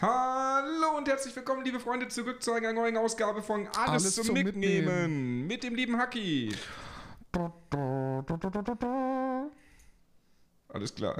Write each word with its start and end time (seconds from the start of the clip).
Hallo 0.00 0.98
und 0.98 1.08
herzlich 1.08 1.34
willkommen, 1.34 1.64
liebe 1.64 1.80
Freunde, 1.80 2.06
zurück 2.08 2.42
zu 2.42 2.52
einer 2.52 2.72
neuen 2.72 2.96
Ausgabe 2.98 3.42
von 3.42 3.66
Alles, 3.68 3.78
Alles 4.04 4.14
zum, 4.16 4.24
zum 4.26 4.34
Mitnehmen. 4.34 4.84
Mitnehmen. 4.84 5.46
mit 5.46 5.62
dem 5.62 5.74
lieben 5.74 5.96
Haki. 5.98 6.54
Alles 10.68 10.94
klar. 10.94 11.16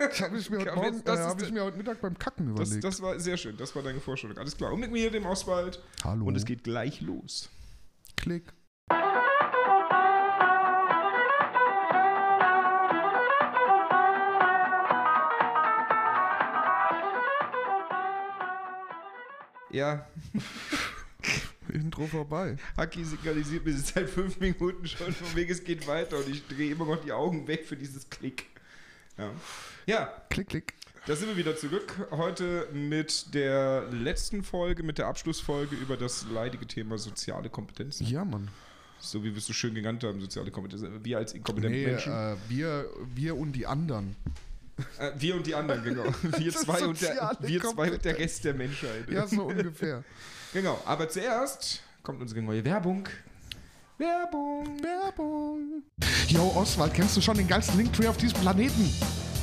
Das 0.00 0.20
habe 0.22 0.36
ich, 0.38 0.50
mir 0.50 0.58
heute 0.60 0.74
Morgen- 0.74 1.04
das 1.04 1.20
äh, 1.20 1.22
hab 1.22 1.40
ich 1.42 1.52
mir 1.52 1.62
heute 1.62 1.76
Mittag 1.76 2.00
beim 2.00 2.18
Kacken 2.18 2.56
Das, 2.56 2.68
überlegt. 2.68 2.84
das 2.84 3.00
war 3.00 3.20
sehr 3.20 3.36
schön, 3.36 3.56
das 3.56 3.76
war 3.76 3.82
deine 3.84 4.00
Vorstellung. 4.00 4.36
Alles 4.38 4.56
klar. 4.56 4.72
Und 4.72 4.80
mit 4.80 4.90
mir, 4.90 5.10
dem 5.12 5.26
Oswald. 5.26 5.80
Hallo. 6.02 6.24
Und 6.26 6.34
es 6.36 6.44
geht 6.44 6.64
gleich 6.64 7.00
los. 7.00 7.48
Klick. 8.16 8.52
Ja, 19.72 20.06
Intro 21.72 22.06
vorbei. 22.06 22.56
Haki 22.76 23.04
signalisiert 23.04 23.64
mir 23.64 23.76
seit 23.76 24.08
fünf 24.10 24.40
Minuten 24.40 24.86
schon, 24.88 25.12
von 25.12 25.36
wegen 25.36 25.52
es 25.52 25.62
geht 25.62 25.86
weiter 25.86 26.16
und 26.18 26.28
ich 26.28 26.46
drehe 26.46 26.72
immer 26.72 26.84
noch 26.86 27.00
die 27.02 27.12
Augen 27.12 27.46
weg 27.46 27.64
für 27.66 27.76
dieses 27.76 28.08
Klick. 28.10 28.46
Ja. 29.16 29.30
ja, 29.86 30.22
Klick, 30.30 30.48
klick. 30.48 30.74
Da 31.06 31.14
sind 31.16 31.28
wir 31.28 31.36
wieder 31.36 31.56
zurück. 31.56 32.08
Heute 32.10 32.68
mit 32.72 33.32
der 33.34 33.84
letzten 33.90 34.42
Folge, 34.42 34.82
mit 34.82 34.98
der 34.98 35.06
Abschlussfolge 35.06 35.74
über 35.76 35.96
das 35.96 36.26
leidige 36.30 36.66
Thema 36.66 36.98
soziale 36.98 37.48
Kompetenzen. 37.48 38.06
Ja, 38.06 38.24
Mann. 38.24 38.48
So 38.98 39.22
wie 39.24 39.30
wir 39.30 39.38
es 39.38 39.46
so 39.46 39.52
schön 39.54 39.74
genannt 39.74 40.04
haben, 40.04 40.20
soziale 40.20 40.50
Kompetenzen. 40.50 41.02
Wir 41.04 41.18
als 41.18 41.32
inkompetente 41.32 41.78
Nee, 41.78 41.86
Menschen. 41.86 42.12
äh, 42.12 42.36
wir, 42.48 42.90
wir 43.14 43.36
und 43.36 43.52
die 43.52 43.66
anderen. 43.66 44.14
Äh, 44.98 45.10
wir 45.16 45.36
und 45.36 45.46
die 45.46 45.54
anderen, 45.54 45.82
genau. 45.82 46.04
Wir 46.38 46.52
zwei, 46.52 46.84
und 46.84 47.00
der, 47.00 47.36
wir 47.40 47.60
zwei 47.60 47.92
und 47.92 48.04
der. 48.04 48.18
Rest 48.18 48.44
der 48.44 48.54
Menschheit. 48.54 49.08
Ja, 49.10 49.26
so 49.26 49.42
ungefähr. 49.48 50.04
Genau. 50.52 50.80
Aber 50.84 51.08
zuerst 51.08 51.82
kommt 52.02 52.20
unsere 52.20 52.42
neue 52.42 52.64
Werbung. 52.64 53.08
Werbung. 53.98 54.82
Werbung. 54.82 55.82
Yo, 56.28 56.52
Oswald, 56.56 56.94
kennst 56.94 57.16
du 57.16 57.20
schon 57.20 57.36
den 57.36 57.46
geilsten 57.46 57.76
Linktree 57.78 58.08
auf 58.08 58.16
diesem 58.16 58.40
Planeten? 58.40 58.90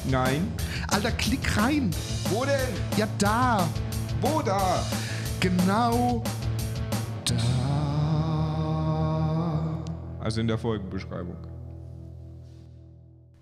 Nein. 0.09 0.51
Alter, 0.87 1.11
klick 1.11 1.57
rein. 1.57 1.91
Wo 2.29 2.43
denn? 2.45 2.73
Ja, 2.97 3.07
da. 3.17 3.67
Wo 4.21 4.41
da? 4.41 4.83
Genau 5.39 6.23
da. 7.25 7.67
Also 10.19 10.41
in 10.41 10.47
der 10.47 10.57
Folgenbeschreibung. 10.57 11.37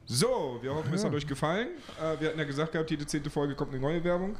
So, 0.05 0.59
wir 0.61 0.73
hoffen, 0.75 0.93
es 0.93 1.01
Ja. 1.01 1.09
hat 1.09 1.15
euch 1.15 1.27
gefallen. 1.27 1.67
Äh, 1.99 2.19
wir 2.19 2.29
hatten 2.29 2.39
ja 2.39 2.45
gesagt 2.45 2.71
gehabt, 2.73 2.91
jede 2.91 3.05
zehnte 3.07 3.29
Folge 3.29 3.55
kommt 3.55 3.71
eine 3.71 3.81
neue 3.81 4.03
Werbung. 4.03 4.35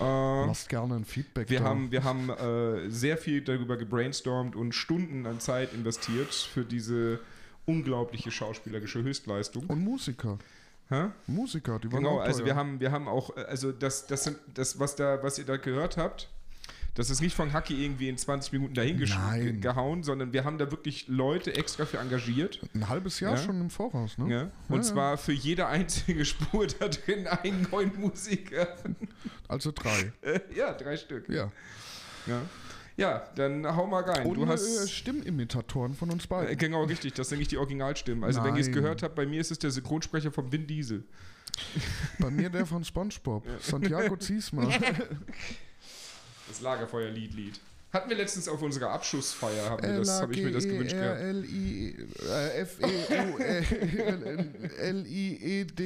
Äh, 0.00 0.46
Lasst 0.46 0.68
gerne 0.68 0.94
ein 0.96 1.04
Feedback 1.04 1.48
wir 1.50 1.58
da. 1.60 1.64
haben, 1.66 1.90
wir 1.92 2.02
haben 2.04 2.30
äh, 2.30 2.88
sehr 2.90 3.16
viel 3.18 3.42
darüber 3.42 3.76
gebrainstormt 3.76 4.56
und 4.56 4.74
Stunden 4.74 5.26
an 5.26 5.40
Zeit 5.40 5.72
investiert 5.74 6.32
für 6.34 6.64
diese 6.64 7.20
unglaubliche 7.66 8.30
schauspielerische 8.30 9.02
Höchstleistung. 9.02 9.66
Und 9.66 9.80
Musiker. 9.84 10.38
Hä? 10.88 11.10
Musiker, 11.28 11.78
die 11.78 11.92
waren 11.92 12.02
Genau, 12.02 12.16
auch 12.18 12.22
also 12.22 12.38
teuer. 12.38 12.46
wir 12.46 12.56
haben, 12.56 12.80
wir 12.80 12.90
haben 12.90 13.06
auch, 13.06 13.36
äh, 13.36 13.42
also 13.42 13.70
das, 13.72 14.06
das 14.06 14.24
sind, 14.24 14.38
das, 14.54 14.80
was 14.80 14.96
da, 14.96 15.22
was 15.22 15.38
ihr 15.38 15.44
da 15.44 15.56
gehört 15.56 15.96
habt, 15.98 16.28
das 16.94 17.08
ist 17.10 17.20
nicht 17.20 17.34
von 17.36 17.52
Hacki 17.52 17.84
irgendwie 17.84 18.08
in 18.08 18.18
20 18.18 18.52
Minuten 18.52 18.74
dahin 18.74 18.98
gesch- 18.98 19.16
Nein. 19.16 19.40
ge- 19.42 19.52
gehauen, 19.60 20.02
sondern 20.02 20.32
wir 20.32 20.44
haben 20.44 20.58
da 20.58 20.70
wirklich 20.70 21.06
Leute 21.08 21.54
extra 21.54 21.86
für 21.86 21.98
engagiert. 21.98 22.60
Ein 22.74 22.88
halbes 22.88 23.20
Jahr 23.20 23.32
Ja. 23.36 23.38
schon 23.42 23.60
im 23.60 23.70
Voraus, 23.70 24.18
ne? 24.18 24.30
Ja? 24.32 24.50
Und 24.68 24.76
Ja, 24.78 24.82
zwar 24.82 25.18
für 25.18 25.32
jede 25.32 25.66
einzige 25.66 26.24
Spur 26.26 26.66
da 26.66 26.88
drin 26.88 27.26
einen 27.26 27.66
neuen 27.70 27.98
Musiker. 27.98 28.76
Also 29.48 29.72
drei. 29.72 30.12
Äh, 30.22 30.40
ja, 30.56 30.72
drei 30.74 30.96
Stück. 30.96 31.28
Ja. 31.28 31.50
Ja, 32.26 32.40
ja 32.96 33.24
dann 33.36 33.66
hau 33.76 33.86
mal 33.86 34.02
rein. 34.02 34.26
Und 34.26 34.34
du 34.36 34.44
äh, 34.44 34.48
hast. 34.48 34.90
Stimmimitatoren 34.90 35.94
von 35.94 36.10
uns 36.10 36.24
Äh, 36.24 36.28
beiden. 36.28 36.58
genau, 36.58 36.84
richtig, 36.84 37.14
das 37.14 37.28
sind 37.30 37.38
nicht 37.38 37.50
die 37.52 37.56
Originalstimmen. 37.58 38.24
Also, 38.24 38.42
wenn 38.44 38.54
ihr 38.56 38.60
es 38.60 38.66
Nein. 38.66 38.74
gehört 38.74 39.02
habt, 39.02 39.14
bei 39.14 39.26
mir 39.26 39.40
ist 39.40 39.50
es 39.50 39.58
der 39.58 39.70
Synchronsprecher 39.70 40.30
von 40.32 40.50
Vin 40.52 40.66
Diesel. 40.66 41.04
Bei 42.18 42.30
mir 42.30 42.50
der 42.50 42.66
von 42.66 42.84
Spongebob. 42.84 43.46
Santiago 43.60 44.16
Ziesma. 44.16 44.68
Das 46.50 46.60
Lagerfeuer-Lied-Lied. 46.62 47.60
Hatten 47.92 48.10
wir 48.10 48.16
letztens 48.16 48.48
auf 48.48 48.60
unserer 48.60 48.90
das, 49.98 50.20
habe 50.22 50.32
ich 50.32 50.42
mir 50.42 50.50
das 50.50 50.64
gewünscht 50.64 50.94
gehabt. 50.94 51.20
L-I 51.20 51.96
äh, 52.28 52.60
F-E-U-L-I-E-D 52.62 53.54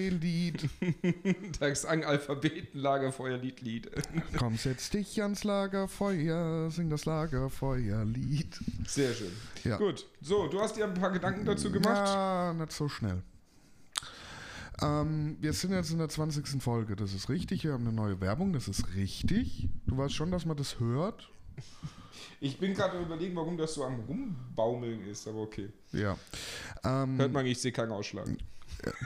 Lied. 0.09 0.69
Das 1.61 1.85
Alphabeten 2.05 2.81
Lagerfeuer-Lied-Lied. 2.81 3.91
Komm, 4.39 4.57
setz 4.57 4.89
dich 4.91 5.21
ans 5.23 5.45
Lagerfeuer, 5.45 6.71
sing 6.71 6.89
das 6.89 7.05
Lagerfeuerlied. 7.05 8.59
Sehr 8.87 9.13
schön. 9.13 9.33
Ja. 9.65 9.77
Gut, 9.77 10.07
so, 10.23 10.47
du 10.49 10.61
hast 10.61 10.77
dir 10.77 10.85
ein 10.85 10.95
paar 10.95 11.11
Gedanken 11.11 11.45
dazu 11.45 11.71
gemacht. 11.71 12.09
Ja, 12.09 12.55
nicht 12.55 12.73
so 12.73 12.89
schnell. 12.89 13.23
Ähm, 14.83 15.37
wir 15.41 15.53
sind 15.53 15.73
jetzt 15.73 15.91
in 15.91 15.99
der 15.99 16.09
20. 16.09 16.63
Folge, 16.63 16.97
das 16.97 17.15
ist 17.15 17.29
richtig. 17.29 17.65
Wir 17.65 17.73
haben 17.73 17.87
eine 17.87 17.95
neue 17.95 18.21
Werbung, 18.21 18.53
das 18.53 18.69
ist 18.69 18.95
richtig. 18.95 19.69
Du 19.87 19.97
weißt 19.97 20.15
schon, 20.15 20.31
dass 20.31 20.47
man 20.47 20.57
das 20.57 20.81
hört. 20.81 21.31
Ich 22.41 22.59
bin 22.59 22.75
gerade 22.75 23.01
überlegen, 23.01 23.37
warum 23.37 23.57
das 23.57 23.75
so 23.75 23.85
am 23.85 24.01
Rumbaumeln 24.01 25.07
ist, 25.07 25.27
aber 25.29 25.43
okay. 25.43 25.71
Ja. 25.93 26.17
Ähm, 26.85 27.19
Hört 27.19 27.33
man, 27.33 27.47
ich 27.47 27.61
sehe 27.61 27.73
keinen 27.73 27.93
Ausschlag. 27.93 28.29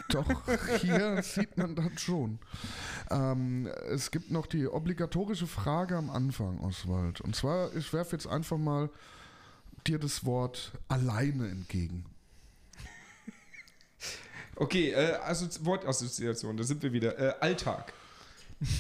Doch, 0.08 0.26
hier 0.80 1.22
sieht 1.22 1.56
man 1.56 1.74
das 1.74 2.00
schon. 2.00 2.38
Ähm, 3.10 3.68
es 3.88 4.10
gibt 4.10 4.30
noch 4.30 4.46
die 4.46 4.66
obligatorische 4.66 5.46
Frage 5.46 5.96
am 5.96 6.10
Anfang, 6.10 6.58
Oswald. 6.60 7.20
Und 7.20 7.36
zwar, 7.36 7.74
ich 7.76 7.92
werfe 7.92 8.16
jetzt 8.16 8.26
einfach 8.26 8.58
mal 8.58 8.90
dir 9.86 9.98
das 9.98 10.24
Wort 10.24 10.72
alleine 10.88 11.48
entgegen. 11.48 12.04
Okay, 14.60 14.90
äh, 14.90 15.12
Assozi 15.22 15.64
Wortassoziation, 15.64 16.56
da 16.56 16.64
sind 16.64 16.82
wir 16.82 16.92
wieder. 16.92 17.16
Äh, 17.16 17.34
Alltag. 17.40 17.92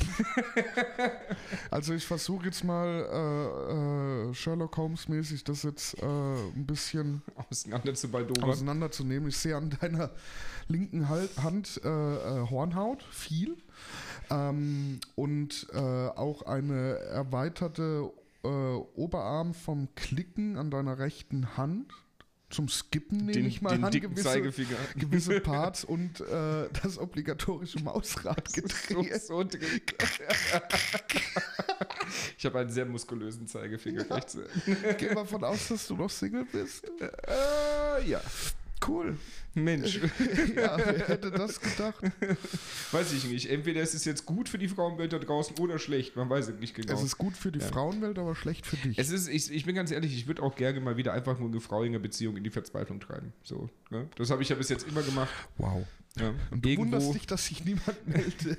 Also 1.70 1.94
ich 1.94 2.04
versuche 2.04 2.46
jetzt 2.46 2.64
mal 2.64 3.06
äh, 3.12 4.30
äh, 4.30 4.34
Sherlock 4.34 4.76
Holmes 4.76 5.06
mäßig 5.08 5.44
das 5.44 5.62
jetzt 5.62 6.02
äh, 6.02 6.06
ein 6.06 6.66
bisschen 6.66 7.22
Auseinander 7.48 7.94
zu 7.94 8.08
auseinanderzunehmen. 8.42 9.28
Ich 9.28 9.36
sehe 9.36 9.56
an 9.56 9.70
deiner 9.80 10.10
linken 10.66 11.08
Hand 11.08 11.80
äh, 11.84 11.88
äh, 11.88 12.50
Hornhaut, 12.50 13.04
viel. 13.12 13.56
Ähm, 14.30 14.98
und 15.14 15.68
äh, 15.72 15.78
auch 15.78 16.42
eine 16.42 16.98
erweiterte 16.98 18.10
Oberarm 18.42 19.52
vom 19.52 19.88
Klicken 19.96 20.56
an 20.56 20.70
deiner 20.70 20.98
rechten 20.98 21.56
Hand. 21.56 21.92
Zum 22.50 22.68
Skippen 22.68 23.18
nehme 23.18 23.32
Den, 23.32 23.46
ich 23.46 23.60
mal 23.60 23.70
den 23.76 23.84
an, 23.84 23.92
gewisse, 23.92 24.22
Zeigefinger. 24.22 24.76
gewisse 24.96 25.40
Parts 25.40 25.84
und 25.84 26.20
äh, 26.20 26.68
das 26.82 26.98
obligatorische 26.98 27.78
Mausrad 27.80 28.48
so, 28.48 28.62
gedreht. 28.62 29.22
so 29.22 29.44
drin. 29.44 29.80
ich 32.38 32.46
habe 32.46 32.60
einen 32.60 32.70
sehr 32.70 32.86
muskulösen 32.86 33.46
Zeigefinger. 33.46 34.10
rechts. 34.10 34.38
Geh 34.98 35.14
mal 35.14 35.26
von 35.26 35.44
aus, 35.44 35.68
dass 35.68 35.88
du 35.88 35.96
noch 35.96 36.08
Single 36.08 36.46
bist. 36.50 36.90
Äh, 37.00 38.08
ja. 38.08 38.22
Cool. 38.86 39.16
Mensch, 39.54 39.96
Ja, 40.56 40.76
wer 40.78 41.08
hätte 41.08 41.30
das 41.32 41.60
gedacht? 41.60 42.00
weiß 42.92 43.12
ich 43.12 43.24
nicht. 43.24 43.50
Entweder 43.50 43.80
ist 43.82 43.94
es 43.94 44.04
jetzt 44.04 44.24
gut 44.24 44.48
für 44.48 44.58
die 44.58 44.68
Frauenwelt 44.68 45.12
da 45.12 45.18
draußen 45.18 45.58
oder 45.58 45.78
schlecht. 45.78 46.14
Man 46.16 46.30
weiß 46.30 46.48
es 46.48 46.60
nicht 46.60 46.74
genau. 46.74 46.94
Es 46.94 47.02
ist 47.02 47.18
gut 47.18 47.36
für 47.36 47.50
die 47.50 47.60
Frauenwelt, 47.60 48.18
aber 48.18 48.34
schlecht 48.36 48.66
für 48.66 48.76
dich. 48.76 48.98
Es 48.98 49.10
ist, 49.10 49.28
ich, 49.28 49.50
ich 49.52 49.64
bin 49.64 49.74
ganz 49.74 49.90
ehrlich, 49.90 50.14
ich 50.14 50.26
würde 50.28 50.42
auch 50.42 50.54
gerne 50.54 50.80
mal 50.80 50.96
wieder 50.96 51.12
einfach 51.12 51.38
nur 51.38 51.48
eine 51.48 51.60
Frau 51.60 51.82
in 51.82 51.90
einer 51.90 51.98
Beziehung 51.98 52.36
in 52.36 52.44
die 52.44 52.50
Verzweiflung 52.50 53.00
treiben. 53.00 53.32
So, 53.42 53.68
ne? 53.90 54.08
Das 54.16 54.30
habe 54.30 54.42
ich 54.42 54.48
ja 54.48 54.56
bis 54.56 54.68
jetzt 54.68 54.86
immer 54.86 55.02
gemacht. 55.02 55.30
wow. 55.56 55.84
Ja. 56.18 56.34
Und 56.50 56.64
du 56.64 56.68
Irgendwo- 56.68 56.96
wunderst 56.96 57.14
dich, 57.14 57.26
dass 57.26 57.46
sich 57.46 57.64
niemand 57.64 58.06
meldet. 58.08 58.58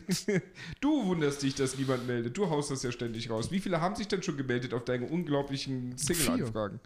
Du 0.82 1.06
wunderst 1.08 1.42
dich, 1.44 1.56
dass 1.56 1.78
niemand 1.78 2.08
meldet. 2.08 2.38
Du 2.38 2.50
haust 2.50 2.72
das 2.72 2.84
ja 2.84 2.92
ständig 2.92 3.30
raus. 3.30 3.52
Wie 3.52 3.60
viele 3.60 3.82
haben 3.82 3.96
sich 3.96 4.08
denn 4.08 4.24
schon 4.24 4.38
gemeldet 4.38 4.74
auf 4.74 4.86
deine 4.86 5.06
unglaublichen 5.08 5.98
Single-Anfragen? 5.98 6.80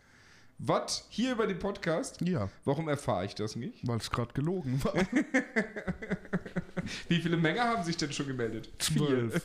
Was? 0.60 1.06
Hier 1.10 1.34
über 1.34 1.46
den 1.48 1.60
Podcast? 1.60 2.22
ja, 2.22 2.48
Warum 2.64 2.88
erfahre 2.88 3.26
ich 3.26 3.36
das 3.36 3.56
nicht? 3.56 3.86
weil 3.88 3.98
es 3.98 4.10
gerade 4.10 4.32
gelogen 4.34 4.82
war. 4.84 4.94
Wie 7.10 7.20
viele 7.22 7.38
Männer 7.38 7.64
haben 7.64 7.84
sich 7.84 7.98
denn 7.98 8.12
schon 8.14 8.28
gemeldet? 8.28 8.70
Zwölf. 8.80 9.42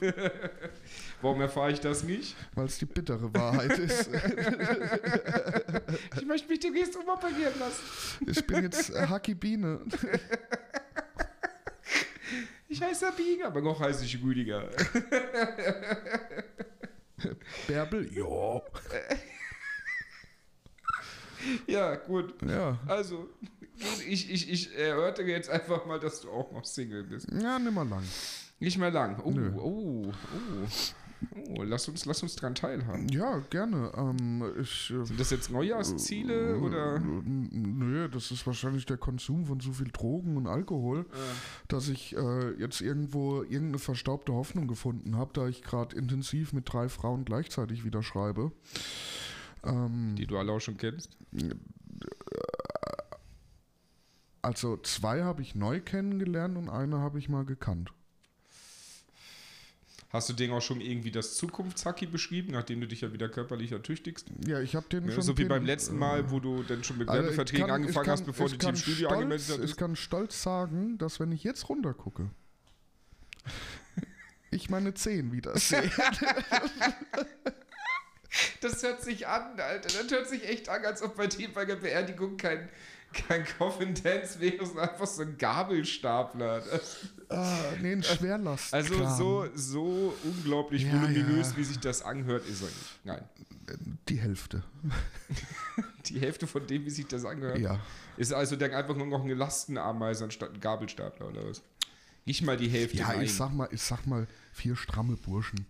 Warum 1.23 1.41
erfahre 1.41 1.73
ich 1.73 1.81
das 1.81 2.03
nicht? 2.05 2.37
Weil 2.55 2.67
es 2.67 2.79
die 2.79 2.85
bittere 2.85 3.33
Wahrheit 3.35 3.79
ist. 3.79 4.11
Ich 6.21 6.27
möchte 6.27 6.49
mich 6.49 6.61
demnächst 6.61 6.95
umoperieren 6.97 7.59
lassen. 7.59 7.83
Ich 8.27 8.47
bin 8.47 8.63
jetzt 8.65 8.91
äh, 8.91 9.07
Haki 9.07 9.35
Biene. 9.35 9.81
Ich 12.69 12.83
heiße 12.83 13.01
Sabine, 13.07 13.47
aber 13.47 13.63
noch 13.63 13.81
heiße 13.81 14.05
ich 14.05 14.23
Rüdiger. 14.23 14.69
Bärbel? 17.67 18.13
Ja. 18.13 18.61
Ja, 21.67 21.97
gut. 21.97 22.35
Ja. 22.43 22.79
Also, 22.87 23.29
ich, 24.07 24.31
ich, 24.31 24.51
ich 24.51 24.77
erörtere 24.77 25.29
jetzt 25.29 25.51
einfach 25.51 25.87
mal, 25.87 26.01
dass 26.01 26.21
du 26.21 26.31
auch 26.31 26.51
noch 26.53 26.65
Single 26.65 27.05
bist. 27.05 27.29
Ja, 27.31 27.59
nimmer 27.59 27.85
lang. 27.85 28.03
Nicht 28.61 28.79
mehr 28.79 28.91
lang. 28.91 29.21
Oh, 29.25 29.31
Nö. 29.31 29.53
oh, 29.57 30.03
oh. 30.07 30.69
Oh, 31.49 31.63
lass 31.63 31.89
uns, 31.89 32.05
lass 32.05 32.23
uns 32.23 32.37
dran 32.37 32.55
teilhaben. 32.55 33.09
Ja, 33.09 33.39
gerne. 33.51 33.91
Ähm, 33.97 34.45
ich, 34.61 34.91
äh, 34.91 35.05
Sind 35.05 35.19
das 35.19 35.31
jetzt 35.31 35.51
Neujahrsziele 35.51 36.59
oder? 36.59 37.01
Nö, 37.01 38.09
das 38.09 38.31
ist 38.31 38.47
wahrscheinlich 38.47 38.87
der 38.87 38.99
Konsum 38.99 39.47
von 39.47 39.59
so 39.59 39.73
viel 39.73 39.89
Drogen 39.89 40.37
und 40.37 40.47
Alkohol, 40.47 41.07
dass 41.67 41.89
ich 41.89 42.17
äh, 42.17 42.51
jetzt 42.59 42.81
irgendwo 42.81 43.43
irgendeine 43.43 43.79
verstaubte 43.79 44.33
Hoffnung 44.33 44.69
gefunden 44.69 45.17
habe, 45.17 45.31
da 45.33 45.49
ich 45.49 45.63
gerade 45.63 45.97
intensiv 45.97 46.53
mit 46.53 46.73
drei 46.73 46.89
Frauen 46.89 47.25
gleichzeitig 47.25 47.85
wieder 47.85 48.03
schreibe. 48.03 48.53
Ähm, 49.65 50.15
Die 50.17 50.27
du 50.27 50.39
alle 50.39 50.53
auch 50.53 50.61
schon 50.61 50.77
kennst? 50.77 51.17
also 54.43 54.77
zwei 54.79 55.23
habe 55.25 55.43
ich 55.43 55.55
neu 55.55 55.81
kennengelernt 55.81 56.57
und 56.57 56.69
eine 56.69 56.99
habe 56.99 57.19
ich 57.19 57.29
mal 57.29 57.45
gekannt. 57.45 57.93
Hast 60.11 60.31
du 60.31 60.33
denen 60.33 60.55
auch 60.55 60.63
schon 60.63 60.81
irgendwie 60.81 61.11
das 61.11 61.37
Zukunftshacki 61.37 62.07
beschrieben, 62.07 62.53
nachdem 62.53 62.81
du 62.81 62.87
dich 62.89 63.03
ja 63.03 63.13
wieder 63.13 63.29
körperlich 63.29 63.73
ertüchtigst? 63.73 64.27
Ja, 64.47 64.59
ich 64.61 64.75
habe 64.75 64.89
den 64.89 65.05
Ja, 65.07 65.13
schon. 65.13 65.23
so 65.23 65.37
wie 65.37 65.43
den- 65.43 65.49
beim 65.49 65.67
letzten 65.67 65.99
Mal, 65.99 66.31
wo 66.31 66.41
du 66.41 66.63
dann 66.63 66.83
schon 66.83 66.97
mit 66.97 67.09
Also 67.11 67.21
ich 67.21 67.27
Werbeverträgen 67.27 67.67
kann- 67.67 67.75
angefangen 67.75 68.03
ich 68.05 68.07
kann- 68.07 68.13
hast, 68.13 68.25
bevor 68.25 68.47
ich 68.47 68.53
du 68.53 68.59
kann 68.59 68.75
Studio 68.77 69.09
stolz, 69.09 69.13
angemeldet 69.13 69.49
Ich 69.65 69.71
hast. 69.73 69.77
kann 69.77 69.97
stolz 69.97 70.43
sagen, 70.43 70.97
dass 70.97 71.21
wenn 71.21 71.31
ich 71.31 71.45
jetzt 71.45 71.69
runtergucke, 71.69 72.31
ich 74.51 74.71
meine 74.71 74.95
10 74.95 75.31
wieder 75.31 75.59
sehe. 75.59 75.91
Das 78.61 78.83
hört 78.83 79.03
sich 79.03 79.27
an, 79.27 79.59
Alter. 79.61 79.89
Das 80.03 80.11
hört 80.11 80.29
sich 80.29 80.49
echt 80.49 80.69
an, 80.69 80.85
als 80.85 81.03
ob 81.03 81.17
bei 81.17 81.27
dir 81.27 81.53
bei 81.53 81.65
der 81.65 81.77
Beerdigung 81.77 82.37
kein, 82.37 82.69
kein 83.13 83.45
Coffin 83.59 83.95
Dance 83.95 84.41
wäre, 84.41 84.65
sondern 84.67 84.89
einfach 84.91 85.07
so 85.07 85.23
ein 85.23 85.37
Gabelstapler. 85.39 86.63
Ah, 87.29 87.59
nee, 87.81 87.93
ein 87.93 88.03
Schwerlast. 88.03 88.73
also 88.75 89.07
so, 89.09 89.47
so 89.55 90.15
unglaublich 90.25 90.83
Ja, 90.85 90.93
voluminös, 90.95 91.51
ja. 91.53 91.57
wie 91.57 91.65
sich 91.65 91.79
das 91.79 92.03
anhört, 92.03 92.47
ist 92.47 92.63
er 92.63 92.69
nicht. 92.69 92.99
Nein. 93.05 93.25
Die 94.09 94.17
Hälfte. 94.17 94.63
Die 96.07 96.21
Hälfte 96.21 96.47
von 96.47 96.67
dem, 96.67 96.85
wie 96.87 96.91
sich 96.91 97.07
das 97.07 97.25
angehört, 97.25 97.59
Ja. 97.59 97.79
ist 98.17 98.33
also 98.33 98.57
dann 98.57 98.73
einfach 98.73 98.97
nur 98.97 99.07
noch 99.07 99.23
eine 99.23 99.35
Lastenameise 99.35 100.25
anstatt 100.25 100.55
ein 100.55 100.61
Gabelstapler 100.61 101.29
oder 101.29 101.47
was? 101.49 101.63
Nicht 102.25 102.43
mal 102.43 102.57
die 102.57 102.69
Hälfte. 102.69 102.97
Ja, 102.99 103.21
ich 103.21 103.35
sag 103.35 103.53
mal, 103.55 103.69
ich 103.73 103.83
sag 103.83 104.07
mal, 104.07 104.27
vier 104.53 104.77
stramme 104.77 105.17
Burschen. 105.17 105.67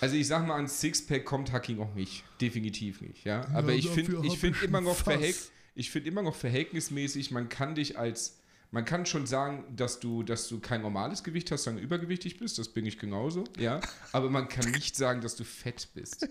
Also 0.00 0.16
ich 0.16 0.26
sag 0.26 0.46
mal, 0.46 0.56
an 0.56 0.68
Sixpack 0.68 1.24
kommt 1.24 1.52
Hacking 1.52 1.80
auch 1.80 1.94
nicht. 1.94 2.24
Definitiv 2.40 3.00
nicht, 3.00 3.24
ja. 3.24 3.46
Aber 3.52 3.72
Ja, 3.72 3.78
ich 3.78 3.88
finde 3.88 4.26
ich 4.26 4.38
find 4.38 4.62
immer 4.62 4.80
noch 4.80 4.96
verhält, 4.96 5.36
ich 5.74 5.90
finde 5.90 6.08
immer 6.08 6.22
noch 6.22 6.34
verhältnismäßig, 6.34 7.30
man 7.30 7.48
kann 7.48 7.74
dich 7.74 7.98
als 7.98 8.38
man 8.70 8.84
kann 8.84 9.06
schon 9.06 9.26
sagen, 9.26 9.64
dass 9.74 9.98
du, 9.98 10.22
dass 10.22 10.46
du 10.48 10.60
kein 10.60 10.82
normales 10.82 11.24
Gewicht 11.24 11.50
hast, 11.50 11.64
sondern 11.64 11.82
übergewichtig 11.82 12.38
bist. 12.38 12.58
Das 12.58 12.68
bin 12.68 12.84
ich 12.84 12.98
genauso, 12.98 13.44
ja. 13.58 13.80
Aber 14.12 14.28
man 14.28 14.48
kann 14.48 14.70
nicht 14.72 14.94
sagen, 14.94 15.22
dass 15.22 15.36
du 15.36 15.44
fett 15.44 15.88
bist. 15.94 16.28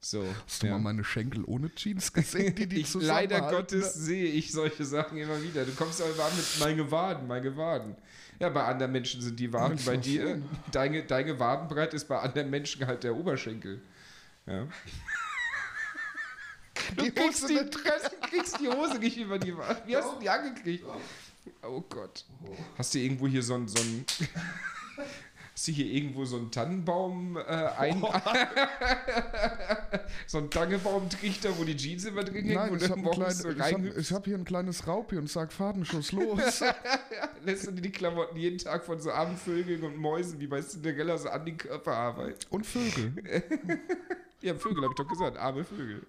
So. 0.00 0.22
Hast 0.46 0.62
du 0.62 0.66
ja. 0.66 0.74
mal 0.74 0.80
meine 0.80 1.02
Schenkel 1.02 1.44
ohne 1.46 1.74
Jeans 1.74 2.12
gesehen, 2.12 2.54
die 2.54 2.66
die 2.66 2.76
ich, 2.80 2.92
leider? 2.94 3.50
Gottes 3.50 3.94
sehe 3.94 4.26
ich 4.26 4.52
solche 4.52 4.84
Sachen 4.84 5.16
immer 5.16 5.42
wieder. 5.42 5.64
Du 5.64 5.72
kommst 5.72 6.02
aber 6.02 6.24
an 6.24 6.32
mit 6.36 6.46
meine 6.60 6.90
Waden, 6.90 7.26
meine 7.26 7.56
Waden. 7.56 7.96
Ja, 8.40 8.48
bei 8.48 8.64
anderen 8.64 8.92
Menschen 8.92 9.20
sind 9.20 9.38
die 9.38 9.52
Waden, 9.52 9.78
bei 9.86 9.96
dir, 9.96 10.22
schön. 10.22 10.44
deine, 10.72 11.04
deine 11.04 11.38
Wadenbreite 11.38 11.96
ist 11.96 12.08
bei 12.08 12.18
anderen 12.18 12.50
Menschen 12.50 12.86
halt 12.86 13.04
der 13.04 13.14
Oberschenkel. 13.14 13.80
Ja. 14.46 14.66
Du 16.96 17.04
Die 17.04 17.10
kriegst 17.10 17.48
die, 17.48 17.58
kriegst 18.28 18.60
die 18.60 18.68
Hose 18.68 18.98
nicht 18.98 19.16
über 19.16 19.38
die 19.38 19.56
Waden. 19.56 19.86
Wie 19.86 19.96
hast 19.96 20.12
du 20.14 20.18
die 20.20 20.28
angekriegt? 20.28 20.84
Oh 21.62 21.80
Gott. 21.88 22.24
Hast 22.76 22.94
du 22.94 22.98
irgendwo 22.98 23.26
hier 23.26 23.42
so 23.42 23.54
ein, 23.54 23.68
so 23.68 23.80
ein 23.80 24.04
Hast 25.54 25.68
du 25.68 25.72
hier 25.72 25.86
irgendwo 25.86 26.24
so 26.24 26.36
einen 26.36 26.50
Tannenbaum 26.50 27.36
äh, 27.36 27.40
ein, 27.40 28.02
so 30.26 30.38
einen 30.38 30.50
Tannenbaumtrichter, 30.50 31.56
wo 31.56 31.62
die 31.62 31.76
Jeans 31.76 32.04
immer 32.06 32.24
drin 32.24 32.44
hängen, 32.44 32.54
Nein, 32.54 32.76
du 32.76 32.88
habe 32.88 33.00
morgens 33.00 33.38
so 33.38 33.50
kleine, 33.50 33.88
ich 33.94 34.12
hab, 34.12 34.24
hier 34.24 34.36
ein 34.36 34.44
kleines 34.44 34.84
Raupi 34.86 35.16
und 35.16 35.30
sag 35.30 35.52
Fadenschuss 35.52 36.10
los. 36.12 36.60
Lässt 37.44 37.68
du 37.68 37.70
dir 37.70 37.82
die 37.82 37.92
Klamotten 37.92 38.36
jeden 38.36 38.58
Tag 38.58 38.84
von 38.84 38.98
so 39.00 39.12
armen 39.12 39.36
Vögeln 39.36 39.84
und 39.84 39.96
Mäusen 39.96 40.40
wie 40.40 40.48
bei 40.48 40.60
Cinderella 40.60 41.16
so 41.18 41.28
an 41.28 41.44
den 41.44 41.56
Körper 41.56 41.92
arbeiten? 41.94 42.38
und 42.50 42.66
Vögel. 42.66 43.12
Ja, 44.42 44.54
Vögel, 44.56 44.82
habe 44.82 44.92
ich 44.92 44.96
doch 44.96 45.08
gesagt. 45.08 45.38
Arme 45.38 45.64
Vögel. 45.64 46.02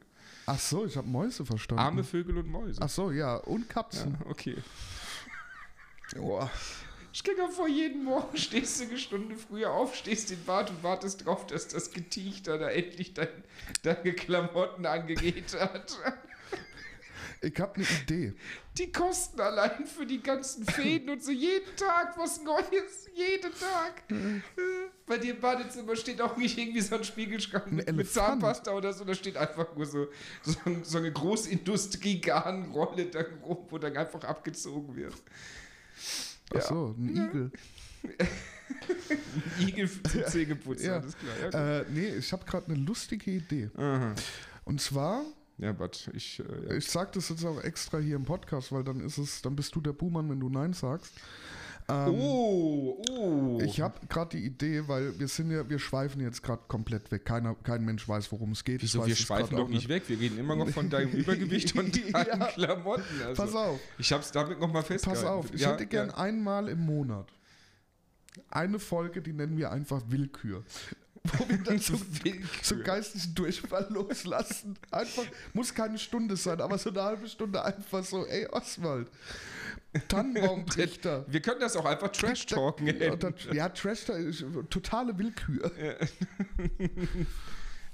Ach 0.45 0.59
so, 0.59 0.85
ich 0.85 0.97
habe 0.97 1.07
Mäuse 1.07 1.45
verstanden. 1.45 1.81
Arme 1.81 2.03
Vögel 2.03 2.37
und 2.37 2.49
Mäuse. 2.49 2.81
Ach 2.81 2.89
so, 2.89 3.11
ja, 3.11 3.37
und 3.37 3.61
Ja, 3.61 3.73
Katzen. 3.73 4.17
okay. 4.27 4.57
Boah. 6.17 6.49
Stell 7.17 7.35
dir 7.35 7.47
vor, 7.49 7.67
jeden 7.69 8.03
Morgen 8.03 8.35
stehst 8.45 8.77
du 8.81 8.83
eine 8.85 8.97
Stunde 8.97 9.37
früher 9.37 9.71
auf, 9.71 9.95
stehst 9.95 10.31
in 10.31 10.43
Bad 10.43 10.69
und 10.69 10.83
wartest 10.83 11.25
drauf, 11.25 11.47
dass 11.47 11.69
das 11.69 11.91
Getiechter 11.91 12.57
da 12.57 12.69
endlich 12.69 13.13
dein, 13.13 13.29
deine 13.83 14.11
Klamotten 14.11 14.85
angegeht 14.85 15.57
hat. 15.57 15.97
Ich 17.41 17.57
habe 17.59 17.75
eine 17.75 17.85
Idee. 18.01 18.33
Die 18.77 18.91
kosten 18.91 19.39
allein 19.39 19.85
für 19.85 20.05
die 20.05 20.21
ganzen 20.21 20.65
Fäden 20.65 21.09
und 21.09 21.23
so 21.23 21.31
jeden 21.31 21.73
Tag 21.77 22.17
was 22.17 22.41
Neues. 22.43 23.07
Jeden 23.13 23.51
Tag. 23.53 24.03
Bei 25.05 25.17
dir 25.17 25.35
im 25.35 25.39
Badezimmer 25.39 25.95
steht 25.95 26.19
auch 26.21 26.35
nicht 26.35 26.57
irgendwie 26.57 26.81
so 26.81 26.95
ein 26.95 27.03
Spiegelschrank 27.05 27.67
mit, 27.67 27.85
mit 27.85 27.87
Elefant. 27.87 28.13
Zahnpasta 28.13 28.71
oder 28.73 28.91
so. 28.91 29.05
Da 29.05 29.13
steht 29.13 29.37
einfach 29.37 29.73
nur 29.75 29.85
so, 29.85 30.07
so, 30.41 30.57
ein- 30.65 30.83
so 30.83 30.97
eine 30.97 31.13
Großindustrie-Garnrolle 31.13 33.05
da 33.05 33.21
rum, 33.43 33.65
wo 33.69 33.77
dann 33.77 33.95
einfach 33.95 34.23
abgezogen 34.25 34.95
wird. 34.97 35.13
Ach 36.53 36.61
so, 36.61 36.95
ein 36.97 37.09
Igel. 37.09 37.51
Igel 39.59 39.89
zum 39.89 40.23
Zähneputzen, 40.27 40.85
Ja. 40.85 40.97
alles 40.99 41.15
klar. 41.17 41.35
Ja. 41.51 41.79
Äh, 41.79 41.85
nee, 41.91 42.07
ich 42.15 42.31
habe 42.31 42.45
gerade 42.45 42.67
eine 42.67 42.75
lustige 42.75 43.31
Idee. 43.31 43.69
Aha. 43.75 44.13
Und 44.63 44.81
zwar, 44.81 45.23
ja 45.57 45.71
but 45.71 46.09
ich. 46.13 46.39
Äh, 46.39 46.69
ja. 46.69 46.75
ich 46.75 46.87
sag 46.87 47.11
das 47.13 47.29
jetzt 47.29 47.45
auch 47.45 47.61
extra 47.63 47.97
hier 47.99 48.15
im 48.15 48.25
Podcast, 48.25 48.71
weil 48.71 48.83
dann 48.83 48.99
ist 48.99 49.17
es, 49.17 49.41
dann 49.41 49.55
bist 49.55 49.75
du 49.75 49.81
der 49.81 49.93
Buhmann, 49.93 50.29
wenn 50.29 50.39
du 50.39 50.49
Nein 50.49 50.73
sagst. 50.73 51.13
Ähm, 51.87 52.15
Oh, 52.15 53.03
oh. 53.11 53.59
Ich 53.63 53.79
habe 53.79 53.93
gerade 54.07 54.37
die 54.37 54.45
Idee, 54.45 54.87
weil 54.87 55.17
wir 55.19 55.27
sind 55.27 55.51
ja, 55.51 55.69
wir 55.69 55.77
schweifen 55.79 56.21
jetzt 56.21 56.41
gerade 56.41 56.63
komplett 56.67 57.11
weg. 57.11 57.25
Keiner, 57.25 57.55
kein 57.55 57.85
Mensch 57.85 58.07
weiß, 58.07 58.31
worum 58.31 58.51
es 58.53 58.63
geht. 58.63 58.77
Ich 58.77 58.83
Wieso, 58.83 58.99
weiß 59.01 59.07
wir 59.07 59.13
es 59.13 59.19
schweifen 59.19 59.55
doch 59.55 59.69
nicht 59.69 59.87
weg. 59.87 60.03
Wir 60.07 60.19
reden 60.19 60.39
immer 60.39 60.55
noch 60.55 60.69
von 60.69 60.89
deinem 60.89 61.11
Übergewicht 61.13 61.75
und 61.75 61.95
deinen 62.13 62.39
Ja. 62.39 62.47
Klamotten. 62.47 63.03
Also, 63.23 63.43
Pass 63.43 63.53
auf, 63.55 63.79
Ich 63.99 64.11
hab's 64.11 64.31
damit 64.31 64.59
nochmal 64.59 64.83
festgehalten. 64.83 65.21
pass 65.23 65.29
auf. 65.31 65.53
Ich 65.53 65.61
Ja, 65.61 65.73
hätte 65.73 65.85
gern 65.85 66.09
ja. 66.09 66.17
einmal 66.17 66.69
im 66.69 66.79
Monat 66.85 67.27
eine 68.49 68.79
Folge, 68.79 69.21
die 69.21 69.33
nennen 69.33 69.57
wir 69.57 69.71
einfach 69.71 70.01
Willkür. 70.09 70.63
Wo 71.37 71.49
wir 71.49 71.57
dann 71.57 71.79
so, 71.79 71.99
so 72.61 72.77
geistigen 72.83 73.33
Durchfall 73.33 73.87
loslassen. 73.89 74.77
Einfach, 74.91 75.23
muss 75.53 75.73
keine 75.73 75.97
Stunde 75.97 76.35
sein, 76.35 76.61
aber 76.61 76.77
so 76.77 76.89
eine 76.91 77.01
halbe 77.01 77.27
Stunde 77.27 77.63
einfach 77.63 78.03
so, 78.03 78.25
ey 78.27 78.45
Oswald, 78.47 79.07
Tannenbaumtrichter. 80.07 81.25
Wir 81.29 81.41
können 81.41 81.59
das 81.59 81.75
auch 81.75 81.85
einfach 81.85 82.09
Trash-Talken 82.09 82.87
Ja, 82.87 82.93
nennen. 82.93 83.19
dann, 83.19 83.33
ja, 83.53 83.69
Trash, 83.69 84.09
ist 84.09 84.45
totale 84.69 85.17
Willkür. 85.17 85.71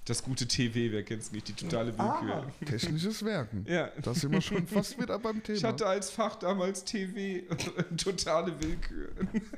Das 0.05 0.23
gute 0.23 0.47
TV, 0.47 0.91
wer 0.91 1.03
kennt's 1.03 1.31
nicht? 1.31 1.47
Die 1.47 1.53
totale 1.53 1.95
Willkür. 1.95 2.47
Technisches 2.65 3.23
Werken. 3.23 3.65
Ja. 3.67 3.91
Da 4.01 4.15
sind 4.15 4.31
wir 4.31 4.41
schon 4.41 4.65
fast 4.65 4.99
wieder 4.99 5.19
beim 5.19 5.43
Thema. 5.43 5.57
Ich 5.57 5.63
hatte 5.63 5.85
als 5.85 6.09
Fach 6.09 6.35
damals 6.37 6.83
TV 6.83 7.45
totale 7.97 8.59
Willkür. 8.59 9.09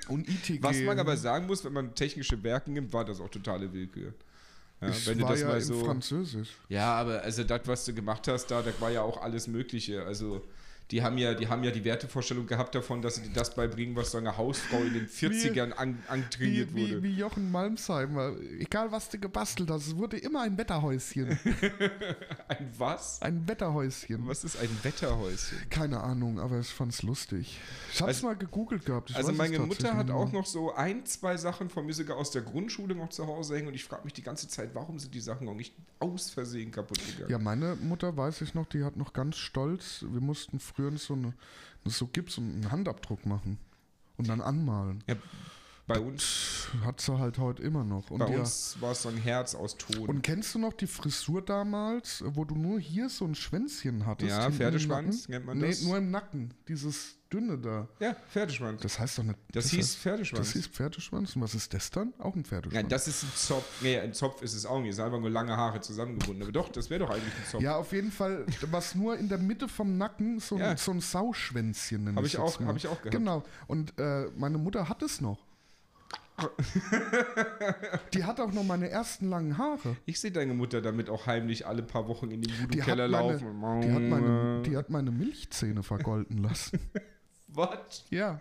Und 0.10 0.28
ITG. 0.28 0.62
Was 0.62 0.78
man 0.82 1.00
aber 1.00 1.16
sagen 1.16 1.48
muss, 1.48 1.64
wenn 1.64 1.72
man 1.72 1.96
technische 1.96 2.42
Werke 2.44 2.72
nimmt, 2.72 2.92
war 2.92 3.06
das 3.06 3.22
auch 3.22 3.30
totale 3.30 3.72
Willkür. 3.72 4.14
Ja, 4.82 4.90
ich 4.90 5.08
wenn 5.08 5.18
du 5.18 5.24
war 5.24 5.32
das 5.32 5.42
ja 5.42 5.48
mal 5.48 5.58
in 5.58 5.64
so. 5.64 5.86
Französisch. 5.86 6.50
Ja, 6.68 6.94
aber 6.96 7.22
also 7.22 7.46
das, 7.46 7.62
was 7.66 7.86
du 7.86 7.94
gemacht 7.94 8.28
hast, 8.28 8.48
da, 8.48 8.62
das 8.62 8.80
war 8.82 8.92
ja 8.92 9.02
auch 9.02 9.22
alles 9.22 9.48
Mögliche. 9.48 10.04
Also 10.04 10.44
die 10.92 11.02
haben 11.02 11.18
ja, 11.18 11.34
die 11.34 11.48
haben 11.48 11.64
ja 11.64 11.72
die 11.72 11.84
Wertevorstellung 11.84 12.46
gehabt 12.46 12.76
davon, 12.76 13.02
dass 13.02 13.16
sie 13.16 13.24
dir 13.24 13.34
das 13.34 13.56
beibringen, 13.56 13.96
was 13.96 14.12
so 14.12 14.18
eine 14.18 14.38
Hausfrau 14.38 14.78
in 14.78 14.94
den 14.94 15.08
40ern 15.08 15.72
an, 15.72 15.98
antrainiert 16.08 16.76
Wie, 16.76 16.82
wurde. 16.92 17.04
wie, 17.04 17.10
wie 17.16 17.18
Jochen 17.20 17.52
Malmsheimer. 17.52 18.34
Egal, 18.60 18.92
was 18.92 19.10
du 19.10 19.18
gebastelt 19.18 19.70
hast, 19.72 19.88
es 19.88 19.96
wurde 19.96 20.18
immer 20.18 20.42
ein 20.42 20.58
Wetterhäuschen. 20.58 21.40
Ein 22.48 22.70
was? 22.78 23.22
Ein 23.22 23.48
Wetterhäuschen. 23.48 24.28
Was 24.28 24.44
ist 24.44 24.58
ein 24.58 24.70
Wetterhäuschen? 24.84 25.58
Keine 25.70 26.02
Ahnung, 26.02 26.40
aber 26.40 26.60
ich 26.60 26.68
fand's 26.68 27.02
lustig. 27.04 27.60
Ich 27.92 28.02
hab's 28.02 28.08
Also- 28.10 28.28
mal 28.28 28.36
gegoogelt 28.36 28.86
gehabt. 28.86 29.10
Ich 29.12 29.16
also 29.16 29.32
es 29.32 29.38
meine 29.38 29.60
Mutter 29.60 29.96
hat 29.96 30.12
auch 30.12 30.32
noch 30.32 30.46
so 30.46 30.74
ein, 30.76 31.06
zwei 31.06 31.38
Sachen 31.38 31.70
von 31.70 31.86
mir 31.86 31.94
sogar 31.94 32.18
aus 32.18 32.32
der 32.32 32.42
Grundschule 32.42 32.94
noch 32.96 33.10
zu 33.10 33.26
Hause 33.26 33.56
hängen 33.56 33.68
und 33.70 33.74
ich 33.74 33.84
frage 33.86 34.04
mich 34.04 34.14
die 34.14 34.22
ganze 34.24 34.48
Zeit, 34.48 34.76
warum 34.76 35.00
sind 35.00 35.14
die 35.16 35.20
Sachen 35.22 35.46
noch 35.46 35.56
nicht 35.56 35.74
aus 36.00 36.30
Versehen 36.30 36.72
kaputt 36.72 37.00
gegangen? 37.06 37.30
Ja, 37.32 37.40
meine 37.40 37.76
Mutter 37.82 38.16
weiß 38.16 38.42
ich 38.42 38.54
noch, 38.54 38.66
die 38.68 38.84
hat 38.84 38.98
noch 38.98 39.14
ganz 39.14 39.38
stolz, 39.38 40.06
wir 40.10 40.22
mussten 40.22 40.60
früher 40.74 40.96
so, 40.98 41.14
eine, 41.14 41.34
so 41.86 42.08
Gips 42.08 42.38
und 42.38 42.52
einen 42.52 42.72
Handabdruck 42.72 43.26
machen. 43.26 43.58
Und 44.18 44.28
dann 44.30 44.42
anmalen. 44.42 45.04
Ja. 45.08 45.16
Bei 45.86 46.00
uns, 46.00 46.70
Hat 46.86 47.02
sie 47.02 47.18
halt 47.20 47.38
heute 47.40 47.62
immer 47.62 47.84
noch. 47.84 48.10
Und, 48.10 48.20
bei 48.20 48.32
ja, 48.32 48.40
uns 48.40 48.78
war 48.80 48.92
es 48.94 49.02
so 49.02 49.10
ein 49.10 49.18
Herz 49.18 49.54
aus 49.54 49.76
Ton. 49.76 50.08
und 50.08 50.22
kennst 50.22 50.56
du 50.56 50.60
noch 50.60 50.72
die 50.72 50.88
Frisur 50.88 51.42
damals, 51.42 52.24
wo 52.26 52.46
du 52.46 52.56
nur 52.56 52.80
hier 52.80 53.10
so 53.10 53.26
ein 53.26 53.36
Schwänzchen 53.36 54.06
hattest? 54.06 54.30
ja, 54.30 54.50
Pferdeschwanz 54.50 55.28
nennt 55.28 55.46
man 55.46 55.58
Nee, 55.58 55.68
das. 55.72 55.82
nur 55.82 55.98
im 55.98 56.10
Nacken. 56.10 56.54
Dieses 56.70 57.18
dünne 57.34 57.58
da. 57.58 57.88
ja, 58.00 58.16
Pferdeschwanz. 58.30 58.82
Das, 58.82 58.94
Das 58.94 59.00
heißt 59.00 59.18
doch 59.18 59.24
nicht. 59.24 59.38
hieß 59.54 59.74
heißt, 59.74 59.98
Pferdeschwanz. 59.98 60.40
Das 60.48 60.54
hieß 60.54 60.68
Pferdeschwanz. 60.68 61.36
Und 61.36 61.42
was 61.42 61.56
ist 61.56 61.74
das 61.74 61.90
dann? 61.90 62.14
Auch 62.20 62.36
ein 62.36 62.46
Pferdeschwanz. 62.46 62.76
Nein, 62.84 62.90
das 62.90 63.08
ist 63.08 63.24
ein 63.24 63.32
Zopf. 63.36 63.82
Nee, 63.82 64.00
ein 64.00 64.14
Zopf 64.14 64.42
ist 64.42 64.54
es 64.54 64.66
auch 64.66 64.80
nicht. 64.80 64.90
Es 64.92 64.98
ist 64.98 65.04
einfach 65.04 65.20
nur 65.20 65.30
lange 65.32 65.58
Haare 65.58 65.82
zusammengebunden. 65.82 66.44
Aber 66.44 66.52
doch, 66.52 66.70
das 66.70 66.90
wäre 66.90 67.00
doch 67.00 67.10
eigentlich 67.10 67.34
ein 67.34 67.46
Zopf. 67.52 67.62
Ja, 67.64 67.76
auf 67.78 67.92
jeden 67.92 68.12
Fall, 68.12 68.46
was 68.72 68.94
nur 68.96 69.18
in 69.18 69.28
der 69.30 69.40
Mitte 69.40 69.68
vom 69.68 69.98
Nacken 69.98 70.40
so, 70.40 70.58
Ja. 70.58 70.70
ein, 70.72 70.78
so 70.78 70.92
ein 70.92 71.02
Sauschwänzchen 71.02 72.04
nennt 72.04 72.18
Hab 72.18 72.26
ich 72.26 72.38
auch- 72.38 72.60
mal. 72.60 72.68
hab 72.70 72.76
ich 72.78 72.88
auch 72.88 72.98
gehabt. 73.02 73.12
Genau. 73.12 73.44
Und 73.68 73.98
äh, 74.00 74.28
meine 74.38 74.58
Mutter 74.58 74.88
hat 74.90 75.02
es 75.02 75.20
noch. 75.22 75.40
Die 78.14 78.24
hat 78.24 78.40
auch 78.40 78.52
noch 78.52 78.64
meine 78.64 78.90
ersten 78.90 79.30
langen 79.30 79.58
Haare. 79.58 79.98
Ich 80.06 80.20
sehe 80.20 80.32
deine 80.32 80.54
Mutter 80.56 80.82
damit 80.82 81.10
auch 81.10 81.28
heimlich 81.28 81.68
alle 81.68 81.84
paar 81.84 82.08
Wochen 82.08 82.32
in 82.32 82.42
den 82.42 82.52
Voodoo-Keller 82.60 83.08
meine, 83.08 83.34
laufen. 83.34 83.82
die, 83.82 83.92
hat 83.92 84.02
meine, 84.02 84.62
die 84.66 84.78
hat 84.78 84.90
meine 84.90 85.12
Milchzähne 85.12 85.84
vergolden 85.84 86.40
lassen. 86.40 86.80
Was? 87.54 88.06
Ja. 88.10 88.40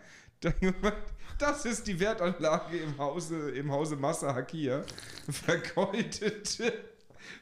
Das 1.38 1.64
ist 1.64 1.86
die 1.86 1.98
Wertanlage 1.98 2.78
im 2.78 2.98
Hause, 2.98 3.50
im 3.50 3.70
Hause 3.70 3.96
Massa 3.96 4.34
Hakia. 4.34 4.84
Vergoldete, 5.28 6.72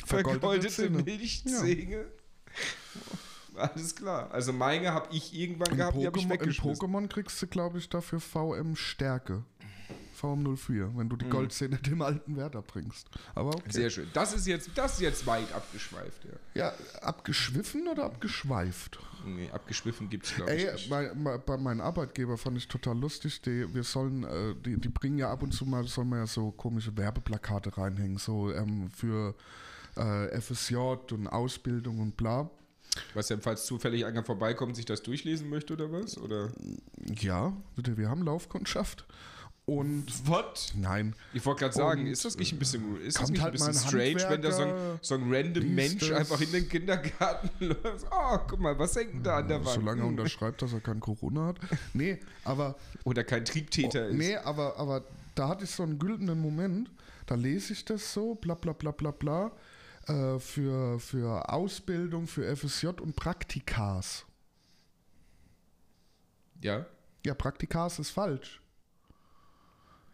Vergoldete 0.04 0.40
vergoldete 0.40 0.68
Zähne. 0.68 1.02
Milchzähne. 1.02 2.06
Alles 3.56 3.94
klar. 3.94 4.30
Also 4.30 4.52
meine 4.52 4.92
habe 4.92 5.08
ich 5.14 5.34
irgendwann 5.34 5.70
Im 5.72 5.76
gehabt, 5.76 5.96
die 5.96 6.06
habe 6.06 6.18
ich 6.18 6.24
Pokémon, 6.24 6.26
Im 6.26 6.30
weggeschmissen. 6.30 6.88
Pokémon 6.88 7.08
kriegst 7.08 7.40
du, 7.42 7.46
glaube 7.46 7.78
ich, 7.78 7.88
dafür 7.88 8.20
VM 8.20 8.76
Stärke. 8.76 9.44
VM04, 10.20 10.96
wenn 10.96 11.08
du 11.08 11.16
die 11.16 11.28
Goldzähne 11.28 11.76
dem 11.86 12.02
alten 12.02 12.36
Wert 12.36 12.56
abbringst. 12.56 13.08
Aber 13.34 13.54
okay. 13.54 13.70
Sehr 13.70 13.90
schön. 13.90 14.08
Das 14.12 14.32
ist 14.32 14.46
jetzt, 14.46 14.70
das 14.74 14.94
ist 14.94 15.00
jetzt 15.00 15.26
weit 15.26 15.52
abgeschweift. 15.52 16.24
Ja. 16.24 16.30
Ja, 16.62 16.74
abgeschwiffen 17.02 17.88
oder 17.88 18.04
abgeschweift? 18.04 18.98
Nee, 19.24 19.50
abgeschwiffen 19.50 20.08
gibt 20.08 20.26
es, 20.26 20.34
glaube 20.34 20.54
ich. 20.54 20.64
Ey, 20.64 20.72
nicht. 20.72 20.90
mein, 20.90 21.40
bei 21.44 21.56
meinem 21.56 21.80
Arbeitgeber 21.80 22.38
fand 22.38 22.56
ich 22.56 22.68
total 22.68 22.98
lustig. 22.98 23.40
Die, 23.42 23.72
wir 23.72 23.84
sollen, 23.84 24.24
äh, 24.24 24.54
die, 24.64 24.80
die 24.80 24.88
bringen 24.88 25.18
ja 25.18 25.30
ab 25.30 25.42
und 25.42 25.52
zu 25.52 25.66
mal, 25.66 25.86
sollen 25.86 26.08
wir 26.08 26.18
ja 26.18 26.26
so 26.26 26.50
komische 26.50 26.96
Werbeplakate 26.96 27.76
reinhängen, 27.76 28.18
so 28.18 28.52
ähm, 28.52 28.90
für 28.90 29.34
äh, 29.96 30.40
FSJ 30.40 30.76
und 31.12 31.28
Ausbildung 31.28 32.00
und 32.00 32.16
bla. 32.16 32.50
Was 33.14 33.28
denn, 33.28 33.40
falls 33.40 33.66
zufällig 33.66 34.04
einer 34.04 34.24
vorbeikommt, 34.24 34.76
sich 34.76 34.84
das 34.84 35.02
durchlesen 35.02 35.48
möchte 35.48 35.74
oder 35.74 35.92
was? 35.92 36.18
Oder? 36.18 36.50
Ja, 37.20 37.52
wir 37.76 38.08
haben 38.08 38.24
Laufkundschaft. 38.24 39.06
Und 39.70 40.28
Was? 40.28 40.72
nein, 40.74 41.14
Ich 41.32 41.46
wollte 41.46 41.60
gerade 41.60 41.74
sagen, 41.76 42.00
Und, 42.00 42.06
ist 42.08 42.24
das 42.24 42.36
nicht 42.36 42.52
ein 42.52 42.58
bisschen, 42.58 43.00
ist 43.02 43.20
das 43.20 43.30
nicht 43.30 43.38
ein 43.38 43.42
halt 43.44 43.52
bisschen 43.52 43.72
mal 43.72 43.80
ein 43.80 43.88
strange, 44.16 44.30
wenn 44.32 44.42
da 44.42 44.50
so 44.50 44.62
ein, 44.64 44.98
so 45.00 45.14
ein 45.14 45.32
random 45.32 45.74
Mensch 45.76 46.08
das. 46.08 46.10
einfach 46.18 46.40
in 46.40 46.50
den 46.50 46.68
Kindergarten 46.68 47.50
läuft? 47.64 48.04
Oh, 48.10 48.38
guck 48.48 48.58
mal, 48.58 48.76
was 48.76 48.96
hängt 48.96 49.14
denn 49.14 49.22
da 49.22 49.36
an 49.36 49.46
der 49.46 49.64
Wand? 49.64 49.74
solange 49.76 50.02
er 50.02 50.06
unterschreibt, 50.08 50.60
dass 50.60 50.72
er 50.72 50.80
kein 50.80 50.98
Corona 50.98 51.46
hat. 51.46 51.60
Nee, 51.94 52.18
aber 52.42 52.74
Oder 53.04 53.22
kein 53.22 53.44
Triebtäter 53.44 54.08
ist. 54.08 54.14
Oh, 54.14 54.16
Nee, 54.16 54.34
aber, 54.38 54.76
aber 54.76 55.04
da 55.36 55.46
hatte 55.46 55.62
ich 55.62 55.70
so 55.70 55.84
einen 55.84 56.00
güldenen 56.00 56.40
Moment. 56.40 56.90
Da 57.26 57.36
lese 57.36 57.72
ich 57.72 57.84
das 57.84 58.12
so, 58.12 58.34
bla 58.34 58.54
bla 58.54 58.72
bla 58.72 58.90
bla 58.90 59.12
bla, 59.12 59.52
äh, 60.08 60.40
für, 60.40 60.98
für 60.98 61.48
Ausbildung, 61.48 62.26
für 62.26 62.56
FSJ 62.56 62.88
und 63.00 63.14
Praktikas. 63.14 64.26
Ja? 66.60 66.86
Ja, 67.24 67.34
Praktikas 67.34 68.00
ist 68.00 68.10
falsch. 68.10 68.60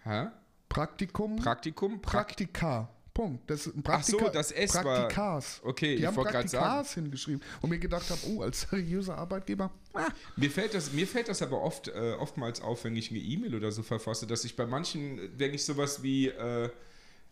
Hä? 0.06 0.26
Praktikum, 0.68 1.36
Praktikum? 1.36 2.00
Prakt 2.00 2.28
Praktika. 2.36 2.88
Punkt. 3.14 3.48
Das 3.50 3.66
ist 3.66 3.75
ein 3.75 3.82
Ach 3.86 4.02
so, 4.02 4.18
Praktika, 4.18 4.38
das 4.38 4.52
S 4.52 4.75
war- 4.75 4.82
Praktikas. 4.82 5.60
Okay, 5.64 5.94
Die 5.96 6.00
ich 6.02 6.06
haben 6.06 6.16
wollte 6.16 6.32
gerade 6.32 6.48
sagen. 6.48 6.64
Praktikas 6.64 6.94
hingeschrieben. 6.94 7.42
Und 7.62 7.70
mir 7.70 7.78
gedacht 7.78 8.10
habe, 8.10 8.20
oh, 8.28 8.42
als 8.42 8.60
seriöser 8.70 9.16
Arbeitgeber, 9.16 9.70
ah, 9.94 10.08
Mir 10.36 10.50
fällt, 10.50 10.75
das, 10.75 10.92
mir 10.92 11.06
fällt 11.06 11.28
das 11.28 11.40
aber 11.40 11.62
oft, 11.62 11.88
äh, 11.88 12.12
oftmals 12.20 12.60
auf, 12.60 12.84
wenn 12.84 12.94
ich 12.94 13.10
eine 13.10 13.18
E-Mail 13.20 13.54
oder 13.54 13.72
so 13.72 13.82
verfasse, 13.82 14.26
dass 14.26 14.44
ich 14.44 14.54
bei 14.54 14.66
manchen, 14.66 15.18
wenn 15.38 15.54
ich 15.54 15.64
sowas 15.64 16.02
wie, 16.02 16.28
äh, 16.28 16.68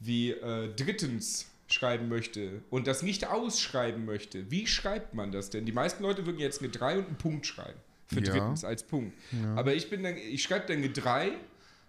wie 0.01 0.31
äh, 0.31 0.73
drittens 0.75 1.49
schreiben 1.69 2.09
möchte 2.09 2.63
und 2.71 2.87
das 2.87 3.03
nicht 3.03 3.27
ausschreiben 3.27 4.05
möchte, 4.07 4.51
wie 4.51 4.67
schreibt 4.67 5.13
man 5.15 5.33
das 5.33 5.51
denn? 5.51 5.67
Die 5.67 5.73
meisten 5.73 6.03
Leute 6.03 6.25
würden 6.25 6.39
jetzt 6.39 6.61
eine 6.63 6.71
3 6.71 6.99
und 6.99 7.07
einen 7.09 7.17
Punkt 7.19 7.47
schreiben. 7.47 7.79
Für 8.07 8.21
Ja. 8.21 8.33
drittens 8.33 8.65
als 8.65 8.83
Punkt. 8.85 9.15
Aber 9.57 9.75
ich 9.75 9.89
bin 9.91 10.03
dann, 10.03 10.17
ich 10.17 10.43
schreibe 10.43 10.67
dann 10.67 10.79
eine 10.79 10.91
3 10.91 11.33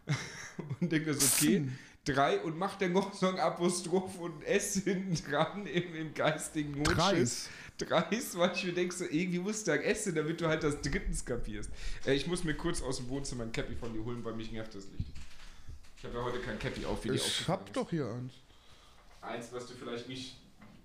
und 0.79 0.91
denke 0.91 1.13
so, 1.13 1.25
okay, 1.25 1.67
3 2.05 2.41
und 2.41 2.57
mache 2.57 2.77
dann 2.79 2.93
noch 2.93 3.13
so 3.13 3.27
ein 3.27 3.39
Apostroph 3.39 4.17
und 4.19 4.43
S 4.43 4.75
hinten 4.75 5.15
dran 5.15 5.65
im, 5.65 5.95
im 5.95 6.13
geistigen 6.13 6.71
Mundschiss. 6.73 6.95
Dreis. 6.97 7.49
Dreis, 7.77 8.37
weil 8.37 8.55
ich 8.55 8.63
mir 8.63 8.73
denke, 8.73 8.95
so, 8.95 9.05
irgendwie 9.05 9.39
musst 9.39 9.67
du 9.67 9.71
da 9.71 9.77
essen, 9.77 10.15
damit 10.15 10.39
du 10.39 10.47
halt 10.47 10.63
das 10.63 10.79
drittens 10.81 11.25
kapierst. 11.25 11.69
Äh, 12.05 12.13
ich 12.13 12.25
muss 12.27 12.43
mir 12.43 12.55
kurz 12.55 12.81
aus 12.81 12.97
dem 12.97 13.09
Wohnzimmer 13.09 13.43
ein 13.43 13.51
Cappy 13.51 13.75
von 13.75 13.91
dir 13.91 14.03
holen, 14.03 14.23
weil 14.23 14.33
mich 14.33 14.51
nervt 14.51 14.75
das 14.75 14.85
Licht. 14.97 15.11
Ich 15.97 16.05
habe 16.05 16.15
ja 16.15 16.23
heute 16.23 16.39
kein 16.39 16.59
Cappy 16.59 16.85
auf, 16.85 17.03
wie 17.03 17.09
dir 17.09 17.15
ich 17.15 17.47
hab 17.47 17.65
ist. 17.65 17.75
doch 17.75 17.89
hier 17.89 18.07
eins. 18.07 18.33
Eins, 19.21 19.47
was 19.51 19.67
du 19.67 19.73
vielleicht 19.73 20.07
nicht 20.07 20.37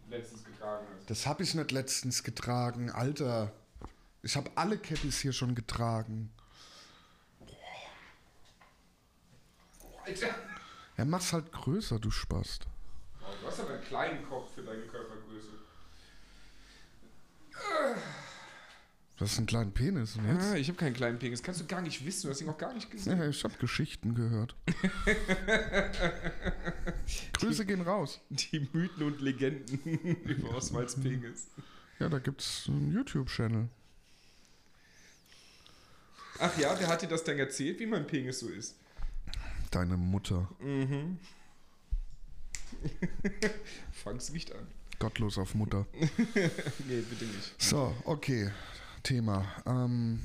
letztens 0.08 0.44
getragen 0.44 0.86
hast. 0.96 1.10
Das 1.10 1.26
habe 1.26 1.42
ich 1.42 1.54
nicht 1.54 1.70
letztens 1.70 2.24
getragen, 2.24 2.90
Alter. 2.90 3.52
Ich 4.22 4.36
habe 4.36 4.50
alle 4.54 4.78
Cappies 4.78 5.20
hier 5.20 5.32
schon 5.32 5.54
getragen. 5.54 6.30
Alter! 10.10 10.34
Ja, 10.96 11.04
mach's 11.04 11.32
halt 11.32 11.52
größer, 11.52 11.98
du 11.98 12.10
Spast. 12.10 12.66
Oh, 13.22 13.26
du 13.40 13.46
hast 13.46 13.60
aber 13.60 13.74
einen 13.74 13.84
kleinen 13.84 14.28
Kopf 14.28 14.54
für 14.54 14.62
deine 14.62 14.82
Körpergröße. 14.82 15.48
Du 19.16 19.24
hast 19.24 19.36
einen 19.36 19.46
kleinen 19.46 19.72
Penis 19.72 20.16
und 20.16 20.26
jetzt? 20.26 20.46
Ah, 20.46 20.56
ich 20.56 20.68
habe 20.68 20.78
keinen 20.78 20.94
kleinen 20.94 21.18
Penis. 21.18 21.42
Kannst 21.42 21.60
du 21.60 21.66
gar 21.66 21.82
nicht 21.82 22.04
wissen. 22.06 22.26
Du 22.26 22.30
hast 22.30 22.40
ihn 22.40 22.46
noch 22.46 22.56
gar 22.56 22.72
nicht 22.72 22.90
gesehen. 22.90 23.18
Ja, 23.18 23.28
ich 23.28 23.44
habe 23.44 23.54
Geschichten 23.58 24.14
gehört. 24.14 24.54
Grüße 27.34 27.66
gehen 27.66 27.82
raus. 27.82 28.20
Die 28.30 28.66
Mythen 28.72 29.02
und 29.02 29.20
Legenden 29.20 29.78
über 30.24 30.56
Oswalds 30.56 30.98
Penis. 30.98 31.48
Ja, 31.98 32.08
da 32.08 32.18
gibt's 32.18 32.64
einen 32.68 32.92
YouTube-Channel. 32.92 33.68
Ach 36.38 36.58
ja, 36.58 36.74
wer 36.78 36.88
hat 36.88 37.02
dir 37.02 37.08
das 37.08 37.22
denn 37.22 37.38
erzählt, 37.38 37.78
wie 37.78 37.86
mein 37.86 38.06
Penis 38.06 38.40
so 38.40 38.48
ist? 38.48 38.76
Deine 39.70 39.96
Mutter. 39.96 40.48
Fang's 43.92 44.30
nicht 44.32 44.52
an. 44.52 44.66
Gottlos 44.98 45.38
auf 45.38 45.54
Mutter. 45.54 45.86
Nee, 46.86 47.02
bitte 47.08 47.24
nicht. 47.24 47.54
So, 47.58 47.94
okay. 48.04 48.50
Thema. 49.02 49.46
Ähm, 49.66 50.20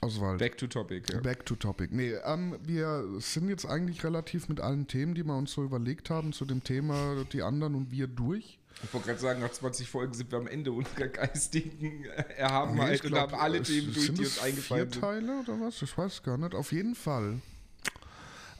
Oswald. 0.00 0.38
Back 0.38 0.56
to 0.56 0.66
topic, 0.66 1.12
ja. 1.12 1.20
Back 1.20 1.44
to 1.44 1.54
topic. 1.56 1.92
Nee, 1.92 2.14
ähm, 2.24 2.56
wir 2.62 3.04
sind 3.18 3.48
jetzt 3.50 3.66
eigentlich 3.66 4.02
relativ 4.02 4.48
mit 4.48 4.60
allen 4.60 4.86
Themen, 4.86 5.14
die 5.14 5.24
wir 5.24 5.36
uns 5.36 5.52
so 5.52 5.62
überlegt 5.62 6.08
haben, 6.08 6.32
zu 6.32 6.46
dem 6.46 6.64
Thema 6.64 7.24
die 7.32 7.42
anderen 7.42 7.74
und 7.74 7.90
wir 7.90 8.06
durch. 8.06 8.58
Ich 8.82 8.94
wollte 8.94 9.08
gerade 9.08 9.20
sagen, 9.20 9.40
nach 9.40 9.50
20 9.50 9.90
Folgen 9.90 10.14
sind 10.14 10.30
wir 10.32 10.38
am 10.38 10.46
Ende 10.46 10.72
unserer 10.72 11.08
geistigen 11.08 12.04
äh, 12.04 12.24
Nee, 12.28 12.34
Erhabenheit 12.36 12.94
ich 12.94 13.04
und 13.04 13.10
glaub, 13.10 13.32
haben 13.32 13.40
alle 13.40 13.60
Themen 13.62 13.92
durch, 13.92 14.06
sind 14.06 14.18
die 14.18 14.24
uns 14.24 14.38
eingefallen 14.38 14.86
vier 14.90 14.92
sind. 14.92 15.00
Teile 15.02 15.40
oder 15.40 15.60
was? 15.60 15.82
Ich 15.82 15.98
weiß 15.98 16.22
gar 16.22 16.38
nicht. 16.38 16.54
Auf 16.54 16.72
jeden 16.72 16.94
Fall 16.94 17.40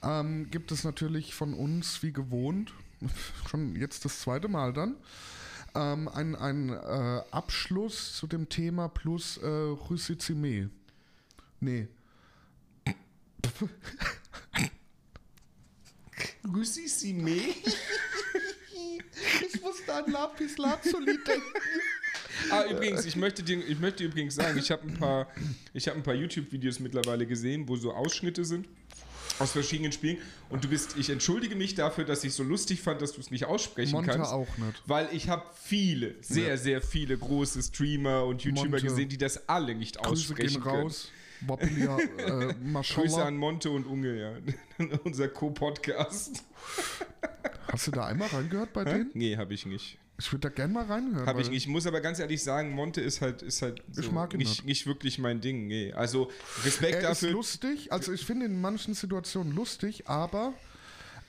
ähm, 0.03 0.51
gibt 0.51 0.73
es 0.73 0.85
natürlich 0.85 1.35
von 1.35 1.55
uns, 1.55 2.03
wie 2.03 2.13
gewohnt, 2.13 2.73
schon 3.51 3.77
jetzt 3.77 4.05
das 4.05 4.21
zweite 4.21 4.49
Mal 4.49 4.73
dann, 4.73 4.97
ähm, 5.75 6.09
ein, 6.09 6.35
ein 6.35 6.71
äh, 6.71 7.23
Abschluss 7.31 8.17
zu 8.17 8.27
dem 8.27 8.49
Thema 8.49 8.89
plus 8.89 9.37
äh, 9.37 9.47
Rüssizime. 9.47 10.71
Nee. 11.61 11.89
Rüssissime? 16.55 17.41
Ich 19.47 19.61
musste 19.63 19.95
an 19.95 20.11
Lapis 20.11 20.57
Lazuli 20.59 21.19
denken. 21.25 21.53
Ah, 22.51 22.65
übrigens, 22.65 23.05
ich 23.05 23.17
möchte, 23.17 23.43
dir, 23.43 23.59
ich 23.67 23.79
möchte 23.79 24.05
übrigens 24.05 24.35
sagen, 24.35 24.59
ich 24.59 24.71
habe 24.71 24.89
ein 24.89 24.95
paar, 24.95 25.29
ich 25.75 25.87
hab 25.89 25.95
ein 25.95 26.03
paar 26.03 26.15
YouTube-Videos 26.15 26.81
mittlerweile 26.81 27.27
gesehen, 27.27 27.69
wo 27.69 27.77
so 27.77 27.93
Ausschnitte 27.93 28.45
sind 28.45 28.67
aus 29.41 29.53
verschiedenen 29.53 29.91
Spielen. 29.93 30.19
Und 30.49 30.63
du 30.65 30.69
bist, 30.69 30.97
ich 30.97 31.11
entschuldige 31.11 31.57
mich 31.57 31.75
dafür, 31.75 32.05
dass 32.05 32.23
ich 32.25 32.33
so 32.35 32.43
lustig 32.43 32.81
fand, 32.81 33.03
dass 33.03 33.13
du 33.13 33.21
es 33.21 33.31
nicht 33.31 33.47
aussprechen 33.47 33.93
Monte 33.93 34.11
kannst. 34.11 34.31
auch 34.33 34.47
nicht. 34.59 34.83
Weil 34.87 35.09
ich 35.13 35.29
habe 35.29 35.45
viele, 35.63 36.15
sehr, 36.21 36.49
Ja. 36.51 36.57
sehr 36.57 36.83
viele 36.83 37.17
große 37.19 37.63
Streamer 37.63 38.25
und 38.25 38.43
YouTuber 38.43 38.69
Monte. 38.71 38.85
gesehen, 38.87 39.09
die 39.09 39.19
das 39.19 39.49
alle 39.49 39.75
nicht 39.75 39.97
Grüße 39.97 40.11
aussprechen 40.11 40.55
gehen 40.55 40.63
können. 40.63 40.83
raus. 40.83 41.11
Wappelia, 41.43 41.99
äh, 41.99 42.05
Grüße 42.19 42.55
Maschallah. 42.65 43.25
an 43.25 43.37
Monte 43.39 43.71
und 43.71 43.87
Unge, 43.87 44.21
ja. 44.21 44.87
Unser 45.05 45.29
Co-Podcast. 45.29 46.45
Hast 47.73 47.87
du 47.87 47.91
da 47.93 48.07
einmal 48.07 48.29
reingehört 48.29 48.73
bei 48.75 48.85
denen? 48.85 49.11
Nee, 49.15 49.37
habe 49.37 49.55
ich 49.55 49.65
nicht. 49.65 49.97
Ich 50.21 50.31
würde 50.33 50.49
da 50.49 50.55
gerne 50.55 50.73
mal 50.75 50.85
reinhören. 50.85 51.27
Habe 51.27 51.41
ich. 51.43 51.51
Ich 51.51 51.67
muss 51.67 51.87
aber 51.87 52.01
ganz 52.01 52.19
ehrlich 52.19 52.43
sagen, 52.43 52.71
Monte 52.73 53.01
ist 53.01 53.21
halt, 53.21 53.43
ist 53.43 53.63
halt 53.63 53.83
so 53.91 54.03
Ich 54.03 54.13
mag 54.13 54.33
ihn 54.35 54.39
nicht, 54.39 54.65
nicht. 54.65 54.87
wirklich 54.87 55.19
mein 55.19 55.41
Ding. 55.41 55.67
Nee. 55.67 55.93
Also 55.93 56.31
Respekt 56.65 56.95
Er 57.03 57.11
ist 57.11 57.23
dafür. 57.23 57.31
lustig, 57.33 57.93
also 57.93 58.13
ich 58.13 58.25
finde 58.25 58.47
in 58.47 58.61
manchen 58.61 58.95
Situationen 58.95 59.55
lustig, 59.55 60.09
aber 60.09 60.53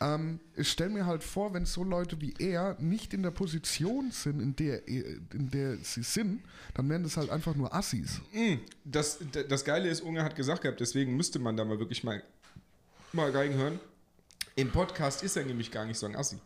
ähm, 0.01 0.39
ich 0.55 0.69
stelle 0.69 0.89
mir 0.89 1.05
halt 1.05 1.23
vor, 1.23 1.53
wenn 1.53 1.65
so 1.65 1.83
Leute 1.83 2.19
wie 2.21 2.33
er 2.39 2.75
nicht 2.79 3.13
in 3.13 3.23
der 3.23 3.31
Position 3.31 4.11
sind, 4.11 4.39
in 4.41 4.55
der, 4.55 4.87
in 4.87 5.49
der 5.51 5.77
sie 5.77 6.03
sind, 6.03 6.41
dann 6.73 6.89
wären 6.89 7.03
das 7.03 7.17
halt 7.17 7.29
einfach 7.29 7.55
nur 7.55 7.73
Assis. 7.73 8.19
Mm, 8.33 8.55
Das, 8.83 9.19
das 9.47 9.63
Geile 9.63 9.87
ist, 9.89 10.01
Unge 10.01 10.23
hat 10.23 10.35
gesagt 10.35 10.63
gehabt, 10.63 10.79
deswegen 10.79 11.15
müsste 11.15 11.39
man 11.39 11.55
da 11.55 11.63
mal 11.65 11.79
wirklich 11.79 12.03
mal, 12.03 12.21
mal 13.13 13.31
reinhören. 13.31 13.79
Im 14.55 14.69
Podcast 14.71 15.23
ist 15.23 15.37
er 15.37 15.45
nämlich 15.45 15.71
gar 15.71 15.85
nicht 15.85 15.97
so 15.97 16.07
ein 16.07 16.15
Assi. 16.15 16.37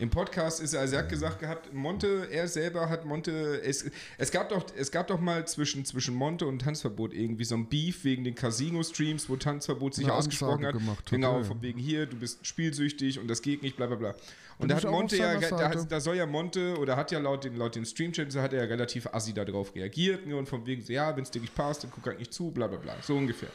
Im 0.00 0.08
Podcast 0.08 0.62
ist 0.62 0.72
er, 0.72 0.80
also 0.80 0.94
er 0.96 1.02
hat 1.02 1.10
gesagt 1.10 1.40
gehabt, 1.40 1.74
Monte, 1.74 2.26
er 2.30 2.48
selber 2.48 2.88
hat 2.88 3.04
Monte, 3.04 3.60
es, 3.62 3.90
es, 4.16 4.30
gab, 4.30 4.48
doch, 4.48 4.64
es 4.74 4.90
gab 4.90 5.08
doch 5.08 5.20
mal 5.20 5.46
zwischen, 5.46 5.84
zwischen 5.84 6.14
Monte 6.14 6.46
und 6.46 6.60
Tanzverbot 6.60 7.12
irgendwie 7.12 7.44
so 7.44 7.54
ein 7.54 7.68
Beef 7.68 8.02
wegen 8.02 8.24
den 8.24 8.34
Casino-Streams, 8.34 9.28
wo 9.28 9.36
Tanzverbot 9.36 9.92
sich 9.92 10.06
Eine 10.06 10.14
ausgesprochen 10.14 10.64
Ansage 10.64 10.86
hat. 10.86 10.98
hat, 11.00 11.10
genau, 11.10 11.44
von 11.44 11.60
wegen 11.60 11.78
hier, 11.78 12.06
du 12.06 12.16
bist 12.16 12.46
spielsüchtig 12.46 13.18
und 13.18 13.28
das 13.28 13.42
geht 13.42 13.62
nicht, 13.62 13.76
bla 13.76 13.88
bla 13.88 13.96
bla. 13.96 14.10
Und 14.56 14.68
Bin 14.68 14.68
da 14.68 14.76
hat 14.76 14.90
Monte 14.90 15.18
ja, 15.18 15.38
da, 15.38 15.68
da 15.68 16.00
soll 16.00 16.16
ja 16.16 16.24
Monte, 16.24 16.78
oder 16.78 16.96
hat 16.96 17.12
ja 17.12 17.18
laut 17.18 17.44
den, 17.44 17.56
laut 17.56 17.74
den 17.74 17.84
Streamchats, 17.84 18.34
hat 18.36 18.54
er 18.54 18.62
ja 18.62 18.68
relativ 18.70 19.06
assi 19.08 19.34
darauf 19.34 19.74
reagiert, 19.74 20.26
ne, 20.26 20.34
und 20.34 20.48
von 20.48 20.64
wegen 20.64 20.80
so, 20.80 20.94
ja, 20.94 21.14
wenn 21.14 21.24
es 21.24 21.30
dir 21.30 21.42
nicht 21.42 21.54
passt, 21.54 21.84
dann 21.84 21.90
guck 21.94 22.06
halt 22.06 22.18
nicht 22.18 22.32
zu, 22.32 22.50
bla 22.50 22.68
bla 22.68 22.78
bla, 22.78 22.96
so 23.02 23.14
ungefähr. 23.14 23.50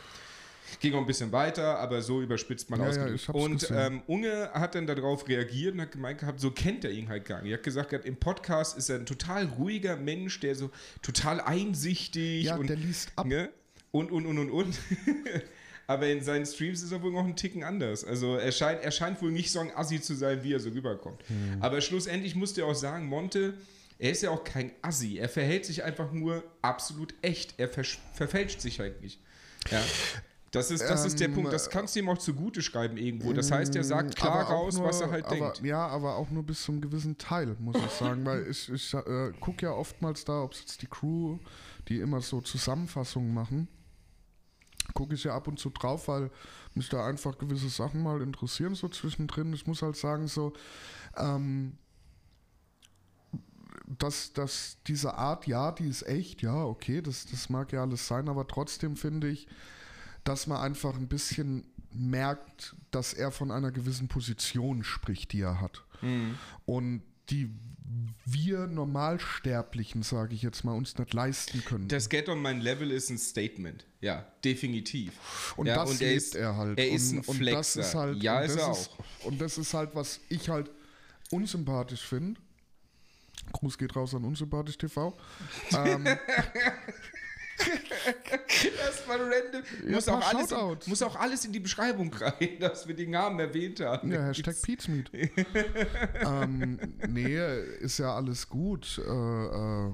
Ging 0.79 0.93
auch 0.93 0.99
ein 0.99 1.05
bisschen 1.05 1.31
weiter, 1.31 1.79
aber 1.79 2.01
so 2.01 2.21
überspitzt 2.21 2.69
man 2.69 2.79
Ja, 2.79 2.85
ja, 2.85 2.91
ausgedrückt. 2.91 3.27
hab's 3.27 3.39
und 3.39 3.71
ähm, 3.71 4.01
Unge 4.07 4.49
hat 4.53 4.75
dann 4.75 4.85
darauf 4.87 5.27
reagiert 5.27 5.73
und 5.73 5.81
hat 5.81 5.91
gemeint 5.91 6.19
gehabt, 6.19 6.39
so 6.39 6.51
kennt 6.51 6.83
er 6.85 6.91
ihn 6.91 7.09
halt 7.09 7.25
gar 7.25 7.41
nicht. 7.41 7.51
Er 7.51 7.57
hat 7.57 7.63
gesagt, 7.63 7.93
im 7.93 8.15
Podcast 8.17 8.77
ist 8.77 8.89
er 8.89 8.97
ein 8.97 9.05
total 9.05 9.45
ruhiger 9.45 9.95
Mensch, 9.95 10.39
der 10.39 10.55
so 10.55 10.69
total 11.01 11.39
einsichtig 11.41 12.45
Ja, 12.45 12.55
und, 12.57 12.67
der 12.67 12.77
liest 12.77 13.11
ab. 13.15 13.25
ne? 13.27 13.49
und, 13.91 14.11
und, 14.11 14.25
und, 14.25 14.37
und, 14.37 14.49
und. 14.51 14.75
Aber 15.87 16.07
in 16.07 16.21
seinen 16.23 16.45
Streams 16.47 16.81
ist 16.81 16.91
er 16.91 17.01
wohl 17.03 17.11
noch 17.11 17.23
einen 17.23 17.35
Ticken 17.35 17.63
anders. 17.63 18.03
Also 18.03 18.37
er 18.37 18.51
scheint, 18.51 18.81
er 18.83 18.91
scheint 18.91 19.21
wohl 19.21 19.31
nicht 19.31 19.51
so 19.51 19.59
ein 19.59 19.69
Assi 19.75 20.01
zu 20.01 20.15
sein, 20.15 20.43
wie 20.43 20.53
er 20.53 20.59
so 20.59 20.69
rüberkommt. 20.71 21.21
Hm. 21.27 21.61
Aber 21.61 21.79
schlussendlich 21.79 22.35
musste 22.35 22.61
er 22.61 22.67
auch 22.67 22.73
sagen, 22.75 23.05
Monte, 23.05 23.53
er 23.99 24.11
ist 24.11 24.23
ja 24.23 24.31
auch 24.31 24.43
kein 24.43 24.71
Assi. 24.81 25.17
Er 25.19 25.29
verhält 25.29 25.63
sich 25.65 25.83
einfach 25.83 26.11
nur 26.11 26.43
absolut 26.63 27.13
echt. 27.21 27.53
Er 27.57 27.69
verfälscht 27.69 28.61
sich 28.61 28.79
halt 28.79 29.01
nicht. 29.01 29.19
Ja. 29.71 29.81
Das 30.55 30.71
ist, 30.71 30.81
das 30.81 31.05
ist 31.05 31.19
der 31.19 31.27
Ähm, 31.27 31.33
Punkt. 31.35 31.53
Das 31.53 31.69
kannst 31.69 31.95
du 31.95 31.99
ihm 31.99 32.09
auch 32.09 32.17
zugute 32.17 32.61
schreiben 32.61 32.97
irgendwo. 32.97 33.33
Das 33.33 33.51
heißt, 33.51 33.75
er 33.75 33.83
sagt 33.83 34.15
klar 34.15 34.43
raus, 34.43 34.77
nur- 34.77 34.87
was 34.87 35.01
er 35.01 35.11
halt 35.11 35.25
aber, 35.25 35.35
denkt. 35.35 35.61
Ja, 35.63 35.85
aber 35.87 36.15
auch 36.15 36.29
nur 36.29 36.43
bis 36.43 36.63
zu 36.63 36.71
einem 36.71 36.81
gewissen 36.81 37.17
Teil, 37.17 37.55
muss 37.59 37.75
ich 37.77 37.91
sagen. 37.91 38.25
weil 38.25 38.47
ich, 38.49 38.69
ich 38.71 38.93
äh, 38.93 39.31
gucke 39.39 39.65
ja 39.65 39.71
oftmals 39.73 40.25
da, 40.25 40.41
ob 40.41 40.53
es 40.53 40.61
jetzt 40.61 40.81
die 40.81 40.87
Crew, 40.87 41.37
die 41.87 41.99
immer 41.99 42.21
so 42.21 42.41
Zusammenfassungen 42.41 43.33
machen, 43.33 43.67
gucke 44.93 45.15
ich 45.15 45.23
ja 45.23 45.35
ab 45.35 45.47
und 45.47 45.59
zu 45.59 45.69
drauf, 45.69 46.07
weil 46.07 46.31
mich 46.73 46.89
da 46.89 47.05
einfach 47.05 47.37
gewisse 47.37 47.69
Sachen 47.69 48.01
mal 48.03 48.21
interessieren, 48.21 48.75
so 48.75 48.87
zwischendrin. 48.87 49.53
Ich 49.53 49.65
muss 49.67 49.81
halt 49.81 49.95
sagen, 49.95 50.27
so, 50.27 50.53
ähm, 51.17 51.77
dass, 53.87 54.33
dass 54.33 54.77
diese 54.87 55.13
Art, 55.15 55.47
ja, 55.47 55.71
die 55.71 55.87
ist 55.87 56.03
echt, 56.07 56.41
ja, 56.41 56.63
okay, 56.65 57.01
das, 57.01 57.25
das 57.27 57.49
mag 57.49 57.71
ja 57.71 57.81
alles 57.83 58.07
sein, 58.07 58.29
aber 58.29 58.47
trotzdem 58.47 58.95
finde 58.95 59.27
ich, 59.29 59.47
dass 60.25 60.47
man 60.47 60.59
einfach 60.59 60.95
ein 60.95 61.07
bisschen 61.07 61.65
merkt, 61.93 62.75
dass 62.91 63.13
er 63.13 63.31
von 63.31 63.51
einer 63.51 63.71
gewissen 63.71 64.09
Position 64.09 64.83
spricht, 64.83 65.31
die 65.31 65.41
er 65.41 65.61
hat. 65.61 65.83
Mhm. 66.01 66.35
Und 66.65 67.01
die 67.29 67.49
wir 68.25 68.67
Normalsterblichen, 68.67 70.03
sage 70.03 70.33
ich 70.33 70.41
jetzt 70.41 70.63
mal, 70.63 70.73
uns 70.73 70.97
nicht 70.97 71.13
leisten 71.13 71.63
können. 71.63 71.87
Das 71.87 72.09
Get 72.09 72.27
on 72.29 72.41
mein 72.41 72.59
Level 72.59 72.91
ist 72.91 73.09
ein 73.09 73.17
Statement. 73.17 73.85
Ja, 74.01 74.25
definitiv. 74.43 75.13
Und 75.55 75.67
ja, 75.67 75.75
das 75.75 75.91
und 75.91 76.01
er 76.01 76.07
lebt 76.09 76.17
ist, 76.17 76.35
er 76.35 76.57
halt. 76.57 76.79
Er 76.79 76.89
ist 76.89 77.11
und, 77.11 77.19
ein 77.19 77.25
und 77.25 77.37
Flexer. 77.37 77.79
das 77.79 77.87
ist 77.87 77.95
halt, 77.95 78.23
ja, 78.23 78.39
und 78.39 78.45
ist 78.45 78.55
das 78.55 78.63
er 78.63 78.71
ist, 78.71 78.89
auch. 78.89 79.25
Und 79.25 79.41
das 79.41 79.57
ist 79.57 79.73
halt, 79.73 79.89
was 79.93 80.19
ich 80.29 80.49
halt 80.49 80.71
unsympathisch 81.31 82.01
finde. 82.01 82.39
Gruß 83.51 83.77
geht 83.77 83.95
raus 83.95 84.15
an 84.15 84.23
unsympathisch 84.25 84.77
TV. 84.77 85.15
ähm, 85.71 86.07
Erstmal 88.79 89.17
random. 89.17 89.63
Ja, 89.85 89.91
muss, 89.91 90.07
auch 90.09 90.33
alles 90.33 90.51
in, 90.51 90.77
muss 90.89 91.01
auch 91.01 91.15
alles 91.15 91.45
in 91.45 91.53
die 91.53 91.59
Beschreibung 91.59 92.13
rein, 92.13 92.49
dass 92.59 92.87
wir 92.87 92.95
den 92.95 93.11
Namen 93.11 93.39
erwähnt 93.39 93.79
haben. 93.79 94.11
ja, 94.11 94.25
Hashtag 94.25 94.61
Pizmeet. 94.61 95.09
ähm, 96.25 96.79
nee, 97.07 97.37
ist 97.79 97.99
ja 97.99 98.15
alles 98.15 98.49
gut. 98.49 98.97
Äh, 98.99 99.01
äh, 99.11 99.93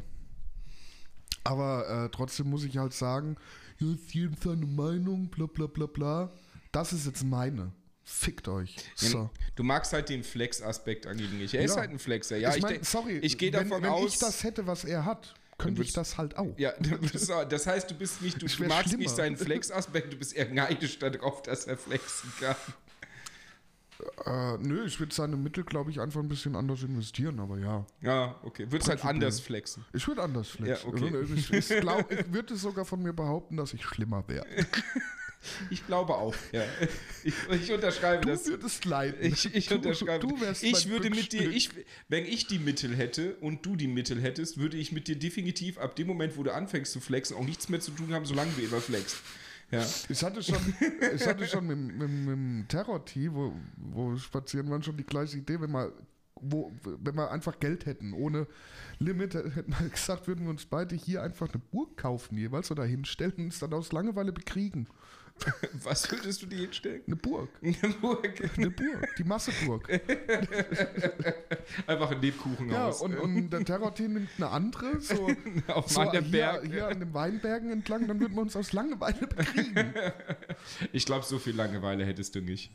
aber 1.43 2.05
äh, 2.05 2.09
trotzdem 2.15 2.49
muss 2.49 2.63
ich 2.63 2.77
halt 2.77 2.93
sagen, 2.93 3.35
ja, 3.79 3.91
ist 3.93 4.13
jedem 4.13 4.35
seine 4.43 4.65
Meinung, 4.65 5.29
bla 5.29 5.45
bla 5.47 5.67
bla 5.67 5.85
bla. 5.87 6.31
Das 6.71 6.93
ist 6.93 7.05
jetzt 7.05 7.23
meine. 7.23 7.71
Fickt 8.03 8.47
euch. 8.47 8.75
So. 8.95 9.29
Du 9.55 9.63
magst 9.63 9.93
halt 9.93 10.09
den 10.09 10.23
Flex-Aspekt 10.23 11.05
an 11.05 11.17
ihm 11.19 11.37
nicht. 11.37 11.53
Er 11.53 11.63
ist 11.63 11.75
Ja. 11.75 11.81
halt 11.81 11.91
ein 11.91 11.99
Flexer. 11.99 12.37
Ja, 12.37 12.55
ich 12.55 12.63
denk- 12.63 12.85
sorry, 12.85 13.17
ich 13.19 13.37
gehe 13.37 13.53
wenn, 13.53 13.69
davon 13.69 13.83
wenn 13.83 13.89
aus. 13.91 14.13
ich 14.13 14.19
das 14.19 14.43
hätte, 14.43 14.67
was 14.67 14.83
er 14.85 15.05
hat, 15.05 15.33
könnte 15.61 15.81
ich 15.81 15.93
das 15.93 16.17
halt 16.17 16.37
auch. 16.37 16.57
ja, 16.57 16.73
das 17.49 17.67
heißt, 17.67 17.89
du 17.91 17.95
bist 17.95 18.21
nicht, 18.21 18.41
du, 18.41 18.45
Ich 18.45 18.59
magst 18.59 18.89
schlimmer. 18.89 18.97
nicht 19.03 19.15
seinen 19.15 19.37
Flex-Aspekt, 19.37 20.13
du 20.13 20.17
bist 20.17 20.35
eher 20.35 20.49
neidisch 20.49 20.99
darauf, 20.99 21.41
dass 21.43 21.65
er 21.65 21.77
flexen 21.77 22.31
kann. 22.39 22.55
Äh, 24.25 24.57
nö, 24.57 24.85
ich 24.85 24.99
würde 24.99 25.13
seine 25.13 25.37
Mittel, 25.37 25.63
glaube 25.63 25.91
ich, 25.91 25.99
einfach 25.99 26.21
ein 26.21 26.27
bisschen 26.27 26.55
anders 26.55 26.81
investieren, 26.81 27.39
aber 27.39 27.59
ja. 27.59 27.85
Ja, 28.01 28.35
okay. 28.43 28.65
Würdest 28.71 28.89
halt 28.89 29.05
anders 29.05 29.39
flexen. 29.39 29.85
Ich 29.93 30.07
würde 30.07 30.23
anders 30.23 30.47
flexen. 30.47 30.89
Ja, 30.89 30.93
okay. 30.93 31.15
Also 31.15 31.33
Ich, 31.35 31.51
ich, 31.53 31.79
glaub, 31.81 32.11
ich 32.11 32.33
würde 32.33 32.55
sogar 32.55 32.83
von 32.85 33.01
mir 33.03 33.13
behaupten, 33.13 33.57
dass 33.57 33.73
ich 33.73 33.83
schlimmer 33.83 34.23
wäre. 34.27 34.45
Ich 35.69 35.85
glaube 35.87 36.15
auch, 36.15 36.35
ja. 36.51 36.63
Ich, 37.23 37.33
ich 37.51 37.71
unterschreibe 37.71 38.21
Du 38.25 38.29
das. 38.29 38.45
würdest 38.47 38.85
leiden. 38.85 39.17
Ich, 39.21 39.53
ich 39.55 39.67
Du- 39.67 39.75
unterschreibe. 39.75 40.27
Du 40.27 40.39
wärst 40.39 40.63
ich 40.63 40.87
würde 40.89 41.09
mit 41.09 41.31
dir, 41.33 41.49
ich, 41.49 41.69
wenn 42.09 42.25
ich 42.25 42.47
die 42.47 42.59
Mittel 42.59 42.95
hätte 42.95 43.35
und 43.37 43.65
du 43.65 43.75
die 43.75 43.87
Mittel 43.87 44.21
hättest, 44.21 44.57
würde 44.57 44.77
ich 44.77 44.91
mit 44.91 45.07
dir 45.07 45.17
definitiv 45.17 45.77
ab 45.79 45.95
dem 45.95 46.07
Moment, 46.07 46.37
wo 46.37 46.43
du 46.43 46.53
anfängst 46.53 46.91
zu 46.91 46.99
flexen, 46.99 47.35
auch 47.37 47.45
nichts 47.45 47.69
mehr 47.69 47.79
zu 47.79 47.91
tun 47.91 48.13
haben, 48.13 48.25
solange 48.25 48.51
du 48.53 48.61
immer 48.61 48.81
flexst. 48.81 49.17
Ja. 49.71 49.85
Ich 50.09 50.21
hatte 50.23 50.43
schon, 50.43 50.57
ich 51.15 51.25
hatte 51.25 51.47
schon 51.47 51.65
mit, 51.65 51.77
mit, 51.77 52.09
mit 52.09 52.27
dem 52.35 52.65
Terror-Tee, 52.67 53.31
wo, 53.31 53.53
wo 53.77 54.11
wir 54.11 54.19
spazieren 54.19 54.69
waren, 54.69 54.83
schon 54.83 54.97
die 54.97 55.05
gleiche 55.05 55.37
Idee, 55.37 55.61
wenn 55.61 55.71
wir, 55.71 55.93
wo, 56.35 56.71
wenn 56.83 57.15
wir 57.15 57.31
einfach 57.31 57.59
Geld 57.59 57.85
hätten, 57.85 58.13
ohne 58.13 58.47
Limit, 58.99 59.33
hätten 59.33 59.73
wir 59.79 59.89
gesagt, 59.89 60.27
würden 60.27 60.43
wir 60.43 60.49
uns 60.49 60.65
beide 60.65 60.95
hier 60.95 61.23
einfach 61.23 61.47
eine 61.53 61.61
Burg 61.71 61.95
kaufen 61.97 62.37
jeweils 62.37 62.69
oder 62.69 62.83
hinstellen 62.83 63.33
und 63.37 63.43
uns 63.45 63.59
dann 63.59 63.73
aus 63.73 63.91
Langeweile 63.93 64.33
bekriegen. 64.33 64.87
Was 65.83 66.09
würdest 66.11 66.41
du 66.41 66.45
dir 66.45 66.59
hinstellen? 66.59 67.01
Eine 67.07 67.15
Burg. 67.15 67.49
Eine 67.61 67.93
Burg. 67.93 68.49
Eine 68.57 68.69
Burg. 68.71 69.15
Die 69.17 69.23
Masseburg. 69.23 69.89
Einfach 71.87 72.11
ein 72.11 72.21
Lebkuchen 72.21 72.69
Ja, 72.69 72.87
aus. 72.89 73.01
und, 73.01 73.17
und 73.17 73.49
der 73.49 73.63
Terror-Tee 73.65 74.07
nimmt 74.07 74.29
eine 74.37 74.49
andere, 74.49 74.99
so, 74.99 75.29
auf 75.67 75.89
so 75.89 76.01
einem 76.01 76.25
hier, 76.25 76.61
hier 76.65 76.87
an 76.87 76.99
den 76.99 77.13
Weinbergen 77.13 77.71
entlang, 77.71 78.07
dann 78.07 78.19
würden 78.19 78.35
wir 78.35 78.41
uns 78.41 78.55
aus 78.55 78.73
Langeweile 78.73 79.27
bekriegen. 79.27 79.93
Ich 80.91 81.05
glaube, 81.05 81.25
so 81.25 81.39
viel 81.39 81.55
Langeweile 81.55 82.05
hättest 82.05 82.35
du 82.35 82.41
nicht. 82.41 82.71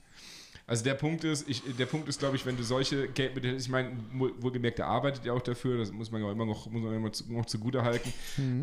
Also 0.68 0.82
der 0.82 0.94
Punkt 0.94 1.22
ist, 1.22 1.48
ich, 1.48 1.62
der 1.76 1.86
Punkt 1.86 2.08
ist, 2.08 2.18
glaube 2.18 2.34
ich, 2.34 2.44
wenn 2.44 2.56
du 2.56 2.64
solche 2.64 3.06
Geldmittel 3.06 3.50
hättest, 3.52 3.66
ich 3.66 3.72
meine, 3.72 3.92
wohl- 4.14 4.34
wohlgemerkt, 4.42 4.78
der 4.78 4.86
arbeitet 4.86 5.24
ja 5.24 5.32
auch 5.32 5.42
dafür, 5.42 5.78
das 5.78 5.92
muss 5.92 6.10
man 6.10 6.20
ja 6.22 6.32
immer 6.32 6.44
noch, 6.44 6.68
muss 6.68 6.82
man 6.82 6.92
immer 6.94 7.12
zu, 7.12 7.32
noch 7.32 7.46
zugute 7.46 7.82
halten. 7.84 8.12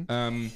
Ähm, 0.09 0.51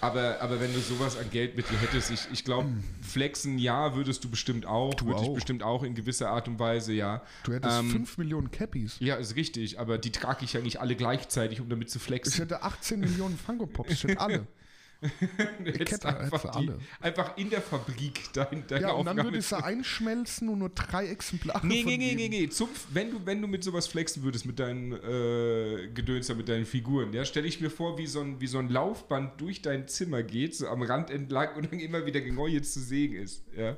aber, 0.00 0.40
aber 0.40 0.60
wenn 0.60 0.72
du 0.72 0.78
sowas 0.80 1.16
an 1.16 1.28
Geldmittel 1.30 1.76
hättest, 1.78 2.10
ich, 2.10 2.20
ich 2.32 2.44
glaube, 2.44 2.68
flexen, 3.02 3.58
ja, 3.58 3.94
würdest 3.96 4.22
du 4.24 4.30
bestimmt 4.30 4.64
auch, 4.66 4.94
Du 4.94 5.06
würde 5.06 5.22
ich 5.22 5.28
auch. 5.28 5.34
bestimmt 5.34 5.62
auch 5.62 5.82
in 5.82 5.94
gewisser 5.94 6.30
Art 6.30 6.46
und 6.48 6.58
Weise, 6.58 6.92
ja. 6.92 7.22
Du 7.44 7.52
hättest 7.52 7.78
Ähm, 7.80 7.90
5 7.90 8.18
Millionen 8.18 8.50
Cappies. 8.50 8.96
Ja, 9.00 9.16
ist 9.16 9.34
richtig, 9.36 9.78
aber 9.80 9.98
die 9.98 10.10
trage 10.12 10.44
ich 10.44 10.52
ja 10.52 10.60
nicht 10.60 10.80
alle 10.80 10.94
gleichzeitig, 10.96 11.60
um 11.60 11.68
damit 11.68 11.90
zu 11.90 11.98
Ich 11.98 12.04
flexen. 12.04 12.40
hätte 12.40 12.62
18 12.62 13.00
Millionen 13.00 13.36
Funko 13.36 13.66
Pops. 13.66 13.90
Ich 13.90 14.04
hätte 14.04 14.20
alle. 14.20 14.46
Hätte 15.64 16.18
einfach, 16.18 16.50
die, 16.52 16.68
alle. 16.68 16.78
einfach 17.00 17.36
in 17.36 17.50
der 17.50 17.62
Fabrik 17.62 18.32
dein, 18.32 18.66
deine 18.66 18.82
Ja, 18.82 18.92
und 18.92 19.04
dann 19.06 19.12
Aufgabe 19.12 19.28
würde 19.28 19.38
ich 19.38 19.46
sie 19.46 19.62
einschmelzen 19.62 20.48
und 20.48 20.58
nur 20.58 20.70
drei 20.70 21.06
Exemplare 21.06 21.64
Nee, 21.64 21.82
von 21.82 21.92
nee, 21.92 21.96
nee, 21.98 22.14
nee, 22.16 22.28
nee. 22.28 22.48
Zum, 22.48 22.68
wenn, 22.90 23.12
du, 23.12 23.24
wenn 23.24 23.40
du 23.40 23.46
mit 23.46 23.62
sowas 23.62 23.86
flexen 23.86 24.24
würdest, 24.24 24.44
mit 24.44 24.58
deinen 24.58 24.92
äh, 24.92 25.88
Gedönser, 25.94 26.34
mit 26.34 26.48
deinen 26.48 26.66
Figuren, 26.66 27.12
ja, 27.12 27.24
stelle 27.24 27.46
ich 27.46 27.60
mir 27.60 27.70
vor, 27.70 27.96
wie 27.96 28.08
so, 28.08 28.20
ein, 28.20 28.40
wie 28.40 28.48
so 28.48 28.58
ein 28.58 28.70
Laufband 28.70 29.40
durch 29.40 29.62
dein 29.62 29.86
Zimmer 29.86 30.24
geht, 30.24 30.56
so 30.56 30.66
am 30.66 30.82
Rand 30.82 31.10
entlang 31.10 31.54
und 31.56 31.70
dann 31.70 31.78
immer 31.78 32.04
wieder 32.04 32.20
genau 32.20 32.48
jetzt 32.48 32.72
zu 32.74 32.80
sehen 32.80 33.14
ist. 33.14 33.44
Ja? 33.56 33.76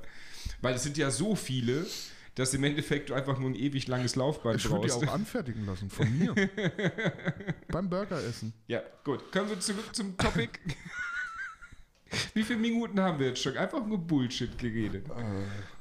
Weil 0.63 0.75
es 0.75 0.83
sind 0.85 0.97
ja 0.97 1.11
so 1.11 1.35
viele, 1.35 1.87
dass 2.35 2.55
im 2.55 2.65
Endeffekt 2.65 3.11
du 3.11 3.15
einfach 3.15 3.39
nur 3.39 3.51
ein 3.51 3.55
ewig 3.55 3.87
langes 3.89 4.17
Laufband 4.17 4.57
Ich 4.57 4.71
würde 4.71 4.87
die 4.87 4.93
brauchst. 4.93 5.09
auch 5.09 5.13
anfertigen 5.13 5.67
lassen, 5.67 5.91
von 5.91 6.19
mir. 6.19 6.35
Beim 7.69 7.91
Burgeressen. 7.91 8.55
Ja, 8.69 8.83
gut. 9.05 9.31
Kommen 9.33 9.51
wir 9.51 9.61
zurück 9.61 9.95
zum 9.95 10.17
Topic. 10.17 10.49
Wie 12.35 12.43
viele 12.43 12.59
Minuten 12.59 12.99
haben 13.01 13.19
wir 13.19 13.29
jetzt 13.29 13.41
schon? 13.43 13.57
Einfach 13.57 13.85
nur 13.87 13.99
Bullshit 13.99 14.57
geredet. 14.59 15.07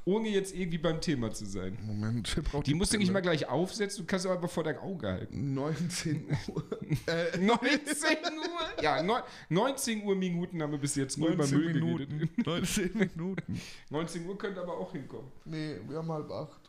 Ohne 0.06 0.30
jetzt 0.30 0.56
irgendwie 0.56 0.78
beim 0.78 1.02
Thema 1.02 1.32
zu 1.32 1.46
sein. 1.46 1.78
Moment, 1.86 2.28
ich 2.38 2.44
brauch 2.44 2.64
Die 2.64 2.74
musst 2.74 2.94
du 2.94 2.98
nicht 2.98 3.08
Brille. 3.08 3.14
mal 3.14 3.22
gleich 3.22 3.48
aufsetzen, 3.48 4.04
du 4.04 4.08
kannst 4.08 4.24
sie 4.26 4.32
einfach 4.32 4.50
vor 4.50 4.64
dein 4.64 4.78
Auge 4.78 5.08
halten. 5.08 5.54
19 5.54 6.26
Uhr. 6.48 6.64
äh, 7.08 7.38
19 7.38 7.48
Uhr? 7.48 8.84
Ja, 8.84 9.02
neun- 9.04 9.24
19 9.50 10.04
Uhr 10.04 10.16
Minuten 10.16 10.62
haben 10.62 10.72
wir 10.72 10.80
bis 10.80 10.96
jetzt 10.96 11.18
nur 11.18 11.30
über 11.30 11.44
19 11.48 11.58
Müll 11.60 11.74
Minuten. 11.74 12.20
geredet. 12.20 12.46
19 12.48 12.92
Minuten. 12.98 13.62
19 13.90 14.26
Uhr 14.28 14.38
könnte 14.38 14.62
aber 14.62 14.78
auch 14.78 14.92
hinkommen. 14.92 15.32
Nee, 15.46 15.76
wir 15.88 15.98
haben 15.98 16.12
halb 16.12 16.30
acht. 16.32 16.62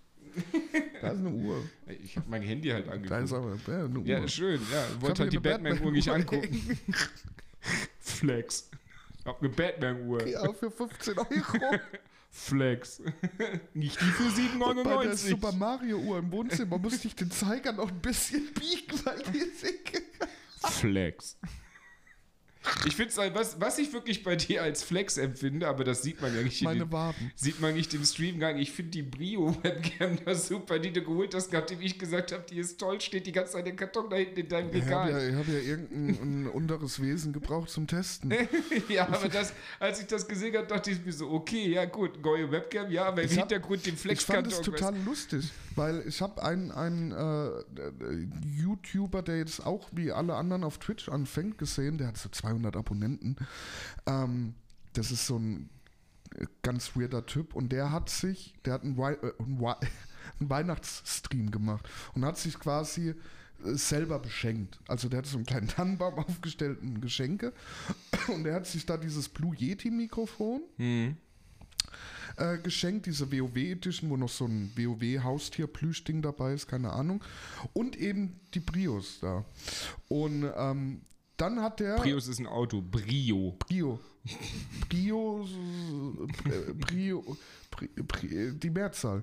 Da 1.02 1.08
ist 1.08 1.18
eine 1.18 1.30
Uhr. 1.30 1.56
Ich 2.02 2.16
habe 2.16 2.26
mein 2.30 2.42
Handy 2.42 2.68
halt 2.68 2.86
Da 2.86 2.92
angeguckt. 2.92 3.22
ist 3.24 3.32
aber 3.32 3.56
ja, 3.66 3.84
eine 3.84 3.98
Uhr. 3.98 4.06
Ja, 4.06 4.28
schön, 4.28 4.60
ja. 4.72 4.84
Ich 4.94 5.00
Wollte 5.02 5.22
halt 5.22 5.32
die 5.32 5.38
Batman-Uhr 5.38 5.90
nicht 5.92 6.06
Batman-Uhr 6.08 6.42
angucken. 6.44 6.78
Flex. 7.98 8.70
Ich 9.20 9.26
hab 9.26 9.40
eine 9.40 9.50
Batman-Uhr. 9.50 10.26
Ja, 10.26 10.52
für 10.52 10.70
15 10.70 11.18
Euro. 11.18 11.28
Flex. 12.30 13.02
nicht 13.74 14.00
die 14.00 14.04
für 14.04 14.62
Und 14.62 14.84
bei 14.84 15.04
der 15.04 15.14
7,99. 15.14 15.28
Super 15.30 15.52
Mario 15.52 15.98
Uhr 15.98 16.18
im 16.18 16.30
Wohnzimmer 16.30 16.78
musste 16.78 17.08
ich 17.08 17.16
den 17.16 17.30
Zeiger 17.30 17.72
noch 17.72 17.90
ein 17.90 18.00
bisschen 18.00 18.54
biegen, 18.54 19.04
weil 19.04 19.18
die 19.32 19.38
ist 19.38 19.66
Flex. 20.62 21.36
Ich 22.86 22.94
finde 22.94 23.14
halt, 23.14 23.34
was, 23.34 23.58
was 23.60 23.78
ich 23.78 23.92
wirklich 23.92 24.22
bei 24.22 24.36
dir 24.36 24.62
als 24.62 24.82
Flex 24.82 25.16
empfinde, 25.16 25.66
aber 25.66 25.82
das 25.82 26.02
sieht 26.02 26.20
man 26.20 26.34
ja 26.34 26.42
nicht, 26.42 26.60
in 26.60 26.66
meine 26.66 26.80
den, 26.80 26.92
Waden. 26.92 27.32
sieht 27.34 27.58
man 27.60 27.72
nicht 27.74 27.94
im 27.94 28.04
Stream 28.04 28.38
gar 28.38 28.52
nicht. 28.52 28.68
Ich 28.68 28.72
finde 28.74 28.90
die 28.90 29.02
Brio-Webcam 29.02 30.18
da 30.24 30.34
super, 30.34 30.78
die 30.78 30.92
du 30.92 31.02
geholt 31.02 31.34
hast, 31.34 31.52
nachdem 31.52 31.80
ich 31.80 31.98
gesagt 31.98 32.32
habe, 32.32 32.44
die 32.50 32.58
ist 32.58 32.78
toll, 32.78 33.00
steht 33.00 33.26
die 33.26 33.32
ganze 33.32 33.52
Zeit 33.54 33.66
der 33.66 33.76
Karton 33.76 34.10
da 34.10 34.16
hinten 34.16 34.40
in 34.40 34.48
deinem 34.48 34.68
Ich 34.74 34.82
habe 34.84 35.08
Regal. 35.08 35.10
ja, 35.10 35.28
ich 35.30 35.34
hab 35.36 35.48
ja 35.48 35.58
irgendein 35.58 36.42
ein 36.42 36.46
unteres 36.48 37.00
Wesen 37.00 37.32
gebraucht 37.32 37.70
zum 37.70 37.86
Testen. 37.86 38.32
Ja, 38.88 39.08
aber 39.08 39.28
das, 39.28 39.52
als 39.78 40.00
ich 40.00 40.06
das 40.06 40.26
gesehen 40.26 40.54
habe, 40.56 40.66
dachte 40.66 40.90
ich 40.90 41.04
mir 41.04 41.12
so, 41.12 41.30
okay, 41.30 41.68
ja 41.68 41.84
gut, 41.86 42.22
neue 42.22 42.50
Webcam, 42.50 42.90
ja, 42.90 43.04
aber 43.06 43.22
im 43.22 43.28
Hintergrund 43.30 43.86
den 43.86 43.94
Ich 43.94 44.00
fand 44.00 44.20
Flex-Karton. 44.20 44.52
es 44.52 44.60
total 44.60 44.96
lustig, 45.04 45.48
weil 45.76 46.06
ich 46.06 46.20
habe 46.20 46.42
einen, 46.42 46.70
einen 46.70 47.12
äh, 47.12 48.28
YouTuber, 48.56 49.22
der 49.22 49.38
jetzt 49.38 49.64
auch 49.64 49.88
wie 49.92 50.12
alle 50.12 50.34
anderen 50.34 50.64
auf 50.64 50.78
Twitch 50.78 51.08
anfängt, 51.08 51.58
gesehen, 51.58 51.98
der 51.98 52.08
hat 52.08 52.16
so 52.16 52.28
200 52.28 52.76
Abonnenten. 52.76 53.36
Ähm, 54.06 54.54
das 54.92 55.10
ist 55.10 55.26
so 55.26 55.38
ein 55.38 55.70
äh, 56.36 56.46
ganz 56.62 56.96
weirder 56.96 57.26
Typ 57.26 57.54
und 57.54 57.70
der 57.70 57.92
hat 57.92 58.08
sich, 58.10 58.54
der 58.64 58.74
hat 58.74 58.82
einen, 58.82 58.96
Wei 58.96 59.12
äh, 59.14 59.32
einen, 59.38 59.60
Wei 59.60 59.76
einen 60.40 60.50
Weihnachtsstream 60.50 61.50
gemacht 61.50 61.88
und 62.14 62.24
hat 62.24 62.38
sich 62.38 62.58
quasi 62.58 63.10
äh, 63.10 63.14
selber 63.62 64.18
beschenkt. 64.18 64.80
Also 64.88 65.08
der 65.08 65.18
hat 65.18 65.26
so 65.26 65.36
einen 65.36 65.46
kleinen 65.46 65.68
Tannenbaum 65.68 66.18
aufgestellt 66.18 66.80
und 66.82 67.00
Geschenke 67.00 67.52
und 68.28 68.44
der 68.44 68.54
hat 68.54 68.66
sich 68.66 68.86
da 68.86 68.96
dieses 68.96 69.28
Blue 69.28 69.54
Yeti 69.56 69.90
Mikrofon 69.90 70.62
Hm. 70.76 71.16
Äh, 72.40 72.58
geschenkt, 72.58 73.06
diese 73.06 73.30
WoW 73.30 73.56
Edition, 73.56 74.10
wo 74.10 74.16
noch 74.16 74.28
so 74.28 74.46
ein 74.46 74.72
WoW 74.76 75.22
Haustier 75.22 75.66
Plüschding 75.66 76.22
dabei 76.22 76.54
ist, 76.54 76.66
keine 76.66 76.92
Ahnung. 76.92 77.22
Und 77.72 77.96
eben 77.96 78.40
die 78.54 78.60
Prius 78.60 79.18
da. 79.20 79.44
Und 80.08 80.50
ähm, 80.56 81.02
dann 81.36 81.60
hat 81.60 81.80
der 81.80 81.96
Prius 81.96 82.28
ist 82.28 82.38
ein 82.38 82.46
Auto, 82.46 82.82
Brio. 82.82 83.56
Brio. 83.58 83.98
Brio, 84.88 85.46
äh, 86.44 86.72
Brio, 86.74 87.36
Pri, 87.70 88.52
die 88.58 88.70
Mehrzahl. 88.70 89.22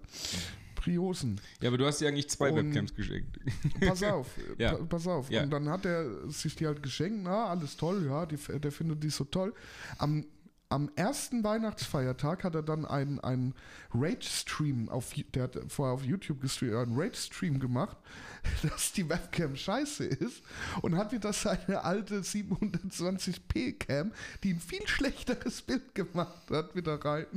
Priosen. 0.76 1.42
Ja, 1.62 1.70
aber 1.70 1.78
du 1.78 1.86
hast 1.86 2.00
ja 2.02 2.08
eigentlich 2.08 2.30
zwei 2.30 2.50
Und- 2.52 2.68
Webcams 2.70 2.96
geschenkt. 2.96 3.38
Pass 3.82 4.02
auf, 4.04 4.28
Ja. 4.58 4.74
pa 4.76 4.86
pass 4.86 5.08
auf. 5.08 5.30
Ja. 5.30 5.44
Und 5.44 5.50
dann 5.50 5.68
hat 5.70 5.86
er 5.86 6.30
sich 6.30 6.56
die 6.56 6.66
halt 6.66 6.82
geschenkt, 6.82 7.20
na, 7.24 7.46
alles 7.48 7.76
toll, 7.78 8.06
ja, 8.06 8.26
die, 8.26 8.38
der 8.60 8.72
findet 8.72 9.04
die 9.04 9.10
so 9.10 9.24
toll. 9.26 9.54
Am, 9.98 10.26
am 10.70 10.90
ersten 10.96 11.44
Weihnachtsfeiertag 11.44 12.44
hat 12.44 12.56
er 12.56 12.64
dann 12.64 12.86
einen, 12.86 13.20
einen 13.22 13.56
Rage-Stream, 13.94 14.90
auf, 14.90 15.14
der 15.34 15.44
hat 15.44 15.58
vorher 15.70 15.94
auf 15.94 16.04
YouTube 16.04 16.42
gestreamt, 16.42 16.76
einen 16.76 17.00
Rage-Stream 17.00 17.60
gemacht, 17.60 17.98
dass 18.64 18.92
die 18.92 19.08
Webcam 19.10 19.56
scheiße 19.56 20.06
ist 20.06 20.44
und 20.82 20.98
hat 20.98 21.14
wieder 21.14 21.32
seine 21.32 21.84
alte 21.84 22.20
720p-Cam, 22.20 24.12
die 24.44 24.54
ein 24.54 24.60
viel 24.60 24.86
schlechteres 24.88 25.62
Bild 25.62 25.96
gemacht 25.96 26.52
hat, 26.52 26.76
wieder 26.76 26.96
rein. 27.04 27.28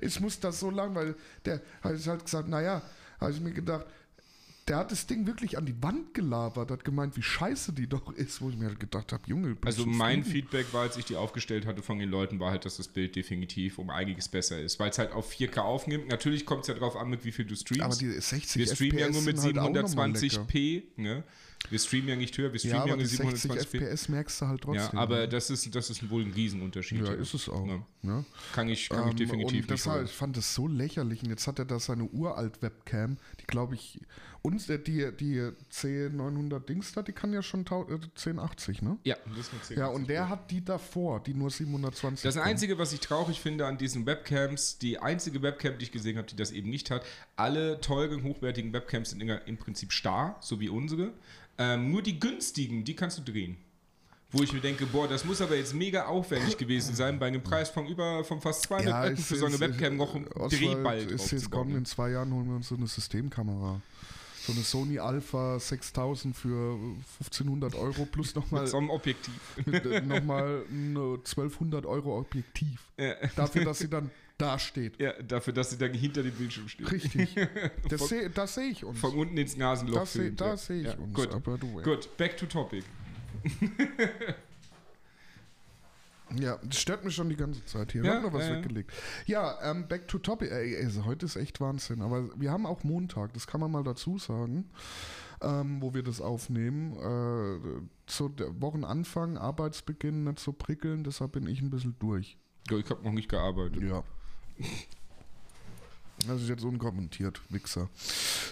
Ich 0.00 0.18
muss 0.18 0.40
das 0.40 0.60
so 0.60 0.70
lang, 0.70 0.94
weil 0.94 1.14
der 1.44 1.60
hat 1.82 2.06
halt 2.06 2.24
gesagt, 2.24 2.48
naja, 2.48 2.82
habe 3.20 3.32
ich 3.32 3.40
mir 3.40 3.52
gedacht, 3.52 3.86
der 4.68 4.76
hat 4.78 4.92
das 4.92 5.06
Ding 5.06 5.26
wirklich 5.26 5.56
an 5.56 5.66
die 5.66 5.82
Wand 5.82 6.14
gelabert, 6.14 6.70
hat 6.70 6.84
gemeint, 6.84 7.16
wie 7.16 7.22
scheiße 7.22 7.72
die 7.72 7.88
doch 7.88 8.12
ist, 8.12 8.40
wo 8.40 8.50
ich 8.50 8.56
mir 8.56 8.66
halt 8.66 8.80
gedacht 8.80 9.12
habe, 9.12 9.22
Junge, 9.26 9.56
Also 9.64 9.86
mein 9.86 10.22
zufrieden? 10.22 10.48
Feedback 10.50 10.72
war, 10.72 10.82
als 10.82 10.96
ich 10.96 11.04
die 11.04 11.16
aufgestellt 11.16 11.66
hatte 11.66 11.82
von 11.82 11.98
den 11.98 12.08
Leuten, 12.08 12.38
war 12.40 12.50
halt, 12.50 12.64
dass 12.64 12.76
das 12.76 12.88
Bild 12.88 13.16
definitiv 13.16 13.78
um 13.78 13.90
einiges 13.90 14.28
besser 14.28 14.60
ist, 14.60 14.78
weil 14.78 14.90
es 14.90 14.98
halt 14.98 15.12
auf 15.12 15.32
4K 15.32 15.58
aufnimmt. 15.58 16.08
Natürlich 16.08 16.44
kommt 16.44 16.62
es 16.62 16.68
ja 16.68 16.74
drauf 16.74 16.96
an, 16.96 17.08
mit 17.08 17.24
wie 17.24 17.32
viel 17.32 17.44
du 17.44 17.56
streamst. 17.56 17.82
Aber 17.82 17.96
die 17.96 18.10
60 18.20 18.56
wir 18.56 18.66
streamen 18.74 18.98
ja 18.98 19.10
nur 19.10 19.22
mit 19.22 19.38
sind 19.38 19.58
halt. 19.58 19.76
720p, 19.76 20.82
ne? 20.96 21.24
Wir 21.70 21.78
streamen 21.78 22.08
ja 22.08 22.16
nicht 22.16 22.38
höher, 22.38 22.52
wir 22.52 22.60
Ja, 22.60 22.68
streamen 22.70 22.86
ja, 22.88 22.92
aber 22.94 23.02
die 23.02 23.08
60 23.08 23.50
720p. 23.50 23.64
FPS 23.80 24.08
merkst 24.08 24.40
du 24.40 24.46
halt 24.46 24.64
Ja, 24.64 24.72
trotzdem. 24.72 24.98
aber 24.98 25.26
das 25.26 25.50
ist, 25.50 25.74
das 25.74 25.90
ist 25.90 26.08
wohl 26.08 26.22
ein 26.22 26.32
Riesenunterschied. 26.32 27.04
ja, 27.04 27.12
ist 27.12 27.34
es 27.34 27.48
auch. 27.48 27.66
Ja. 27.66 27.82
Ne? 28.02 28.24
Kann 28.54 28.68
ich, 28.68 28.88
kann 28.88 29.04
ich 29.08 29.10
Ähm, 29.12 29.16
definitiv 29.16 29.46
und 29.48 29.52
nicht 29.56 29.70
deshalb, 29.70 29.96
sagen. 29.96 30.06
ich 30.06 30.12
fand 30.12 30.36
das 30.36 30.54
so 30.54 30.66
lächerlich. 30.68 31.22
Und 31.22 31.30
jetzt 31.30 31.46
hat 31.46 31.58
er 31.58 31.64
da 31.66 31.78
seine 31.80 32.04
uralt 32.04 32.62
Webcam, 32.62 33.18
die 33.40 33.44
glaube 33.46 33.74
ich, 33.74 34.00
und 34.40 34.66
äh, 34.70 34.78
die, 34.78 35.10
die 35.18 35.50
C900 35.72 36.60
Dings 36.60 36.92
da, 36.92 37.02
die 37.02 37.12
kann 37.12 37.32
ja 37.32 37.42
schon 37.42 37.64
tau- 37.64 37.88
äh, 37.88 37.94
1080, 37.94 38.82
ne? 38.82 38.96
Ja, 39.04 39.16
das 39.28 39.38
ist 39.38 39.52
eine 39.52 39.62
10. 39.62 39.78
Ja, 39.78 39.86
und 39.88 40.08
der 40.08 40.28
hat 40.28 40.50
die 40.50 40.64
davor, 40.64 41.20
die 41.22 41.34
nur 41.34 41.50
720. 41.50 42.22
Das. 42.22 42.36
Einzige, 42.36 42.78
was 42.78 42.92
ich 42.92 43.00
traurig 43.00 43.40
finde 43.40 43.66
an 43.66 43.78
diesen 43.78 44.06
Webcams, 44.06 44.78
die 44.78 44.98
einzige 45.00 45.42
Webcam, 45.42 45.76
die 45.78 45.84
ich 45.84 45.92
gesehen 45.92 46.16
habe, 46.18 46.28
die 46.28 46.36
das 46.36 46.52
eben 46.52 46.70
nicht 46.70 46.90
hat, 46.90 47.04
alle 47.36 47.80
teuren, 47.80 48.22
hochwertigen 48.22 48.72
Webcams 48.72 49.10
sind 49.10 49.20
im 49.20 49.56
Prinzip 49.58 49.92
starr, 49.92 50.36
so 50.40 50.60
wie 50.60 50.68
unsere. 50.68 51.12
Ähm, 51.58 51.90
nur 51.90 52.02
die 52.02 52.18
günstigen, 52.18 52.84
die 52.84 52.94
kannst 52.94 53.18
du 53.18 53.22
drehen. 53.22 53.56
Wo 54.30 54.42
ich 54.42 54.52
mir 54.52 54.60
denke, 54.60 54.84
boah, 54.84 55.08
das 55.08 55.24
muss 55.24 55.40
aber 55.40 55.56
jetzt 55.56 55.74
mega 55.74 56.04
aufwendig 56.04 56.58
gewesen 56.58 56.94
sein, 56.94 57.18
bei 57.18 57.28
einem 57.28 57.42
Preis 57.42 57.70
von 57.70 57.86
über 57.86 58.22
von 58.24 58.42
fast 58.42 58.62
200 58.64 58.88
Ja, 58.88 59.00
Euro 59.02 59.16
für 59.16 59.36
so 59.36 59.46
eine 59.46 59.58
Webcam 59.58 59.96
noch 59.96 60.14
Oswald, 60.14 60.52
Drehball 60.52 60.98
ist 60.98 61.30
jetzt 61.30 61.50
kommen, 61.50 61.74
in 61.74 61.86
zwei 61.86 62.10
Jahren 62.10 62.32
holen 62.34 62.46
wir 62.46 62.56
uns 62.56 62.68
so 62.68 62.74
eine 62.74 62.86
Systemkamera. 62.86 63.80
So 64.46 64.52
eine 64.52 64.62
Sony 64.62 64.98
Alpha 64.98 65.58
6000 65.58 66.36
für 66.36 66.74
1500 67.20 67.74
Euro 67.74 68.04
plus 68.04 68.34
nochmal 68.34 68.62
Mit 68.62 68.70
so 68.70 68.76
einem 68.76 68.90
Objektiv. 68.90 69.34
nochmal 70.06 70.62
ein 70.70 70.94
1200 70.96 71.86
Euro 71.86 72.18
Objektiv. 72.18 72.80
Ja. 72.98 73.14
Dafür, 73.34 73.64
dass 73.64 73.78
sie 73.78 73.88
dann 73.88 74.10
da 74.38 74.58
steht. 74.58 75.00
Ja, 75.00 75.12
dafür, 75.20 75.52
dass 75.52 75.70
sie 75.70 75.78
dann 75.78 75.92
hinter 75.92 76.22
dem 76.22 76.32
Bildschirm 76.32 76.68
steht. 76.68 76.90
Richtig. 76.90 77.34
Das 77.88 78.08
sehe 78.08 78.30
seh 78.46 78.62
ich 78.62 78.84
uns. 78.84 78.98
Von 78.98 79.14
unten 79.14 79.36
ins 79.36 79.56
Nasenloch 79.56 80.00
Das 80.00 80.12
sehe 80.12 80.34
ja. 80.38 80.56
seh 80.56 80.80
ich 80.80 80.86
ja. 80.86 80.94
uns. 80.94 81.12
Gut, 81.12 81.32
Aber 81.32 81.58
du, 81.58 81.82
gut, 81.82 82.16
back 82.16 82.36
to 82.36 82.46
topic. 82.46 82.84
Ja, 86.36 86.58
das 86.62 86.80
stört 86.80 87.04
mich 87.04 87.14
schon 87.14 87.30
die 87.30 87.36
ganze 87.36 87.64
Zeit 87.64 87.92
hier. 87.92 88.04
Ja, 88.04 88.10
Ich 88.10 88.16
hab 88.16 88.24
noch 88.24 88.32
was 88.34 88.46
ja, 88.46 88.52
ja. 88.52 88.58
weggelegt. 88.58 88.92
Ja, 89.26 89.58
ähm, 89.62 89.88
back 89.88 90.08
to 90.08 90.18
topic. 90.18 90.50
Ey, 90.50 90.76
also 90.76 91.04
heute 91.04 91.26
ist 91.26 91.36
echt 91.36 91.60
Wahnsinn. 91.60 92.02
Aber 92.02 92.28
wir 92.38 92.50
haben 92.50 92.66
auch 92.66 92.84
Montag, 92.84 93.32
das 93.32 93.46
kann 93.46 93.60
man 93.60 93.70
mal 93.70 93.82
dazu 93.82 94.18
sagen, 94.18 94.68
ähm, 95.40 95.80
wo 95.80 95.94
wir 95.94 96.02
das 96.02 96.20
aufnehmen. 96.20 96.96
Äh, 96.98 97.82
so 98.06 98.28
der 98.28 98.60
Wochenanfang, 98.60 99.38
Arbeitsbeginn 99.38 100.24
nicht 100.24 100.38
so 100.38 100.52
prickeln, 100.52 101.02
deshalb 101.02 101.32
bin 101.32 101.46
ich 101.46 101.62
ein 101.62 101.70
bisschen 101.70 101.96
durch. 101.98 102.36
Ja, 102.68 102.76
ich 102.76 102.90
habe 102.90 103.02
noch 103.02 103.12
nicht 103.12 103.30
gearbeitet. 103.30 103.82
Ja. 103.82 104.04
Das 106.26 106.42
ist 106.42 106.48
jetzt 106.48 106.64
unkommentiert, 106.64 107.40
Wichser. 107.48 107.88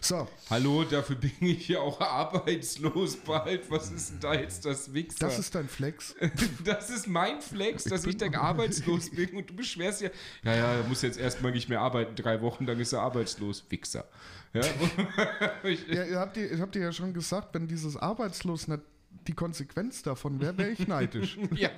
So, 0.00 0.28
Hallo, 0.48 0.84
dafür 0.84 1.16
bin 1.16 1.32
ich 1.40 1.66
ja 1.66 1.80
auch 1.80 2.00
arbeitslos 2.00 3.16
bald. 3.16 3.68
Was 3.68 3.90
ist 3.90 4.10
denn 4.12 4.20
da 4.20 4.34
jetzt 4.34 4.64
das 4.64 4.94
Wichser? 4.94 5.26
das 5.26 5.40
ist 5.40 5.52
dein 5.54 5.68
Flex. 5.68 6.14
Das 6.64 6.90
ist 6.90 7.08
mein 7.08 7.40
Flex, 7.42 7.82
dass 7.84 8.04
ich, 8.04 8.16
bin- 8.16 8.32
dann 8.32 8.40
arbeitslos 8.40 9.10
bin 9.10 9.30
und 9.30 9.50
du 9.50 9.54
beschwerst 9.56 10.00
ja, 10.02 10.10
ja, 10.44 10.54
ja, 10.54 10.72
er 10.74 10.84
muss 10.84 11.02
jetzt 11.02 11.18
erstmal 11.18 11.50
nicht 11.50 11.68
mehr 11.68 11.80
arbeiten, 11.80 12.14
drei 12.14 12.40
Wochen, 12.40 12.66
dann 12.66 12.78
ist 12.78 12.92
er 12.92 13.00
arbeitslos. 13.00 13.64
Wichser. 13.68 14.04
Ja? 14.52 14.62
ich, 15.64 15.88
Ja, 15.88 16.04
ihr 16.04 16.20
habt, 16.20 16.36
ihr, 16.36 16.52
ich 16.52 16.60
hab 16.60 16.70
dir 16.70 16.82
ja 16.82 16.92
schon 16.92 17.12
gesagt, 17.12 17.52
wenn 17.52 17.66
dieses 17.66 17.96
Arbeitslos 17.96 18.68
nicht 18.68 18.82
die 19.26 19.32
Konsequenz 19.34 20.02
davon 20.02 20.40
wäre, 20.40 20.56
wäre 20.58 20.70
ich 20.70 20.86
neidisch. 20.86 21.38
ja, 21.54 21.70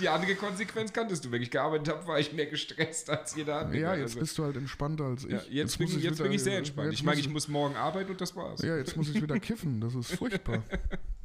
die 0.00 0.08
andere 0.08 0.34
Konsequenz 0.34 0.92
kanntest 0.92 1.24
du. 1.24 1.30
Wenn 1.30 1.42
ich 1.42 1.50
gearbeitet 1.50 1.88
habe, 1.94 2.06
war 2.06 2.18
ich 2.20 2.32
mehr 2.32 2.46
gestresst 2.46 3.10
als 3.10 3.34
jeder 3.34 3.60
andere. 3.60 3.78
Ja, 3.80 3.94
jetzt 3.94 4.02
Also, 4.10 4.20
bist 4.20 4.38
du 4.38 4.44
halt 4.44 4.56
entspannter 4.56 5.04
als 5.04 5.24
ich. 5.24 5.30
ja, 5.32 5.40
jetzt, 5.48 5.78
bin, 5.78 5.86
muss 5.86 5.96
ich, 5.96 6.02
jetzt 6.02 6.14
wieder- 6.14 6.24
bin 6.24 6.32
ich 6.32 6.42
sehr 6.42 6.58
entspannt. 6.58 6.86
jetzt 6.90 7.00
Ich 7.00 7.04
meine, 7.04 7.16
muss 7.18 7.26
ich 7.26 7.32
muss 7.32 7.48
morgen 7.48 7.76
arbeiten 7.76 8.10
und 8.10 8.20
das 8.20 8.34
war's. 8.36 8.62
Ja, 8.62 8.76
jetzt 8.76 8.96
muss 8.96 9.08
ich 9.08 9.20
wieder 9.20 9.38
kiffen. 9.38 9.80
Das 9.80 9.94
ist 9.94 10.14
furchtbar. 10.14 10.62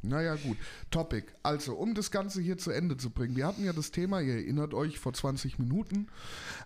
Naja, 0.06 0.34
gut. 0.34 0.58
Topic. 0.90 1.28
Also, 1.42 1.76
um 1.76 1.94
das 1.94 2.10
Ganze 2.10 2.42
hier 2.42 2.58
zu 2.58 2.70
Ende 2.70 2.98
zu 2.98 3.08
bringen. 3.08 3.36
Wir 3.36 3.46
hatten 3.46 3.64
ja 3.64 3.72
das 3.72 3.90
Thema, 3.90 4.20
ihr 4.20 4.34
erinnert 4.34 4.74
euch, 4.74 4.98
vor 4.98 5.14
20 5.14 5.58
Minuten. 5.58 6.08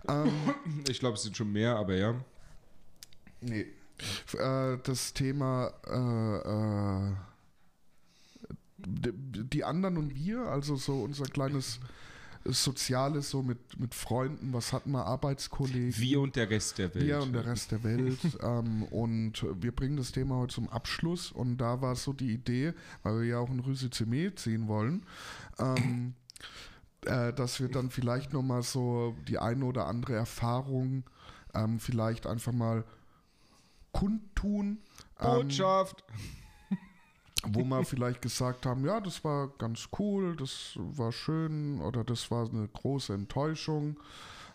Ähm, 0.09 0.33
Ich 0.89 0.99
glaube, 0.99 1.15
es 1.15 1.23
sind 1.23 1.37
schon 1.37 1.53
mehr, 1.53 1.77
aber 1.77 1.95
ja. 1.95 2.17
nee. 3.41 3.67
Äh, 4.37 4.79
das 4.83 5.13
Thema 5.15 5.73
äh, 5.87 7.13
äh, 7.13 7.15
die 8.79 9.65
anderen 9.65 9.97
und 9.97 10.15
wir, 10.15 10.43
also 10.43 10.77
so 10.77 11.03
unser 11.03 11.27
kleines 11.27 11.81
Soziales, 12.45 13.31
so 13.31 13.43
mit, 13.43 13.79
mit 13.79 13.95
Freunden, 13.95 14.53
was 14.53 14.73
hatten 14.73 14.93
wir, 14.93 15.05
Arbeitskollegen. 15.05 15.97
Wir 15.99 16.21
und 16.21 16.37
der 16.37 16.49
Rest 16.49 16.79
der 16.79 16.95
Welt. 16.95 17.07
Wir 17.07 17.21
und 17.21 17.33
der 17.33 17.47
Rest 17.47 17.73
der 17.73 17.83
Welt. 17.83 18.19
ähm, 18.43 18.85
und 18.85 19.45
wir 19.61 19.73
bringen 19.73 19.97
das 19.97 20.13
Thema 20.13 20.37
heute 20.37 20.55
zum 20.55 20.69
Abschluss. 20.69 21.33
Und 21.33 21.59
da 21.59 21.81
war 21.83 21.97
so 21.97 22.13
die 22.13 22.33
Idee, 22.33 22.75
weil 23.03 23.21
wir 23.21 23.27
ja 23.27 23.39
auch 23.39 23.51
ein 23.51 23.61
Resümee 23.61 24.35
ziehen 24.35 24.69
wollen, 24.69 25.05
ähm, 25.59 26.15
äh, 27.05 27.33
dass 27.33 27.61
wir 27.61 27.69
dann 27.69 27.91
vielleicht 27.91 28.33
nochmal 28.33 28.63
so 28.63 29.15
die 29.27 29.39
eine 29.39 29.65
oder 29.65 29.87
andere 29.87 30.15
Erfahrung 30.15 31.05
ähm, 31.55 31.81
vielleicht 31.81 32.27
einfach 32.27 32.53
mal 32.53 32.85
kundtun. 33.93 34.79
Ähm, 35.21 35.43
Botschaft. 35.43 36.05
Wo 37.47 37.65
wir 37.65 37.85
vielleicht 37.85 38.23
gesagt 38.23 38.67
haben, 38.67 38.85
ja, 38.85 39.01
das 39.01 39.23
war 39.25 39.49
ganz 39.59 39.89
cool, 39.99 40.37
das 40.37 40.73
war 40.77 41.13
schön 41.13 41.81
oder 41.81 42.05
das 42.05 42.31
war 42.31 42.49
eine 42.49 42.69
große 42.69 43.15
Enttäuschung. 43.15 43.97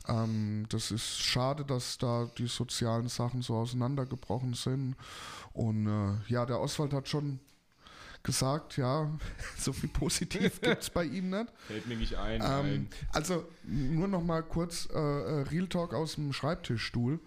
Ähm, 0.08 0.66
das 0.70 0.92
ist 0.92 1.22
schade, 1.22 1.64
dass 1.64 1.98
da 1.98 2.30
die 2.38 2.48
sozialen 2.48 3.08
Sachen 3.08 3.42
so 3.42 3.56
auseinandergebrochen 3.56 4.54
sind. 4.54 4.96
Und 5.54 5.88
äh, 5.88 6.32
ja, 6.32 6.46
der 6.46 6.60
Oswald 6.60 6.94
hat 6.94 7.08
schon 7.08 7.40
gesagt, 8.22 8.78
ja, 8.78 9.10
so 9.58 9.72
viel 9.72 9.90
positiv 9.90 10.62
gibt 10.62 10.82
es 10.82 10.90
bei 10.90 11.06
ihm 11.06 11.30
nicht. 11.30 11.48
Fällt 11.68 11.88
mir 11.88 11.98
nicht 11.98 12.16
ein. 12.16 12.42
Ähm, 12.44 12.88
also 13.12 13.46
nur 13.64 14.08
noch 14.08 14.24
mal 14.24 14.44
kurz 14.44 14.90
äh, 14.94 14.98
äh, 14.98 15.42
Real 15.44 15.68
Talk 15.68 15.94
aus 15.94 16.16
dem 16.16 16.34
Schreibtischstuhl. 16.34 17.20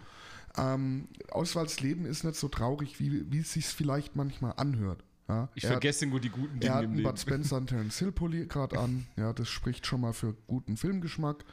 Ähm, 0.55 1.07
Oswalds 1.31 1.79
Leben 1.81 2.05
ist 2.05 2.23
nicht 2.23 2.35
so 2.35 2.47
traurig, 2.47 2.99
wie, 2.99 3.31
wie 3.31 3.39
es 3.39 3.53
sich 3.53 3.65
vielleicht 3.65 4.15
manchmal 4.15 4.53
anhört. 4.57 5.03
Ja? 5.27 5.49
Ich 5.55 5.63
er 5.63 5.69
hat- 5.71 5.73
vergesse 5.75 6.05
nur 6.05 6.19
die 6.19 6.29
guten 6.29 6.55
er 6.55 6.59
Dinge 6.59 6.73
hat 6.75 6.83
im 6.85 6.91
einen. 6.91 7.03
Bud 7.03 7.19
Spencer 7.19 7.57
und 7.57 7.67
Terence 7.67 7.99
Hill 7.99 8.11
Pulli 8.11 8.45
gerade 8.47 8.79
an. 8.79 9.07
Ja, 9.17 9.33
das 9.33 9.49
spricht 9.49 9.85
schon 9.85 10.01
mal 10.01 10.13
für 10.13 10.33
guten 10.47 10.77
Filmgeschmack. 10.77 11.43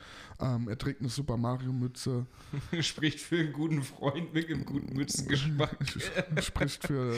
Ähm, 0.40 0.68
er 0.68 0.78
trägt 0.78 1.00
eine 1.00 1.08
Super 1.08 1.36
Mario 1.36 1.72
Mütze. 1.72 2.26
Spricht 2.80 3.20
für 3.20 3.38
einen 3.38 3.52
guten 3.52 3.82
Freund 3.82 4.32
mit 4.32 4.48
einem 4.48 4.64
guten 4.64 4.94
Mützengeschmack. 4.96 5.76
spricht 6.42 6.86
für 6.86 7.14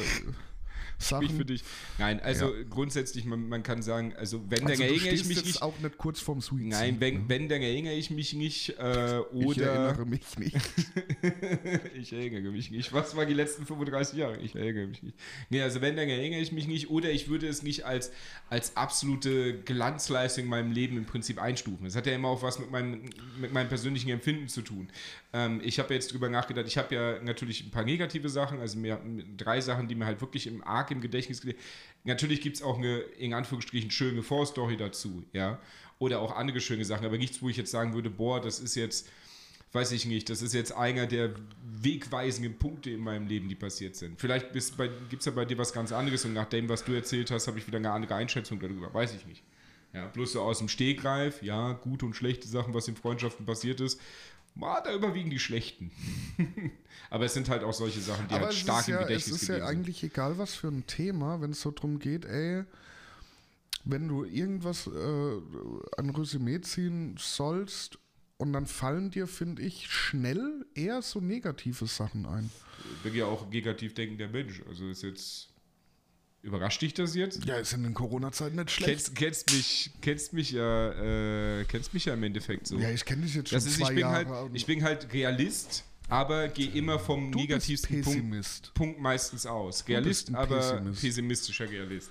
Sachen. 0.99 1.25
Spricht 1.25 1.39
für 1.39 1.45
dich. 1.45 1.65
Nein, 1.99 2.21
also 2.21 2.53
grundsätzlich, 2.71 3.25
man, 3.25 3.49
man 3.49 3.63
kann 3.63 3.83
sagen, 3.83 4.15
also 4.17 4.43
wenn, 4.49 4.61
dann 4.61 4.71
also, 4.71 4.83
du 4.83 4.89
erinnere 4.89 5.15
ich 5.15 5.25
mich 5.27 5.37
jetzt 5.37 5.47
nicht. 5.47 5.63
auch 5.63 5.79
nicht 5.79 5.99
kurz 5.99 6.21
vorm 6.21 6.41
Suizid. 6.41 6.69
Nein, 6.69 6.97
wenn, 7.01 7.15
ne? 7.15 7.25
wenn, 7.29 7.49
dann 7.49 7.61
erinnere 7.61 7.95
ich 7.95 8.11
mich 8.11 8.33
nicht. 8.33 8.79
Äh, 8.79 9.21
ich 9.21 9.47
oder 9.47 9.67
erinnere 9.67 10.07
mich 10.07 10.39
nicht. 10.39 10.57
ich 11.95 12.13
erinnere 12.13 12.51
mich 12.51 12.71
nicht. 12.71 12.93
Was 12.93 13.15
war 13.15 13.27
die 13.27 13.35
letzten 13.35 13.67
35 13.67 14.19
Jahre? 14.19 14.39
Ich 14.39 14.55
erinnere 14.55 14.87
mich 14.87 15.03
nicht. 15.03 15.19
Nee, 15.51 15.63
also 15.63 15.81
wenn, 15.81 15.97
dann 15.97 16.09
erinnere 16.09 16.41
ich 16.41 16.53
mich 16.53 16.67
nicht. 16.67 16.89
Oder 16.89 17.11
ich 17.11 17.29
würde 17.29 17.47
es 17.47 17.63
nicht 17.63 17.85
als, 17.85 18.11
als 18.49 18.77
absolute 18.77 19.61
Glanzleistung 19.61 20.45
in 20.45 20.51
meinem 20.51 20.73
Leben 20.73 20.97
im 20.97 21.05
Prinzip 21.05 21.41
einstufen. 21.41 21.85
Das 21.85 21.95
hat 21.95 22.07
ja 22.07 22.15
immer 22.15 22.29
auch 22.29 22.43
was 22.43 22.59
mit 22.59 22.71
meinem, 22.71 23.03
mit 23.39 23.53
meinem 23.53 23.69
persönlichen 23.69 24.11
Empfinden 24.11 24.49
zu 24.49 24.63
tun. 24.63 24.89
Ähm, 25.33 25.61
ich 25.63 25.79
habe 25.79 25.93
jetzt 25.93 26.13
drüber 26.13 26.31
nachgedacht, 26.31 26.67
ich 26.67 26.79
habe 26.79 26.95
ja 26.95 27.23
natürlich 27.23 27.65
ein 27.65 27.71
paar 27.71 27.85
negative 27.85 28.29
Sachen, 28.29 28.61
also 28.61 28.79
mir, 28.79 29.01
drei 29.37 29.61
Sachen, 29.61 29.89
die 29.89 29.95
mir 29.95 30.07
halt 30.07 30.21
wirklich 30.21 30.47
im 30.47 30.65
arg 30.65 30.86
im 30.91 31.01
Gedächtnis 31.01 31.43
Natürlich 32.05 32.41
gibt 32.41 32.57
es 32.57 32.63
auch 32.63 32.79
eine, 32.79 32.99
in 32.99 33.35
Anführungsstrichen, 33.35 33.91
schöne 33.91 34.23
Vorstory 34.23 34.77
dazu, 34.77 35.25
ja. 35.33 35.61
Oder 35.99 36.21
auch 36.21 36.37
andere 36.37 36.61
schöne 36.61 36.85
Sachen, 36.85 37.07
aber 37.07 37.19
nichts, 37.19 37.41
wo 37.43 37.49
ich 37.49 37.57
jetzt 37.57 37.71
sagen 37.71 37.95
würde, 37.95 38.11
boah, 38.11 38.41
das 38.41 38.61
ist 38.61 38.75
jetzt 38.75 39.09
weiß 39.77 39.93
ich 39.93 40.07
nicht, 40.07 40.31
das 40.31 40.43
ist 40.43 40.55
jetzt 40.55 40.73
einer 40.73 41.07
der 41.07 41.35
wegweisenden 41.63 42.59
Punkte 42.59 42.91
in 42.91 43.01
meinem 43.01 43.27
Leben, 43.27 43.49
die 43.49 43.55
passiert 43.55 43.95
sind. 43.95 44.19
Vielleicht 44.19 44.53
gibt 44.53 45.21
es 45.21 45.25
ja 45.27 45.33
bei 45.33 45.45
dir 45.45 45.59
was 45.59 45.73
ganz 45.73 45.93
anderes 45.93 46.25
und 46.25 46.33
nach 46.33 46.47
dem, 46.47 46.69
was 46.69 46.85
du 46.85 46.93
erzählt 46.93 47.31
hast, 47.31 47.47
habe 47.47 47.59
ich 47.59 47.67
wieder 47.67 47.77
eine 47.77 47.91
andere 47.91 48.15
Einschätzung 48.15 48.59
darüber. 48.59 48.93
Weiß 48.95 49.15
ich 49.15 49.27
nicht. 49.27 49.43
Ja, 49.93 50.07
bloß 50.07 50.33
so 50.33 50.43
aus 50.43 50.59
dem 50.59 50.69
Stegreif, 50.69 51.43
ja, 51.43 51.73
gute 51.73 52.07
und 52.07 52.15
schlechte 52.15 52.49
Sachen, 52.49 52.75
was 52.75 52.89
in 52.89 52.97
Freundschaften 52.97 53.47
passiert 53.47 53.81
ist. 53.81 54.01
Da 54.59 54.95
überwiegen 54.95 55.31
die 55.31 55.39
schlechten. 55.39 55.91
Aber 57.11 57.25
es 57.27 57.35
sind 57.35 57.49
halt 57.49 57.63
auch 57.63 57.75
solche 57.75 58.01
Sachen, 58.01 58.27
die 58.29 58.35
Aber 58.35 58.47
halt 58.47 58.55
es 58.55 58.61
stark 58.61 58.83
ist, 58.83 58.89
im 58.89 58.95
ja, 58.95 59.01
es 59.01 59.07
Gedächtnis 59.09 59.43
ist 59.43 59.49
ja 59.49 59.55
geblieben 59.57 59.69
sind. 59.69 59.79
eigentlich 59.79 60.03
egal, 60.05 60.39
was 60.39 60.55
für 60.55 60.69
ein 60.69 60.87
Thema, 60.87 61.41
wenn 61.41 61.51
es 61.51 61.61
so 61.61 61.71
drum 61.71 61.99
geht, 61.99 62.25
ey, 62.25 62.65
wenn 63.85 64.09
du 64.09 64.25
irgendwas, 64.25 64.87
äh, 64.87 64.91
ein 65.99 66.11
Resümee 66.11 66.61
ziehen 66.63 67.17
sollst 67.19 67.99
und 68.39 68.53
dann 68.53 68.67
fallen 68.67 69.11
dir, 69.11 69.27
finde 69.27 69.63
ich, 69.63 69.87
schnell 69.91 70.67
eher 70.75 71.03
so 71.03 71.21
negative 71.21 71.87
Sachen 71.87 72.27
ein. 72.27 72.51
Ich 72.97 73.03
bin 73.03 73.15
ja 73.15 73.27
auch 73.27 73.49
negativ 73.49 73.95
denkender 73.95 74.29
Mensch. 74.29 74.63
Also 74.69 74.89
ist 74.89 75.03
jetzt. 75.03 75.49
Überrascht 76.43 76.81
dich 76.83 76.95
das 76.95 77.15
jetzt? 77.17 77.45
Ja, 77.45 77.57
ist 77.57 77.73
in 77.73 77.83
den 77.83 77.95
Corona-Zeiten 77.95 78.55
nicht 78.57 78.71
schlecht. 78.71 79.15
Kennst, 79.15 79.17
kennst 79.17 79.53
mich, 79.53 79.91
kennst 80.01 80.33
mich 80.33 80.53
ja, 80.53 80.93
äh, 81.61 81.65
kennst 81.65 81.93
mich 81.93 82.05
ja 82.05 82.15
im 82.15 82.23
Endeffekt 82.23 82.69
so. 82.69 82.79
ja, 82.79 82.91
ich 82.91 83.05
kenne 83.05 83.23
dich 83.23 83.35
jetzt 83.35 83.49
schon 83.51 83.57
Das 83.57 83.67
ist, 83.67 83.77
zwei 83.79 83.85
ich 83.85 83.89
bin 83.91 83.99
Jahre. 83.99 84.29
halt, 84.29 84.51
ich 84.55 84.65
bin 84.67 84.85
halt 84.85 85.13
Realist, 85.13 85.83
aber 86.09 86.47
gehe 86.49 86.71
immer 86.71 87.01
vom 87.01 87.33
du 87.33 87.39
negativsten 87.41 88.01
Punkt. 88.03 88.75
Punkt 88.75 89.01
meistens 89.01 89.45
aus. 89.45 89.87
Realist, 89.89 90.33
aber 90.35 90.59
Pessimist. 90.59 91.01
pessimistischer 91.01 91.69
Realist. 91.69 92.11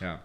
Ja. 0.00 0.22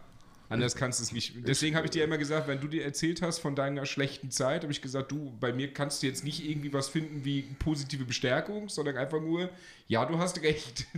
Anders 0.49 0.75
kannst 0.75 0.99
du 0.99 1.03
es 1.03 1.11
nicht. 1.11 1.33
Deswegen 1.45 1.75
habe 1.75 1.85
ich 1.87 1.91
dir 1.91 2.03
immer 2.05 2.17
gesagt, 2.17 2.47
wenn 2.47 2.61
du 2.61 2.67
dir 2.67 2.85
erzählt 2.85 3.21
hast 3.21 3.39
von 3.39 3.53
deiner 3.55 3.85
schlechten 3.85 4.31
Zeit, 4.31 4.63
habe 4.63 4.71
ich 4.71 4.81
gesagt, 4.81 5.11
du, 5.11 5.35
bei 5.39 5.51
mir 5.51 5.73
kannst 5.73 6.01
du 6.01 6.07
jetzt 6.07 6.23
nicht 6.23 6.47
irgendwie 6.47 6.71
was 6.71 6.87
finden 6.87 7.25
wie 7.25 7.41
positive 7.59 8.05
Bestärkung, 8.05 8.69
sondern 8.69 8.95
einfach 8.95 9.19
nur, 9.19 9.49
ja, 9.89 10.05
du 10.05 10.17
hast 10.19 10.41
recht. 10.41 10.85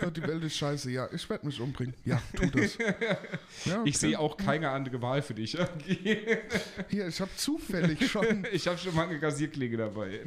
Ja, 0.00 0.10
die 0.10 0.22
Welt 0.22 0.44
ist 0.44 0.56
scheiße. 0.56 0.90
Ja, 0.90 1.08
ich 1.12 1.28
werde 1.30 1.46
mich 1.46 1.60
umbringen. 1.60 1.94
Ja, 2.04 2.20
tu 2.34 2.46
das. 2.46 2.76
Ja, 3.64 3.80
okay. 3.80 3.88
Ich 3.88 3.98
sehe 3.98 4.18
auch 4.18 4.36
keine 4.36 4.70
andere 4.70 5.00
Wahl 5.00 5.22
für 5.22 5.34
dich. 5.34 5.56
Hier, 5.86 7.08
ich 7.08 7.20
habe 7.20 7.30
zufällig 7.36 8.10
schon. 8.10 8.46
Ich 8.52 8.66
habe 8.68 8.78
schon 8.78 8.94
mal 8.94 9.08
eine 9.08 9.20
Rasierklinge 9.20 9.76
dabei. 9.78 10.20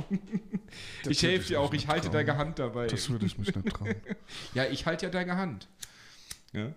Das 1.03 1.11
Ich 1.11 1.23
helfe 1.23 1.47
dir 1.49 1.61
auch, 1.61 1.73
ich 1.73 1.87
halte 1.87 2.09
trauen. 2.09 2.25
deine 2.25 2.37
Hand 2.37 2.59
dabei. 2.59 2.87
Das 2.87 3.09
würde 3.09 3.25
ich 3.25 3.37
mich 3.37 3.55
nicht 3.55 3.67
trauen. 3.69 3.95
Ja, 4.53 4.65
ich 4.65 4.85
halte 4.85 5.05
ja 5.05 5.11
deine 5.11 5.37
Hand. 5.37 5.67
Ja. 6.53 6.73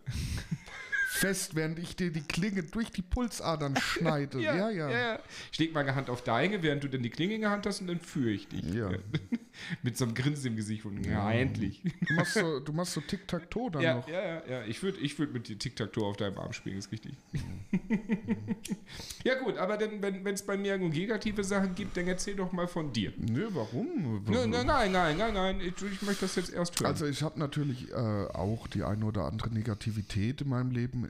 Fest, 1.15 1.55
während 1.55 1.79
ich 1.79 1.95
dir 1.95 2.11
die 2.11 2.23
Klinge 2.23 2.65
durch 2.65 2.91
die 2.91 3.03
Pulsadern 3.03 3.77
schneide. 3.77 4.25
Ja, 4.45 4.69
ja. 4.69 4.91
ja. 4.91 5.19
Ich 5.53 5.59
leg 5.59 5.73
meine 5.73 5.95
Hand 5.95 6.11
auf 6.11 6.23
deine, 6.25 6.63
während 6.63 6.83
du 6.83 6.89
dann 6.89 7.03
die 7.03 7.11
Klinge 7.11 7.35
in 7.35 7.43
der 7.43 7.51
Hand 7.51 7.67
hast 7.67 7.81
und 7.81 7.87
dann 7.87 8.01
führe 8.01 8.31
ich 8.31 8.49
dich. 8.49 8.65
Ja. 8.75 8.91
Mit 9.83 9.97
so 9.97 10.05
einem 10.05 10.15
Grinsen 10.15 10.49
im 10.49 10.57
Gesicht 10.57 10.83
von, 10.83 11.03
ja, 11.05 11.31
endlich. 11.31 11.83
Du 11.83 12.15
machst 12.15 12.35
so, 12.35 12.59
du 12.59 12.73
machst 12.73 12.93
so 12.95 13.01
Tic-Tac-Toe 13.01 13.71
dann 13.71 13.83
Ja, 13.83 13.95
noch. 13.95 14.09
ja, 14.09 14.21
ja, 14.23 14.43
ja. 14.49 14.65
Ich 14.65 14.83
würde 14.83 14.99
ich 14.99 15.17
würd 15.17 15.33
mit 15.33 15.47
dir 15.49 15.57
Tic-Tac-Toe 15.57 16.05
auf 16.05 16.17
deinem 16.17 16.37
Arm 16.39 16.53
spielen, 16.53 16.77
ist 16.79 16.91
richtig. 16.91 17.15
ja, 19.25 19.35
gut, 19.37 19.57
aber 19.57 19.77
dann, 19.77 20.03
wenn 20.03 20.27
es 20.35 20.45
bei 20.45 20.57
mir 20.57 20.77
negative 20.77 21.45
Sachen 21.45 21.77
gibt, 21.77 21.97
dann 21.97 22.09
erzähl 22.09 22.35
doch 22.35 22.51
mal 22.51 22.67
von 22.67 22.93
dir. 22.93 23.13
Nö, 23.17 23.49
warum? 23.53 24.25
Nein, 24.27 24.51
nein, 24.51 24.67
nein, 24.67 24.93
nein, 24.93 25.17
nein, 25.17 25.35
nein. 25.35 25.61
Ich, 25.61 25.81
ich 25.81 26.03
möchte 26.03 26.23
das 26.23 26.35
jetzt 26.35 26.53
erst 26.53 26.79
hören. 26.81 26.91
Also 26.91 27.07
ich 27.07 27.23
habe 27.23 27.39
natürlich 27.39 27.93
äh, 27.93 27.95
auch 27.95 28.67
die 28.67 28.83
eine 28.83 29.05
oder 29.05 29.25
andere 29.25 29.51
Negativität 29.51 30.41
in 30.41 30.49
meinem 30.49 30.73
Leben 30.73 31.04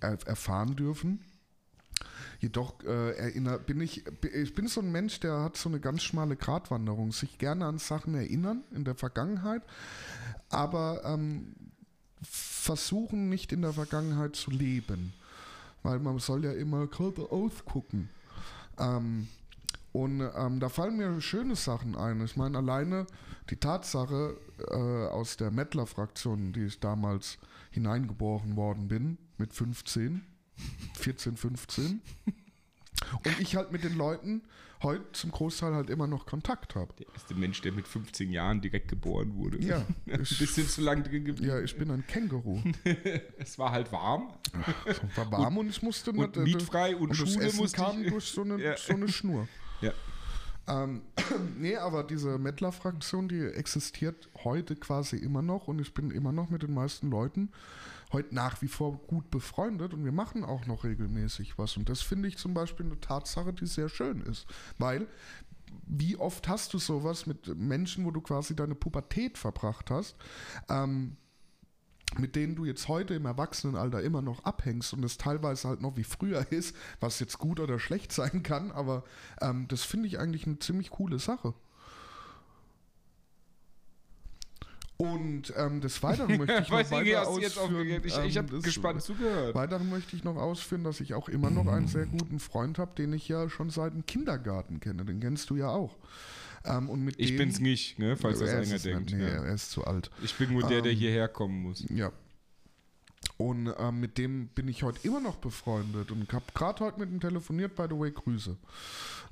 erfahren 0.00 0.76
dürfen. 0.76 1.20
Jedoch 2.40 2.74
äh, 2.84 3.16
erinner, 3.16 3.58
bin 3.58 3.80
ich, 3.80 4.04
ich 4.32 4.54
bin 4.54 4.68
so 4.68 4.80
ein 4.80 4.92
Mensch, 4.92 5.18
der 5.20 5.40
hat 5.40 5.56
so 5.56 5.68
eine 5.68 5.80
ganz 5.80 6.04
schmale 6.04 6.36
Gratwanderung, 6.36 7.10
sich 7.10 7.38
gerne 7.38 7.66
an 7.66 7.78
Sachen 7.78 8.14
erinnern 8.14 8.62
in 8.72 8.84
der 8.84 8.94
Vergangenheit, 8.94 9.62
aber 10.48 11.02
ähm, 11.04 11.56
versuchen 12.22 13.28
nicht 13.28 13.52
in 13.52 13.62
der 13.62 13.72
Vergangenheit 13.72 14.36
zu 14.36 14.52
leben, 14.52 15.12
weil 15.82 15.98
man 15.98 16.18
soll 16.20 16.44
ja 16.44 16.52
immer 16.52 16.86
geradeaus 16.86 17.64
gucken. 17.64 18.08
Ähm, 18.78 19.26
und 19.92 20.20
ähm, 20.36 20.60
da 20.60 20.68
fallen 20.68 20.96
mir 20.96 21.20
schöne 21.20 21.56
Sachen 21.56 21.96
ein. 21.96 22.20
Ich 22.24 22.36
meine, 22.36 22.58
alleine 22.58 23.06
die 23.50 23.56
Tatsache 23.56 24.36
äh, 24.70 24.74
aus 24.74 25.36
der 25.36 25.50
Mettler-Fraktion, 25.50 26.52
die 26.52 26.64
ich 26.64 26.80
damals 26.80 27.38
hineingeboren 27.70 28.56
worden 28.56 28.88
bin, 28.88 29.18
mit 29.38 29.52
15, 29.54 30.22
14, 30.94 31.36
15. 31.36 32.00
Und 33.24 33.40
ich 33.40 33.56
halt 33.56 33.72
mit 33.72 33.84
den 33.84 33.96
Leuten 33.96 34.42
heute 34.82 35.04
zum 35.12 35.30
Großteil 35.30 35.74
halt 35.74 35.88
immer 35.90 36.06
noch 36.06 36.26
Kontakt 36.26 36.74
habe. 36.74 36.92
der 36.98 37.06
erste 37.12 37.34
Mensch, 37.34 37.60
der 37.62 37.72
mit 37.72 37.88
15 37.88 38.30
Jahren 38.30 38.60
direkt 38.60 38.88
geboren 38.88 39.34
wurde. 39.36 39.58
Ja, 39.64 39.78
Ein 40.06 40.18
bisschen 40.18 40.68
zu 40.68 40.82
lang 40.82 41.02
drin 41.04 41.24
geblieben. 41.24 41.48
ja, 41.50 41.60
ich 41.60 41.76
bin 41.76 41.90
ein 41.90 42.06
Känguru. 42.06 42.60
Es 43.38 43.58
war 43.58 43.70
halt 43.72 43.90
warm. 43.92 44.32
Es 44.84 45.00
war 45.16 45.30
warm 45.32 45.56
und, 45.58 45.68
ich 45.70 45.82
musste 45.82 46.10
Und 46.10 46.36
nicht- 46.36 46.54
mietfrei 46.56 46.94
und, 46.94 47.02
und 47.02 47.10
das 47.10 47.32
Schule 47.32 47.46
Essen 47.46 47.56
musste 47.58 47.76
kam 47.76 48.02
ich. 48.02 48.10
durch 48.10 48.24
so 48.26 48.42
eine, 48.42 48.56
Ja. 48.62 48.76
so 48.76 48.92
eine 48.94 49.08
Schnur. 49.08 49.48
Ja. 49.80 49.92
Ähm, 50.68 51.02
nee, 51.58 51.76
aber 51.76 52.04
diese 52.04 52.38
Mettler-Fraktion, 52.38 53.28
die 53.28 53.40
existiert 53.40 54.28
heute 54.44 54.76
quasi 54.76 55.16
immer 55.16 55.42
noch 55.42 55.68
und 55.68 55.80
ich 55.80 55.94
bin 55.94 56.10
immer 56.10 56.32
noch 56.32 56.50
mit 56.50 56.62
den 56.62 56.74
meisten 56.74 57.10
Leuten 57.10 57.50
heute 58.12 58.34
nach 58.34 58.62
wie 58.62 58.68
vor 58.68 58.98
gut 59.06 59.30
befreundet 59.30 59.92
und 59.92 60.04
wir 60.04 60.12
machen 60.12 60.44
auch 60.44 60.66
noch 60.66 60.84
regelmäßig 60.84 61.58
was. 61.58 61.76
Und 61.76 61.88
das 61.88 62.00
finde 62.00 62.28
ich 62.28 62.38
zum 62.38 62.54
Beispiel 62.54 62.86
eine 62.86 63.00
Tatsache, 63.00 63.52
die 63.52 63.66
sehr 63.66 63.88
schön 63.88 64.22
ist. 64.22 64.46
Weil, 64.78 65.06
wie 65.86 66.16
oft 66.16 66.48
hast 66.48 66.72
du 66.72 66.78
sowas 66.78 67.26
mit 67.26 67.54
Menschen, 67.56 68.04
wo 68.04 68.10
du 68.10 68.20
quasi 68.20 68.56
deine 68.56 68.74
Pubertät 68.74 69.36
verbracht 69.36 69.90
hast? 69.90 70.16
Ähm, 70.68 71.16
mit 72.16 72.36
denen 72.36 72.56
du 72.56 72.64
jetzt 72.64 72.88
heute 72.88 73.14
im 73.14 73.26
Erwachsenenalter 73.26 74.02
immer 74.02 74.22
noch 74.22 74.44
abhängst 74.44 74.92
und 74.94 75.04
es 75.04 75.18
teilweise 75.18 75.68
halt 75.68 75.82
noch 75.82 75.96
wie 75.96 76.04
früher 76.04 76.46
ist, 76.52 76.74
was 77.00 77.20
jetzt 77.20 77.38
gut 77.38 77.60
oder 77.60 77.78
schlecht 77.78 78.12
sein 78.12 78.42
kann, 78.42 78.70
aber 78.72 79.04
ähm, 79.40 79.66
das 79.68 79.82
finde 79.84 80.06
ich 80.08 80.18
eigentlich 80.18 80.46
eine 80.46 80.58
ziemlich 80.58 80.90
coole 80.90 81.18
Sache. 81.18 81.54
Und 84.96 85.52
ähm, 85.56 85.80
des 85.80 86.02
Weiteren 86.02 86.36
möchte 86.38 86.54
ich 86.60 86.70
noch 86.70 86.90
weiter 86.90 87.28
ausführen? 87.28 88.02
Ich, 88.04 88.16
ähm, 88.16 88.24
ich 88.24 88.36
habe 88.36 88.48
das- 88.48 88.64
gespannt 88.64 89.00
zugehört. 89.00 89.54
Weiteren 89.54 89.88
möchte 89.90 90.16
ich 90.16 90.24
noch 90.24 90.36
ausführen, 90.36 90.82
dass 90.82 90.98
ich 91.00 91.14
auch 91.14 91.28
immer 91.28 91.50
noch 91.50 91.68
einen 91.68 91.86
sehr 91.86 92.06
guten 92.06 92.40
Freund 92.40 92.78
habe, 92.78 92.94
den 92.96 93.12
ich 93.12 93.28
ja 93.28 93.48
schon 93.48 93.70
seit 93.70 93.92
dem 93.92 94.06
Kindergarten 94.06 94.80
kenne. 94.80 95.04
Den 95.04 95.20
kennst 95.20 95.50
du 95.50 95.56
ja 95.56 95.68
auch. 95.68 95.96
Ähm, 96.64 96.90
und 96.90 97.04
mit 97.04 97.18
Ich 97.18 97.28
dem, 97.28 97.38
bin's 97.38 97.60
nicht, 97.60 97.98
ne, 97.98 98.16
falls 98.16 98.38
das 98.38 98.50
er 98.50 98.60
einer 98.60 98.78
denkt. 98.78 99.12
Nee, 99.12 99.22
ja. 99.22 99.44
er 99.44 99.54
ist 99.54 99.70
zu 99.70 99.84
alt. 99.84 100.10
Ich 100.22 100.34
bin 100.34 100.52
nur 100.52 100.62
der, 100.62 100.82
der 100.82 100.92
Ähm, 100.92 100.98
hierher 100.98 101.28
kommen 101.28 101.62
muss. 101.62 101.84
Ja. 101.88 102.12
Und 103.36 103.72
ähm, 103.78 104.00
mit 104.00 104.18
dem 104.18 104.48
bin 104.48 104.68
ich 104.68 104.82
heute 104.82 105.06
immer 105.06 105.20
noch 105.20 105.36
befreundet 105.36 106.10
und 106.10 106.32
habe 106.32 106.44
gerade 106.54 106.84
heute 106.84 106.98
mit 107.00 107.10
ihm 107.10 107.20
telefoniert, 107.20 107.74
by 107.76 107.84
the 107.88 107.96
way, 107.96 108.10
Grüße 108.10 108.56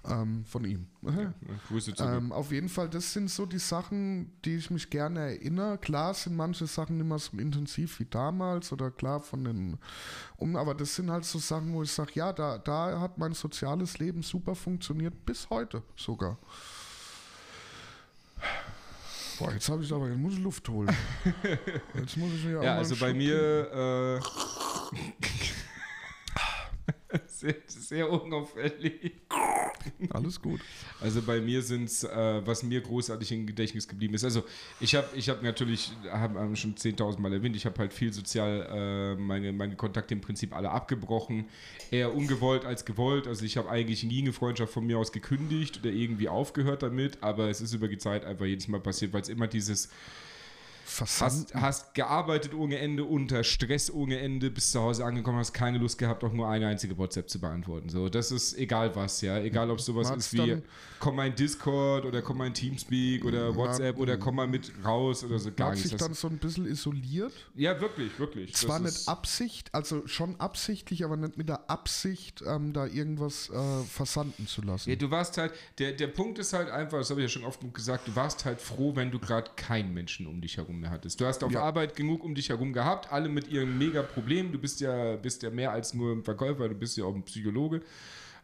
ähm, 0.08 0.44
von 0.44 0.64
ihm. 0.64 0.86
Ja, 1.02 1.34
Grüße 1.68 1.94
zurück. 1.94 2.12
Ähm, 2.12 2.32
auf 2.32 2.52
jeden 2.52 2.68
Fall, 2.68 2.88
das 2.88 3.12
sind 3.12 3.30
so 3.30 3.46
die 3.46 3.58
Sachen, 3.58 4.32
die 4.44 4.56
ich 4.56 4.70
mich 4.70 4.90
gerne 4.90 5.20
erinnere. 5.20 5.78
Klar 5.78 6.14
sind 6.14 6.36
manche 6.36 6.66
Sachen 6.66 6.98
nicht 6.98 7.06
mehr 7.06 7.18
so 7.18 7.36
intensiv 7.36 7.98
wie 8.00 8.04
damals 8.04 8.72
oder 8.72 8.90
klar 8.90 9.20
von 9.20 9.44
den 9.44 9.78
um, 10.36 10.56
aber 10.56 10.74
das 10.74 10.94
sind 10.94 11.10
halt 11.10 11.24
so 11.24 11.38
Sachen, 11.38 11.72
wo 11.72 11.82
ich 11.82 11.90
sage, 11.90 12.12
ja, 12.14 12.32
da, 12.32 12.58
da 12.58 13.00
hat 13.00 13.18
mein 13.18 13.32
soziales 13.32 13.98
Leben 13.98 14.22
super 14.22 14.54
funktioniert, 14.54 15.26
bis 15.26 15.50
heute 15.50 15.82
sogar. 15.96 16.38
Boah, 19.38 19.52
jetzt 19.52 19.68
habe 19.68 19.82
ich 19.82 19.92
aber, 19.92 20.08
jetzt 20.08 20.18
muss 20.18 20.32
ich 20.32 20.40
Luft 20.40 20.68
holen. 20.68 20.88
Jetzt 21.94 22.16
muss 22.16 22.32
ich 22.32 22.44
mir 22.44 22.58
auch 22.58 22.64
ja, 22.64 22.72
mal 22.72 22.78
also 22.78 22.96
bei 22.96 23.12
mir 23.12 24.20
äh, 24.22 24.96
sehr, 27.26 27.54
sehr 27.66 28.10
unauffällig. 28.10 29.12
Alles 30.10 30.40
gut. 30.40 30.60
Also 31.00 31.22
bei 31.22 31.40
mir 31.40 31.62
sind 31.62 31.84
es, 31.84 32.04
äh, 32.04 32.42
was 32.44 32.62
mir 32.62 32.80
großartig 32.80 33.32
im 33.32 33.46
Gedächtnis 33.46 33.86
geblieben 33.86 34.14
ist. 34.14 34.24
Also 34.24 34.44
ich 34.80 34.94
habe 34.94 35.06
ich 35.14 35.28
hab 35.28 35.42
natürlich, 35.42 35.92
habe 36.10 36.56
schon 36.56 36.74
10.000 36.74 37.20
Mal 37.20 37.32
erwähnt, 37.32 37.56
ich 37.56 37.66
habe 37.66 37.78
halt 37.78 37.92
viel 37.92 38.12
sozial 38.12 38.66
äh, 38.70 39.20
meine, 39.20 39.52
meine 39.52 39.76
Kontakte 39.76 40.14
im 40.14 40.20
Prinzip 40.20 40.54
alle 40.54 40.70
abgebrochen. 40.70 41.46
Eher 41.90 42.14
ungewollt 42.14 42.64
als 42.64 42.84
gewollt. 42.84 43.26
Also 43.26 43.44
ich 43.44 43.56
habe 43.56 43.70
eigentlich 43.70 44.04
nie 44.04 44.22
eine 44.22 44.32
Freundschaft 44.32 44.72
von 44.72 44.86
mir 44.86 44.98
aus 44.98 45.12
gekündigt 45.12 45.78
oder 45.78 45.90
irgendwie 45.90 46.28
aufgehört 46.28 46.82
damit, 46.82 47.22
aber 47.22 47.48
es 47.48 47.60
ist 47.60 47.72
über 47.72 47.88
die 47.88 47.98
Zeit 47.98 48.24
einfach 48.24 48.46
jedes 48.46 48.68
Mal 48.68 48.80
passiert, 48.80 49.12
weil 49.12 49.22
es 49.22 49.28
immer 49.28 49.46
dieses. 49.46 49.90
Hast, 50.98 51.54
hast 51.54 51.94
gearbeitet 51.94 52.54
ohne 52.54 52.78
Ende, 52.78 53.04
unter 53.04 53.44
Stress 53.44 53.90
ohne 53.90 54.18
Ende, 54.18 54.50
bis 54.50 54.70
zu 54.70 54.80
Hause 54.80 55.04
angekommen, 55.04 55.38
hast 55.38 55.52
keine 55.52 55.78
Lust 55.78 55.98
gehabt, 55.98 56.22
auch 56.24 56.32
nur 56.32 56.48
eine 56.48 56.68
einzige 56.68 56.96
WhatsApp 56.96 57.28
zu 57.28 57.40
beantworten. 57.40 57.88
So, 57.88 58.08
das 58.08 58.30
ist 58.30 58.56
egal 58.56 58.94
was, 58.94 59.20
ja. 59.20 59.38
Egal 59.38 59.70
ob 59.70 59.80
sowas 59.80 60.10
Hat's 60.10 60.32
ist 60.32 60.32
wie, 60.34 60.62
komm 61.00 61.16
mal 61.16 61.26
in 61.26 61.34
Discord 61.34 62.04
oder 62.04 62.22
komm 62.22 62.38
mal 62.38 62.46
in 62.46 62.54
Teamspeak 62.54 63.24
oder 63.24 63.54
WhatsApp 63.54 63.98
oder 63.98 64.16
komm 64.16 64.36
mal 64.36 64.46
mit 64.46 64.72
raus 64.84 65.24
oder 65.24 65.38
so, 65.38 65.50
gar 65.52 65.70
hat 65.70 65.78
sich 65.78 65.96
dann 65.96 66.14
so 66.14 66.28
ein 66.28 66.38
bisschen 66.38 66.66
isoliert. 66.66 67.32
ja, 67.54 67.80
wirklich, 67.80 68.18
wirklich. 68.18 68.54
Zwar 68.54 68.78
nicht 68.78 69.08
Absicht, 69.08 69.74
also 69.74 70.06
schon 70.06 70.38
absichtlich, 70.40 71.04
aber 71.04 71.16
nicht 71.16 71.36
mit 71.36 71.48
der 71.48 71.68
Absicht, 71.68 72.42
ähm, 72.46 72.72
da 72.72 72.86
irgendwas 72.86 73.50
äh, 73.50 73.82
versanden 73.84 74.46
zu 74.46 74.62
lassen. 74.62 74.90
Ja, 74.90 74.96
du 74.96 75.10
warst 75.10 75.36
halt, 75.38 75.52
der, 75.78 75.92
der 75.92 76.08
Punkt 76.08 76.38
ist 76.38 76.52
halt 76.52 76.70
einfach, 76.70 76.98
das 76.98 77.10
habe 77.10 77.20
ich 77.20 77.24
ja 77.24 77.28
schon 77.28 77.44
oft 77.44 77.60
gesagt, 77.74 78.08
du 78.08 78.16
warst 78.16 78.44
halt 78.44 78.60
froh, 78.60 78.94
wenn 78.94 79.10
du 79.10 79.18
gerade 79.18 79.50
keinen 79.56 79.92
Menschen 79.92 80.26
um 80.26 80.40
dich 80.40 80.56
herum 80.56 80.75
mehr 80.80 80.90
hattest. 80.90 81.20
Du 81.20 81.26
hast 81.26 81.42
auf 81.44 81.52
Ja. 81.52 81.62
Arbeit 81.62 81.96
genug 81.96 82.22
um 82.24 82.34
dich 82.34 82.48
herum 82.48 82.72
gehabt, 82.72 83.12
alle 83.12 83.28
mit 83.28 83.48
ihrem 83.48 83.78
mega 83.78 84.02
Problem. 84.02 84.52
Du 84.52 84.58
bist 84.58 84.80
ja, 84.80 85.16
bist 85.16 85.42
ja 85.42 85.50
mehr 85.50 85.72
als 85.72 85.94
nur 85.94 86.12
ein 86.12 86.22
Verkäufer, 86.22 86.68
du 86.68 86.74
bist 86.74 86.96
ja 86.96 87.04
auch 87.04 87.14
ein 87.14 87.24
Psychologe 87.24 87.80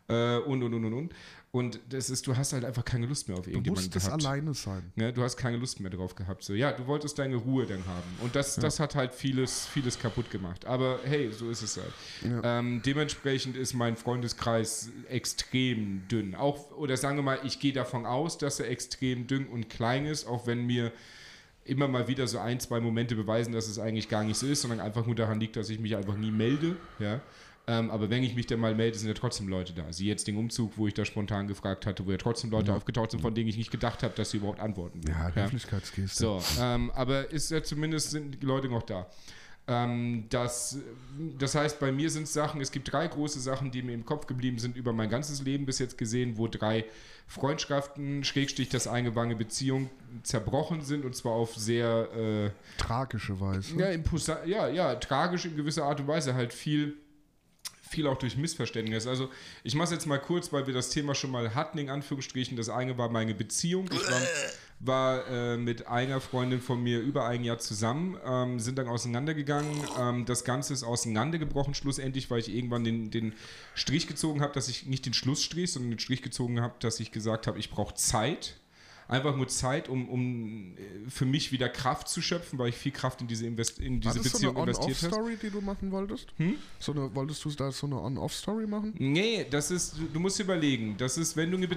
äh, 0.09 0.37
und 0.39 0.63
und 0.63 0.75
und 0.75 0.85
und 0.85 0.93
und. 0.95 1.15
Und 1.55 1.81
das 1.91 2.09
ist, 2.09 2.27
du 2.27 2.35
hast 2.35 2.55
halt 2.55 2.65
einfach 2.65 2.83
keine 2.83 3.05
Lust 3.05 3.29
mehr 3.29 3.37
auf 3.37 3.45
du 3.45 3.51
irgendjemanden 3.51 3.85
musst 3.85 3.95
es 3.95 4.07
gehabt. 4.07 4.25
alleine 4.25 4.55
sein. 4.55 4.91
Ne, 4.97 5.13
du 5.13 5.23
hast 5.23 5.37
keine 5.37 5.59
Lust 5.59 5.81
mehr 5.81 5.91
drauf 5.91 6.15
gehabt. 6.15 6.43
So, 6.45 6.55
ja, 6.55 6.73
du 6.73 6.87
wolltest 6.87 7.19
deine 7.19 7.37
Ruhe 7.37 7.67
dann 7.67 7.85
haben. 7.87 8.09
Und 8.23 8.35
das, 8.35 8.57
das 8.57 8.81
hat 8.81 8.95
halt 8.95 9.15
vieles, 9.15 9.67
vieles 9.67 9.99
kaputt 9.99 10.31
gemacht. 10.31 10.65
Aber 10.65 11.01
hey, 11.05 11.31
so 11.31 11.51
ist 11.51 11.61
es 11.61 11.77
halt. 11.77 11.93
Ja. 12.23 12.59
Ähm, 12.61 12.81
dementsprechend 12.87 13.59
ist 13.59 13.75
mein 13.75 13.97
Freundeskreis 13.99 14.89
extrem 15.11 16.09
dünn. 16.09 16.35
Auch, 16.35 16.71
oder 16.71 16.97
sagen 16.97 17.17
wir 17.19 17.23
mal, 17.23 17.41
ich 17.45 17.61
gehe 17.61 17.75
davon 17.75 18.07
aus, 18.07 18.39
dass 18.39 18.59
er 18.59 18.71
extrem 18.71 19.27
dünn 19.27 19.47
und 19.47 19.69
klein 19.69 20.07
ist, 20.07 20.27
auch 20.27 20.47
wenn 20.47 20.65
mir 20.65 20.91
immer 21.65 21.89
mal 21.89 22.09
wieder 22.09 22.27
so 22.27 22.39
ein, 22.39 22.61
zwei 22.61 22.81
Momente 22.81 23.15
beweisen, 23.15 23.53
dass 23.53 23.69
es 23.69 23.79
eigentlich 23.79 24.09
gar 24.09 24.25
nicht 24.25 24.37
so 24.37 24.47
ist, 24.47 24.63
sondern 24.63 24.81
einfach 24.81 25.07
nur 25.07 25.15
daran 25.15 25.41
liegt, 25.41 25.57
dass 25.57 25.71
ich 25.71 25.79
mich 25.79 25.97
einfach 25.97 26.17
nie 26.17 26.31
melde. 26.31 26.77
Ja. 26.99 27.21
Ähm, 27.69 27.91
aber 27.93 28.11
wenn 28.11 28.25
ich 28.25 28.35
mich 28.35 28.47
dann 28.47 28.59
mal 28.59 28.75
melde, 28.75 28.99
sind 28.99 29.07
ja 29.07 29.15
trotzdem 29.15 29.47
Leute 29.47 29.73
da. 29.73 29.93
Sie 29.93 30.09
jetzt 30.09 30.27
den 30.27 30.37
Umzug, 30.37 30.77
wo 30.77 30.89
ich 30.89 30.95
da 30.95 31.05
spontan 31.05 31.47
gefragt 31.47 31.87
hatte, 31.87 32.05
wo 32.05 32.11
ja 32.11 32.17
trotzdem 32.17 32.51
Leute 32.51 32.75
aufgetaucht 32.75 33.13
sind, 33.13 33.21
von 33.21 33.35
denen 33.35 33.49
ich 33.49 33.57
nicht 33.57 33.71
gedacht 33.71 34.03
habe, 34.03 34.15
dass 34.17 34.33
sie 34.33 34.39
überhaupt 34.39 34.59
antworten 34.59 35.05
würden. 35.05 35.33
Ja, 35.37 35.45
Höflichkeitsgeste. 35.45 36.19
So, 36.19 36.43
ähm, 36.61 36.91
aber 36.91 37.31
ist 37.31 37.53
ja 37.53 37.63
zumindest 37.63 38.11
sind 38.11 38.43
die 38.43 38.47
Leute 38.47 38.69
noch 38.69 38.83
da. 38.83 39.07
Ähm, 39.69 40.25
das, 40.29 40.79
das 41.39 41.55
heißt, 41.55 41.79
bei 41.79 41.93
mir 41.93 42.11
sind 42.11 42.25
es 42.25 42.33
Sachen, 42.33 42.61
es 42.61 42.73
gibt 42.73 42.93
drei 42.93 43.07
große 43.07 43.39
Sachen, 43.41 43.71
die 43.71 43.83
mir 43.83 43.93
im 43.95 44.05
Kopf 44.05 44.27
geblieben 44.27 44.59
sind 44.59 44.77
über 44.77 44.93
mein 44.93 45.09
ganzes 45.09 45.43
Leben 45.43 45.67
bis 45.67 45.79
jetzt 45.79 45.97
gesehen, 45.97 46.37
wo 46.37 46.49
drei 46.49 46.85
Freundschaften, 47.29 48.25
Schrägstich 48.25 48.69
das 48.69 48.87
eingewangene 48.89 49.37
Beziehung 49.37 49.89
zerbrochen 50.25 50.83
sind 50.83 51.05
und 51.05 51.15
zwar 51.17 51.33
auf 51.33 51.55
sehr 51.57 52.09
äh, 52.13 52.51
Tragische 52.77 53.41
Weise. 53.41 53.77
ja, 53.77 53.87
imposa- 53.87 54.45
ja, 54.47 54.69
ja, 54.69 54.97
tragisch 54.97 55.45
in 55.45 55.57
gewisser 55.57 55.85
Art 55.85 56.01
und 56.01 56.09
Weise 56.09 56.35
halt 56.35 56.53
viel, 56.53 56.97
viel 57.89 58.07
auch 58.09 58.19
durch 58.19 58.37
Missverständnis. 58.37 59.07
Also 59.07 59.31
ich 59.63 59.75
mache 59.77 59.87
es 59.87 59.91
jetzt 59.93 60.07
mal 60.07 60.19
kurz, 60.19 60.53
weil 60.53 60.67
wir 60.67 60.75
das 60.75 60.91
Thema 60.91 61.15
schon 61.15 61.31
mal 61.31 61.55
hatten, 61.55 61.79
in 61.79 61.89
Anführungsstrichen. 61.89 62.57
Das 62.57 62.69
eine 62.69 62.99
war 62.99 63.09
meine 63.09 63.35
Beziehung. 63.35 63.89
Ich 63.93 64.11
war, 64.11 64.21
war 64.85 65.27
äh, 65.29 65.57
mit 65.57 65.87
einer 65.87 66.21
Freundin 66.21 66.61
von 66.61 66.83
mir 66.83 67.01
über 67.01 67.25
ein 67.27 67.45
Jahr 67.45 67.59
zusammen, 67.59 68.17
ähm, 68.25 68.59
sind 68.59 68.79
dann 68.79 68.89
auseinandergegangen. 68.89 69.71
Ähm, 69.99 70.25
das 70.25 70.45
Ganze 70.45 70.75
ist 70.75 70.83
auseinandergebrochen 70.83 71.75
schlussendlich, 71.75 72.31
weil 72.31 72.41
ich 72.41 72.53
irgendwann 72.53 72.83
den, 72.83 73.11
den 73.11 73.35
Strich 73.75 74.09
gezogen 74.09 74.41
habe, 74.41 74.53
dass 74.53 74.69
ich 74.69 74.87
nicht 74.87 75.07
den 75.07 75.15
Schlussstrich, 75.15 75.73
sondern 75.73 75.93
den 75.93 75.99
Strich 76.01 76.21
gezogen 76.21 76.61
habe, 76.61 76.75
dass 76.81 76.99
ich 76.99 77.13
gesagt 77.13 77.47
habe, 77.47 77.59
ich 77.59 77.71
brauche 77.71 77.95
Zeit. 77.95 78.59
Einfach 79.13 79.37
nur 79.37 79.47
Zeit, 79.49 79.89
um, 79.89 80.09
um 80.09 80.73
äh, 80.77 81.11
für 81.11 81.27
mich 81.27 81.53
wieder 81.53 81.69
Kraft 81.69 82.09
zu 82.09 82.23
schöpfen, 82.23 82.59
weil 82.59 82.71
ich 82.71 82.77
viel 82.77 82.93
Kraft 82.93 83.21
in 83.21 83.29
diese, 83.29 83.47
Invest 83.47 83.79
in 83.79 84.03
War 84.05 84.13
diese 84.13 84.23
das 84.25 84.33
so 84.33 84.39
Beziehung 84.39 84.57
eine 84.57 84.71
investiert 84.71 85.13
habe. 85.13 85.23
On-Off-Story, 85.23 85.39
die 85.43 85.51
du 85.51 85.61
machen 85.61 85.93
wolltest? 85.93 86.29
Hm? 86.39 86.55
So 86.79 86.93
eine, 86.93 87.15
wolltest 87.15 87.45
du 87.45 87.51
da 87.51 87.71
so 87.71 87.87
eine 87.87 88.01
On-Off-Story 88.01 88.67
machen? 88.67 88.95
Nee, 88.99 89.47
das 89.51 89.71
ist, 89.71 89.97
du, 90.13 90.19
musst 90.19 90.41
überlegen, 90.41 90.97
das 90.97 91.19
ist, 91.19 91.37
wenn 91.37 91.51
du 91.51 91.59
eine 91.59 91.69
Be 91.69 91.77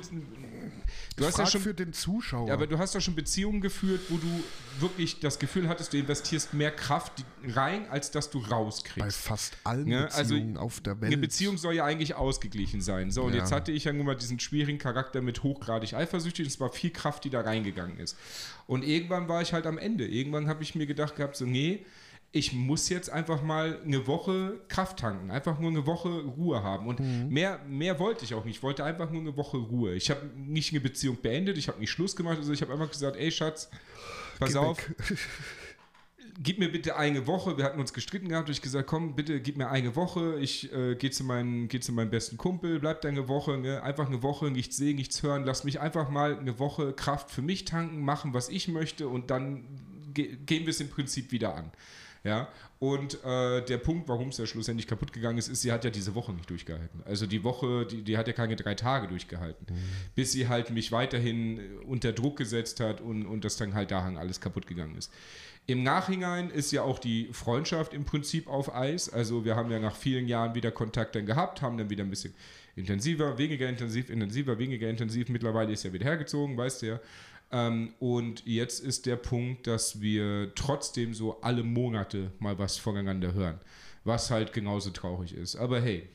Du 1.18 1.26
hast 1.26 1.38
ja 1.38 1.46
schon 1.46 1.62
für 1.62 1.74
den 1.74 1.94
Zuschauer. 1.94 2.48
Ja, 2.48 2.54
aber 2.56 2.68
du 2.68 2.78
hast 2.78 2.96
doch 2.96 3.02
schon 3.02 3.16
Beziehungen 3.16 3.62
geführt, 3.62 4.02
wo 4.10 4.18
du 4.18 4.44
wirklich 4.80 5.20
das 5.20 5.40
Gefühl 5.40 5.70
hattest, 5.70 5.94
du 5.94 5.98
investierst 5.98 6.54
mehr 6.54 6.72
Kraft 6.72 7.24
rein, 7.48 7.88
als 7.90 8.12
dass 8.12 8.30
du 8.30 8.42
bei 8.42 8.50
rauskriegst. 8.50 9.18
fast 9.18 9.58
allen 9.64 9.88
Ja, 9.88 10.06
also 10.06 10.34
Beziehungen 10.36 10.58
auf 10.58 10.82
der 10.82 11.00
Welt. 11.02 11.12
Eine 11.14 11.22
Beziehung 11.22 11.58
soll 11.58 11.76
ja 11.76 11.86
eigentlich 11.86 12.16
ausgeglichen 12.16 12.82
sein. 12.82 13.12
So, 13.12 13.24
und 13.24 13.34
Ja. 13.34 13.40
jetzt 13.40 13.52
hatte 13.52 13.72
ich 13.72 13.86
ja 13.86 13.94
nun 13.94 14.06
mal 14.06 14.16
diesen 14.16 14.40
schwierigen 14.40 14.78
Charakter 14.78 15.22
mit 15.22 15.44
hochgradig 15.44 15.94
eifersüchtig. 15.94 16.46
und 16.46 16.52
Es 16.52 16.60
war 16.60 16.70
viel 16.70 16.90
Kraft, 16.92 17.25
die 17.26 17.30
da 17.30 17.42
reingegangen 17.42 17.98
ist. 18.00 18.16
Und 18.68 18.84
irgendwann 18.86 19.28
war 19.28 19.42
ich 19.42 19.52
halt 19.54 19.66
am 19.68 19.78
Ende. 19.78 20.06
Irgendwann 20.08 20.48
habe 20.48 20.64
ich 20.64 20.76
mir 20.76 20.86
gedacht 20.86 21.16
gehabt, 21.16 21.36
so, 21.36 21.46
nee, 21.46 21.86
ich 22.32 22.52
muss 22.52 22.90
jetzt 22.90 23.10
einfach 23.10 23.42
mal 23.44 23.80
eine 23.86 24.08
Woche 24.08 24.60
Kraft 24.68 25.00
tanken. 25.00 25.32
Einfach 25.32 25.58
nur 25.60 25.70
eine 25.72 25.86
Woche 25.86 26.10
Ruhe 26.10 26.64
haben. 26.64 26.86
Und 26.88 27.00
Mhm. 27.00 27.30
mehr, 27.30 27.60
mehr 27.68 27.98
wollte 28.00 28.26
ich 28.26 28.34
auch 28.34 28.44
nicht. 28.44 28.58
Ich 28.58 28.64
wollte 28.64 28.84
einfach 28.84 29.10
nur 29.10 29.22
eine 29.22 29.38
Woche 29.38 29.56
Ruhe. 29.58 29.94
Ich 29.96 30.10
habe 30.10 30.22
nicht 30.36 30.72
eine 30.74 30.82
Beziehung 30.82 31.18
beendet. 31.22 31.58
Ich 31.58 31.68
habe 31.70 31.80
nicht 31.80 31.92
Schluss 31.92 32.16
gemacht. 32.16 32.38
Also 32.38 32.52
ich 32.52 32.62
habe 32.62 32.74
einfach 32.74 32.90
gesagt, 32.92 33.16
ey 33.16 33.32
Schatz, 33.32 33.70
pass 34.40 34.52
Geh 34.52 34.58
auf. 34.58 34.78
gib 36.42 36.60
mir 36.60 36.72
bitte 36.72 36.96
eine 36.98 37.28
Woche. 37.28 37.58
Wir 37.58 37.64
hatten 37.66 37.80
uns 37.80 37.94
gestritten 37.94 38.30
gehabt 38.30 38.50
ich 38.50 38.62
gesagt, 38.62 38.88
komm, 38.88 39.16
bitte 39.16 39.40
gib 39.42 39.58
mir 39.58 39.70
eine 39.70 39.96
Woche. 39.96 40.38
Ich 40.40 40.72
äh, 40.74 40.96
gehe 40.96 41.12
zu, 41.12 41.24
meinem- 41.24 41.68
geh 41.68 41.80
zu 41.80 41.92
meinem 41.94 42.10
besten 42.10 42.38
Kumpel, 42.38 42.80
bleib 42.80 43.02
da 43.02 43.10
eine 43.10 43.28
Woche, 43.28 43.58
ne? 43.58 43.82
einfach 43.84 44.08
eine 44.08 44.22
Woche, 44.24 44.52
nichts 44.52 44.78
sehen, 44.78 44.96
nichts 44.98 45.24
hören. 45.24 45.44
Lass 45.46 45.64
mich 45.64 45.80
einfach 45.80 46.10
mal 46.10 46.38
eine 46.38 46.60
Woche 46.60 46.94
Kraft 46.94 47.32
für 47.32 47.42
mich 47.42 47.66
tanken, 47.66 48.02
machen, 48.02 48.34
was 48.34 48.50
ich 48.50 48.68
möchte 48.68 49.08
und 49.08 49.32
dann 49.32 49.66
ge 50.14 50.38
gehen 50.46 50.64
wir 50.64 50.72
es 50.72 50.80
im 50.80 50.90
Prinzip 50.90 51.32
wieder 51.32 51.56
an. 51.56 51.72
Ja, 52.24 52.48
und 52.80 53.24
äh, 53.24 53.64
der 53.64 53.78
Punkt, 53.78 54.10
warum 54.10 54.30
es 54.30 54.40
ja 54.40 54.48
schlussendlich 54.48 54.88
kaputt 54.88 55.14
gegangen 55.14 55.38
ist, 55.38 55.48
ist, 55.48 55.62
sie 55.62 55.72
hat 55.72 55.84
ja 55.84 55.92
diese 55.92 56.16
Woche 56.16 56.34
nicht 56.34 56.50
durchgehalten. 56.50 57.04
Also 57.06 57.28
die 57.28 57.44
Woche, 57.44 57.86
die, 57.86 58.02
die 58.02 58.18
hat 58.18 58.26
ja 58.26 58.34
keine 58.34 58.56
drei 58.56 58.74
Tage 58.74 59.08
durchgehalten, 59.08 59.68
bis 60.16 60.32
sie 60.32 60.48
halt 60.48 60.72
mich 60.72 60.92
weiterhin 60.92 61.60
unter 61.86 62.14
Druck 62.14 62.38
gesetzt 62.38 62.80
hat 62.80 63.00
und, 63.00 63.28
und 63.28 63.46
das 63.46 63.58
dann 63.58 63.76
halt 63.76 63.92
daran 63.92 64.18
alles 64.18 64.42
kaputt 64.42 64.66
gegangen 64.66 64.96
ist. 64.98 65.12
Im 65.68 65.82
Nachhinein 65.82 66.52
ist 66.52 66.72
ja 66.72 66.84
auch 66.84 67.00
die 67.00 67.30
Freundschaft 67.32 67.94
im 67.94 68.06
Prinzip 68.06 68.48
auf 68.48 68.74
Eis. 68.74 69.10
Also 69.10 69.46
wir 69.46 69.56
haben 69.56 69.72
ja 69.72 69.80
nach 69.80 69.96
vielen 69.96 70.28
Jahren 70.28 70.54
wieder 70.54 70.72
Kontakt 70.72 71.16
dann 71.16 71.26
gehabt, 71.26 71.62
haben 71.62 71.78
dann 71.78 71.90
wieder 71.90 72.04
ein 72.04 72.10
bisschen 72.10 72.36
intensiver, 72.76 73.38
weniger 73.38 73.68
intensiv, 73.68 74.10
intensiver, 74.10 74.60
weniger 74.60 74.88
intensiv. 74.90 75.30
Mittlerweile 75.30 75.72
ist 75.72 75.84
er 75.84 75.94
wieder 75.94 76.06
hergezogen, 76.06 76.56
weißt 76.56 76.84
du 76.84 76.86
ja. 76.86 77.00
Ähm, 77.52 77.94
und 78.00 78.46
jetzt 78.46 78.84
ist 78.84 79.08
der 79.08 79.16
Punkt, 79.16 79.66
dass 79.66 80.02
wir 80.02 80.54
trotzdem 80.56 81.14
so 81.14 81.42
alle 81.42 81.64
Monate 81.64 82.32
mal 82.40 82.60
was 82.60 82.78
voneinander 82.78 83.34
hören, 83.34 83.60
was 84.04 84.30
halt 84.30 84.54
genauso 84.54 84.92
traurig 84.92 85.34
ist. 85.34 85.56
Aber 85.56 85.82
hey, 85.82 86.08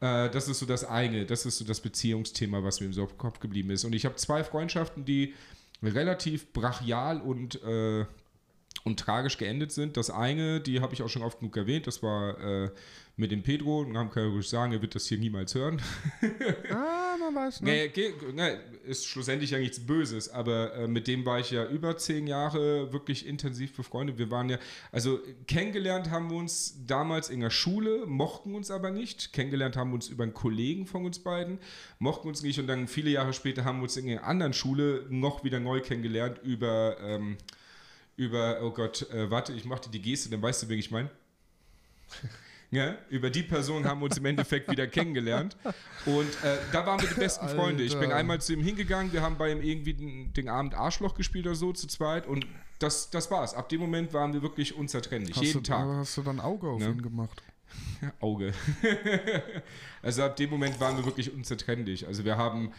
äh, 0.00 0.30
das 0.30 0.48
ist 0.48 0.60
so 0.60 0.66
das 0.66 0.84
eine, 0.84 1.26
das 1.26 1.46
ist 1.46 1.58
so 1.58 1.64
das 1.64 1.80
Beziehungsthema, 1.80 2.62
was 2.62 2.80
mir 2.80 2.86
im 2.86 3.18
Kopf 3.18 3.40
geblieben 3.40 3.70
ist. 3.70 3.84
Und 3.84 3.92
ich 3.94 4.04
habe 4.04 4.16
zwei 4.16 4.44
Freundschaften, 4.44 5.04
die 5.04 5.34
relativ 5.82 6.52
brachial 6.52 7.20
und 7.20 7.62
äh, 7.62 8.04
und 8.82 9.00
tragisch 9.00 9.38
geendet 9.38 9.72
sind. 9.72 9.96
Das 9.96 10.10
eine, 10.10 10.60
die 10.60 10.80
habe 10.80 10.92
ich 10.92 11.02
auch 11.02 11.08
schon 11.08 11.22
oft 11.22 11.38
genug 11.38 11.56
erwähnt, 11.56 11.86
das 11.86 12.02
war 12.02 12.38
äh, 12.38 12.70
mit 13.16 13.30
dem 13.30 13.42
Pedro. 13.42 13.80
Und 13.80 13.96
haben 13.96 14.10
kann 14.10 14.24
ja 14.24 14.28
ruhig 14.28 14.48
sagen, 14.48 14.72
er 14.72 14.82
wird 14.82 14.94
das 14.94 15.06
hier 15.06 15.18
niemals 15.18 15.54
hören. 15.54 15.80
ah, 16.70 17.16
man 17.18 17.34
weiß 17.34 17.62
nicht. 17.62 17.96
Nee, 17.96 18.12
nee, 18.34 18.56
ist 18.84 19.06
schlussendlich 19.06 19.52
ja 19.52 19.58
nichts 19.58 19.80
Böses, 19.80 20.28
aber 20.28 20.74
äh, 20.74 20.88
mit 20.88 21.06
dem 21.06 21.24
war 21.24 21.40
ich 21.40 21.50
ja 21.50 21.64
über 21.66 21.96
zehn 21.96 22.26
Jahre 22.26 22.92
wirklich 22.92 23.26
intensiv 23.26 23.74
befreundet. 23.74 24.18
Wir 24.18 24.30
waren 24.30 24.50
ja, 24.50 24.58
also 24.92 25.18
kennengelernt 25.46 26.10
haben 26.10 26.30
wir 26.30 26.36
uns 26.36 26.84
damals 26.86 27.30
in 27.30 27.40
der 27.40 27.50
Schule, 27.50 28.04
mochten 28.06 28.54
uns 28.54 28.70
aber 28.70 28.90
nicht. 28.90 29.32
Kennengelernt 29.32 29.76
haben 29.76 29.90
wir 29.90 29.94
uns 29.94 30.08
über 30.08 30.24
einen 30.24 30.34
Kollegen 30.34 30.86
von 30.86 31.06
uns 31.06 31.20
beiden, 31.20 31.58
mochten 31.98 32.28
uns 32.28 32.42
nicht 32.42 32.58
und 32.58 32.66
dann 32.66 32.88
viele 32.88 33.10
Jahre 33.10 33.32
später 33.32 33.64
haben 33.64 33.78
wir 33.78 33.84
uns 33.84 33.96
in 33.96 34.10
einer 34.10 34.24
anderen 34.24 34.52
Schule 34.52 35.06
noch 35.08 35.44
wieder 35.44 35.60
neu 35.60 35.80
kennengelernt 35.80 36.40
über. 36.42 36.98
Ähm, 37.00 37.38
über, 38.16 38.60
oh 38.62 38.70
Gott, 38.70 39.08
äh, 39.10 39.30
warte, 39.30 39.52
ich 39.52 39.64
machte 39.64 39.90
die 39.90 40.00
Geste, 40.00 40.30
dann 40.30 40.42
weißt 40.42 40.62
du, 40.62 40.68
wen 40.68 40.78
ich 40.78 40.90
meine. 40.90 41.10
Ja, 42.70 42.96
über 43.08 43.30
die 43.30 43.44
Person 43.44 43.84
haben 43.84 44.00
wir 44.00 44.06
uns 44.06 44.18
im 44.18 44.24
Endeffekt 44.24 44.68
wieder 44.68 44.88
kennengelernt. 44.88 45.56
Und 46.06 46.28
äh, 46.42 46.56
da 46.72 46.84
waren 46.84 47.00
wir 47.00 47.08
die 47.08 47.14
besten 47.14 47.48
Freunde. 47.48 47.84
Ich 47.84 47.96
bin 47.96 48.10
einmal 48.10 48.40
zu 48.40 48.52
ihm 48.52 48.64
hingegangen, 48.64 49.12
wir 49.12 49.22
haben 49.22 49.38
bei 49.38 49.52
ihm 49.52 49.62
irgendwie 49.62 49.94
den, 49.94 50.32
den, 50.32 50.48
Abend 50.48 50.74
Arschloch 50.74 51.14
gespielt 51.14 51.46
oder 51.46 51.54
so 51.54 51.72
zu 51.72 51.86
zweit 51.86 52.26
und 52.26 52.44
das, 52.80 53.10
das 53.10 53.30
war's. 53.30 53.54
Ab 53.54 53.68
dem 53.68 53.80
Moment 53.80 54.12
waren 54.12 54.32
wir 54.32 54.42
wirklich 54.42 54.74
unzertrennlich. 54.74 55.36
Hast 55.36 55.44
jeden 55.44 55.62
du, 55.62 55.70
Tag. 55.70 55.86
Hast 55.86 56.16
du 56.16 56.22
dann 56.22 56.40
Auge 56.40 56.66
auf 56.66 56.80
ja. 56.80 56.88
ihn 56.88 57.00
gemacht? 57.00 57.44
Auge. 58.20 58.52
also 60.02 60.24
ab 60.24 60.34
dem 60.34 60.50
Moment 60.50 60.80
waren 60.80 60.96
wir 60.96 61.04
wirklich 61.04 61.32
unzertrennlich. 61.32 62.08
Also 62.08 62.24
wir 62.24 62.36
haben 62.36 62.72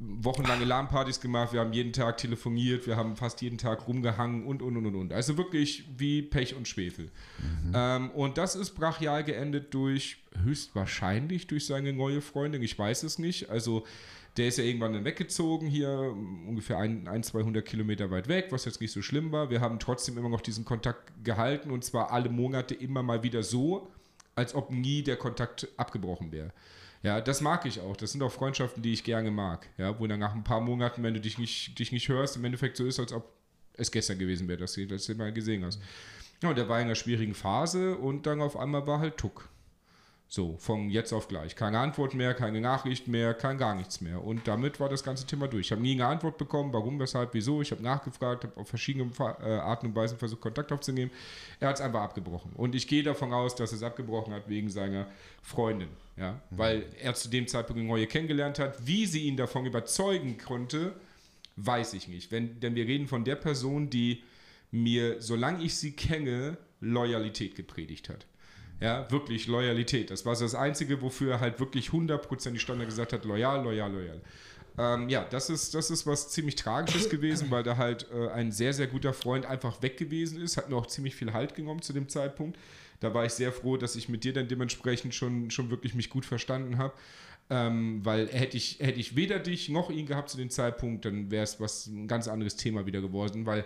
wochenlange 0.00 0.64
LAN-Partys 0.64 1.20
gemacht, 1.20 1.52
wir 1.52 1.60
haben 1.60 1.74
jeden 1.74 1.92
Tag 1.92 2.16
telefoniert, 2.16 2.86
wir 2.86 2.96
haben 2.96 3.16
fast 3.16 3.42
jeden 3.42 3.58
Tag 3.58 3.86
rumgehangen 3.86 4.46
und, 4.46 4.62
und, 4.62 4.76
und, 4.76 4.94
und. 4.94 5.12
Also 5.12 5.36
wirklich 5.36 5.84
wie 5.96 6.22
Pech 6.22 6.56
und 6.56 6.66
Schwefel. 6.66 7.10
Mhm. 7.38 7.72
Ähm, 7.74 8.10
und 8.12 8.38
das 8.38 8.56
ist 8.56 8.70
brachial 8.70 9.24
geendet 9.24 9.74
durch, 9.74 10.22
höchstwahrscheinlich 10.42 11.46
durch 11.46 11.66
seine 11.66 11.92
neue 11.92 12.22
Freundin, 12.22 12.62
ich 12.62 12.78
weiß 12.78 13.02
es 13.02 13.18
nicht. 13.18 13.50
Also 13.50 13.84
der 14.38 14.48
ist 14.48 14.56
ja 14.56 14.64
irgendwann 14.64 14.94
dann 14.94 15.04
weggezogen, 15.04 15.66
hier 15.66 16.14
ungefähr 16.46 16.78
ein, 16.78 17.06
ein, 17.06 17.22
200 17.22 17.62
Kilometer 17.64 18.10
weit 18.10 18.28
weg, 18.28 18.46
was 18.50 18.64
jetzt 18.64 18.80
nicht 18.80 18.92
so 18.92 19.02
schlimm 19.02 19.32
war. 19.32 19.50
Wir 19.50 19.60
haben 19.60 19.78
trotzdem 19.78 20.16
immer 20.16 20.30
noch 20.30 20.40
diesen 20.40 20.64
Kontakt 20.64 21.12
gehalten 21.24 21.70
und 21.70 21.84
zwar 21.84 22.10
alle 22.10 22.30
Monate 22.30 22.74
immer 22.74 23.02
mal 23.02 23.22
wieder 23.22 23.42
so, 23.42 23.90
als 24.34 24.54
ob 24.54 24.70
nie 24.70 25.02
der 25.02 25.16
Kontakt 25.16 25.68
abgebrochen 25.76 26.32
wäre. 26.32 26.52
Ja, 27.02 27.20
das 27.20 27.40
mag 27.40 27.64
ich 27.64 27.80
auch. 27.80 27.96
Das 27.96 28.12
sind 28.12 28.22
auch 28.22 28.32
Freundschaften, 28.32 28.82
die 28.82 28.92
ich 28.92 29.04
gerne 29.04 29.30
mag. 29.30 29.66
Ja, 29.78 29.98
wo 29.98 30.06
dann 30.06 30.20
nach 30.20 30.34
ein 30.34 30.44
paar 30.44 30.60
Monaten, 30.60 31.02
wenn 31.02 31.14
du 31.14 31.20
dich 31.20 31.38
nicht, 31.38 31.78
dich 31.78 31.92
nicht 31.92 32.08
hörst, 32.08 32.36
im 32.36 32.44
Endeffekt 32.44 32.76
so 32.76 32.84
ist, 32.84 33.00
als 33.00 33.12
ob 33.12 33.32
es 33.74 33.90
gestern 33.90 34.18
gewesen 34.18 34.48
wäre, 34.48 34.58
dass 34.58 34.74
du 34.74 34.86
das 34.86 35.08
mal 35.08 35.32
gesehen 35.32 35.64
hast. 35.64 35.80
Ja, 36.42 36.50
und 36.50 36.58
der 36.58 36.68
war 36.68 36.78
in 36.78 36.86
einer 36.86 36.94
schwierigen 36.94 37.34
Phase 37.34 37.96
und 37.96 38.26
dann 38.26 38.42
auf 38.42 38.56
einmal 38.56 38.86
war 38.86 39.00
halt 39.00 39.16
Tuck. 39.16 39.48
So, 40.32 40.56
von 40.58 40.90
jetzt 40.90 41.12
auf 41.12 41.26
gleich. 41.26 41.56
Keine 41.56 41.80
Antwort 41.80 42.14
mehr, 42.14 42.34
keine 42.34 42.60
Nachricht 42.60 43.08
mehr, 43.08 43.34
kein 43.34 43.58
gar 43.58 43.74
nichts 43.74 44.00
mehr. 44.00 44.22
Und 44.22 44.46
damit 44.46 44.78
war 44.78 44.88
das 44.88 45.02
ganze 45.02 45.26
Thema 45.26 45.48
durch. 45.48 45.66
Ich 45.66 45.72
habe 45.72 45.82
nie 45.82 45.94
eine 45.94 46.06
Antwort 46.06 46.38
bekommen, 46.38 46.72
warum, 46.72 47.00
weshalb, 47.00 47.34
wieso. 47.34 47.62
Ich 47.62 47.72
habe 47.72 47.82
nachgefragt, 47.82 48.44
habe 48.44 48.56
auf 48.56 48.68
verschiedene 48.68 49.10
äh, 49.18 49.24
Arten 49.24 49.86
und 49.86 49.96
Weisen 49.96 50.18
versucht, 50.18 50.40
Kontakt 50.40 50.70
aufzunehmen. 50.70 51.10
Er 51.58 51.70
hat 51.70 51.76
es 51.76 51.82
einfach 51.82 52.02
abgebrochen. 52.02 52.52
Und 52.54 52.76
ich 52.76 52.86
gehe 52.86 53.02
davon 53.02 53.32
aus, 53.32 53.56
dass 53.56 53.72
er 53.72 53.78
es 53.78 53.82
abgebrochen 53.82 54.32
hat 54.32 54.48
wegen 54.48 54.70
seiner 54.70 55.08
Freundin. 55.42 55.88
Ja? 56.16 56.40
Mhm. 56.50 56.58
Weil 56.58 56.84
er 57.00 57.12
zu 57.14 57.28
dem 57.28 57.48
Zeitpunkt 57.48 57.80
eine 57.80 57.88
neue 57.88 58.06
kennengelernt 58.06 58.60
hat. 58.60 58.86
Wie 58.86 59.06
sie 59.06 59.22
ihn 59.22 59.36
davon 59.36 59.66
überzeugen 59.66 60.38
konnte, 60.38 60.92
weiß 61.56 61.94
ich 61.94 62.06
nicht. 62.06 62.30
Wenn, 62.30 62.60
denn 62.60 62.76
wir 62.76 62.86
reden 62.86 63.08
von 63.08 63.24
der 63.24 63.34
Person, 63.34 63.90
die 63.90 64.22
mir, 64.70 65.20
solange 65.20 65.64
ich 65.64 65.74
sie 65.74 65.90
kenne, 65.90 66.56
Loyalität 66.80 67.56
gepredigt 67.56 68.08
hat. 68.08 68.26
Ja, 68.80 69.10
wirklich 69.10 69.46
Loyalität. 69.46 70.10
Das 70.10 70.24
war 70.24 70.34
so 70.34 70.44
das 70.44 70.54
Einzige, 70.54 71.02
wofür 71.02 71.32
er 71.32 71.40
halt 71.40 71.60
wirklich 71.60 71.90
100% 71.90 72.50
die 72.50 72.58
Stunde 72.58 72.86
gesagt 72.86 73.12
hat, 73.12 73.24
loyal, 73.24 73.62
loyal, 73.62 73.92
loyal. 73.92 74.20
Ähm, 74.78 75.08
ja, 75.10 75.24
das 75.24 75.50
ist, 75.50 75.74
das 75.74 75.90
ist 75.90 76.06
was 76.06 76.30
ziemlich 76.30 76.56
Tragisches 76.56 77.10
gewesen, 77.10 77.50
weil 77.50 77.62
da 77.62 77.76
halt 77.76 78.06
äh, 78.12 78.28
ein 78.28 78.52
sehr, 78.52 78.72
sehr 78.72 78.86
guter 78.86 79.12
Freund 79.12 79.44
einfach 79.44 79.82
weg 79.82 79.98
gewesen 79.98 80.40
ist, 80.40 80.56
hat 80.56 80.70
mir 80.70 80.76
auch 80.76 80.86
ziemlich 80.86 81.14
viel 81.14 81.32
Halt 81.32 81.54
genommen 81.54 81.82
zu 81.82 81.92
dem 81.92 82.08
Zeitpunkt. 82.08 82.58
Da 83.00 83.12
war 83.12 83.24
ich 83.24 83.32
sehr 83.32 83.52
froh, 83.52 83.76
dass 83.76 83.96
ich 83.96 84.08
mit 84.08 84.24
dir 84.24 84.32
dann 84.32 84.48
dementsprechend 84.48 85.14
schon, 85.14 85.50
schon 85.50 85.70
wirklich 85.70 85.94
mich 85.94 86.08
gut 86.08 86.24
verstanden 86.24 86.78
habe. 86.78 86.94
Ähm, 87.50 88.04
weil 88.04 88.28
hätte 88.28 88.56
ich, 88.56 88.78
hätte 88.78 89.00
ich 89.00 89.16
weder 89.16 89.40
dich 89.40 89.68
noch 89.68 89.90
ihn 89.90 90.06
gehabt 90.06 90.30
zu 90.30 90.36
dem 90.36 90.50
Zeitpunkt, 90.50 91.04
dann 91.04 91.30
wäre 91.30 91.42
es 91.42 91.58
was 91.58 91.86
ein 91.86 92.06
ganz 92.06 92.28
anderes 92.28 92.54
Thema 92.54 92.86
wieder 92.86 93.00
geworden, 93.00 93.44
weil, 93.44 93.64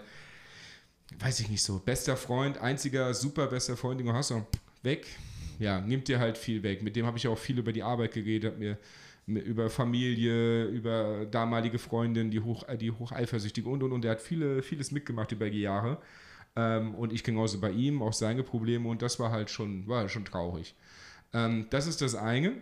weiß 1.19 1.41
ich 1.41 1.51
nicht 1.51 1.63
so, 1.63 1.81
bester 1.81 2.17
Freund, 2.17 2.57
einziger 2.59 3.13
super 3.13 3.47
bester 3.47 3.77
Freund, 3.77 4.01
den 4.01 4.07
du 4.07 4.15
hast, 4.15 4.29
so, 4.29 4.47
weg. 4.85 5.07
Ja, 5.59 5.81
nimmt 5.81 6.09
dir 6.09 6.19
halt 6.19 6.37
viel 6.39 6.63
weg. 6.63 6.83
Mit 6.83 6.97
dem 6.97 7.07
habe 7.07 7.17
ich 7.19 7.27
auch 7.29 7.39
viel 7.39 7.59
über 7.59 7.73
die 7.73 7.83
Arbeit 7.83 8.13
geredet, 8.13 8.59
mir 8.59 8.79
über 9.27 9.71
Familie, 9.71 10.67
über 10.67 11.25
damalige 11.31 11.79
Freundin, 11.79 12.31
die 12.31 12.41
hoch, 12.41 12.65
die 12.79 12.91
hoch 12.91 13.13
eifersüchtige 13.13 13.69
und 13.69 13.83
und 13.83 13.93
und. 13.93 14.03
Der 14.03 14.13
hat 14.13 14.21
viele, 14.21 14.63
vieles 14.63 14.91
mitgemacht 14.91 15.33
über 15.33 15.49
die 15.49 15.63
Jahre. 15.63 15.99
Ähm, 16.57 16.95
und 16.95 17.13
ich 17.13 17.25
genauso 17.25 17.61
bei 17.61 17.71
ihm, 17.71 18.03
auch 18.03 18.13
seine 18.13 18.43
Probleme 18.43 18.89
und 18.89 19.03
das 19.03 19.19
war 19.19 19.31
halt 19.31 19.51
schon, 19.51 19.87
war 19.89 20.09
schon 20.09 20.25
traurig. 20.25 20.75
Ähm, 21.33 21.67
das 21.71 21.87
ist 21.87 22.03
das 22.03 22.15
eine. 22.15 22.53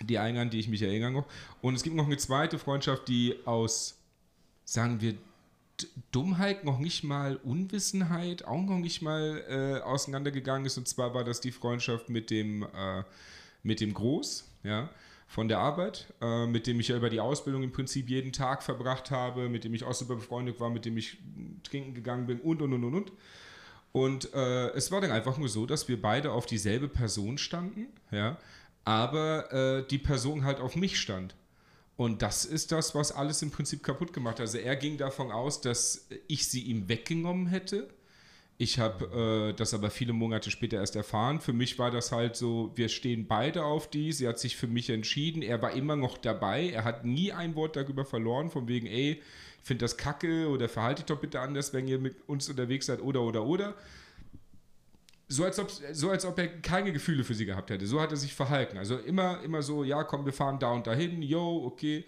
Die 0.00 0.18
eine, 0.18 0.40
an 0.40 0.50
die 0.50 0.58
ich 0.58 0.68
mich 0.68 0.82
erinnere. 0.82 1.24
Und 1.60 1.74
es 1.74 1.82
gibt 1.82 1.94
noch 1.94 2.06
eine 2.06 2.16
zweite 2.16 2.58
Freundschaft, 2.58 3.06
die 3.06 3.36
aus, 3.44 4.00
sagen 4.64 5.00
wir, 5.00 5.14
Dummheit, 6.10 6.64
noch 6.64 6.78
nicht 6.78 7.04
mal 7.04 7.36
Unwissenheit, 7.36 8.44
auch 8.44 8.62
noch 8.62 8.78
nicht 8.78 9.02
mal 9.02 9.42
äh, 9.48 9.82
auseinandergegangen 9.82 10.66
ist. 10.66 10.78
Und 10.78 10.88
zwar 10.88 11.14
war 11.14 11.24
das 11.24 11.40
die 11.40 11.52
Freundschaft 11.52 12.08
mit 12.08 12.30
dem, 12.30 12.62
äh, 12.62 13.02
mit 13.62 13.80
dem 13.80 13.94
Groß, 13.94 14.50
ja, 14.62 14.90
von 15.26 15.48
der 15.48 15.58
Arbeit, 15.58 16.12
äh, 16.20 16.46
mit 16.46 16.66
dem 16.66 16.78
ich 16.80 16.88
ja 16.88 16.96
über 16.96 17.08
die 17.08 17.20
Ausbildung 17.20 17.62
im 17.62 17.72
Prinzip 17.72 18.10
jeden 18.10 18.32
Tag 18.32 18.62
verbracht 18.62 19.10
habe, 19.10 19.48
mit 19.48 19.64
dem 19.64 19.72
ich 19.72 19.84
auch 19.84 19.94
super 19.94 20.16
befreundet 20.16 20.60
war, 20.60 20.68
mit 20.68 20.84
dem 20.84 20.96
ich 20.98 21.18
trinken 21.62 21.94
gegangen 21.94 22.26
bin 22.26 22.40
und 22.40 22.60
und 22.60 22.72
und 22.74 22.84
und 22.84 22.94
und. 22.94 23.12
Und 23.92 24.34
äh, 24.34 24.68
es 24.70 24.90
war 24.90 25.00
dann 25.00 25.10
einfach 25.10 25.38
nur 25.38 25.48
so, 25.48 25.66
dass 25.66 25.88
wir 25.88 26.00
beide 26.00 26.32
auf 26.32 26.46
dieselbe 26.46 26.88
Person 26.88 27.38
standen, 27.38 27.88
ja, 28.10 28.38
aber 28.84 29.52
äh, 29.52 29.86
die 29.86 29.98
Person 29.98 30.44
halt 30.44 30.60
auf 30.60 30.76
mich 30.76 30.98
stand. 30.98 31.34
Und 31.96 32.22
das 32.22 32.44
ist 32.44 32.72
das, 32.72 32.94
was 32.94 33.12
alles 33.12 33.42
im 33.42 33.50
Prinzip 33.50 33.82
kaputt 33.82 34.12
gemacht 34.12 34.34
hat. 34.34 34.42
Also 34.42 34.58
er 34.58 34.76
ging 34.76 34.96
davon 34.96 35.30
aus, 35.30 35.60
dass 35.60 36.06
ich 36.26 36.48
sie 36.48 36.62
ihm 36.62 36.88
weggenommen 36.88 37.46
hätte. 37.46 37.88
Ich 38.58 38.78
habe 38.78 39.50
äh, 39.50 39.56
das 39.56 39.74
aber 39.74 39.90
viele 39.90 40.12
Monate 40.12 40.50
später 40.50 40.76
erst 40.78 40.96
erfahren. 40.96 41.40
Für 41.40 41.52
mich 41.52 41.78
war 41.78 41.90
das 41.90 42.12
halt 42.12 42.36
so, 42.36 42.70
wir 42.76 42.88
stehen 42.88 43.26
beide 43.26 43.64
auf 43.64 43.90
die. 43.90 44.12
Sie 44.12 44.28
hat 44.28 44.38
sich 44.38 44.56
für 44.56 44.68
mich 44.68 44.88
entschieden. 44.90 45.42
Er 45.42 45.60
war 45.60 45.72
immer 45.72 45.96
noch 45.96 46.16
dabei. 46.16 46.70
Er 46.70 46.84
hat 46.84 47.04
nie 47.04 47.32
ein 47.32 47.56
Wort 47.56 47.76
darüber 47.76 48.04
verloren, 48.04 48.50
von 48.50 48.68
wegen, 48.68 48.86
ey, 48.86 49.20
ich 49.60 49.66
finde 49.66 49.84
das 49.84 49.96
kacke 49.96 50.48
oder 50.48 50.68
verhalte 50.68 51.02
dich 51.02 51.06
doch 51.06 51.20
bitte 51.20 51.40
anders, 51.40 51.72
wenn 51.72 51.88
ihr 51.88 51.98
mit 51.98 52.16
uns 52.28 52.48
unterwegs 52.48 52.86
seid 52.86 53.00
oder 53.00 53.22
oder 53.22 53.44
oder 53.44 53.74
so 55.32 55.44
als, 55.44 55.58
ob, 55.58 55.70
so 55.70 56.10
als 56.10 56.24
ob 56.24 56.38
er 56.38 56.48
keine 56.48 56.92
Gefühle 56.92 57.24
für 57.24 57.34
sie 57.34 57.46
gehabt 57.46 57.70
hätte. 57.70 57.86
So 57.86 58.00
hat 58.00 58.10
er 58.10 58.16
sich 58.16 58.34
verhalten. 58.34 58.76
Also 58.76 58.98
immer, 58.98 59.42
immer 59.42 59.62
so, 59.62 59.82
ja, 59.82 60.04
komm, 60.04 60.26
wir 60.26 60.32
fahren 60.32 60.58
da 60.58 60.72
und 60.72 60.86
dahin, 60.86 61.22
yo, 61.22 61.64
okay. 61.64 62.04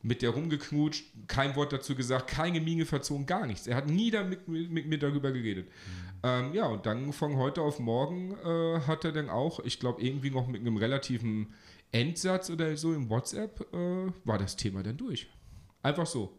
Mit 0.00 0.22
der 0.22 0.30
rumgeknutscht, 0.30 1.06
kein 1.26 1.56
Wort 1.56 1.72
dazu 1.72 1.96
gesagt, 1.96 2.28
keine 2.28 2.60
Miene 2.60 2.86
verzogen, 2.86 3.26
gar 3.26 3.46
nichts. 3.46 3.66
Er 3.66 3.74
hat 3.74 3.88
nie 3.88 4.12
damit, 4.12 4.46
mit, 4.46 4.70
mit 4.70 4.86
mir 4.86 4.98
darüber 4.98 5.32
geredet. 5.32 5.66
Mhm. 5.66 6.08
Ähm, 6.22 6.54
ja, 6.54 6.66
und 6.66 6.86
dann 6.86 7.12
von 7.12 7.36
heute 7.36 7.62
auf 7.62 7.80
morgen 7.80 8.36
äh, 8.44 8.80
hat 8.86 9.04
er 9.04 9.10
dann 9.10 9.28
auch, 9.28 9.58
ich 9.60 9.80
glaube, 9.80 10.00
irgendwie 10.00 10.30
noch 10.30 10.46
mit 10.46 10.60
einem 10.60 10.76
relativen 10.76 11.52
Endsatz 11.90 12.48
oder 12.48 12.76
so 12.76 12.94
im 12.94 13.10
WhatsApp, 13.10 13.60
äh, 13.72 14.12
war 14.24 14.38
das 14.38 14.54
Thema 14.54 14.84
dann 14.84 14.96
durch. 14.96 15.28
Einfach 15.82 16.06
so. 16.06 16.37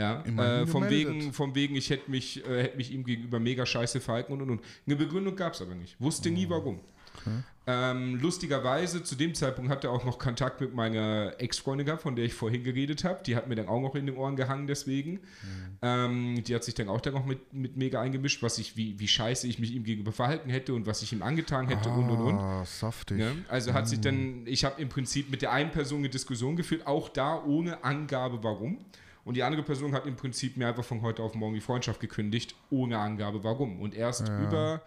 Ja, 0.00 0.22
äh, 0.24 0.66
vom, 0.66 0.88
wegen, 0.88 1.34
vom 1.34 1.54
wegen, 1.54 1.76
ich 1.76 1.90
hätte 1.90 2.10
mich, 2.10 2.42
äh, 2.46 2.62
hätt 2.62 2.76
mich 2.78 2.90
ihm 2.90 3.04
gegenüber 3.04 3.38
mega 3.38 3.66
scheiße 3.66 4.00
verhalten 4.00 4.32
und 4.32 4.40
und 4.40 4.50
und. 4.50 4.60
Eine 4.86 4.96
Begründung 4.96 5.36
gab 5.36 5.52
es 5.52 5.60
aber 5.60 5.74
nicht. 5.74 6.00
Wusste 6.00 6.30
oh. 6.30 6.32
nie 6.32 6.48
warum. 6.48 6.80
Okay. 7.18 7.42
Ähm, 7.66 8.18
lustigerweise, 8.18 9.02
zu 9.02 9.14
dem 9.14 9.34
Zeitpunkt 9.34 9.70
hat 9.70 9.84
er 9.84 9.90
auch 9.90 10.04
noch 10.06 10.18
Kontakt 10.18 10.62
mit 10.62 10.74
meiner 10.74 11.34
Ex-Freundin 11.38 11.84
gehabt, 11.84 12.02
von 12.02 12.16
der 12.16 12.24
ich 12.24 12.32
vorhin 12.32 12.64
geredet 12.64 13.04
habe. 13.04 13.22
Die 13.24 13.36
hat 13.36 13.46
mir 13.46 13.56
dann 13.56 13.68
auch 13.68 13.80
noch 13.80 13.94
in 13.94 14.06
den 14.06 14.16
Ohren 14.16 14.36
gehangen, 14.36 14.66
deswegen. 14.66 15.12
Mhm. 15.12 15.78
Ähm, 15.82 16.44
die 16.44 16.54
hat 16.54 16.64
sich 16.64 16.74
dann 16.74 16.88
auch 16.88 17.02
dann 17.02 17.12
noch 17.12 17.26
mit, 17.26 17.52
mit 17.52 17.76
mega 17.76 18.00
eingemischt, 18.00 18.42
was 18.42 18.56
ich, 18.56 18.78
wie, 18.78 18.98
wie 18.98 19.06
scheiße 19.06 19.46
ich 19.46 19.58
mich 19.58 19.74
ihm 19.74 19.84
gegenüber 19.84 20.12
verhalten 20.12 20.48
hätte 20.48 20.72
und 20.72 20.86
was 20.86 21.02
ich 21.02 21.12
ihm 21.12 21.22
angetan 21.22 21.68
hätte 21.68 21.90
ah, 21.90 21.94
und 21.94 22.08
und 22.08 22.20
und. 22.20 22.38
Ah, 22.38 22.64
saftig. 22.64 23.18
Ja? 23.18 23.32
Also 23.48 23.74
hat 23.74 23.84
mhm. 23.84 23.88
sich 23.88 24.00
dann, 24.00 24.46
ich 24.46 24.64
habe 24.64 24.80
im 24.80 24.88
Prinzip 24.88 25.30
mit 25.30 25.42
der 25.42 25.52
einen 25.52 25.70
Person 25.70 25.98
eine 25.98 26.08
Diskussion 26.08 26.56
geführt, 26.56 26.86
auch 26.86 27.10
da 27.10 27.44
ohne 27.44 27.84
Angabe 27.84 28.42
warum. 28.42 28.78
Und 29.24 29.34
die 29.36 29.42
andere 29.42 29.62
Person 29.62 29.92
hat 29.92 30.06
im 30.06 30.16
Prinzip 30.16 30.56
mir 30.56 30.68
einfach 30.68 30.84
von 30.84 31.02
heute 31.02 31.22
auf 31.22 31.34
morgen 31.34 31.54
die 31.54 31.60
Freundschaft 31.60 32.00
gekündigt, 32.00 32.54
ohne 32.70 32.98
Angabe 32.98 33.44
warum. 33.44 33.80
Und 33.80 33.94
erst 33.94 34.28
Ja. 34.28 34.38
über, 34.38 34.82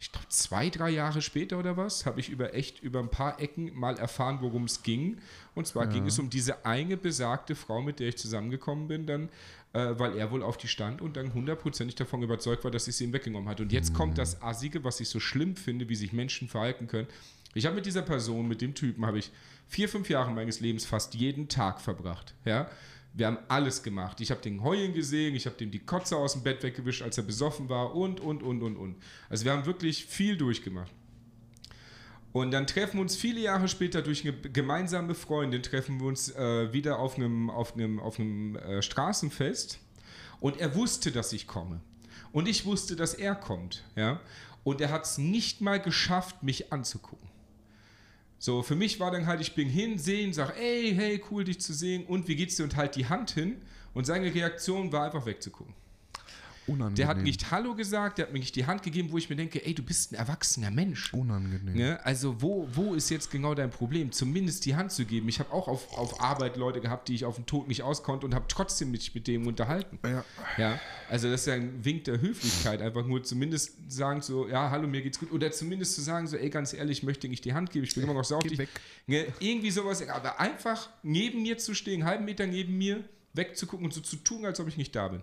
ich 0.00 0.10
glaube, 0.12 0.26
zwei, 0.28 0.68
drei 0.70 0.90
Jahre 0.90 1.22
später 1.22 1.58
oder 1.58 1.76
was, 1.76 2.04
habe 2.04 2.20
ich 2.20 2.28
über 2.28 2.52
echt 2.54 2.82
über 2.82 2.98
ein 2.98 3.10
paar 3.10 3.40
Ecken 3.40 3.72
mal 3.74 3.96
erfahren, 3.98 4.38
worum 4.40 4.64
es 4.64 4.82
ging. 4.82 5.18
Und 5.54 5.66
zwar 5.66 5.86
ging 5.86 6.06
es 6.06 6.18
um 6.18 6.28
diese 6.30 6.66
eine 6.66 6.96
besagte 6.96 7.54
Frau, 7.54 7.80
mit 7.80 8.00
der 8.00 8.08
ich 8.08 8.18
zusammengekommen 8.18 8.88
bin, 8.88 9.06
dann, 9.06 9.28
äh, 9.72 9.94
weil 9.98 10.16
er 10.18 10.30
wohl 10.32 10.42
auf 10.42 10.56
die 10.58 10.68
stand 10.68 11.00
und 11.00 11.16
dann 11.16 11.32
hundertprozentig 11.32 11.94
davon 11.94 12.22
überzeugt 12.22 12.64
war, 12.64 12.70
dass 12.70 12.88
ich 12.88 12.96
sie 12.96 13.04
ihm 13.04 13.12
weggenommen 13.12 13.48
hat. 13.48 13.60
Und 13.60 13.72
jetzt 13.72 13.94
kommt 13.94 14.18
das 14.18 14.42
Assige, 14.42 14.84
was 14.84 15.00
ich 15.00 15.08
so 15.08 15.20
schlimm 15.20 15.54
finde, 15.56 15.88
wie 15.88 15.94
sich 15.94 16.12
Menschen 16.12 16.48
verhalten 16.48 16.88
können. 16.88 17.06
Ich 17.54 17.64
habe 17.64 17.76
mit 17.76 17.86
dieser 17.86 18.02
Person, 18.02 18.48
mit 18.48 18.60
dem 18.60 18.74
Typen, 18.74 19.06
habe 19.06 19.18
ich 19.18 19.30
vier, 19.66 19.88
fünf 19.88 20.10
Jahre 20.10 20.30
meines 20.30 20.60
Lebens 20.60 20.84
fast 20.84 21.14
jeden 21.14 21.48
Tag 21.48 21.80
verbracht. 21.80 22.34
Ja? 22.44 22.68
Wir 23.16 23.28
haben 23.28 23.38
alles 23.48 23.82
gemacht. 23.82 24.20
Ich 24.20 24.30
habe 24.30 24.42
den 24.42 24.62
heulen 24.62 24.92
gesehen, 24.92 25.34
ich 25.34 25.46
habe 25.46 25.56
dem 25.56 25.70
die 25.70 25.78
Kotze 25.78 26.18
aus 26.18 26.34
dem 26.34 26.42
Bett 26.42 26.62
weggewischt, 26.62 27.00
als 27.00 27.16
er 27.16 27.24
besoffen 27.24 27.70
war 27.70 27.94
und, 27.94 28.20
und, 28.20 28.42
und, 28.42 28.62
und, 28.62 28.76
und. 28.76 28.96
Also 29.30 29.46
wir 29.46 29.52
haben 29.52 29.64
wirklich 29.64 30.04
viel 30.04 30.36
durchgemacht. 30.36 30.92
Und 32.34 32.50
dann 32.50 32.66
treffen 32.66 32.98
wir 32.98 33.00
uns 33.00 33.16
viele 33.16 33.40
Jahre 33.40 33.68
später 33.68 34.02
durch 34.02 34.22
eine 34.22 34.34
gemeinsame 34.34 35.14
Freundin, 35.14 35.62
treffen 35.62 35.98
wir 35.98 36.08
uns 36.08 36.28
äh, 36.34 36.70
wieder 36.74 36.98
auf 36.98 37.16
einem, 37.16 37.48
auf 37.48 37.74
einem, 37.74 37.98
auf 37.98 38.20
einem 38.20 38.56
äh, 38.56 38.82
Straßenfest. 38.82 39.78
Und 40.38 40.60
er 40.60 40.74
wusste, 40.74 41.10
dass 41.10 41.32
ich 41.32 41.46
komme. 41.46 41.80
Und 42.32 42.46
ich 42.46 42.66
wusste, 42.66 42.96
dass 42.96 43.14
er 43.14 43.34
kommt. 43.34 43.82
Ja? 43.96 44.20
Und 44.62 44.82
er 44.82 44.90
hat 44.90 45.06
es 45.06 45.16
nicht 45.16 45.62
mal 45.62 45.80
geschafft, 45.80 46.42
mich 46.42 46.70
anzugucken. 46.70 47.25
So, 48.38 48.62
für 48.62 48.74
mich 48.76 49.00
war 49.00 49.10
dann 49.10 49.26
halt, 49.26 49.40
ich 49.40 49.54
bin 49.54 49.68
hin, 49.68 49.98
sehen, 49.98 50.32
sag, 50.32 50.58
ey, 50.58 50.94
hey, 50.94 51.22
cool, 51.30 51.44
dich 51.44 51.60
zu 51.60 51.72
sehen 51.72 52.04
und 52.04 52.28
wie 52.28 52.36
geht's 52.36 52.56
dir 52.56 52.64
und 52.64 52.76
halt 52.76 52.96
die 52.96 53.06
Hand 53.06 53.30
hin. 53.30 53.56
Und 53.94 54.04
seine 54.04 54.34
Reaktion 54.34 54.92
war 54.92 55.06
einfach 55.06 55.24
wegzugucken. 55.24 55.74
Unangenehm. 56.66 56.94
Der 56.96 57.06
hat 57.08 57.18
nicht 57.18 57.50
Hallo 57.50 57.74
gesagt, 57.74 58.18
der 58.18 58.26
hat 58.26 58.32
mir 58.32 58.40
nicht 58.40 58.56
die 58.56 58.66
Hand 58.66 58.82
gegeben, 58.82 59.10
wo 59.12 59.18
ich 59.18 59.30
mir 59.30 59.36
denke, 59.36 59.64
ey, 59.64 59.74
du 59.74 59.82
bist 59.82 60.12
ein 60.12 60.16
erwachsener 60.16 60.70
Mensch. 60.70 61.12
Unangenehm. 61.12 61.74
Ne? 61.74 62.04
Also 62.04 62.42
wo, 62.42 62.68
wo 62.72 62.94
ist 62.94 63.10
jetzt 63.10 63.30
genau 63.30 63.54
dein 63.54 63.70
Problem? 63.70 64.12
Zumindest 64.12 64.64
die 64.66 64.74
Hand 64.74 64.92
zu 64.92 65.04
geben. 65.04 65.28
Ich 65.28 65.38
habe 65.38 65.52
auch 65.52 65.68
auf, 65.68 65.96
auf 65.96 66.20
Arbeit 66.20 66.56
Leute 66.56 66.80
gehabt, 66.80 67.08
die 67.08 67.14
ich 67.14 67.24
auf 67.24 67.36
den 67.36 67.46
Tod 67.46 67.68
nicht 67.68 67.82
auskonnte 67.82 68.26
und 68.26 68.34
habe 68.34 68.46
trotzdem 68.48 68.90
mich 68.90 69.14
mit 69.14 69.26
dem 69.26 69.46
unterhalten. 69.46 69.98
Ja. 70.04 70.24
Ja, 70.56 70.80
also 71.08 71.30
das 71.30 71.42
ist 71.42 71.46
ja 71.46 71.54
ein 71.54 71.84
Wink 71.84 72.04
der 72.04 72.20
Höflichkeit, 72.20 72.82
einfach 72.82 73.06
nur 73.06 73.22
zumindest 73.22 73.74
sagen 73.88 74.22
so, 74.22 74.48
ja, 74.48 74.70
hallo, 74.70 74.88
mir 74.88 75.02
geht's 75.02 75.18
gut. 75.18 75.30
Oder 75.32 75.52
zumindest 75.52 75.94
zu 75.94 76.00
sagen 76.00 76.26
so, 76.26 76.36
ey, 76.36 76.50
ganz 76.50 76.72
ehrlich, 76.72 76.98
ich 76.98 77.04
möchte 77.04 77.28
nicht 77.28 77.44
die 77.44 77.52
Hand 77.52 77.70
geben, 77.70 77.84
ich 77.84 77.94
bin 77.94 78.04
immer 78.04 78.14
noch 78.14 78.24
sauer. 78.24 78.42
Ne? 79.06 79.26
Irgendwie 79.38 79.70
sowas, 79.70 80.06
aber 80.08 80.40
einfach 80.40 80.88
neben 81.02 81.42
mir 81.42 81.58
zu 81.58 81.74
stehen, 81.74 82.02
einen 82.02 82.10
halben 82.10 82.24
Meter 82.24 82.46
neben 82.46 82.76
mir, 82.76 83.04
wegzugucken 83.34 83.84
und 83.84 83.92
so 83.92 84.00
zu 84.00 84.16
tun, 84.16 84.46
als 84.46 84.58
ob 84.60 84.68
ich 84.68 84.76
nicht 84.76 84.96
da 84.96 85.08
bin. 85.08 85.22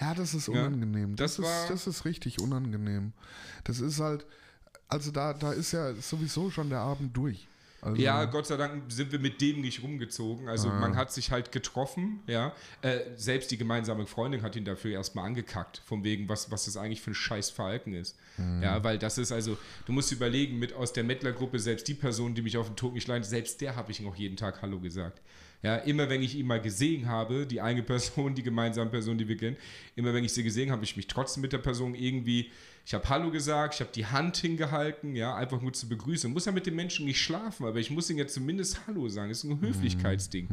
Ja, 0.00 0.14
das 0.14 0.34
ist 0.34 0.46
Ja, 0.48 0.54
unangenehm. 0.66 1.16
das 1.16 1.36
das, 1.36 1.44
war- 1.46 1.62
ist, 1.64 1.70
das 1.70 1.86
ist 1.86 2.04
richtig 2.04 2.40
unangenehm. 2.40 3.12
Das 3.64 3.80
ist 3.80 4.00
halt, 4.00 4.26
also 4.88 5.10
da, 5.10 5.32
da 5.34 5.52
ist 5.52 5.72
ja 5.72 5.94
sowieso 5.94 6.50
schon 6.50 6.68
der 6.70 6.80
Abend 6.80 7.16
durch. 7.16 7.46
Also, 7.80 8.02
Ja, 8.02 8.24
Gott 8.24 8.44
sei 8.48 8.56
Dank 8.56 8.90
sind 8.90 9.12
wir 9.12 9.20
mit 9.20 9.40
dem 9.40 9.60
nicht 9.60 9.84
rumgezogen. 9.84 10.48
Also 10.48 10.68
Ah. 10.68 10.80
man 10.80 10.96
hat 10.96 11.12
sich 11.12 11.30
halt 11.30 11.52
getroffen, 11.52 12.20
ja. 12.26 12.52
Äh, 12.82 13.00
selbst 13.14 13.52
die 13.52 13.56
gemeinsame 13.56 14.04
Freundin 14.08 14.42
hat 14.42 14.56
ihn 14.56 14.64
dafür 14.64 14.90
erstmal 14.92 15.26
angekackt, 15.26 15.80
von 15.86 16.02
wegen, 16.02 16.28
was, 16.28 16.50
was 16.50 16.64
das 16.64 16.76
eigentlich 16.76 17.00
für 17.00 17.12
ein 17.12 17.14
scheiß 17.14 17.50
Verhalten 17.50 17.94
ist. 17.94 18.16
Mhm. 18.36 18.62
Ja, 18.64 18.82
weil 18.82 18.98
das 18.98 19.16
ist 19.16 19.30
also, 19.30 19.56
du 19.86 19.92
musst 19.92 20.10
überlegen, 20.10 20.58
mit 20.58 20.72
aus 20.72 20.92
der 20.92 21.04
Mettler-Gruppe, 21.04 21.60
selbst 21.60 21.86
die 21.86 21.94
Person, 21.94 22.34
die 22.34 22.42
mich 22.42 22.56
auf 22.56 22.66
den 22.66 22.74
Tod 22.74 22.94
nicht 22.94 23.06
leitet, 23.06 23.26
selbst 23.30 23.60
der 23.60 23.76
habe 23.76 23.92
ich 23.92 24.00
noch 24.00 24.16
jeden 24.16 24.36
Tag 24.36 24.60
Hallo 24.60 24.80
gesagt. 24.80 25.20
Ja, 25.62 25.76
immer 25.76 26.08
wenn 26.08 26.22
ich 26.22 26.36
ihn 26.36 26.46
mal 26.46 26.60
gesehen 26.60 27.08
habe, 27.08 27.44
die 27.44 27.60
eine 27.60 27.82
Person, 27.82 28.34
die 28.34 28.44
gemeinsame 28.44 28.90
Person, 28.90 29.18
die 29.18 29.26
wir 29.26 29.36
kennen, 29.36 29.56
immer 29.96 30.14
wenn 30.14 30.22
ich 30.22 30.32
sie 30.32 30.44
gesehen 30.44 30.70
habe, 30.70 30.78
habe 30.78 30.84
ich 30.84 30.96
mich 30.96 31.08
trotzdem 31.08 31.40
mit 31.40 31.52
der 31.52 31.58
Person 31.58 31.96
irgendwie, 31.96 32.52
ich 32.86 32.94
habe 32.94 33.08
Hallo 33.08 33.30
gesagt, 33.30 33.74
ich 33.74 33.80
habe 33.80 33.90
die 33.92 34.06
Hand 34.06 34.36
hingehalten, 34.36 35.16
ja, 35.16 35.34
einfach 35.34 35.60
nur 35.60 35.72
zu 35.72 35.88
begrüßen. 35.88 36.30
Ich 36.30 36.34
muss 36.34 36.44
ja 36.44 36.52
mit 36.52 36.66
dem 36.66 36.76
Menschen 36.76 37.06
nicht 37.06 37.20
schlafen, 37.20 37.66
aber 37.66 37.80
ich 37.80 37.90
muss 37.90 38.08
ihm 38.08 38.18
ja 38.18 38.26
zumindest 38.26 38.86
Hallo 38.86 39.08
sagen. 39.08 39.30
Das 39.30 39.42
ist 39.42 39.50
ein 39.50 39.60
Höflichkeitsding. 39.60 40.48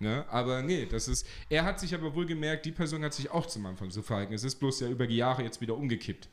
Ne? 0.00 0.24
Aber 0.30 0.62
nee, 0.62 0.86
das 0.90 1.06
ist, 1.06 1.26
er 1.50 1.64
hat 1.64 1.78
sich 1.78 1.94
aber 1.94 2.14
wohl 2.14 2.26
gemerkt, 2.26 2.64
die 2.64 2.72
Person 2.72 3.04
hat 3.04 3.12
sich 3.12 3.30
auch 3.30 3.46
zum 3.46 3.66
Anfang 3.66 3.90
so 3.90 4.00
verhalten. 4.00 4.32
Es 4.32 4.42
ist 4.42 4.56
bloß 4.56 4.80
ja 4.80 4.88
über 4.88 5.06
die 5.06 5.16
Jahre 5.16 5.42
jetzt 5.42 5.60
wieder 5.60 5.76
umgekippt. 5.76 6.28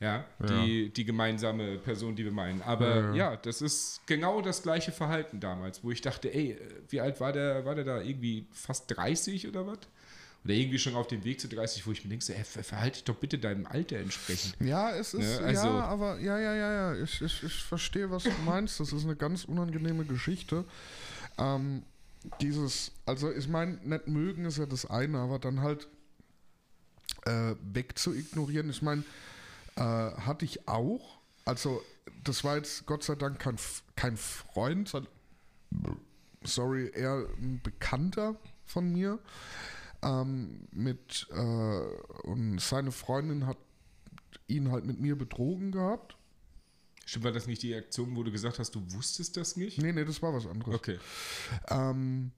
Ja, 0.00 0.24
Die, 0.48 0.88
die 0.88 1.04
gemeinsame 1.04 1.76
Person, 1.76 2.16
die 2.16 2.24
wir 2.24 2.32
meinen. 2.32 2.62
Aber 2.62 3.14
ja. 3.14 3.36
das 3.36 3.60
ist 3.60 4.00
genau 4.06 4.40
das 4.40 4.62
gleiche 4.62 4.92
Verhalten 4.92 5.40
damals, 5.40 5.84
wo 5.84 5.90
ich 5.90 6.00
dachte, 6.00 6.32
ey, 6.32 6.58
wie 6.88 7.00
alt 7.02 7.20
war 7.20 7.32
der, 7.32 7.66
war 7.66 7.74
der 7.74 7.84
da? 7.84 8.00
Irgendwie 8.00 8.46
fast 8.50 8.84
30 8.96 9.46
oder 9.46 9.66
was? 9.66 9.78
Oder 10.42 10.54
irgendwie 10.54 10.78
schon 10.78 10.94
auf 10.94 11.06
dem 11.06 11.22
Weg 11.22 11.38
zu 11.38 11.48
30, 11.48 11.86
wo 11.86 11.92
ich 11.92 12.02
mir 12.02 12.08
denke, 12.08 12.24
so, 12.24 12.32
ey, 12.32 12.42
ver- 12.44 12.64
verhalte 12.64 12.94
dich 12.94 13.04
doch 13.04 13.16
bitte 13.16 13.38
deinem 13.38 13.66
Alter 13.66 13.98
entsprechend. 13.98 14.56
Ja, 14.60 14.90
es 14.96 15.12
ist, 15.12 15.38
Ne, 15.38 15.46
also- 15.48 15.66
ja, 15.66 15.84
aber 15.84 16.18
ja, 16.18 16.38
ja, 16.38 16.54
ja, 16.54 16.72
ja, 16.94 17.02
ich, 17.02 17.20
ich, 17.20 17.42
ich 17.42 17.62
verstehe, 17.62 18.10
was 18.10 18.22
du 18.22 18.30
meinst. 18.46 18.80
Das 18.80 18.94
ist 18.94 19.04
eine 19.04 19.16
ganz 19.16 19.44
unangenehme 19.44 20.06
Geschichte. 20.06 20.64
Ähm, 21.36 21.82
dieses, 22.40 22.92
also 23.04 23.30
ich 23.30 23.48
meine, 23.48 23.72
nicht 23.84 24.08
mögen 24.08 24.46
ist 24.46 24.56
ja 24.56 24.64
das 24.64 24.86
eine, 24.88 25.18
aber 25.18 25.38
dann 25.38 25.60
halt 25.60 25.88
äh, 27.26 27.54
weg 27.62 27.98
zu 27.98 28.14
ignorieren. 28.14 28.70
Ich 28.70 28.80
meine, 28.80 29.04
äh, 29.80 29.82
hatte 29.82 30.44
ich 30.44 30.68
auch, 30.68 31.20
also 31.46 31.82
das 32.22 32.44
war 32.44 32.56
jetzt 32.56 32.84
Gott 32.86 33.02
sei 33.02 33.14
Dank 33.14 33.38
kein, 33.38 33.56
kein 33.96 34.16
Freund, 34.16 34.88
sondern, 34.88 35.10
sorry, 36.44 36.90
eher 36.94 37.26
ein 37.38 37.60
Bekannter 37.62 38.36
von 38.66 38.92
mir. 38.92 39.18
Ähm, 40.02 40.68
mit 40.70 41.28
äh, 41.30 42.26
und 42.26 42.60
seine 42.60 42.92
Freundin 42.92 43.46
hat 43.46 43.58
ihn 44.48 44.70
halt 44.70 44.84
mit 44.84 45.00
mir 45.00 45.16
betrogen 45.16 45.72
gehabt. 45.72 46.16
Stimmt, 47.04 47.24
war 47.24 47.32
das 47.32 47.46
nicht 47.46 47.62
die 47.62 47.74
Aktion, 47.74 48.16
wo 48.16 48.22
du 48.22 48.30
gesagt 48.30 48.58
hast, 48.58 48.74
du 48.74 48.82
wusstest 48.92 49.36
das 49.36 49.56
nicht? 49.56 49.78
Nee, 49.78 49.92
nee, 49.92 50.04
das 50.04 50.22
war 50.22 50.32
was 50.32 50.46
anderes. 50.46 50.74
Okay. 50.74 50.98
Ähm, 51.68 52.32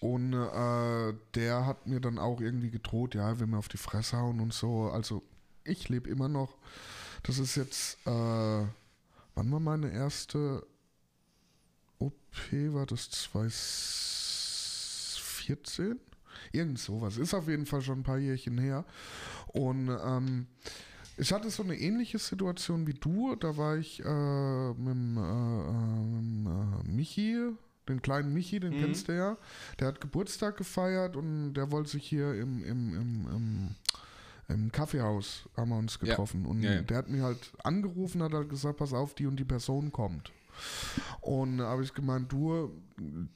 und 0.00 0.32
äh, 0.32 1.14
der 1.34 1.66
hat 1.66 1.86
mir 1.86 2.00
dann 2.00 2.18
auch 2.18 2.40
irgendwie 2.40 2.70
gedroht, 2.70 3.14
ja, 3.14 3.38
wenn 3.38 3.50
wir 3.50 3.58
auf 3.58 3.68
die 3.68 3.76
Fresse 3.76 4.16
hauen 4.16 4.40
und 4.40 4.52
so. 4.52 4.90
Also 4.90 5.22
ich 5.64 5.88
lebe 5.88 6.10
immer 6.10 6.28
noch. 6.28 6.56
Das 7.22 7.38
ist 7.38 7.54
jetzt, 7.56 7.96
äh, 8.06 8.10
wann 8.10 8.68
war 9.34 9.60
meine 9.60 9.90
erste 9.90 10.66
OP? 11.98 12.12
War 12.50 12.84
das 12.86 13.10
2014? 13.10 15.98
Irgend 16.52 16.78
sowas. 16.78 17.16
Ist 17.16 17.32
auf 17.34 17.48
jeden 17.48 17.66
Fall 17.66 17.82
schon 17.82 18.00
ein 18.00 18.04
paar 18.04 18.18
Jährchen 18.18 18.58
her. 18.58 18.84
Und 19.48 19.88
ähm, 19.88 20.46
ich 21.16 21.32
hatte 21.32 21.48
so 21.50 21.62
eine 21.62 21.76
ähnliche 21.78 22.18
Situation 22.18 22.86
wie 22.86 22.94
du. 22.94 23.34
Da 23.36 23.56
war 23.56 23.76
ich 23.76 24.00
äh, 24.04 24.68
mit 24.74 24.94
dem 24.94 25.16
äh, 25.16 25.20
ähm, 25.20 26.46
äh, 26.46 26.82
Michi, 26.90 27.52
den 27.88 28.02
kleinen 28.02 28.32
Michi, 28.34 28.60
den 28.60 28.74
Mhm. 28.74 28.80
kennst 28.80 29.08
du 29.08 29.16
ja. 29.16 29.36
Der 29.78 29.88
hat 29.88 30.00
Geburtstag 30.00 30.56
gefeiert 30.56 31.16
und 31.16 31.54
der 31.54 31.70
wollte 31.70 31.90
sich 31.90 32.06
hier 32.06 32.34
im, 32.34 32.64
im, 32.64 32.94
im, 32.94 33.26
im, 33.28 33.74
im 34.48 34.70
Kaffeehaus 34.72 35.48
haben 35.56 35.70
wir 35.70 35.78
uns 35.78 35.98
Ja. 36.00 36.08
getroffen. 36.08 36.46
Und 36.46 36.62
Ja, 36.62 36.74
ja. 36.74 36.82
der 36.82 36.98
hat 36.98 37.08
mich 37.08 37.22
halt 37.22 37.52
angerufen, 37.62 38.22
hat 38.22 38.32
halt 38.32 38.48
gesagt, 38.48 38.78
pass 38.78 38.92
auf, 38.92 39.14
die 39.14 39.26
und 39.26 39.36
die 39.36 39.44
Person 39.44 39.92
kommt. 39.92 40.32
Und 41.20 41.58
da 41.58 41.64
habe 41.64 41.82
ich 41.82 41.92
gemeint, 41.94 42.30
du, 42.30 42.70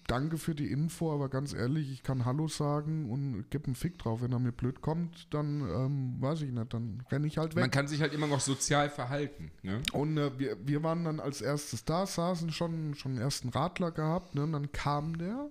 danke 0.06 0.38
für 0.38 0.54
die 0.54 0.70
Info, 0.70 1.12
aber 1.12 1.28
ganz 1.28 1.52
ehrlich, 1.52 1.90
ich 1.90 2.04
kann 2.04 2.24
Hallo 2.24 2.46
sagen 2.46 3.11
und 3.11 3.50
gebe 3.50 3.66
einen 3.66 3.74
Fick 3.74 3.98
drauf. 3.98 4.22
Wenn 4.22 4.30
er 4.30 4.38
mir 4.38 4.52
blöd 4.52 4.80
kommt, 4.82 5.26
dann 5.34 5.62
ähm, 5.62 6.16
weiß 6.20 6.42
ich 6.42 6.52
nicht, 6.52 6.72
dann 6.72 7.02
renne 7.11 7.26
ich 7.26 7.36
halt 7.38 7.56
weg. 7.56 7.62
Man 7.62 7.72
kann 7.72 7.88
sich 7.88 8.00
halt 8.02 8.12
immer 8.14 8.28
noch 8.28 8.38
sozial 8.38 8.88
verhalten. 8.88 9.50
Ne? 9.62 9.82
Und 9.92 10.16
äh, 10.16 10.38
wir, 10.38 10.56
wir 10.64 10.82
waren 10.84 11.02
dann 11.04 11.18
als 11.18 11.40
erstes 11.40 11.84
da, 11.84 12.06
saßen 12.06 12.52
schon, 12.52 12.94
schon 12.94 13.12
einen 13.12 13.20
ersten 13.20 13.48
Radler 13.48 13.90
gehabt, 13.90 14.36
ne? 14.36 14.44
und 14.44 14.52
dann 14.52 14.70
kam 14.70 15.18
der 15.18 15.48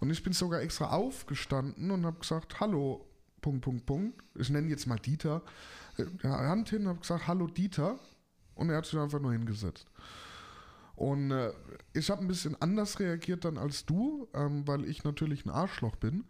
und 0.00 0.08
ich 0.08 0.22
bin 0.22 0.32
sogar 0.32 0.62
extra 0.62 0.92
aufgestanden 0.92 1.90
und 1.90 2.06
habe 2.06 2.20
gesagt, 2.20 2.58
hallo, 2.60 3.04
Punkt, 3.42 3.62
Punkt, 3.62 3.86
Punkt. 3.86 4.22
Ich 4.36 4.48
nenne 4.50 4.68
jetzt 4.68 4.86
mal 4.86 4.98
Dieter. 4.98 5.42
Äh, 5.98 6.04
Ja, 6.22 6.38
Hand 6.38 6.70
hin, 6.70 6.88
habe 6.88 7.00
gesagt, 7.00 7.26
hallo 7.28 7.46
Dieter 7.48 7.98
und 8.54 8.70
er 8.70 8.78
hat 8.78 8.86
sich 8.86 8.98
einfach 8.98 9.20
nur 9.20 9.32
hingesetzt. 9.32 9.86
Und 10.94 11.30
äh, 11.32 11.52
ich 11.94 12.10
habe 12.10 12.20
ein 12.22 12.28
bisschen 12.28 12.60
anders 12.60 13.00
reagiert 13.00 13.44
dann 13.44 13.58
als 13.58 13.86
du, 13.86 14.28
ähm, 14.34 14.66
weil 14.68 14.84
ich 14.84 15.04
natürlich 15.04 15.44
ein 15.44 15.50
Arschloch 15.50 15.96
bin. 15.96 16.24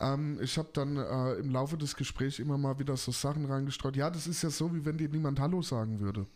Ähm, 0.00 0.38
ich 0.40 0.56
habe 0.56 0.70
dann 0.72 0.96
äh, 0.96 1.34
im 1.34 1.50
Laufe 1.50 1.76
des 1.76 1.96
Gesprächs 1.96 2.38
immer 2.38 2.56
mal 2.56 2.78
wieder 2.78 2.96
so 2.96 3.12
Sachen 3.12 3.44
reingestreut. 3.46 3.96
Ja, 3.96 4.10
das 4.10 4.26
ist 4.26 4.42
ja 4.42 4.50
so, 4.50 4.74
wie 4.74 4.84
wenn 4.84 4.98
dir 4.98 5.08
niemand 5.08 5.40
Hallo 5.40 5.62
sagen 5.62 6.00
würde. 6.00 6.26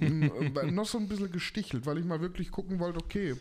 Mm, 0.00 0.22
äh, 0.56 0.70
noch 0.70 0.86
so 0.86 0.98
ein 0.98 1.08
bisschen 1.08 1.32
gestichelt, 1.32 1.86
weil 1.86 1.98
ich 1.98 2.04
mal 2.04 2.20
wirklich 2.20 2.50
gucken 2.50 2.78
wollte, 2.80 2.98
okay, 2.98 3.36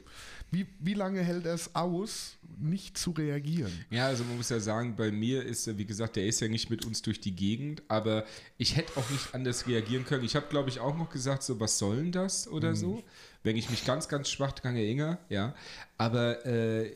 wie, 0.51 0.67
wie 0.79 0.93
lange 0.93 1.21
hält 1.21 1.45
er 1.45 1.53
es 1.53 1.75
aus, 1.75 2.37
nicht 2.57 2.97
zu 2.97 3.11
reagieren? 3.11 3.71
Ja, 3.89 4.05
also 4.07 4.23
man 4.23 4.37
muss 4.37 4.49
ja 4.49 4.59
sagen, 4.59 4.95
bei 4.95 5.11
mir 5.11 5.43
ist 5.43 5.67
er, 5.67 5.77
wie 5.77 5.85
gesagt, 5.85 6.15
der 6.15 6.25
ist 6.25 6.39
ja 6.39 6.47
nicht 6.47 6.69
mit 6.69 6.85
uns 6.85 7.01
durch 7.01 7.19
die 7.19 7.35
Gegend, 7.35 7.83
aber 7.89 8.23
ich 8.57 8.77
hätte 8.77 8.97
auch 8.97 9.09
nicht 9.09 9.33
anders 9.33 9.67
reagieren 9.67 10.05
können. 10.05 10.23
Ich 10.23 10.35
habe, 10.35 10.47
glaube 10.47 10.69
ich, 10.69 10.79
auch 10.79 10.95
noch 10.95 11.09
gesagt, 11.09 11.43
so, 11.43 11.59
was 11.59 11.77
soll 11.77 11.97
denn 11.97 12.11
das 12.11 12.47
oder 12.47 12.75
so? 12.75 13.03
Wenn 13.43 13.57
ich 13.57 13.69
mich 13.69 13.85
ganz, 13.85 14.07
ganz 14.07 14.29
schwach 14.29 14.53
dran 14.53 14.75
erinnere, 14.75 15.17
ja. 15.29 15.53
Aber 15.97 16.45
äh, 16.45 16.87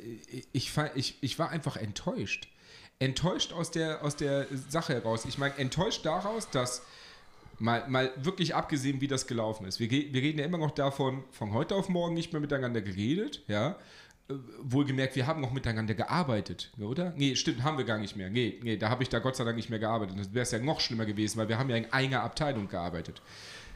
ich, 0.54 0.72
ich, 0.96 1.18
ich 1.22 1.40
war 1.40 1.50
einfach 1.50 1.76
enttäuscht. 1.76 2.48
enttäuscht 3.00 3.54
aus 3.54 3.72
der, 3.72 4.04
aus 4.04 4.16
der 4.16 4.48
Sache 4.70 4.94
heraus. 4.94 5.26
Ich 5.26 5.38
meine, 5.38 5.58
enttäuscht 5.58 6.06
daraus, 6.06 6.50
dass 6.50 6.84
mal, 7.60 7.88
mal 7.88 8.12
wirklich 8.18 8.56
abgesehen, 8.56 9.02
wie 9.02 9.08
das 9.08 9.28
gelaufen 9.28 9.66
ist. 9.66 9.80
Wir, 9.80 9.90
wir 9.90 10.22
reden 10.22 10.40
ja 10.40 10.46
immer 10.46 10.58
noch 10.58 10.72
davon, 10.72 11.24
von 11.32 11.54
heute 11.54 11.76
auf 11.76 11.90
morgen 11.90 12.14
nicht 12.14 12.34
mehr 12.34 12.42
miteinander 12.42 12.82
geredet, 12.82 13.44
ja. 13.48 13.76
Äh, 14.30 14.34
wohlgemerkt, 14.62 15.16
wir 15.16 15.28
haben 15.28 15.42
noch 15.42 15.52
miteinander 15.52 15.94
gearbeitet, 15.94 16.72
oder? 16.80 17.14
Nee, 17.16 17.36
stimmt, 17.36 17.64
haben 17.64 17.78
wir 17.78 17.86
gar 17.86 17.98
nicht 17.98 18.16
mehr. 18.16 18.30
Nee, 18.30 18.60
nee 18.64 18.78
da 18.78 18.90
habe 18.90 19.04
ich 19.04 19.10
da 19.10 19.20
Gott 19.20 19.36
sei 19.36 19.44
Dank 19.44 19.56
nicht 19.56 19.70
mehr 19.70 19.80
gearbeitet. 19.80 20.20
Das 20.20 20.34
wäre 20.34 20.44
es 20.44 20.52
ja 20.52 20.60
noch 20.60 20.80
schlimmer 20.80 21.06
gewesen, 21.06 21.38
weil 21.38 21.50
wir 21.50 21.58
haben 21.58 21.70
ja 21.70 21.76
in 21.76 21.92
einer 21.92 22.22
Abteilung 22.22 22.68
gearbeitet. 22.68 23.22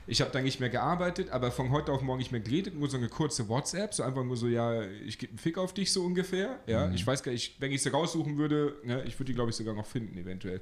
Ich 0.06 0.20
habe 0.20 0.32
da 0.32 0.42
nicht 0.42 0.60
mehr 0.60 0.70
gearbeitet, 0.70 1.30
aber 1.30 1.50
von 1.50 1.72
heute 1.72 1.92
auf 1.94 2.02
morgen 2.02 2.20
nicht 2.20 2.32
mehr 2.32 2.42
geredet, 2.42 2.76
nur 2.76 2.90
so 2.90 2.98
eine 2.98 3.08
kurze 3.08 3.48
WhatsApp, 3.48 3.94
so 3.94 4.04
einfach 4.04 4.24
nur 4.24 4.36
so, 4.36 4.48
ja, 4.48 4.82
ich 4.84 5.18
gebe 5.18 5.32
einen 5.32 5.40
Fick 5.40 5.58
auf 5.58 5.74
dich 5.74 5.94
so 5.94 6.04
ungefähr. 6.04 6.60
Ja, 6.68 6.88
mhm. 6.88 6.94
ich 6.94 7.08
weiß 7.08 7.24
gar 7.24 7.32
nicht, 7.32 7.60
wenn 7.62 7.72
ich 7.72 7.82
sie 7.82 7.90
raussuchen 7.90 8.38
würde, 8.38 8.76
ne, 8.84 9.04
ich 9.06 9.18
würde 9.18 9.32
die, 9.32 9.34
glaube 9.34 9.52
ich, 9.52 9.56
sogar 9.56 9.74
noch 9.74 9.86
finden, 9.86 10.18
eventuell. 10.18 10.60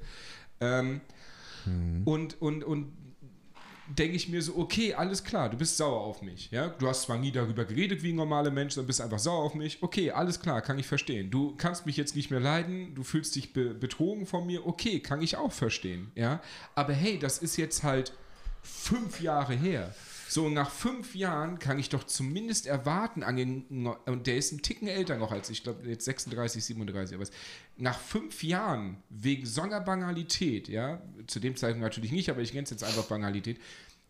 Ähm, 0.59 1.01
mhm. 1.65 2.03
Und, 2.05 2.41
und, 2.41 2.63
und 2.63 2.93
denke 3.97 4.15
ich 4.15 4.29
mir 4.29 4.41
so, 4.41 4.57
okay, 4.57 4.93
alles 4.93 5.23
klar, 5.23 5.49
du 5.49 5.57
bist 5.57 5.77
sauer 5.77 6.01
auf 6.01 6.21
mich. 6.21 6.49
Ja? 6.51 6.69
Du 6.69 6.87
hast 6.87 7.03
zwar 7.03 7.17
nie 7.17 7.31
darüber 7.31 7.65
geredet 7.65 8.03
wie 8.03 8.11
ein 8.11 8.15
normaler 8.15 8.51
Mensch, 8.51 8.73
sondern 8.73 8.87
bist 8.87 9.01
einfach 9.01 9.19
sauer 9.19 9.43
auf 9.43 9.53
mich. 9.53 9.81
Okay, 9.81 10.11
alles 10.11 10.39
klar, 10.39 10.61
kann 10.61 10.79
ich 10.79 10.87
verstehen. 10.87 11.31
Du 11.31 11.55
kannst 11.57 11.85
mich 11.85 11.97
jetzt 11.97 12.15
nicht 12.15 12.31
mehr 12.31 12.39
leiden, 12.39 12.95
du 12.95 13.03
fühlst 13.03 13.35
dich 13.35 13.53
be 13.53 13.73
betrogen 13.73 14.25
von 14.25 14.45
mir. 14.45 14.65
Okay, 14.65 14.99
kann 14.99 15.21
ich 15.21 15.37
auch 15.37 15.51
verstehen. 15.51 16.11
Ja? 16.15 16.41
Aber 16.75 16.93
hey, 16.93 17.19
das 17.19 17.39
ist 17.39 17.57
jetzt 17.57 17.83
halt 17.83 18.13
fünf 18.61 19.21
Jahre 19.21 19.53
her. 19.53 19.93
So, 20.34 20.47
nach 20.47 20.71
fünf 20.71 21.13
Jahren 21.13 21.59
kann 21.59 21.77
ich 21.77 21.89
doch 21.89 22.05
zumindest 22.05 22.65
erwarten, 22.65 23.21
und 23.21 24.27
der 24.27 24.38
ist 24.38 24.53
ein 24.53 24.61
Ticken 24.61 24.88
älter 24.88 25.17
noch 25.17 25.34
als 25.34 25.49
ich, 25.49 25.61
glaube 25.61 25.86
jetzt 25.89 26.05
36, 26.05 26.63
37, 26.63 27.15
aber 27.17 27.25
nach 27.75 27.99
fünf 27.99 28.41
Jahren 28.41 29.03
wegen 29.09 29.45
so 29.45 29.63
einer 29.63 29.82
Banalität, 29.82 30.69
ja, 30.69 31.01
zu 31.27 31.41
dem 31.41 31.57
Zeitpunkt 31.57 31.84
natürlich 31.84 32.13
nicht, 32.13 32.29
aber 32.29 32.39
ich 32.39 32.53
nenne 32.53 32.63
es 32.63 32.69
jetzt 32.69 32.86
einfach 32.86 33.03
Banalität, 33.03 33.59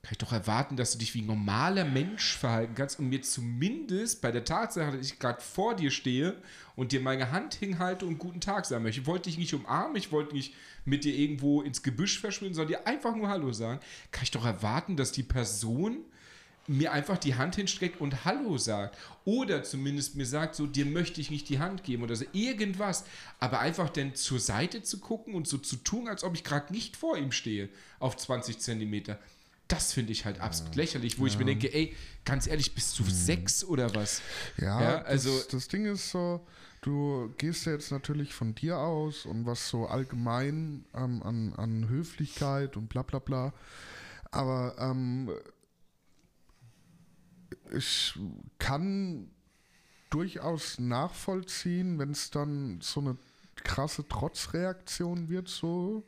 kann 0.03 0.11
ich 0.11 0.19
doch 0.19 0.31
erwarten, 0.31 0.77
dass 0.77 0.91
du 0.91 0.99
dich 0.99 1.15
wie 1.15 1.23
ein 1.23 1.25
normaler 1.25 1.85
Mensch 1.85 2.37
verhalten 2.37 2.75
kannst 2.75 2.99
und 2.99 3.09
mir 3.09 3.23
zumindest 3.23 4.21
bei 4.21 4.31
der 4.31 4.45
Tatsache, 4.45 4.97
dass 4.97 5.05
ich 5.07 5.17
gerade 5.17 5.41
vor 5.41 5.75
dir 5.75 5.89
stehe 5.89 6.39
und 6.75 6.91
dir 6.91 7.01
meine 7.01 7.31
Hand 7.31 7.55
hinhalte 7.55 8.05
und 8.05 8.19
guten 8.19 8.41
Tag 8.41 8.67
sagen 8.67 8.83
möchte. 8.83 9.01
Ich 9.01 9.07
wollte 9.07 9.29
dich 9.29 9.39
nicht 9.39 9.55
umarmen, 9.55 9.95
ich 9.95 10.11
wollte 10.11 10.35
nicht 10.35 10.53
mit 10.85 11.03
dir 11.03 11.15
irgendwo 11.15 11.63
ins 11.63 11.81
Gebüsch 11.81 12.19
verschwinden, 12.19 12.53
sondern 12.53 12.79
dir 12.79 12.87
einfach 12.87 13.15
nur 13.15 13.27
Hallo 13.27 13.51
sagen. 13.53 13.79
Kann 14.11 14.23
ich 14.23 14.31
doch 14.31 14.45
erwarten, 14.45 14.97
dass 14.97 15.11
die 15.11 15.23
Person 15.23 16.05
mir 16.67 16.91
einfach 16.91 17.17
die 17.17 17.35
Hand 17.35 17.55
hinstreckt 17.55 17.99
und 18.01 18.25
Hallo 18.25 18.57
sagt. 18.57 18.97
Oder 19.25 19.63
zumindest 19.63 20.15
mir 20.15 20.25
sagt, 20.25 20.55
so, 20.55 20.67
dir 20.67 20.85
möchte 20.85 21.21
ich 21.21 21.31
nicht 21.31 21.49
die 21.49 21.59
Hand 21.59 21.83
geben 21.83 22.03
oder 22.03 22.15
so 22.15 22.25
irgendwas. 22.33 23.03
Aber 23.39 23.59
einfach 23.59 23.89
dann 23.89 24.15
zur 24.15 24.39
Seite 24.39 24.83
zu 24.83 24.99
gucken 24.99 25.33
und 25.33 25.47
so 25.47 25.57
zu 25.57 25.77
tun, 25.77 26.07
als 26.07 26.23
ob 26.23 26.35
ich 26.35 26.43
gerade 26.43 26.71
nicht 26.71 26.95
vor 26.97 27.17
ihm 27.17 27.31
stehe, 27.31 27.69
auf 27.99 28.17
20 28.17 28.59
Zentimeter. 28.59 29.19
Das 29.67 29.93
finde 29.93 30.11
ich 30.11 30.25
halt 30.25 30.37
ja. 30.37 30.43
absolut 30.43 30.75
lächerlich, 30.75 31.17
wo 31.17 31.25
ja. 31.25 31.31
ich 31.31 31.39
mir 31.39 31.45
denke, 31.45 31.73
ey, 31.73 31.95
ganz 32.25 32.45
ehrlich, 32.45 32.75
bist 32.75 32.99
du 32.99 33.03
hm. 33.03 33.11
sechs 33.11 33.63
oder 33.63 33.93
was? 33.95 34.21
Ja, 34.57 34.81
ja 34.81 35.01
also. 35.03 35.35
Das, 35.35 35.47
das 35.47 35.67
Ding 35.67 35.85
ist 35.85 36.11
so, 36.11 36.45
du 36.81 37.33
gehst 37.37 37.65
ja 37.65 37.71
jetzt 37.71 37.91
natürlich 37.91 38.33
von 38.33 38.53
dir 38.53 38.77
aus 38.77 39.25
und 39.25 39.45
was 39.45 39.69
so 39.69 39.87
allgemein 39.87 40.83
ähm, 40.93 41.23
an, 41.23 41.53
an 41.53 41.87
Höflichkeit 41.87 42.75
und 42.75 42.89
bla 42.89 43.03
bla 43.03 43.19
bla. 43.19 43.53
Aber 44.31 44.75
ähm, 44.77 45.29
ich 47.71 48.17
kann 48.59 49.29
durchaus 50.09 50.79
nachvollziehen, 50.79 51.99
wenn 51.99 52.11
es 52.11 52.29
dann 52.31 52.79
so 52.81 52.99
eine 52.99 53.17
krasse 53.55 54.07
Trotzreaktion 54.07 55.29
wird, 55.29 55.47
so 55.47 56.03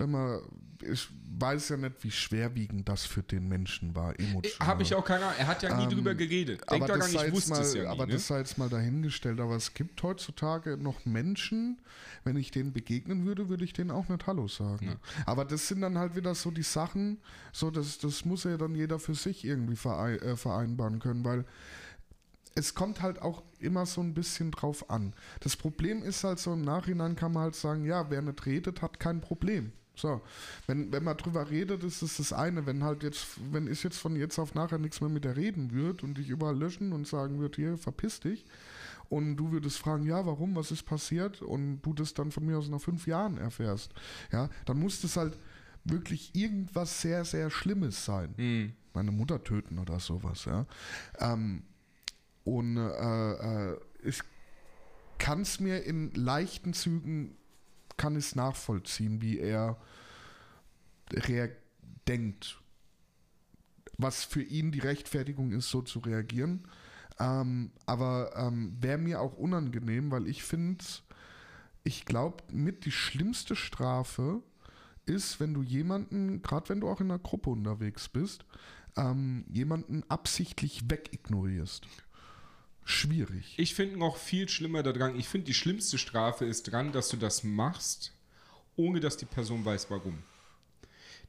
wenn 0.00 0.10
man, 0.10 0.40
ich 0.82 1.08
weiß 1.38 1.68
ja 1.68 1.76
nicht, 1.76 2.02
wie 2.02 2.10
schwerwiegend 2.10 2.88
das 2.88 3.04
für 3.04 3.22
den 3.22 3.48
Menschen 3.48 3.94
war, 3.94 4.18
emotional. 4.18 4.68
Habe 4.68 4.82
ich 4.82 4.94
auch 4.94 5.04
keine 5.04 5.26
Ahnung. 5.26 5.38
Er 5.38 5.46
hat 5.46 5.62
ja 5.62 5.76
nie 5.76 5.84
ähm, 5.84 5.90
drüber 5.90 6.14
geredet. 6.14 6.62
Denk 6.70 6.82
aber 6.82 6.98
das, 6.98 7.12
ich 7.12 7.32
wusste 7.32 7.50
mal, 7.50 7.60
es 7.60 7.74
ja 7.74 7.82
nie, 7.82 7.88
aber 7.88 8.06
ne? 8.06 8.14
das 8.14 8.26
sei 8.26 8.38
jetzt 8.38 8.58
mal 8.58 8.68
dahingestellt. 8.68 9.40
Aber 9.40 9.54
es 9.56 9.74
gibt 9.74 10.02
heutzutage 10.02 10.76
noch 10.76 11.04
Menschen, 11.04 11.80
wenn 12.24 12.36
ich 12.36 12.50
denen 12.50 12.72
begegnen 12.72 13.26
würde, 13.26 13.48
würde 13.48 13.64
ich 13.64 13.74
denen 13.74 13.90
auch 13.90 14.08
nicht 14.08 14.26
Hallo 14.26 14.48
sagen. 14.48 14.86
Ja. 14.86 14.96
Aber 15.26 15.44
das 15.44 15.68
sind 15.68 15.82
dann 15.82 15.98
halt 15.98 16.16
wieder 16.16 16.34
so 16.34 16.50
die 16.50 16.62
Sachen, 16.62 17.18
so 17.52 17.70
das, 17.70 17.98
das 17.98 18.24
muss 18.24 18.44
ja 18.44 18.56
dann 18.56 18.74
jeder 18.74 18.98
für 18.98 19.14
sich 19.14 19.44
irgendwie 19.44 19.74
äh, 19.74 20.36
vereinbaren 20.36 20.98
können, 20.98 21.24
weil 21.24 21.44
es 22.54 22.74
kommt 22.74 23.00
halt 23.00 23.22
auch 23.22 23.42
immer 23.58 23.86
so 23.86 24.00
ein 24.00 24.14
bisschen 24.14 24.50
drauf 24.50 24.90
an. 24.90 25.14
Das 25.40 25.56
Problem 25.56 26.02
ist 26.02 26.24
halt 26.24 26.38
so, 26.38 26.52
im 26.52 26.62
Nachhinein 26.62 27.16
kann 27.16 27.32
man 27.32 27.44
halt 27.44 27.54
sagen, 27.54 27.84
ja, 27.84 28.10
wer 28.10 28.22
nicht 28.22 28.44
redet, 28.46 28.82
hat 28.82 28.98
kein 28.98 29.20
Problem. 29.20 29.72
So, 29.94 30.20
wenn, 30.66 30.92
wenn 30.92 31.04
man 31.04 31.16
drüber 31.16 31.50
redet, 31.50 31.84
ist 31.84 32.02
es 32.02 32.16
das 32.16 32.32
eine. 32.32 32.66
Wenn 32.66 32.84
halt 32.84 33.02
jetzt, 33.02 33.26
wenn 33.52 33.70
ich 33.70 33.82
jetzt 33.82 33.98
von 33.98 34.16
jetzt 34.16 34.38
auf 34.38 34.54
nachher 34.54 34.78
nichts 34.78 35.00
mehr 35.00 35.10
mit 35.10 35.24
der 35.24 35.36
reden 35.36 35.72
würde 35.72 36.06
und 36.06 36.16
dich 36.16 36.28
überall 36.28 36.56
löschen 36.56 36.92
und 36.92 37.06
sagen 37.06 37.38
würde, 37.38 37.56
hier, 37.56 37.76
verpiss 37.76 38.20
dich, 38.20 38.44
und 39.10 39.36
du 39.36 39.50
würdest 39.50 39.78
fragen, 39.78 40.06
ja, 40.06 40.24
warum, 40.24 40.54
was 40.54 40.70
ist 40.70 40.84
passiert, 40.84 41.42
und 41.42 41.82
du 41.82 41.92
das 41.92 42.14
dann 42.14 42.30
von 42.30 42.46
mir 42.46 42.56
aus 42.56 42.68
nach 42.68 42.80
fünf 42.80 43.06
Jahren 43.06 43.38
erfährst, 43.38 43.92
ja, 44.32 44.48
dann 44.64 44.78
muss 44.78 45.00
das 45.02 45.16
halt 45.16 45.36
wirklich 45.84 46.34
irgendwas 46.34 47.00
sehr, 47.00 47.24
sehr 47.24 47.50
Schlimmes 47.50 48.04
sein. 48.04 48.34
Mhm. 48.36 48.72
Meine 48.94 49.10
Mutter 49.10 49.42
töten 49.42 49.78
oder 49.78 49.98
sowas, 49.98 50.44
ja. 50.44 50.66
Ähm, 51.18 51.64
und 52.44 52.76
äh, 52.76 53.72
äh, 53.72 53.76
ich 54.02 54.20
kann 55.18 55.42
es 55.42 55.60
mir 55.60 55.84
in 55.84 56.12
leichten 56.14 56.72
Zügen 56.72 57.36
kann 58.00 58.16
es 58.16 58.34
nachvollziehen, 58.34 59.20
wie 59.20 59.38
er 59.38 59.76
denkt, 62.08 62.58
was 63.98 64.24
für 64.24 64.42
ihn 64.42 64.72
die 64.72 64.78
Rechtfertigung 64.78 65.52
ist, 65.52 65.68
so 65.68 65.82
zu 65.82 65.98
reagieren. 65.98 66.66
Ähm, 67.18 67.72
aber 67.84 68.32
ähm, 68.36 68.74
wäre 68.80 68.96
mir 68.96 69.20
auch 69.20 69.36
unangenehm, 69.36 70.10
weil 70.10 70.28
ich 70.28 70.42
finde, 70.42 70.82
ich 71.84 72.06
glaube, 72.06 72.42
mit 72.50 72.86
die 72.86 72.90
schlimmste 72.90 73.54
Strafe 73.54 74.42
ist, 75.04 75.38
wenn 75.38 75.52
du 75.52 75.62
jemanden, 75.62 76.40
gerade 76.40 76.70
wenn 76.70 76.80
du 76.80 76.88
auch 76.88 77.02
in 77.02 77.10
einer 77.10 77.18
Gruppe 77.18 77.50
unterwegs 77.50 78.08
bist, 78.08 78.46
ähm, 78.96 79.44
jemanden 79.50 80.04
absichtlich 80.08 80.88
wegignorierst 80.88 81.86
schwierig. 82.84 83.54
Ich 83.56 83.74
finde 83.74 83.98
noch 83.98 84.16
viel 84.16 84.48
schlimmer 84.48 84.82
daran, 84.82 85.18
ich 85.18 85.28
finde 85.28 85.46
die 85.46 85.54
schlimmste 85.54 85.98
Strafe 85.98 86.44
ist 86.44 86.70
dran, 86.70 86.92
dass 86.92 87.08
du 87.08 87.16
das 87.16 87.44
machst, 87.44 88.12
ohne 88.76 89.00
dass 89.00 89.16
die 89.16 89.26
Person 89.26 89.64
weiß, 89.64 89.90
warum. 89.90 90.22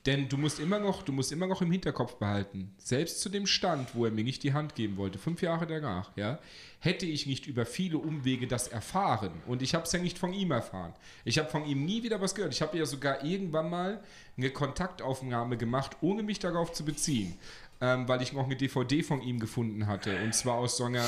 Denn 0.07 0.27
du 0.27 0.37
musst 0.37 0.59
immer 0.59 0.79
noch, 0.79 1.03
du 1.03 1.11
musst 1.11 1.31
immer 1.31 1.45
noch 1.45 1.61
im 1.61 1.71
Hinterkopf 1.71 2.15
behalten, 2.15 2.73
selbst 2.77 3.21
zu 3.21 3.29
dem 3.29 3.45
Stand, 3.45 3.93
wo 3.93 4.05
er 4.05 4.11
mir 4.11 4.23
nicht 4.23 4.41
die 4.41 4.53
Hand 4.53 4.73
geben 4.73 4.97
wollte, 4.97 5.19
fünf 5.19 5.43
Jahre 5.43 5.67
danach, 5.67 6.11
ja, 6.15 6.39
hätte 6.79 7.05
ich 7.05 7.27
nicht 7.27 7.45
über 7.45 7.67
viele 7.67 7.99
Umwege 7.99 8.47
das 8.47 8.67
erfahren. 8.67 9.31
Und 9.45 9.61
ich 9.61 9.75
habe 9.75 9.85
es 9.85 9.91
ja 9.91 9.99
nicht 9.99 10.17
von 10.17 10.33
ihm 10.33 10.49
erfahren. 10.49 10.93
Ich 11.23 11.37
habe 11.37 11.49
von 11.49 11.65
ihm 11.65 11.85
nie 11.85 12.01
wieder 12.01 12.19
was 12.19 12.33
gehört. 12.33 12.53
Ich 12.53 12.63
habe 12.63 12.75
ja 12.79 12.87
sogar 12.87 13.23
irgendwann 13.23 13.69
mal 13.69 14.03
eine 14.37 14.49
Kontaktaufnahme 14.49 15.57
gemacht, 15.57 15.97
ohne 16.01 16.23
mich 16.23 16.39
darauf 16.39 16.73
zu 16.73 16.83
beziehen. 16.83 17.37
Ähm, 17.79 18.07
weil 18.07 18.23
ich 18.23 18.33
noch 18.33 18.45
eine 18.45 18.55
DVD 18.55 19.03
von 19.03 19.21
ihm 19.21 19.39
gefunden 19.39 19.85
hatte. 19.85 20.23
Und 20.23 20.33
zwar 20.33 20.55
aus 20.55 20.77
so 20.77 20.85
einer 20.85 21.05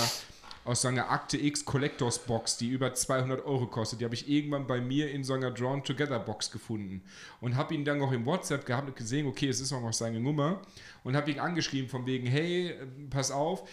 aus 0.65 0.81
so 0.81 0.87
einer 0.87 1.09
Akte 1.09 1.37
X 1.37 1.65
Collectors 1.65 2.19
Box, 2.19 2.57
die 2.57 2.69
über 2.69 2.93
200 2.93 3.45
Euro 3.45 3.67
kostet. 3.67 3.99
Die 3.99 4.05
habe 4.05 4.15
ich 4.15 4.29
irgendwann 4.29 4.65
bei 4.67 4.79
mir 4.79 5.11
in 5.11 5.23
so 5.23 5.33
einer 5.33 5.51
Drawn 5.51 5.83
Together 5.83 6.19
Box 6.19 6.51
gefunden 6.51 7.01
und 7.41 7.55
habe 7.55 7.73
ihn 7.73 7.83
dann 7.83 7.97
noch 7.97 8.11
im 8.11 8.25
WhatsApp 8.25 8.65
gehabt 8.65 8.87
und 8.87 8.95
gesehen, 8.95 9.27
okay, 9.27 9.49
es 9.49 9.59
ist 9.59 9.73
auch 9.73 9.81
noch 9.81 9.93
seine 9.93 10.19
Nummer 10.19 10.61
und 11.03 11.15
habe 11.15 11.31
ihn 11.31 11.39
angeschrieben 11.39 11.89
von 11.89 12.05
wegen, 12.05 12.27
hey, 12.27 12.75
pass 13.09 13.31
auf, 13.31 13.67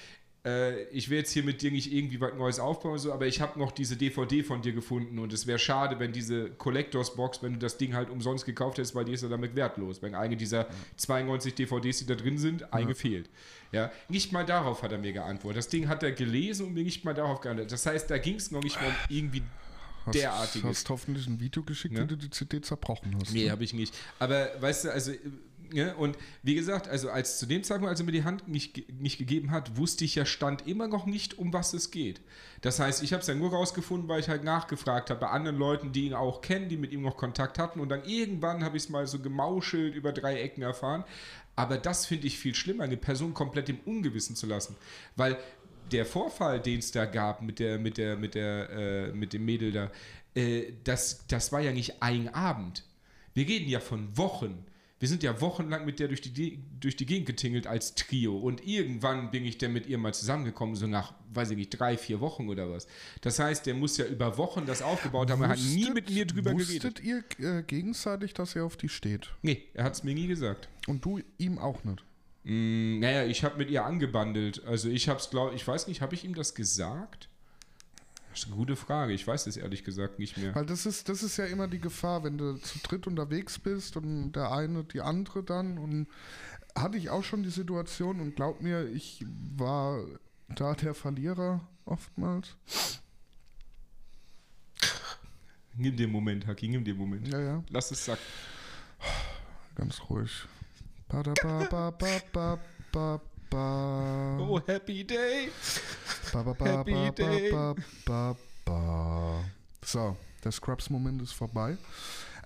äh, 0.44 0.84
ich 0.84 1.10
will 1.10 1.18
jetzt 1.18 1.32
hier 1.32 1.42
mit 1.42 1.60
dir 1.60 1.70
nicht 1.70 1.92
irgendwie 1.92 2.20
was 2.20 2.34
Neues 2.34 2.60
aufbauen, 2.60 2.98
so, 2.98 3.12
aber 3.12 3.26
ich 3.26 3.40
habe 3.40 3.58
noch 3.58 3.72
diese 3.72 3.96
DVD 3.96 4.42
von 4.42 4.62
dir 4.62 4.72
gefunden 4.72 5.18
und 5.18 5.32
es 5.32 5.46
wäre 5.46 5.58
schade, 5.58 5.98
wenn 5.98 6.12
diese 6.12 6.50
Collectors 6.50 7.14
Box, 7.14 7.42
wenn 7.42 7.54
du 7.54 7.58
das 7.58 7.76
Ding 7.76 7.94
halt 7.94 8.08
umsonst 8.08 8.46
gekauft 8.46 8.78
hättest, 8.78 8.94
weil 8.94 9.04
die 9.04 9.12
ist 9.12 9.22
ja 9.22 9.28
damit 9.28 9.54
wertlos. 9.54 10.00
Wenn 10.00 10.14
eine 10.14 10.36
dieser 10.36 10.66
92 10.96 11.54
DVDs, 11.54 11.98
die 11.98 12.06
da 12.06 12.14
drin 12.14 12.38
sind, 12.38 12.72
eine 12.72 12.90
ja. 12.90 12.94
fehlt. 12.94 13.28
Ja, 13.72 13.92
nicht 14.08 14.32
mal 14.32 14.44
darauf 14.44 14.82
hat 14.82 14.92
er 14.92 14.98
mir 14.98 15.12
geantwortet. 15.12 15.58
Das 15.58 15.68
Ding 15.68 15.88
hat 15.88 16.02
er 16.02 16.12
gelesen 16.12 16.66
und 16.66 16.74
mir 16.74 16.84
nicht 16.84 17.04
mal 17.04 17.14
darauf 17.14 17.40
geantwortet. 17.40 17.72
Das 17.72 17.84
heißt, 17.86 18.10
da 18.10 18.18
ging 18.18 18.36
es 18.36 18.50
noch 18.50 18.62
nicht 18.62 18.80
mal 18.80 18.88
um 18.88 18.94
irgendwie 19.08 19.42
hast, 20.06 20.14
derartiges. 20.14 20.68
Hast 20.68 20.88
hoffentlich 20.88 21.26
ein 21.26 21.38
Video 21.38 21.62
geschickt, 21.62 21.94
ne? 21.94 22.02
wie 22.02 22.06
du 22.06 22.16
die 22.16 22.30
CD 22.30 22.60
zerbrochen 22.60 23.16
hast. 23.20 23.32
Nee, 23.32 23.44
ne? 23.44 23.50
habe 23.50 23.64
ich 23.64 23.74
nicht. 23.74 23.94
Aber 24.18 24.50
weißt 24.60 24.86
du, 24.86 24.92
also 24.92 25.12
ja, 25.72 25.94
und 25.94 26.16
wie 26.42 26.54
gesagt, 26.54 26.88
also 26.88 27.10
als 27.10 27.38
zu 27.38 27.46
dem 27.46 27.62
Zeitpunkt, 27.62 27.90
als 27.90 28.00
er 28.00 28.06
mir 28.06 28.12
die 28.12 28.24
Hand 28.24 28.48
nicht, 28.48 28.92
nicht 29.00 29.18
gegeben 29.18 29.50
hat, 29.50 29.76
wusste 29.76 30.04
ich 30.04 30.14
ja 30.14 30.24
Stand 30.24 30.66
immer 30.66 30.88
noch 30.88 31.06
nicht, 31.06 31.38
um 31.38 31.52
was 31.52 31.72
es 31.72 31.90
geht. 31.90 32.20
Das 32.60 32.78
heißt, 32.78 33.02
ich 33.02 33.12
habe 33.12 33.22
es 33.22 33.26
ja 33.26 33.34
nur 33.34 33.50
rausgefunden, 33.50 34.08
weil 34.08 34.20
ich 34.20 34.28
halt 34.28 34.44
nachgefragt 34.44 35.10
habe 35.10 35.20
bei 35.20 35.28
anderen 35.28 35.56
Leuten, 35.56 35.92
die 35.92 36.06
ihn 36.06 36.14
auch 36.14 36.40
kennen, 36.40 36.68
die 36.68 36.76
mit 36.76 36.92
ihm 36.92 37.02
noch 37.02 37.16
Kontakt 37.16 37.58
hatten. 37.58 37.80
Und 37.80 37.88
dann 37.88 38.04
irgendwann 38.04 38.64
habe 38.64 38.76
ich 38.76 38.84
es 38.84 38.88
mal 38.88 39.06
so 39.06 39.18
gemauschelt 39.20 39.94
über 39.94 40.12
drei 40.12 40.40
Ecken 40.40 40.62
erfahren. 40.62 41.04
Aber 41.56 41.78
das 41.78 42.06
finde 42.06 42.26
ich 42.26 42.38
viel 42.38 42.54
schlimmer, 42.54 42.84
eine 42.84 42.96
Person 42.96 43.34
komplett 43.34 43.68
im 43.68 43.80
Ungewissen 43.84 44.36
zu 44.36 44.46
lassen. 44.46 44.76
Weil 45.16 45.38
der 45.92 46.06
Vorfall, 46.06 46.60
den 46.60 46.78
es 46.78 46.92
da 46.92 47.04
gab 47.04 47.42
mit 47.42 47.58
der, 47.58 47.78
mit 47.78 47.98
der, 47.98 48.16
mit 48.16 48.34
der, 48.34 48.70
äh, 48.70 49.12
mit 49.12 49.32
dem 49.32 49.44
Mädel 49.44 49.72
da, 49.72 49.90
äh, 50.34 50.72
das, 50.84 51.26
das 51.26 51.52
war 51.52 51.60
ja 51.60 51.72
nicht 51.72 52.02
ein 52.02 52.32
Abend. 52.32 52.84
Wir 53.34 53.46
reden 53.46 53.68
ja 53.68 53.80
von 53.80 54.16
Wochen. 54.16 54.64
Wir 55.00 55.08
sind 55.08 55.22
ja 55.22 55.40
wochenlang 55.40 55.86
mit 55.86 55.98
der 55.98 56.08
durch 56.08 56.20
die, 56.20 56.62
durch 56.78 56.94
die 56.94 57.06
Gegend 57.06 57.26
getingelt 57.26 57.66
als 57.66 57.94
Trio. 57.94 58.36
Und 58.36 58.66
irgendwann 58.66 59.30
bin 59.30 59.46
ich 59.46 59.56
dann 59.56 59.72
mit 59.72 59.86
ihr 59.86 59.96
mal 59.96 60.12
zusammengekommen, 60.12 60.76
so 60.76 60.86
nach, 60.86 61.14
weiß 61.32 61.52
ich 61.52 61.56
nicht, 61.56 61.70
drei, 61.70 61.96
vier 61.96 62.20
Wochen 62.20 62.50
oder 62.50 62.70
was. 62.70 62.86
Das 63.22 63.38
heißt, 63.38 63.64
der 63.64 63.72
muss 63.72 63.96
ja 63.96 64.04
über 64.04 64.36
Wochen 64.36 64.66
das 64.66 64.82
aufgebaut 64.82 65.30
haben. 65.30 65.40
Er 65.40 65.48
hat 65.48 65.58
nie 65.58 65.90
mit 65.90 66.10
mir 66.10 66.26
drüber 66.26 66.52
wusstet 66.52 66.96
geredet. 66.96 67.34
ihr 67.40 67.58
äh, 67.60 67.62
gegenseitig, 67.62 68.34
dass 68.34 68.54
er 68.54 68.66
auf 68.66 68.76
die 68.76 68.90
steht? 68.90 69.30
Nee, 69.40 69.62
er 69.72 69.84
hat 69.84 69.94
es 69.94 70.04
mir 70.04 70.14
nie 70.14 70.26
gesagt. 70.26 70.68
Und 70.86 71.02
du 71.02 71.20
ihm 71.38 71.58
auch 71.58 71.82
nicht? 71.82 72.04
Mm, 72.44 72.98
naja, 72.98 73.24
ich 73.24 73.42
habe 73.42 73.56
mit 73.56 73.70
ihr 73.70 73.86
angebandelt. 73.86 74.62
Also 74.66 74.90
ich 74.90 75.08
habe 75.08 75.18
es, 75.18 75.30
glaube 75.30 75.54
ich, 75.54 75.66
weiß 75.66 75.88
nicht, 75.88 76.02
habe 76.02 76.14
ich 76.14 76.26
ihm 76.26 76.34
das 76.34 76.54
gesagt? 76.54 77.29
Das 78.30 78.40
ist 78.40 78.46
eine 78.46 78.56
gute 78.56 78.76
Frage. 78.76 79.12
Ich 79.12 79.26
weiß 79.26 79.46
es 79.48 79.56
ehrlich 79.56 79.82
gesagt 79.84 80.18
nicht 80.18 80.36
mehr. 80.36 80.54
Weil 80.54 80.66
das 80.66 80.86
ist, 80.86 81.08
das 81.08 81.22
ist 81.22 81.36
ja 81.36 81.46
immer 81.46 81.66
die 81.66 81.80
Gefahr, 81.80 82.22
wenn 82.22 82.38
du 82.38 82.54
zu 82.58 82.78
dritt 82.78 83.06
unterwegs 83.06 83.58
bist 83.58 83.96
und 83.96 84.32
der 84.32 84.52
eine 84.52 84.84
die 84.84 85.00
andere 85.00 85.42
dann. 85.42 85.78
Und 85.78 86.06
hatte 86.76 86.96
ich 86.96 87.10
auch 87.10 87.24
schon 87.24 87.42
die 87.42 87.50
Situation 87.50 88.20
und 88.20 88.36
glaub 88.36 88.60
mir, 88.60 88.86
ich 88.88 89.24
war 89.56 90.04
da 90.48 90.74
der 90.74 90.94
Verlierer 90.94 91.60
oftmals. 91.84 92.56
Nimm 95.74 95.96
den 95.96 96.10
Moment, 96.10 96.46
Haki, 96.46 96.68
nimm 96.68 96.84
den 96.84 96.96
Moment. 96.96 97.26
Ja, 97.28 97.40
ja, 97.40 97.64
Lass 97.70 97.90
es 97.90 98.04
sacken. 98.04 98.22
ganz 99.74 100.00
ruhig. 100.08 100.30
Ba, 101.08 101.22
da, 101.22 101.32
ba, 101.42 101.66
ba, 101.70 101.90
ba, 101.90 102.20
ba, 102.32 102.58
ba, 102.92 103.20
ba. 103.50 104.38
Oh, 104.40 104.60
happy 104.66 105.04
day. 105.04 105.48
Ba, 106.32 106.42
ba, 106.42 106.52
ba, 106.52 106.64
Happy 106.64 107.10
Day. 107.12 107.50
So, 109.82 110.16
der 110.44 110.52
Scrubs-Moment 110.52 111.22
ist 111.22 111.32
vorbei. 111.32 111.76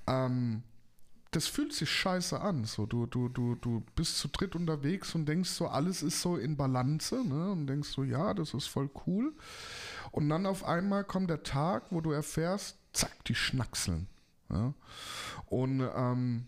Ähm, 0.06 0.62
das 1.32 1.48
fühlt 1.48 1.72
sich 1.72 1.90
scheiße 1.90 2.40
an. 2.40 2.64
So, 2.64 2.86
du, 2.86 3.06
du, 3.06 3.28
du, 3.28 3.56
du 3.56 3.82
bist 3.96 4.18
zu 4.18 4.28
dritt 4.28 4.54
unterwegs 4.54 5.14
und 5.14 5.26
denkst 5.26 5.50
so, 5.50 5.66
alles 5.66 6.02
ist 6.02 6.22
so 6.22 6.36
in 6.36 6.56
Balance, 6.56 7.16
ne? 7.24 7.50
Und 7.50 7.66
denkst 7.66 7.88
so, 7.90 8.04
ja, 8.04 8.32
das 8.34 8.54
ist 8.54 8.68
voll 8.68 8.88
cool. 9.06 9.34
Und 10.12 10.28
dann 10.28 10.46
auf 10.46 10.64
einmal 10.64 11.04
kommt 11.04 11.28
der 11.28 11.42
Tag, 11.42 11.84
wo 11.90 12.00
du 12.00 12.12
erfährst, 12.12 12.78
zack, 12.92 13.24
die 13.24 13.34
schnackseln. 13.34 14.06
Ja? 14.48 14.72
Und 15.46 15.80
ähm, 15.94 16.46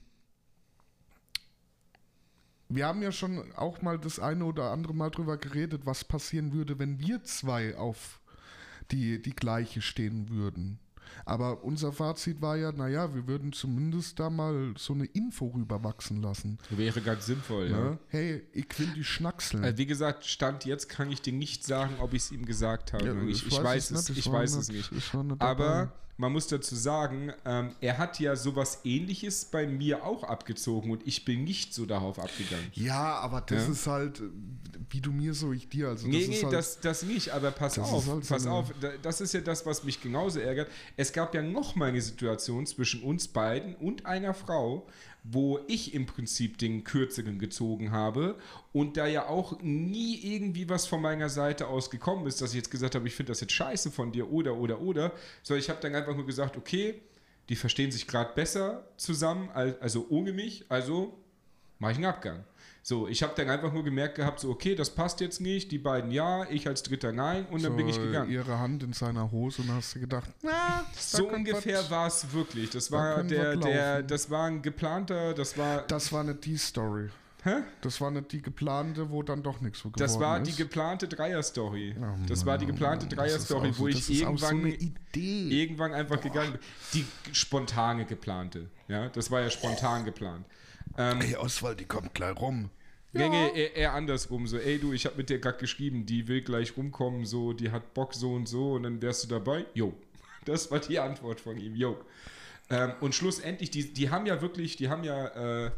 wir 2.69 2.87
haben 2.87 3.03
ja 3.03 3.13
schon 3.13 3.53
auch 3.55 3.83
mal 3.83 3.99
das 3.99 4.19
eine 4.19 4.45
oder 4.45 4.71
andere 4.71 4.95
Mal 4.95 5.11
drüber 5.11 5.37
geredet, 5.37 5.83
was 5.85 6.05
passieren 6.05 6.53
würde, 6.53 6.79
wenn 6.79 6.99
wir 7.01 7.23
zwei 7.25 7.77
auf 7.77 8.21
die, 8.91 9.21
die 9.21 9.35
gleiche 9.35 9.83
stehen 9.83 10.31
würden. 10.31 10.79
Aber 11.25 11.65
unser 11.65 11.93
Fazit 11.93 12.41
war 12.43 12.57
ja, 12.57 12.73
naja, 12.73 13.15
wir 13.15 13.27
würden 13.27 13.53
zumindest 13.53 14.19
da 14.19 14.31
mal 14.31 14.75
so 14.77 14.93
eine 14.93 15.07
Info 15.07 15.47
rüberwachsen 15.47 16.21
lassen. 16.21 16.59
Wäre 16.71 17.01
ganz 17.01 17.27
sinnvoll, 17.27 17.71
ja. 17.71 17.77
Ne? 17.79 17.99
Hey, 18.09 18.43
ich 18.53 18.67
will 18.79 18.89
die 18.95 19.05
schnackseln. 19.05 19.65
Also 19.65 19.79
wie 19.79 19.87
gesagt, 19.87 20.25
Stand 20.25 20.65
jetzt 20.65 20.89
kann 20.89 21.11
ich 21.11 21.23
dir 21.23 21.33
nicht 21.33 21.65
sagen, 21.65 21.95
ob 22.01 22.13
ich 22.13 22.23
es 22.23 22.33
ihm 22.33 22.45
gesagt 22.45 22.93
habe. 22.93 23.07
Ja, 23.07 23.23
ich, 23.23 23.47
ich 23.47 23.63
weiß 23.63 23.91
es, 23.93 24.09
nicht, 24.09 24.19
ich 24.19 24.31
weiß 24.31 24.55
es 24.55 24.69
nicht. 24.69 24.93
ich 24.93 25.15
war 25.15 25.25
nicht 25.25 25.41
Aber. 25.41 25.93
Man 26.19 26.33
muss 26.33 26.47
dazu 26.47 26.75
sagen, 26.75 27.33
ähm, 27.45 27.75
er 27.81 27.99
hat 27.99 28.19
ja 28.21 28.37
sowas 28.37 28.81
ähnliches 28.85 29.45
bei 29.45 29.67
mir 29.67 30.05
auch 30.05 30.25
abgezogen 30.25 30.91
und 30.91 31.07
ich 31.07 31.25
bin 31.25 31.45
nicht 31.45 31.75
so 31.75 31.85
darauf 31.87 32.19
abgegangen. 32.19 32.67
Ja, 32.73 33.17
aber 33.19 33.43
das 33.43 33.67
Ja. 33.67 33.73
ist 33.73 33.87
halt, 33.87 34.23
wie 34.91 35.01
du 35.01 35.13
mir, 35.13 35.35
so 35.35 35.53
ich 35.53 35.69
dir. 35.69 35.89
Also 35.89 36.07
Nee, 36.09 36.21
das 36.21 36.29
nee, 36.29 36.35
ist 36.37 36.45
halt, 36.45 36.53
das, 36.55 36.81
das 36.81 37.03
nicht, 37.03 37.31
aber 37.31 37.51
pass 37.51 37.79
auf, 37.79 38.07
halt 38.07 38.25
so 38.25 38.35
pass 38.35 38.47
auf, 38.47 38.73
da- 38.81 38.93
das 39.03 39.21
ist 39.21 39.35
ja 39.35 39.41
das, 39.41 39.67
was 39.67 39.85
mich 39.85 40.01
genauso 40.01 40.41
ärgert. 40.41 40.69
Es 40.97 41.13
gab 41.13 41.35
ja 41.35 41.43
noch 41.43 41.75
mal 41.75 41.91
eine 41.91 42.01
Situation 42.01 42.67
zwischen 42.67 43.03
uns 43.03 43.29
beiden 43.29 43.75
und 43.75 44.07
einer 44.07 44.33
Frau, 44.33 44.87
wo 45.31 45.59
ich 45.67 45.95
im 45.95 46.07
Prinzip 46.07 46.59
den 46.59 46.85
Kürzeren 46.85 47.39
gezogen 47.39 47.91
habe 47.91 48.37
und 48.73 48.97
da 48.97 49.07
ja 49.07 49.27
auch 49.27 49.61
nie 49.61 50.21
irgendwie 50.23 50.69
was 50.69 50.87
von 50.87 51.03
meiner 51.03 51.29
Seite 51.29 51.67
aus 51.69 51.91
gekommen 51.91 52.27
ist, 52.27 52.41
dass 52.41 52.51
ich 52.51 52.57
jetzt 52.57 52.71
gesagt 52.71 52.95
habe, 52.95 53.07
ich 53.09 53.15
finde 53.15 53.33
das 53.33 53.41
jetzt 53.41 53.53
scheiße 53.53 53.91
von 53.91 54.13
dir 54.13 54.31
oder, 54.31 54.57
oder, 54.57 54.81
oder, 54.81 55.13
sondern 55.43 55.61
ich 55.63 55.71
habe 55.71 55.81
dann 55.81 55.95
einfach 55.95 56.15
nur 56.15 56.27
gesagt, 56.27 56.57
okay, 56.57 57.01
die 57.49 57.57
verstehen 57.57 57.91
sich 57.93 58.07
gerade 58.07 58.35
besser 58.35 58.87
zusammen, 58.97 59.49
al- 59.55 59.77
also 59.81 60.07
ohne 60.11 60.33
mich, 60.33 60.65
also 60.69 61.17
mache 61.79 61.93
ich 61.93 61.99
einen 61.99 62.07
Abgang. 62.07 62.45
So, 62.89 63.09
ich 63.09 63.21
habe 63.25 63.33
dann 63.35 63.51
einfach 63.51 63.73
nur 63.73 63.83
gemerkt 63.83 64.15
gehabt, 64.15 64.39
so, 64.39 64.49
okay, 64.49 64.77
das 64.77 64.91
passt 64.91 65.21
jetzt 65.21 65.41
nicht, 65.41 65.73
die 65.73 65.79
beiden 65.79 66.13
ja, 66.13 66.49
ich 66.49 66.69
als 66.69 66.85
Dritter 66.85 67.11
nein 67.11 67.45
und 67.47 67.65
dann 67.65 67.73
so 67.73 67.77
bin 67.77 67.89
ich 67.89 67.97
gegangen. 68.01 68.31
ihre 68.31 68.61
Hand 68.61 68.85
in 68.85 68.93
seiner 68.93 69.33
Hose 69.33 69.63
und 69.63 69.73
hast 69.73 69.97
du 69.97 69.99
gedacht, 69.99 70.31
na, 70.43 70.85
So 70.97 71.29
ungefähr 71.29 71.91
war 71.91 72.07
es 72.07 72.33
wirklich. 72.33 72.71
Das 72.71 72.91
da 72.91 72.97
war 72.97 73.25
der, 73.25 73.57
der, 73.57 74.03
das 74.05 74.31
war 74.31 74.47
ein 74.47 74.63
geplanter, 74.63 75.35
das 75.35 75.59
war, 75.59 75.83
Das 75.89 76.13
war 76.13 76.23
nicht 76.23 76.45
die 76.45 76.57
Story. 76.57 77.09
hä? 77.43 77.57
Das 77.81 78.01
war 78.01 78.13
nicht 78.13 78.31
die 78.31 78.41
geplante, 78.41 79.11
wo 79.11 79.21
dann 79.25 79.43
doch 79.43 79.61
nichts 79.61 79.81
so 79.81 79.89
geworden 79.91 79.99
Das 80.07 80.21
war 80.21 80.41
ist. 80.41 80.47
die 80.53 80.55
geplante 80.55 81.09
Dreier-Story. 81.09 81.97
Oh 82.01 82.05
das 82.29 82.47
war 82.47 82.57
die 82.57 82.67
geplante 82.67 83.09
Dreier-Story, 83.09 83.73
so- 83.73 83.79
wo 83.81 83.89
ich 83.89 83.97
auch 83.97 84.03
so 84.07 84.13
irgendwann, 84.47 84.61
eine 84.61 84.75
Idee. 84.75 85.49
irgendwann 85.61 85.93
einfach 85.93 86.21
gegangen 86.21 86.53
bin. 86.53 86.61
Die 86.95 87.05
spontane 87.33 88.05
geplante. 88.05 88.69
Ja, 88.87 89.09
das 89.09 89.29
war 89.33 89.41
ja 89.41 89.51
spontan 89.51 90.05
geplant. 90.05 90.47
Ähm, 90.99 91.21
Ey, 91.21 91.37
Oswald, 91.37 91.81
die 91.81 91.85
kommt 91.85 92.15
gleich 92.15 92.37
rum. 92.41 92.71
Nee, 93.13 93.29
nee, 93.29 93.49
eher, 93.55 93.77
eher 93.77 93.93
andersrum. 93.95 94.47
So, 94.47 94.59
ey 94.59 94.79
du, 94.79 94.93
ich 94.93 95.07
habe 95.07 95.17
mit 95.17 95.31
der 95.31 95.39
gerade 95.39 95.59
geschrieben, 95.59 96.07
die 96.07 96.29
will 96.29 96.43
gleich 96.43 96.77
rumkommen, 96.77 97.25
so, 97.25 97.53
die 97.53 97.71
hat 97.71 97.95
Bock 97.95 98.15
so 98.15 98.33
und 98.35 98.47
so 98.47 98.73
und 98.73 98.83
dann 98.83 99.01
wärst 99.01 99.25
du 99.25 99.29
dabei? 99.29 99.67
Jo. 99.75 99.93
Das 100.45 100.71
war 100.71 100.79
die 100.79 101.01
Antwort 101.01 101.41
von 101.41 101.59
ihm, 101.59 101.75
jo. 101.75 101.97
Ähm, 102.71 102.93
und 103.01 103.17
schlussendlich, 103.17 103.73
die, 103.73 103.93
die 103.93 104.11
haben 104.11 104.27
ja 104.27 104.41
wirklich, 104.41 104.77
die 104.77 104.89
haben 104.89 105.03
ja, 105.03 105.67
äh, 105.67 105.71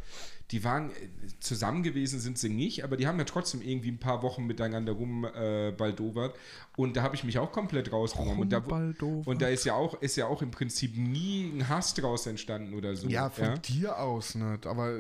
die 0.51 0.63
waren 0.63 0.91
äh, 0.91 0.95
zusammen 1.41 1.83
gewesen, 1.83 2.21
sind 2.21 2.39
sie 2.39 2.51
nicht, 2.51 2.85
aber 2.85 2.99
die 2.99 3.07
haben 3.07 3.19
ja 3.19 3.25
trotzdem 3.25 3.63
irgendwie 3.63 3.91
ein 3.91 3.99
paar 3.99 4.23
Wochen 4.23 4.45
miteinander 4.45 4.93
rumbaldowert. 4.93 6.35
Äh. 6.35 6.39
Und 6.79 6.97
da 6.97 7.03
habe 7.03 7.17
ich 7.17 7.25
mich 7.25 7.41
auch 7.41 7.51
komplett 7.51 7.91
rausgenommen. 7.93 8.39
Und 8.39 8.53
da, 8.53 8.59
und 8.61 9.43
da 9.43 9.49
ist 9.49 9.65
ja 9.65 9.75
auch, 9.75 10.01
ist 10.01 10.15
ja 10.15 10.29
auch 10.29 10.43
im 10.43 10.53
Prinzip 10.53 10.97
nie 10.97 11.51
ein 11.53 11.69
Hass 11.69 11.93
draus 11.93 12.25
entstanden 12.29 12.73
oder 12.73 12.95
so. 12.95 13.09
Ja, 13.09 13.31
von 13.31 13.61
dir 13.63 13.99
aus 13.99 14.37
nicht, 14.37 14.65
aber 14.65 14.97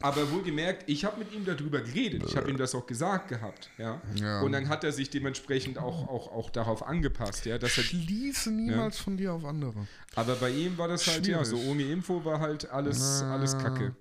Aber 0.00 0.30
wohlgemerkt, 0.30 0.84
ich 0.86 1.04
habe 1.04 1.18
mit 1.18 1.32
ihm 1.32 1.44
darüber 1.44 1.80
geredet. 1.80 2.22
Ich 2.26 2.36
habe 2.36 2.48
ihm 2.50 2.56
das 2.56 2.74
auch 2.74 2.86
gesagt 2.86 3.28
gehabt. 3.28 3.68
Ja? 3.78 4.00
Ja. 4.14 4.42
Und 4.42 4.52
dann 4.52 4.68
hat 4.68 4.84
er 4.84 4.92
sich 4.92 5.10
dementsprechend 5.10 5.78
auch, 5.78 6.08
auch, 6.08 6.32
auch 6.32 6.50
darauf 6.50 6.86
angepasst. 6.86 7.44
Ja? 7.46 7.58
Dass 7.58 7.76
er, 7.76 7.84
schließe 7.84 8.50
niemals 8.50 8.98
von 8.98 9.16
dir 9.16 9.32
auf 9.32 9.44
andere. 9.44 9.86
aber 10.14 10.36
bei 10.36 10.50
ihm 10.50 10.78
war 10.78 10.88
das 10.88 11.06
halt, 11.06 11.26
ja, 11.26 11.44
Schwierig. 11.44 11.64
so 11.64 11.70
ohne 11.70 11.82
Info 11.82 12.24
war 12.24 12.40
halt 12.40 12.70
alles, 12.70 13.22
alles 13.22 13.58
Kacke. 13.58 13.94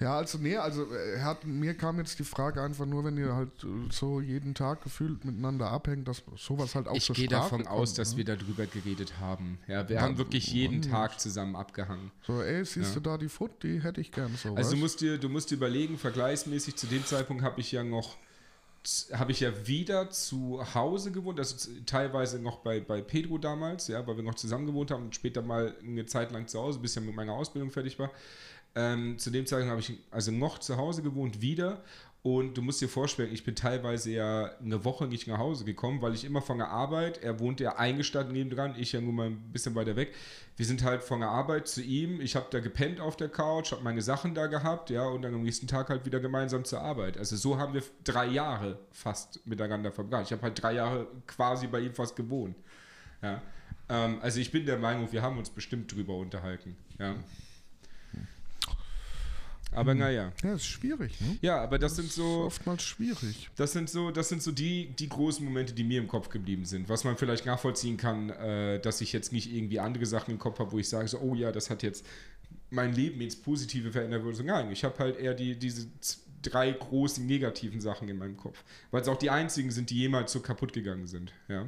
Ja, 0.00 0.16
also 0.16 0.38
nee, 0.38 0.56
also 0.56 0.86
hat, 1.20 1.44
mir 1.44 1.74
kam 1.74 1.98
jetzt 1.98 2.18
die 2.18 2.24
Frage 2.24 2.62
einfach 2.62 2.86
nur, 2.86 3.04
wenn 3.04 3.16
ihr 3.16 3.34
halt 3.34 3.50
so 3.90 4.20
jeden 4.20 4.54
Tag 4.54 4.82
gefühlt 4.82 5.24
miteinander 5.24 5.70
abhängt, 5.78 6.06
dass 6.08 6.22
sowas 6.36 6.74
halt 6.74 6.88
auch 6.88 6.96
Ich 6.96 7.04
zur 7.04 7.14
gehe 7.16 7.28
davon 7.28 7.66
aus, 7.66 7.90
kommt, 7.90 7.98
dass 7.98 8.12
ne? 8.12 8.18
wir 8.18 8.24
darüber 8.24 8.66
geredet 8.66 9.18
haben. 9.20 9.58
Ja, 9.66 9.88
wir 9.88 9.96
Ja, 9.96 10.02
haben 10.02 10.18
wirklich 10.18 10.48
jeden 10.52 10.80
Mann. 10.80 10.90
Tag 10.90 11.20
zusammen 11.20 11.56
abgehangen. 11.56 12.10
So, 12.26 12.42
ey, 12.42 12.64
siehst 12.64 12.94
du 12.96 13.00
da 13.00 13.16
die 13.16 13.28
Foot, 13.28 13.62
die 13.62 13.82
hätte 13.82 14.00
ich 14.00 14.12
gern 14.12 14.34
so. 14.36 14.54
Also 14.54 14.72
du 14.72 14.76
musst 14.76 15.00
dir, 15.00 15.18
du 15.18 15.28
musst 15.28 15.50
dir 15.50 15.54
überlegen, 15.54 15.96
vergleichsmäßig 15.98 16.76
zu 16.76 16.86
dem 16.86 17.04
Zeitpunkt 17.04 17.42
habe 17.42 17.60
ich 17.60 17.72
ja 17.72 17.82
noch 17.84 18.16
habe 19.12 19.32
ich 19.32 19.40
ja 19.40 19.66
wieder 19.66 20.08
zu 20.10 20.62
Hause 20.74 21.10
gewohnt, 21.10 21.38
also 21.38 21.56
teilweise 21.84 22.38
noch 22.38 22.60
bei, 22.60 22.80
bei 22.80 23.02
Pedro 23.02 23.36
damals, 23.36 23.88
ja, 23.88 24.06
weil 24.06 24.16
wir 24.16 24.22
noch 24.24 24.36
zusammen 24.36 24.66
gewohnt 24.66 24.90
haben 24.90 25.04
und 25.06 25.14
später 25.14 25.42
mal 25.42 25.74
eine 25.82 26.06
Zeit 26.06 26.32
lang 26.32 26.46
zu 26.46 26.58
Hause, 26.60 26.78
bis 26.78 26.94
ja 26.94 27.02
mit 27.02 27.14
meiner 27.14 27.32
Ausbildung 27.34 27.70
fertig 27.70 27.98
war. 27.98 28.10
Ähm, 28.74 29.18
zu 29.18 29.30
dem 29.30 29.46
Zeitpunkt 29.46 29.70
habe 29.70 29.80
ich 29.80 29.92
also 30.10 30.30
noch 30.30 30.58
zu 30.58 30.76
Hause 30.76 31.02
gewohnt, 31.02 31.40
wieder. 31.40 31.82
Und 32.22 32.58
du 32.58 32.62
musst 32.62 32.80
dir 32.80 32.88
vorstellen, 32.88 33.32
ich 33.32 33.44
bin 33.44 33.54
teilweise 33.54 34.10
ja 34.10 34.50
eine 34.58 34.84
Woche 34.84 35.06
nicht 35.06 35.28
nach 35.28 35.38
Hause 35.38 35.64
gekommen, 35.64 36.02
weil 36.02 36.14
ich 36.14 36.24
immer 36.24 36.42
von 36.42 36.58
der 36.58 36.68
Arbeit, 36.68 37.22
er 37.22 37.38
wohnt 37.38 37.60
ja 37.60 37.76
eingestadt 37.76 38.32
nebendran, 38.32 38.74
ich 38.76 38.92
ja 38.92 39.00
nur 39.00 39.12
mal 39.12 39.26
ein 39.26 39.52
bisschen 39.52 39.76
weiter 39.76 39.94
weg. 39.94 40.12
Wir 40.56 40.66
sind 40.66 40.82
halt 40.82 41.04
von 41.04 41.20
der 41.20 41.28
Arbeit 41.28 41.68
zu 41.68 41.80
ihm, 41.80 42.20
ich 42.20 42.34
habe 42.34 42.46
da 42.50 42.58
gepennt 42.58 43.00
auf 43.00 43.16
der 43.16 43.28
Couch, 43.28 43.70
habe 43.70 43.84
meine 43.84 44.02
Sachen 44.02 44.34
da 44.34 44.48
gehabt, 44.48 44.90
ja, 44.90 45.04
und 45.04 45.22
dann 45.22 45.32
am 45.32 45.42
nächsten 45.42 45.68
Tag 45.68 45.90
halt 45.90 46.04
wieder 46.06 46.18
gemeinsam 46.18 46.64
zur 46.64 46.80
Arbeit. 46.80 47.16
Also 47.16 47.36
so 47.36 47.56
haben 47.56 47.72
wir 47.72 47.82
drei 48.02 48.26
Jahre 48.26 48.80
fast 48.90 49.46
miteinander 49.46 49.92
verbracht. 49.92 50.24
Ich 50.26 50.32
habe 50.32 50.42
halt 50.42 50.60
drei 50.60 50.74
Jahre 50.74 51.06
quasi 51.28 51.68
bei 51.68 51.78
ihm 51.80 51.94
fast 51.94 52.16
gewohnt. 52.16 52.56
Ja. 53.22 53.40
Ähm, 53.88 54.18
also 54.20 54.40
ich 54.40 54.50
bin 54.50 54.66
der 54.66 54.78
Meinung, 54.78 55.10
wir 55.12 55.22
haben 55.22 55.38
uns 55.38 55.50
bestimmt 55.50 55.94
drüber 55.94 56.16
unterhalten. 56.16 56.76
Ja. 56.98 57.14
Aber 59.72 59.94
naja. 59.94 60.32
ja, 60.42 60.54
ist 60.54 60.66
schwierig, 60.66 61.20
ne? 61.20 61.38
Ja, 61.42 61.62
aber 61.62 61.78
das 61.78 61.96
sind 61.96 62.06
Ist 62.06 62.14
so. 62.16 62.44
oftmals 62.44 62.82
schwierig. 62.82 63.50
Das 63.56 63.72
sind 63.72 63.90
so, 63.90 64.10
das 64.10 64.28
sind 64.28 64.42
so 64.42 64.50
die, 64.50 64.86
die 64.98 65.08
großen 65.08 65.44
Momente, 65.44 65.74
die 65.74 65.84
mir 65.84 66.00
im 66.00 66.08
Kopf 66.08 66.30
geblieben 66.30 66.64
sind. 66.64 66.88
Was 66.88 67.04
man 67.04 67.16
vielleicht 67.16 67.44
nachvollziehen 67.46 67.96
kann, 67.96 68.30
äh, 68.30 68.80
dass 68.80 69.00
ich 69.00 69.12
jetzt 69.12 69.32
nicht 69.32 69.52
irgendwie 69.52 69.78
andere 69.78 70.06
Sachen 70.06 70.30
im 70.32 70.38
Kopf 70.38 70.58
habe, 70.58 70.72
wo 70.72 70.78
ich 70.78 70.88
sage, 70.88 71.08
so, 71.08 71.18
oh 71.18 71.34
ja, 71.34 71.52
das 71.52 71.70
hat 71.70 71.82
jetzt 71.82 72.04
mein 72.70 72.92
Leben 72.94 73.20
ins 73.20 73.36
Positive 73.36 73.92
verändert. 73.92 74.24
Würde. 74.24 74.42
Nein, 74.42 74.70
ich 74.72 74.84
habe 74.84 74.98
halt 74.98 75.18
eher 75.18 75.34
die, 75.34 75.56
diese 75.58 75.86
drei 76.42 76.70
großen 76.72 77.26
negativen 77.26 77.80
Sachen 77.80 78.08
in 78.08 78.18
meinem 78.18 78.36
Kopf. 78.36 78.64
Weil 78.90 79.02
es 79.02 79.08
auch 79.08 79.18
die 79.18 79.30
einzigen 79.30 79.70
sind, 79.70 79.90
die 79.90 79.96
jemals 79.98 80.32
so 80.32 80.40
kaputt 80.40 80.72
gegangen 80.72 81.06
sind. 81.06 81.32
Ja. 81.48 81.66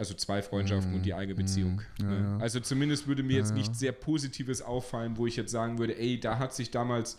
Also 0.00 0.14
zwei 0.14 0.40
Freundschaften 0.42 0.94
und 0.94 1.04
die 1.04 1.12
eigene 1.14 1.34
Beziehung. 1.36 1.82
ja, 2.00 2.06
ne? 2.06 2.16
ja. 2.18 2.38
Also 2.38 2.58
zumindest 2.60 3.06
würde 3.06 3.22
mir 3.22 3.36
jetzt 3.36 3.50
Ja, 3.50 3.56
ja. 3.56 3.60
nichts 3.62 3.78
sehr 3.78 3.92
Positives 3.92 4.62
auffallen, 4.62 5.16
wo 5.18 5.26
ich 5.26 5.36
jetzt 5.36 5.52
sagen 5.52 5.78
würde, 5.78 5.96
ey, 5.98 6.18
da 6.18 6.38
hat 6.38 6.54
sich 6.54 6.70
damals 6.70 7.18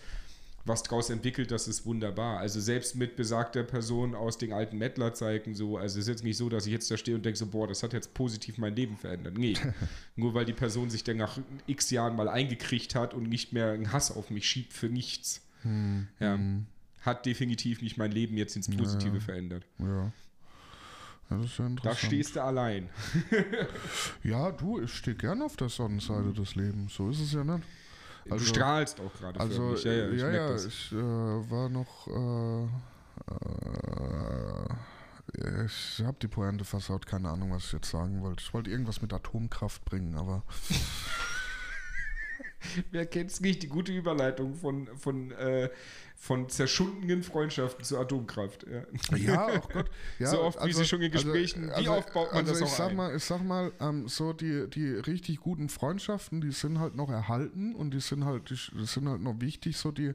was 0.66 0.84
draus 0.84 1.10
entwickelt, 1.10 1.50
das 1.52 1.68
ist 1.68 1.86
wunderbar. 1.88 2.40
Also 2.40 2.60
selbst 2.60 2.96
mit 2.96 3.16
besagter 3.16 3.64
Person 3.64 4.14
aus 4.14 4.38
den 4.38 4.54
alten 4.54 4.78
Mettler-Zeiten 4.78 5.56
so, 5.56 5.78
also 5.78 5.98
es 5.98 6.06
ist 6.06 6.08
jetzt 6.10 6.24
nicht 6.24 6.38
so, 6.38 6.50
dass 6.50 6.66
ich 6.68 6.72
jetzt 6.72 6.90
da 6.92 6.98
stehe 6.98 7.16
und 7.18 7.24
denke 7.26 7.38
so, 7.38 7.48
boah, 7.48 7.68
das 7.68 7.82
hat 7.84 7.94
jetzt 7.94 8.14
positiv 8.14 8.58
mein 8.60 8.76
Leben 8.76 8.96
verändert. 8.98 9.38
Nee, 9.38 9.54
nur 10.16 10.34
weil 10.36 10.46
die 10.46 10.54
Person 10.54 10.90
sich 10.92 11.04
dann 11.04 11.18
nach 11.18 11.40
x 11.68 11.90
Jahren 11.92 12.16
mal 12.16 12.28
eingekriegt 12.30 12.94
hat 12.96 13.14
und 13.16 13.28
nicht 13.30 13.54
mehr 13.54 13.72
einen 13.72 13.92
Hass 13.92 14.12
auf 14.16 14.30
mich 14.30 14.46
schiebt 14.48 14.74
für 14.74 14.88
nichts. 14.90 15.42
Hm, 15.64 16.08
Ja. 16.20 16.34
hm, 16.36 16.66
Hat 17.02 17.26
definitiv 17.26 17.82
nicht 17.82 17.98
mein 17.98 18.12
Leben 18.12 18.38
jetzt 18.38 18.56
ins 18.56 18.70
Positive 18.70 19.16
Ja. 19.18 19.20
verändert. 19.22 19.66
ja. 19.80 20.12
Das 21.38 21.46
ist 21.46 21.58
ja 21.58 21.64
Da 21.66 21.70
interessant. 21.72 21.98
stehst 22.00 22.36
du 22.36 22.44
allein. 22.44 22.90
ja, 24.24 24.52
du, 24.52 24.82
ich 24.82 24.94
stehe 24.94 25.16
gern 25.16 25.42
auf 25.42 25.56
der 25.56 25.70
Sonnenseite 25.70 26.34
des 26.34 26.56
Lebens. 26.56 26.94
So 26.96 27.10
ist 27.10 27.22
es 27.22 27.34
ja 27.34 27.44
nicht. 27.44 27.64
du 28.26 28.32
Also- 28.34 28.46
strahlst 28.46 29.00
auch 29.00 29.14
gerade 29.14 29.40
Also. 29.40 29.76
Ja, 29.76 29.92
ja, 29.94 30.10
ich 30.10 30.22
ja, 30.22 30.30
ja, 30.32 30.56
ich 30.56 30.92
äh, 30.92 30.96
war 30.96 31.70
noch. 31.70 32.08
Äh, 32.08 32.64
äh, 35.42 35.66
ich 35.66 36.04
habe 36.06 36.18
die 36.22 36.28
Pointe 36.28 36.66
versaut, 36.66 37.06
keine 37.06 37.30
Ahnung, 37.30 37.52
was 37.52 37.66
ich 37.66 37.72
jetzt 37.74 37.90
sagen 37.90 38.22
wollte. 38.22 38.44
Ich 38.44 38.54
wollte 38.54 38.70
irgendwas 38.70 39.02
mit 39.02 39.14
Atomkraft 39.14 39.84
bringen, 39.86 40.16
aber. 40.16 40.44
Wer 42.92 43.06
kennt's 43.06 43.42
nicht? 43.42 43.64
Die 43.64 43.68
gute 43.68 43.92
Überleitung 43.92 44.56
von, 44.56 44.88
von, 44.98 45.32
äh, 45.32 45.70
von 46.16 46.48
zerschundenen 46.50 47.24
Freundschaften 47.24 47.84
zur 47.84 48.00
Atomkraft. 48.00 48.66
Ja. 49.10 49.18
Ja, 49.18 49.48
oh 49.58 49.68
Gott. 49.74 49.90
Ja, 50.20 50.28
So 50.28 50.42
oft, 50.44 50.64
wie 50.64 50.72
sie 50.74 50.86
schon 50.86 51.02
in 51.02 51.12
Gesprächen- 51.12 51.72
wie 51.78 51.88
oft 51.90 52.14
baut 52.14 52.32
man 52.32 52.40
also 52.46 52.52
das 52.52 52.60
ich 52.62 52.66
auch 52.68 52.78
sag 52.78 52.90
ein? 52.92 52.96
mal, 52.96 53.16
ich 53.16 53.24
sag 53.24 53.44
mal, 53.44 53.72
ähm, 53.80 54.08
so 54.08 54.32
die, 54.34 54.70
die 54.70 54.88
richtig 54.94 55.40
guten 55.40 55.70
Freundschaften, 55.70 56.42
die 56.42 56.52
sind 56.52 56.80
halt 56.80 56.96
noch 56.96 57.10
erhalten 57.10 57.74
und 57.74 57.92
die 57.92 58.00
sind 58.02 58.26
halt, 58.26 58.50
die, 58.52 58.86
sind 58.86 59.10
halt 59.10 59.22
noch 59.22 59.42
wichtig, 59.42 59.78
so 59.78 59.92
die, 59.92 60.14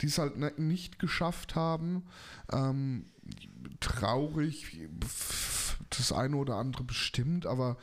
die 0.00 0.06
es 0.06 0.16
halt 0.18 0.38
ne- 0.38 0.54
nicht 0.56 0.98
geschafft 0.98 1.54
haben. 1.54 2.04
Ähm, 2.50 3.04
traurig, 3.80 4.78
das 5.90 6.12
eine 6.12 6.36
oder 6.36 6.56
andere 6.56 6.84
bestimmt, 6.84 7.46
aber 7.46 7.76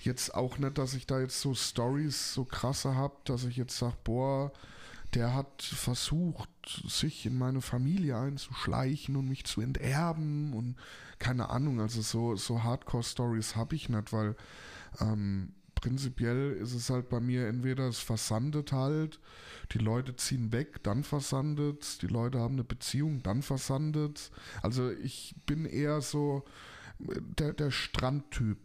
jetzt 0.00 0.34
auch 0.34 0.58
nicht, 0.58 0.78
dass 0.78 0.94
ich 0.94 1.06
da 1.06 1.20
jetzt 1.20 1.40
so 1.40 1.54
Stories 1.54 2.34
so 2.34 2.44
krasse 2.44 2.94
habe, 2.94 3.16
dass 3.24 3.44
ich 3.44 3.56
jetzt 3.56 3.76
sage, 3.76 3.96
boah, 4.04 4.52
der 5.14 5.34
hat 5.34 5.62
versucht, 5.62 6.48
sich 6.86 7.26
in 7.26 7.38
meine 7.38 7.60
Familie 7.60 8.18
einzuschleichen 8.18 9.16
und 9.16 9.28
mich 9.28 9.44
zu 9.44 9.60
enterben 9.60 10.52
und 10.52 10.76
keine 11.18 11.48
Ahnung, 11.48 11.80
also 11.80 12.02
so, 12.02 12.36
so 12.36 12.62
Hardcore-Stories 12.62 13.56
habe 13.56 13.74
ich 13.74 13.88
nicht, 13.88 14.12
weil 14.12 14.36
ähm, 15.00 15.54
prinzipiell 15.74 16.52
ist 16.52 16.74
es 16.74 16.90
halt 16.90 17.08
bei 17.08 17.20
mir 17.20 17.46
entweder 17.46 17.88
es 17.88 17.98
versandet 18.00 18.72
halt, 18.72 19.20
die 19.72 19.78
Leute 19.78 20.16
ziehen 20.16 20.52
weg, 20.52 20.82
dann 20.82 21.04
versandet 21.04 22.02
die 22.02 22.08
Leute 22.08 22.40
haben 22.40 22.54
eine 22.54 22.64
Beziehung, 22.64 23.22
dann 23.22 23.42
versandet 23.42 24.30
Also 24.62 24.90
ich 24.90 25.36
bin 25.46 25.64
eher 25.64 26.00
so 26.00 26.44
äh, 27.00 27.20
der, 27.38 27.52
der 27.52 27.70
Strandtyp. 27.70 28.58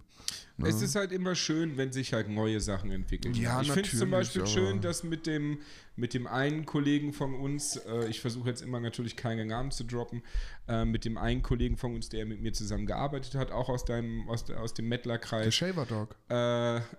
Ne? 0.57 0.67
Es 0.69 0.81
ist 0.81 0.95
halt 0.95 1.11
immer 1.11 1.35
schön, 1.35 1.77
wenn 1.77 1.91
sich 1.91 2.13
halt 2.13 2.29
neue 2.29 2.59
Sachen 2.59 2.91
entwickeln. 2.91 3.33
Ja, 3.33 3.61
ich 3.61 3.71
finde 3.71 3.89
es 3.91 3.97
zum 3.99 4.11
Beispiel 4.11 4.45
schön, 4.47 4.81
dass 4.81 5.03
mit 5.03 5.25
dem, 5.27 5.59
mit 5.95 6.13
dem 6.13 6.27
einen 6.27 6.65
Kollegen 6.65 7.13
von 7.13 7.33
uns, 7.35 7.75
äh, 7.77 8.07
ich 8.07 8.21
versuche 8.21 8.49
jetzt 8.49 8.61
immer 8.61 8.79
natürlich 8.79 9.15
keine 9.15 9.45
Namen 9.45 9.71
zu 9.71 9.83
droppen, 9.83 10.23
äh, 10.67 10.85
mit 10.85 11.05
dem 11.05 11.17
einen 11.17 11.41
Kollegen 11.41 11.77
von 11.77 11.95
uns, 11.95 12.09
der 12.09 12.25
mit 12.25 12.41
mir 12.41 12.53
zusammen 12.53 12.85
gearbeitet 12.85 13.35
hat, 13.35 13.51
auch 13.51 13.69
aus 13.69 13.85
deinem, 13.85 14.27
aus, 14.29 14.45
der- 14.45 14.59
aus 14.61 14.73
dem 14.73 14.85
der 14.89 14.97
Mettler-Kreis. 14.97 15.53
Shaver 15.53 15.85
Dog. 15.85 16.15
Äh, 16.29 16.33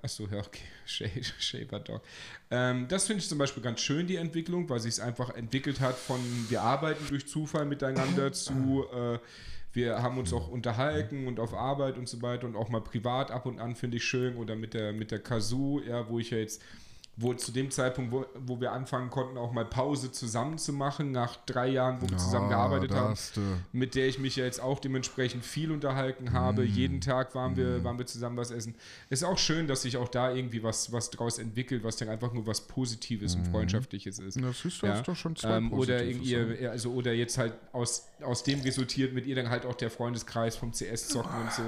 achso, 0.03 0.27
ja, 0.31 0.39
okay. 0.41 0.63
Sh- 0.87 1.33
Shaver 1.39 1.81
Dog. 1.81 2.03
Ähm, 2.51 2.87
das 2.89 3.07
finde 3.07 3.23
ich 3.23 3.29
zum 3.29 3.39
Beispiel 3.39 3.63
ganz 3.63 3.81
schön, 3.81 4.07
die 4.07 4.17
Entwicklung, 4.17 4.69
weil 4.69 4.81
sich 4.81 4.93
es 4.95 5.01
einfach 5.01 5.31
entwickelt 5.35 5.81
hat 5.81 5.97
von 5.97 6.21
wir 6.49 6.63
arbeiten 6.63 7.05
durch 7.09 7.27
Zufall 7.27 7.65
miteinander 7.65 8.33
zu 8.33 8.85
äh, 8.93 9.19
wir 9.73 10.03
haben 10.03 10.19
uns 10.19 10.33
auch 10.33 10.49
unterhalten 10.49 11.27
und 11.27 11.41
auf 11.41 11.55
Arbeit 11.55 11.97
und 11.97 12.09
so 12.09 12.21
weiter 12.23 12.47
und 12.47 12.57
auch 12.57 12.69
mal 12.69 12.81
privat 12.81 13.31
ab 13.31 13.47
und 13.47 13.59
an 13.59 13.75
finde 13.75 13.97
ich 13.97 14.05
schön 14.05 14.37
oder 14.37 14.55
mit 14.55 14.75
der 14.75 14.93
mit 14.93 15.11
der 15.11 15.19
Kazoo, 15.19 15.81
ja, 15.81 16.09
wo 16.09 16.19
ich 16.19 16.31
ja 16.31 16.39
jetzt 16.39 16.63
wo 17.17 17.35
zu 17.35 17.53
dem 17.53 17.71
Zeitpunkt, 17.71 18.11
wo, 18.11 18.25
wo 18.35 18.61
wir 18.61 18.73
anfangen 18.73 19.11
konnten, 19.11 19.37
auch 19.37 19.53
mal 19.53 19.67
Pause 19.67 20.13
zusammen 20.13 20.57
zu 20.57 20.73
machen, 20.73 21.13
nach 21.13 21.37
drei 21.45 21.69
Jahren, 21.69 22.01
wo 22.01 22.09
wir 22.09 22.17
zusammen 22.17 22.49
gearbeitet 22.49 22.93
haben, 22.95 23.15
mit 23.73 23.95
der 23.95 24.09
ich 24.09 24.19
mich 24.19 24.37
ja 24.37 24.45
jetzt 24.45 24.63
auch 24.63 24.81
dementsprechend 24.81 25.45
viel 25.45 25.73
unterhalten 25.73 26.33
habe. 26.33 26.63
Mm. 26.63 26.67
Jeden 26.67 27.01
Tag 27.03 27.35
waren 27.35 27.55
wir, 27.55 27.85
waren 27.85 27.99
wir 27.99 28.07
zusammen 28.07 28.39
was 28.39 28.51
essen. 28.51 28.75
Ist 29.11 29.25
auch 29.25 29.37
schön, 29.37 29.67
dass 29.67 29.83
sich 29.83 29.99
auch 29.99 30.09
da 30.09 30.33
irgendwie 30.33 30.63
was, 30.63 30.91
was 30.91 31.11
draus 31.11 31.39
entwickelt, 31.39 31.85
was 31.85 31.97
dann 31.97 32.09
einfach 32.09 32.33
nur 32.33 32.47
was 32.47 32.63
Positives 32.63 33.35
und 33.35 33.47
Freundschaftliches 33.47 34.19
ist. 34.19 34.41
Das 34.41 34.63
du, 34.63 34.87
Ja. 34.87 35.01
doch 35.03 35.17
schon 35.17 35.37
zwei 35.37 35.59
Ähm, 35.59 35.73
oder, 35.73 36.03
irgendwie, 36.03 36.67
also, 36.67 36.93
oder 36.93 37.13
jetzt 37.13 37.37
halt 37.37 37.53
aus, 37.73 38.09
aus 38.23 38.43
dem 38.43 38.61
resultiert 38.61 39.13
mit 39.13 39.27
ihr 39.27 39.37
dann 39.37 39.51
halt 39.51 39.67
auch 39.67 39.75
der 39.75 39.91
Freundeskreis 39.91 40.57
vom 40.57 40.73
CS-Zocken 40.73 41.43
und 41.43 41.53
so. 41.53 41.63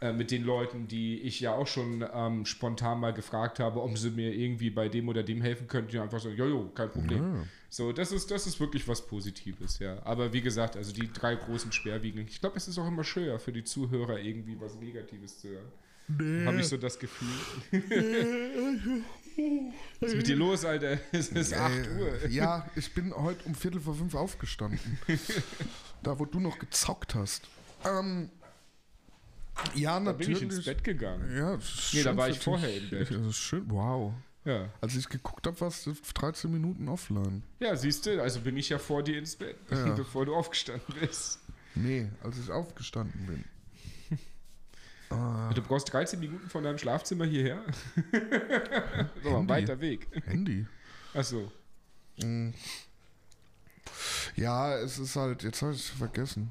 Äh, 0.00 0.12
mit 0.12 0.30
den 0.30 0.44
Leuten, 0.44 0.86
die 0.86 1.20
ich 1.22 1.40
ja 1.40 1.54
auch 1.54 1.66
schon 1.66 2.04
ähm, 2.14 2.44
spontan 2.46 3.00
mal 3.00 3.12
gefragt 3.12 3.58
habe, 3.58 3.82
ob 3.82 3.98
sie 3.98 4.10
mir 4.10 4.32
irgendwie 4.32 4.70
bei 4.70 4.88
dem 4.88 5.08
oder 5.08 5.24
dem 5.24 5.40
helfen 5.42 5.66
könnten, 5.66 5.90
die 5.90 5.98
einfach 5.98 6.20
so, 6.20 6.28
jojo, 6.28 6.68
kein 6.72 6.88
Problem. 6.90 7.34
Ja. 7.34 7.44
So, 7.68 7.92
das 7.92 8.12
ist, 8.12 8.30
das 8.30 8.46
ist 8.46 8.60
wirklich 8.60 8.86
was 8.86 9.04
Positives, 9.04 9.80
ja. 9.80 10.00
Aber 10.04 10.32
wie 10.32 10.40
gesagt, 10.40 10.76
also 10.76 10.92
die 10.92 11.12
drei 11.12 11.34
großen 11.34 11.72
Schwerwiegenden, 11.72 12.28
ich 12.28 12.40
glaube, 12.40 12.56
es 12.56 12.68
ist 12.68 12.78
auch 12.78 12.86
immer 12.86 13.02
schöner 13.02 13.40
für 13.40 13.50
die 13.52 13.64
Zuhörer, 13.64 14.20
irgendwie 14.20 14.56
was 14.60 14.76
Negatives 14.76 15.40
zu 15.40 15.48
hören. 15.48 15.66
Nee. 16.06 16.46
Habe 16.46 16.60
ich 16.60 16.66
so 16.68 16.76
das 16.76 16.98
Gefühl. 16.98 17.28
Was 20.00 20.10
ist 20.10 20.16
mit 20.16 20.26
dir 20.26 20.36
los, 20.36 20.64
Alter? 20.64 20.98
Es 21.12 21.28
ist 21.28 21.52
8 21.54 21.72
Äh, 21.72 22.00
Uhr. 22.00 22.28
Ja, 22.28 22.68
ich 22.76 22.92
bin 22.94 23.14
heute 23.14 23.44
um 23.44 23.54
Viertel 23.54 23.80
vor 23.80 23.94
fünf 23.94 24.14
aufgestanden. 24.14 24.98
da, 26.02 26.18
wo 26.18 26.24
du 26.24 26.40
noch 26.40 26.58
gezockt 26.58 27.14
hast. 27.14 27.42
Ähm, 27.84 28.30
ja, 29.74 29.98
Da 30.00 30.12
bin 30.12 30.30
natürlich. 30.30 30.36
ich 30.38 30.42
ins 30.56 30.64
Bett 30.64 30.84
gegangen. 30.84 31.36
Ja, 31.36 31.54
ist 31.54 31.92
Nee, 31.94 32.02
da 32.02 32.10
schön 32.10 32.16
war 32.16 32.28
ich 32.28 32.38
vorher 32.38 32.76
im 32.76 32.90
Bett. 32.90 33.10
Das 33.10 33.26
ist 33.26 33.36
schön. 33.36 33.64
Wow. 33.70 34.14
Ja. 34.44 34.68
Als 34.80 34.94
ich 34.96 35.08
geguckt 35.08 35.46
habe, 35.46 35.60
warst 35.60 35.84
du 35.86 35.92
13 36.14 36.50
Minuten 36.50 36.88
offline. 36.88 37.42
Ja, 37.60 37.76
siehst 37.76 38.06
du, 38.06 38.22
also 38.22 38.40
bin 38.40 38.56
ich 38.56 38.68
ja 38.70 38.78
vor 38.78 39.02
dir 39.02 39.18
ins 39.18 39.36
Bett, 39.36 39.56
Ja. 39.70 39.92
bevor 39.94 40.24
du 40.26 40.34
aufgestanden 40.34 40.94
bist. 41.00 41.40
Nee, 41.74 42.08
als 42.22 42.38
ich 42.38 42.50
aufgestanden 42.50 43.26
bin. 43.26 43.44
Ah, 45.10 45.50
Du 45.54 45.62
brauchst 45.62 45.90
13 45.90 46.20
Minuten 46.20 46.50
von 46.50 46.62
deinem 46.64 46.76
Schlafzimmer 46.76 47.24
hierher. 47.24 47.62
so, 49.22 49.38
ein 49.38 49.48
weiter 49.48 49.80
Weg. 49.80 50.06
Handy. 50.26 50.66
Achso. 51.14 51.50
Mm. 52.22 52.50
Ja, 54.36 54.76
es 54.76 54.98
ist 54.98 55.16
halt, 55.16 55.42
jetzt 55.44 55.62
habe 55.62 55.72
ich 55.72 55.78
es 55.80 55.88
vergessen. 55.88 56.50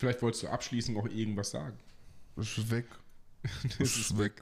Vielleicht 0.00 0.22
wolltest 0.22 0.44
du 0.44 0.48
abschließend 0.48 0.96
noch 0.96 1.04
irgendwas 1.06 1.50
sagen. 1.50 1.78
Ist 2.36 2.70
weg. 2.70 2.86
Das 3.78 3.96
ist 3.96 4.16
weg. 4.16 4.32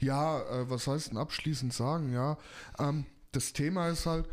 Ja, 0.00 0.40
äh, 0.42 0.70
was 0.70 0.86
heißt 0.86 1.10
denn 1.10 1.18
abschließend 1.18 1.72
sagen? 1.72 2.12
Ja, 2.12 2.38
ähm, 2.78 3.06
das 3.32 3.52
Thema 3.52 3.88
ist 3.88 4.06
halt 4.06 4.28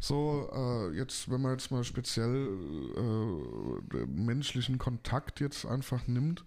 so, 0.00 0.50
äh, 0.52 0.96
jetzt, 0.96 1.30
wenn 1.30 1.40
man 1.40 1.52
jetzt 1.52 1.70
mal 1.70 1.84
speziell 1.84 2.48
äh, 2.96 3.96
den 3.96 4.24
menschlichen 4.24 4.78
Kontakt 4.78 5.38
jetzt 5.38 5.64
einfach 5.64 6.08
nimmt, 6.08 6.44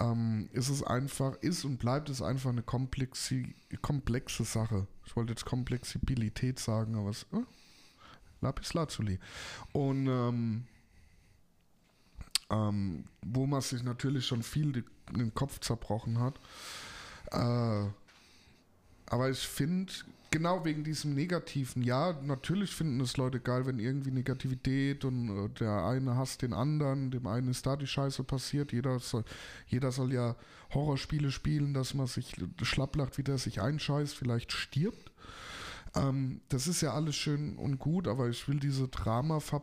ähm, 0.00 0.48
ist 0.52 0.68
es 0.68 0.82
einfach, 0.82 1.36
ist 1.42 1.64
und 1.64 1.78
bleibt 1.78 2.10
es 2.10 2.22
einfach 2.22 2.50
eine 2.50 2.62
komplexi 2.62 3.54
komplexe 3.82 4.42
Sache. 4.42 4.88
Ich 5.04 5.14
wollte 5.14 5.32
jetzt 5.32 5.44
Komplexibilität 5.44 6.58
sagen, 6.58 6.96
aber 6.96 7.10
es 7.10 7.22
äh, 7.32 7.44
Lapis 8.40 8.74
Lazuli. 8.74 9.20
Und 9.72 10.08
ähm, 10.08 10.66
ähm, 12.50 13.04
wo 13.24 13.46
man 13.46 13.60
sich 13.60 13.82
natürlich 13.82 14.26
schon 14.26 14.42
viel 14.42 14.72
die, 14.72 14.84
den 15.12 15.34
Kopf 15.34 15.60
zerbrochen 15.60 16.20
hat. 16.20 16.38
Äh, 17.32 17.90
aber 19.08 19.30
ich 19.30 19.46
finde, 19.46 19.92
genau 20.30 20.64
wegen 20.64 20.84
diesem 20.84 21.14
Negativen, 21.14 21.82
ja, 21.82 22.12
natürlich 22.22 22.74
finden 22.74 23.00
es 23.00 23.16
Leute 23.16 23.40
geil, 23.40 23.66
wenn 23.66 23.78
irgendwie 23.78 24.10
Negativität 24.10 25.04
und 25.04 25.28
äh, 25.28 25.48
der 25.60 25.84
eine 25.84 26.16
hasst 26.16 26.42
den 26.42 26.52
anderen, 26.52 27.10
dem 27.10 27.26
einen 27.26 27.48
ist 27.48 27.66
da 27.66 27.76
die 27.76 27.86
Scheiße 27.86 28.24
passiert, 28.24 28.72
jeder 28.72 28.98
soll, 28.98 29.24
jeder 29.66 29.92
soll 29.92 30.12
ja 30.12 30.36
Horrorspiele 30.74 31.30
spielen, 31.30 31.74
dass 31.74 31.94
man 31.94 32.06
sich 32.06 32.34
schlapplacht, 32.62 33.18
wie 33.18 33.22
der 33.22 33.38
sich 33.38 33.60
einscheißt, 33.60 34.14
vielleicht 34.16 34.52
stirbt. 34.52 35.12
Ähm, 35.94 36.40
das 36.48 36.66
ist 36.66 36.80
ja 36.80 36.92
alles 36.92 37.16
schön 37.16 37.56
und 37.56 37.78
gut, 37.78 38.08
aber 38.08 38.28
ich 38.28 38.48
will 38.48 38.58
diese 38.58 38.88
Drama 38.88 39.38
äh, 39.38 39.60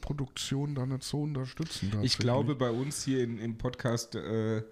Produktion 0.00 0.74
da 0.74 0.86
nicht 0.86 1.02
so 1.02 1.22
unterstützen. 1.22 1.92
Ich 2.02 2.18
glaube, 2.18 2.54
bei 2.54 2.70
uns 2.70 3.04
hier 3.04 3.22
in, 3.22 3.38
im 3.38 3.58
Podcast, 3.58 4.14
äh, 4.14 4.62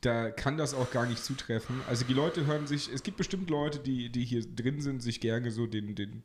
da 0.00 0.30
kann 0.30 0.56
das 0.56 0.74
auch 0.74 0.90
gar 0.90 1.06
nicht 1.06 1.24
zutreffen. 1.24 1.80
Also 1.88 2.04
die 2.04 2.12
Leute 2.12 2.46
hören 2.46 2.66
sich, 2.66 2.90
es 2.92 3.02
gibt 3.02 3.16
bestimmt 3.16 3.50
Leute, 3.50 3.78
die, 3.78 4.10
die 4.10 4.24
hier 4.24 4.44
drin 4.44 4.80
sind, 4.80 5.02
sich 5.02 5.20
gerne 5.20 5.50
so 5.50 5.66
den, 5.66 5.94
den, 5.94 6.22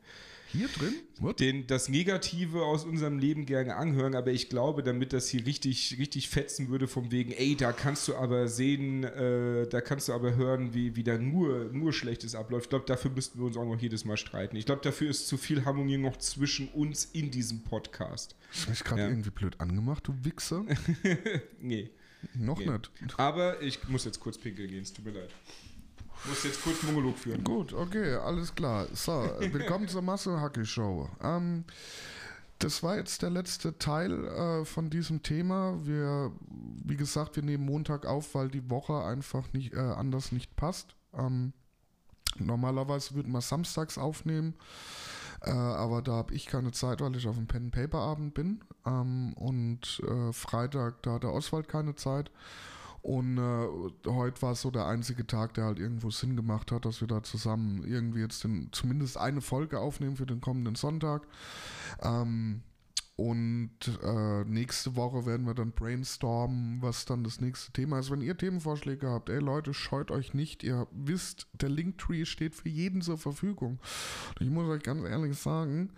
Hier 0.51 0.67
drin? 0.69 0.93
What? 1.19 1.39
den, 1.39 1.67
das 1.67 1.89
Negative 1.89 2.63
aus 2.63 2.85
unserem 2.85 3.19
Leben 3.19 3.45
gerne 3.45 3.75
anhören, 3.75 4.15
aber 4.15 4.31
ich 4.31 4.49
glaube, 4.49 4.81
damit 4.83 5.11
das 5.13 5.27
hier 5.29 5.45
richtig, 5.45 5.97
richtig 5.99 6.29
fetzen 6.29 6.69
würde, 6.69 6.87
vom 6.87 7.11
wegen, 7.11 7.31
ey, 7.31 7.55
da 7.55 7.71
kannst 7.73 8.07
du 8.07 8.15
aber 8.15 8.47
sehen, 8.47 9.03
äh, 9.03 9.67
da 9.67 9.81
kannst 9.81 10.07
du 10.07 10.13
aber 10.13 10.35
hören, 10.35 10.73
wie, 10.73 10.95
wie 10.95 11.03
da 11.03 11.17
nur, 11.17 11.65
nur 11.73 11.91
Schlechtes 11.93 12.35
abläuft. 12.35 12.65
Ich 12.65 12.69
glaube, 12.69 12.85
dafür 12.85 13.11
müssten 13.11 13.39
wir 13.39 13.45
uns 13.45 13.57
auch 13.57 13.65
noch 13.65 13.79
jedes 13.81 14.05
Mal 14.05 14.17
streiten. 14.17 14.55
Ich 14.55 14.65
glaube, 14.65 14.81
dafür 14.83 15.09
ist 15.09 15.27
zu 15.27 15.37
viel 15.37 15.65
Harmonie 15.65 15.97
noch 15.97 16.17
zwischen 16.17 16.67
uns 16.69 17.05
in 17.05 17.29
diesem 17.31 17.63
Podcast. 17.63 18.35
Hast 18.51 18.65
du 18.65 18.69
mich 18.71 18.83
gerade 18.83 19.01
Ja. 19.01 19.07
irgendwie 19.09 19.31
blöd 19.31 19.59
angemacht, 19.59 20.07
du 20.07 20.13
Wichser? 20.23 20.65
Nee. 21.61 21.89
Noch 22.33 22.57
Nee. 22.59 22.69
nicht. 22.71 22.91
Aber 23.17 23.61
ich 23.61 23.87
muss 23.89 24.05
jetzt 24.05 24.19
kurz 24.19 24.37
pinkeln 24.37 24.69
gehen, 24.69 24.81
es 24.81 24.91
tut 24.93 25.05
mir 25.05 25.11
leid. 25.11 25.29
Ich 26.23 26.29
muss 26.29 26.43
jetzt 26.43 26.63
kurz 26.63 26.83
Monolog 26.83 27.17
führen. 27.17 27.43
Gut, 27.43 27.73
okay, 27.73 28.15
alles 28.15 28.53
klar. 28.53 28.87
So, 28.93 29.11
willkommen 29.39 29.87
zur 29.87 30.01
Masse-Hacke-Show. 30.01 31.09
Ähm, 31.21 31.63
das 32.59 32.81
war 32.81 32.97
jetzt 32.97 33.21
der 33.21 33.29
letzte 33.29 33.77
Teil 33.77 34.25
äh, 34.25 34.65
von 34.65 34.89
diesem 34.89 35.21
Thema. 35.21 35.77
Wir, 35.85 36.31
wie 36.83 36.97
gesagt, 36.97 37.35
wir 37.35 37.43
nehmen 37.43 37.65
Montag 37.65 38.05
auf, 38.05 38.33
weil 38.33 38.49
die 38.49 38.69
Woche 38.69 39.03
einfach 39.03 39.53
nicht 39.53 39.73
äh, 39.73 39.77
anders 39.77 40.31
nicht 40.31 40.55
passt. 40.55 40.95
Ähm, 41.13 41.53
normalerweise 42.39 43.13
würden 43.13 43.31
wir 43.31 43.41
samstags 43.41 43.97
aufnehmen, 43.97 44.55
äh, 45.41 45.51
aber 45.51 46.01
da 46.01 46.13
habe 46.13 46.33
ich 46.33 46.47
keine 46.47 46.71
Zeit, 46.71 46.99
weil 46.99 47.15
ich 47.15 47.27
auf 47.27 47.35
dem 47.35 47.47
Pen-Paper-Abend 47.47 48.33
bin. 48.33 48.63
Ähm, 48.85 49.33
und 49.33 50.01
äh, 50.07 50.33
Freitag, 50.33 51.03
da 51.03 51.13
hat 51.13 51.23
der 51.23 51.33
Oswald 51.33 51.67
keine 51.67 51.95
Zeit. 51.95 52.31
Und 53.07 53.37
äh, 53.37 54.09
heute 54.09 54.41
war 54.41 54.51
es 54.51 54.61
so 54.61 54.69
der 54.69 54.85
einzige 54.85 55.25
Tag, 55.25 55.53
der 55.53 55.63
halt 55.63 55.79
irgendwo 55.79 56.11
Sinn 56.11 56.35
gemacht 56.35 56.73
hat, 56.73 56.83
dass 56.83 56.99
wir 56.99 57.07
da 57.07 57.23
zusammen 57.23 57.85
irgendwie 57.85 58.19
jetzt 58.19 58.43
den, 58.43 58.67
zumindest 58.73 59.17
eine 59.17 59.39
Folge 59.39 59.79
aufnehmen 59.79 60.17
für 60.17 60.25
den 60.25 60.41
kommenden 60.41 60.75
Sonntag. 60.75 61.25
Ähm, 62.01 62.63
und 63.17 63.71
äh, 64.03 64.43
nächste 64.43 64.95
Woche 64.95 65.25
werden 65.25 65.47
wir 65.47 65.55
dann 65.55 65.71
brainstormen, 65.71 66.83
was 66.83 67.05
dann 67.05 67.23
das 67.23 67.41
nächste 67.41 67.71
Thema 67.71 67.97
ist. 67.97 68.11
Wenn 68.11 68.21
ihr 68.21 68.37
Themenvorschläge 68.37 69.09
habt, 69.09 69.29
ey 69.29 69.39
Leute, 69.39 69.73
scheut 69.73 70.11
euch 70.11 70.35
nicht. 70.35 70.61
Ihr 70.61 70.87
wisst, 70.91 71.47
der 71.53 71.69
Linktree 71.69 72.25
steht 72.25 72.53
für 72.53 72.69
jeden 72.69 73.01
zur 73.01 73.17
Verfügung. 73.17 73.79
Und 74.39 74.45
ich 74.45 74.51
muss 74.51 74.69
euch 74.69 74.83
ganz 74.83 75.03
ehrlich 75.03 75.35
sagen, 75.35 75.93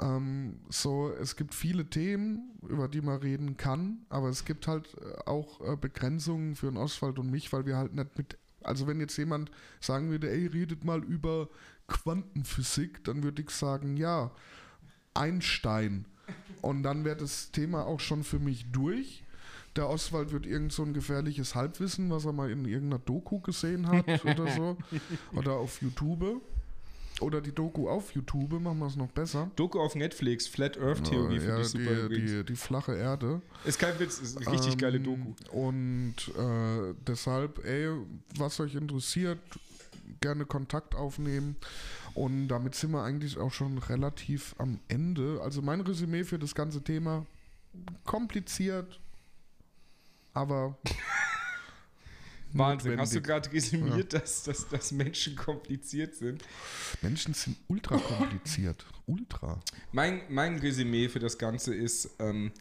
ähm, 0.00 0.60
so, 0.70 1.12
es 1.20 1.36
gibt 1.36 1.54
viele 1.54 1.90
Themen, 1.90 2.58
über 2.66 2.88
die 2.88 3.02
man 3.02 3.18
reden 3.18 3.58
kann, 3.58 4.06
aber 4.08 4.30
es 4.30 4.46
gibt 4.46 4.66
halt 4.66 4.96
äh, 4.96 5.28
auch 5.28 5.60
äh, 5.60 5.76
Begrenzungen 5.76 6.56
für 6.56 6.68
den 6.68 6.78
Oswald 6.78 7.18
und 7.18 7.30
mich, 7.30 7.52
weil 7.52 7.66
wir 7.66 7.76
halt 7.76 7.92
nicht 7.94 8.16
mit. 8.16 8.38
Also, 8.62 8.86
wenn 8.86 8.98
jetzt 8.98 9.18
jemand 9.18 9.50
sagen 9.80 10.08
würde, 10.08 10.30
ey, 10.30 10.46
redet 10.46 10.84
mal 10.84 11.04
über 11.04 11.50
Quantenphysik, 11.86 13.04
dann 13.04 13.22
würde 13.22 13.42
ich 13.42 13.50
sagen, 13.50 13.98
ja, 13.98 14.30
Einstein. 15.12 16.06
Und 16.62 16.82
dann 16.84 17.04
wäre 17.04 17.16
das 17.16 17.50
Thema 17.50 17.84
auch 17.84 18.00
schon 18.00 18.24
für 18.24 18.38
mich 18.38 18.66
durch. 18.72 19.22
Der 19.76 19.88
Oswald 19.88 20.32
wird 20.32 20.46
irgend 20.46 20.72
so 20.72 20.82
ein 20.82 20.94
gefährliches 20.94 21.54
Halbwissen, 21.54 22.10
was 22.10 22.24
er 22.24 22.32
mal 22.32 22.50
in 22.50 22.64
irgendeiner 22.64 23.00
Doku 23.00 23.40
gesehen 23.40 23.88
hat 23.88 24.06
oder 24.24 24.46
so. 24.48 24.76
Oder 25.34 25.52
auf 25.52 25.82
YouTube. 25.82 26.40
Oder 27.20 27.40
die 27.40 27.52
Doku 27.52 27.88
auf 27.88 28.12
YouTube, 28.12 28.60
machen 28.60 28.78
wir 28.78 28.86
es 28.86 28.96
noch 28.96 29.08
besser. 29.08 29.50
Doku 29.54 29.78
auf 29.80 29.94
Netflix, 29.94 30.46
Flat 30.46 30.78
Earth 30.78 31.04
Theorie, 31.04 31.38
finde 31.38 31.54
ja, 31.54 31.60
ich 31.60 31.68
super 31.68 32.08
die, 32.08 32.26
die, 32.26 32.44
die 32.44 32.56
flache 32.56 32.96
Erde. 32.96 33.40
Ist 33.64 33.78
kein 33.78 33.98
Witz, 34.00 34.18
ist 34.18 34.38
eine 34.38 34.50
richtig 34.52 34.72
Ähm, 34.72 34.78
geile 34.78 35.00
Doku. 35.00 35.34
Und 35.52 36.16
äh, 36.36 36.94
deshalb, 37.06 37.64
ey, 37.64 37.90
was 38.36 38.58
euch 38.60 38.74
interessiert, 38.74 39.38
gerne 40.20 40.46
Kontakt 40.46 40.94
aufnehmen. 40.94 41.56
Und 42.14 42.48
damit 42.48 42.74
sind 42.74 42.90
wir 42.92 43.02
eigentlich 43.02 43.38
auch 43.38 43.52
schon 43.52 43.78
relativ 43.78 44.54
am 44.58 44.80
Ende. 44.88 45.40
Also 45.42 45.62
mein 45.62 45.80
Resümee 45.80 46.24
für 46.24 46.38
das 46.38 46.54
ganze 46.54 46.82
Thema, 46.82 47.26
kompliziert, 48.04 49.00
aber 50.34 50.78
Wahnsinn. 52.54 52.98
Hast 52.98 53.14
du 53.14 53.18
notwendig. 53.18 53.22
gerade 53.22 53.52
resümiert, 53.52 54.12
dass, 54.12 54.42
dass, 54.42 54.68
dass 54.68 54.92
Menschen 54.92 55.36
kompliziert 55.36 56.14
sind? 56.14 56.42
Menschen 57.00 57.34
sind 57.34 57.56
ultra 57.68 57.96
kompliziert. 57.96 58.84
Ultra. 59.06 59.60
Mein, 59.92 60.22
mein 60.28 60.58
Resümee 60.58 61.08
für 61.08 61.18
das 61.18 61.38
Ganze 61.38 61.74
ist, 61.74 62.10
ähm, 62.18 62.52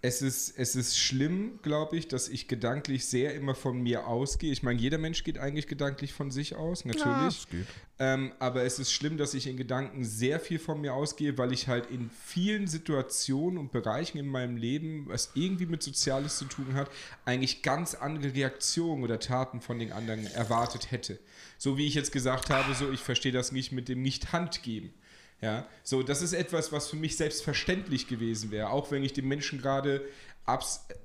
es 0.00 0.22
ist, 0.22 0.56
es 0.56 0.76
ist 0.76 0.96
schlimm, 0.96 1.58
glaube 1.62 1.96
ich, 1.96 2.06
dass 2.06 2.28
ich 2.28 2.46
gedanklich 2.46 3.06
sehr 3.06 3.34
immer 3.34 3.56
von 3.56 3.82
mir 3.82 4.06
ausgehe. 4.06 4.52
Ich 4.52 4.62
meine, 4.62 4.80
jeder 4.80 4.98
Mensch 4.98 5.24
geht 5.24 5.38
eigentlich 5.38 5.66
gedanklich 5.66 6.12
von 6.12 6.30
sich 6.30 6.54
aus, 6.54 6.84
Ja, 6.84 6.92
natürlich. 6.94 7.48
geht. 7.48 7.66
Ähm, 7.98 8.32
aber 8.38 8.62
es 8.62 8.78
ist 8.78 8.92
schlimm, 8.92 9.16
dass 9.16 9.34
ich 9.34 9.48
in 9.48 9.56
Gedanken 9.56 10.04
sehr 10.04 10.38
viel 10.38 10.60
von 10.60 10.80
mir 10.80 10.94
ausgehe, 10.94 11.36
weil 11.36 11.52
ich 11.52 11.66
halt 11.66 11.90
in 11.90 12.10
vielen 12.24 12.68
Situationen 12.68 13.58
und 13.58 13.72
Bereichen 13.72 14.18
in 14.18 14.28
meinem 14.28 14.56
Leben, 14.56 15.06
was 15.08 15.32
irgendwie 15.34 15.66
mit 15.66 15.82
Soziales 15.82 16.38
zu 16.38 16.44
tun 16.44 16.74
hat, 16.74 16.88
eigentlich 17.24 17.62
ganz 17.62 17.94
andere 17.94 18.32
Reaktionen 18.34 19.02
oder 19.02 19.18
Taten 19.18 19.60
von 19.60 19.80
den 19.80 19.90
anderen 19.90 20.26
erwartet 20.26 20.92
hätte. 20.92 21.18
So 21.58 21.76
wie 21.76 21.86
ich 21.88 21.94
jetzt 21.94 22.12
gesagt 22.12 22.50
habe, 22.50 22.72
so 22.74 22.92
ich 22.92 23.00
verstehe 23.00 23.32
das 23.32 23.50
nicht 23.50 23.72
mit 23.72 23.88
dem 23.88 24.02
Nicht-Hand 24.02 24.62
geben. 24.62 24.92
Ja, 25.40 25.66
so 25.84 26.02
das 26.02 26.20
ist 26.20 26.32
etwas, 26.32 26.72
was 26.72 26.88
für 26.88 26.96
mich 26.96 27.16
selbstverständlich 27.16 28.08
gewesen 28.08 28.50
wäre, 28.50 28.70
auch 28.70 28.90
wenn 28.90 29.04
ich 29.04 29.12
dem 29.12 29.28
Menschen 29.28 29.62
gerade 29.62 30.04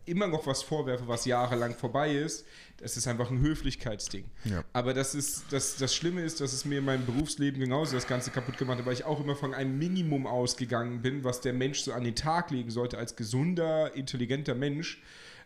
immer 0.05 0.27
noch 0.27 0.47
was 0.47 0.63
vorwerfe, 0.63 1.07
was 1.07 1.25
jahrelang 1.25 1.75
vorbei 1.75 2.15
ist. 2.15 2.45
Das 2.77 2.97
ist 2.97 3.07
einfach 3.07 3.29
ein 3.29 3.41
Höflichkeitsding. 3.41 4.25
Ja. 4.45 4.63
Aber 4.73 4.93
das 4.93 5.15
ist 5.15 5.45
das, 5.51 5.75
das 5.75 5.93
Schlimme 5.93 6.21
ist, 6.21 6.41
dass 6.41 6.53
es 6.53 6.65
mir 6.65 6.79
in 6.79 6.85
meinem 6.85 7.05
Berufsleben 7.05 7.59
genauso 7.59 7.95
das 7.95 8.07
Ganze 8.07 8.31
kaputt 8.31 8.57
gemacht 8.57 8.79
hat, 8.79 8.85
weil 8.85 8.93
ich 8.93 9.03
auch 9.03 9.19
immer 9.19 9.35
von 9.35 9.53
einem 9.53 9.77
Minimum 9.77 10.27
ausgegangen 10.27 11.01
bin, 11.01 11.23
was 11.23 11.41
der 11.41 11.53
Mensch 11.53 11.81
so 11.81 11.91
an 11.91 12.03
den 12.03 12.15
Tag 12.15 12.51
legen 12.51 12.71
sollte 12.71 12.97
als 12.97 13.15
gesunder, 13.15 13.93
intelligenter 13.95 14.55
Mensch 14.55 15.01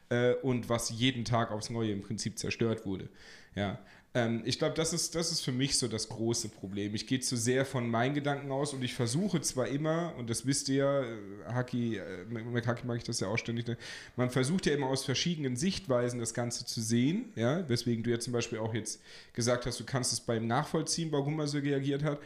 äh, 0.09 0.33
und 0.35 0.69
was 0.69 0.89
jeden 0.89 1.25
Tag 1.25 1.51
aufs 1.51 1.69
Neue 1.69 1.91
im 1.91 2.01
Prinzip 2.01 2.37
zerstört 2.37 2.85
wurde. 2.85 3.09
Ja. 3.55 3.79
Ähm, 4.13 4.41
ich 4.45 4.57
glaube, 4.57 4.75
das 4.75 4.93
ist, 4.93 5.15
das 5.15 5.31
ist 5.31 5.41
für 5.41 5.51
mich 5.51 5.77
so 5.77 5.87
das 5.87 6.09
große 6.09 6.49
Problem. 6.49 6.95
Ich 6.95 7.07
gehe 7.07 7.19
zu 7.19 7.35
sehr 7.35 7.65
von 7.65 7.89
meinen 7.89 8.15
Gedanken 8.15 8.51
aus 8.51 8.73
und 8.73 8.83
ich 8.83 8.93
versuche 8.93 9.41
zwar 9.41 9.67
immer, 9.67 10.13
und 10.17 10.29
das 10.29 10.45
wisst 10.45 10.69
ihr 10.69 10.75
ja, 10.75 11.03
äh, 11.03 11.53
Haki, 11.53 11.97
äh, 11.97 12.25
mit 12.25 12.67
Haki 12.67 12.87
mag 12.87 12.97
ich 12.97 13.03
das 13.03 13.19
ja 13.19 13.27
auch 13.27 13.37
ständig, 13.37 13.67
ne? 13.67 13.77
man 14.15 14.29
versucht 14.29 14.65
ja 14.65 14.73
immer 14.73 14.87
aus 14.87 15.03
verschiedenen 15.05 15.55
Sichtweisen 15.55 16.19
das 16.19 16.33
Ganze 16.33 16.65
zu 16.65 16.81
sehen, 16.81 17.31
ja, 17.35 17.67
weswegen 17.69 18.03
du 18.03 18.09
ja 18.09 18.19
zum 18.19 18.33
Beispiel 18.33 18.59
auch 18.59 18.73
jetzt 18.73 19.01
gesagt 19.33 19.65
hast, 19.65 19.79
du 19.79 19.83
kannst 19.83 20.13
es 20.13 20.19
beim 20.19 20.47
Nachvollziehen, 20.47 21.11
warum 21.11 21.39
er 21.39 21.47
so 21.47 21.57
reagiert 21.57 22.03
hat. 22.03 22.19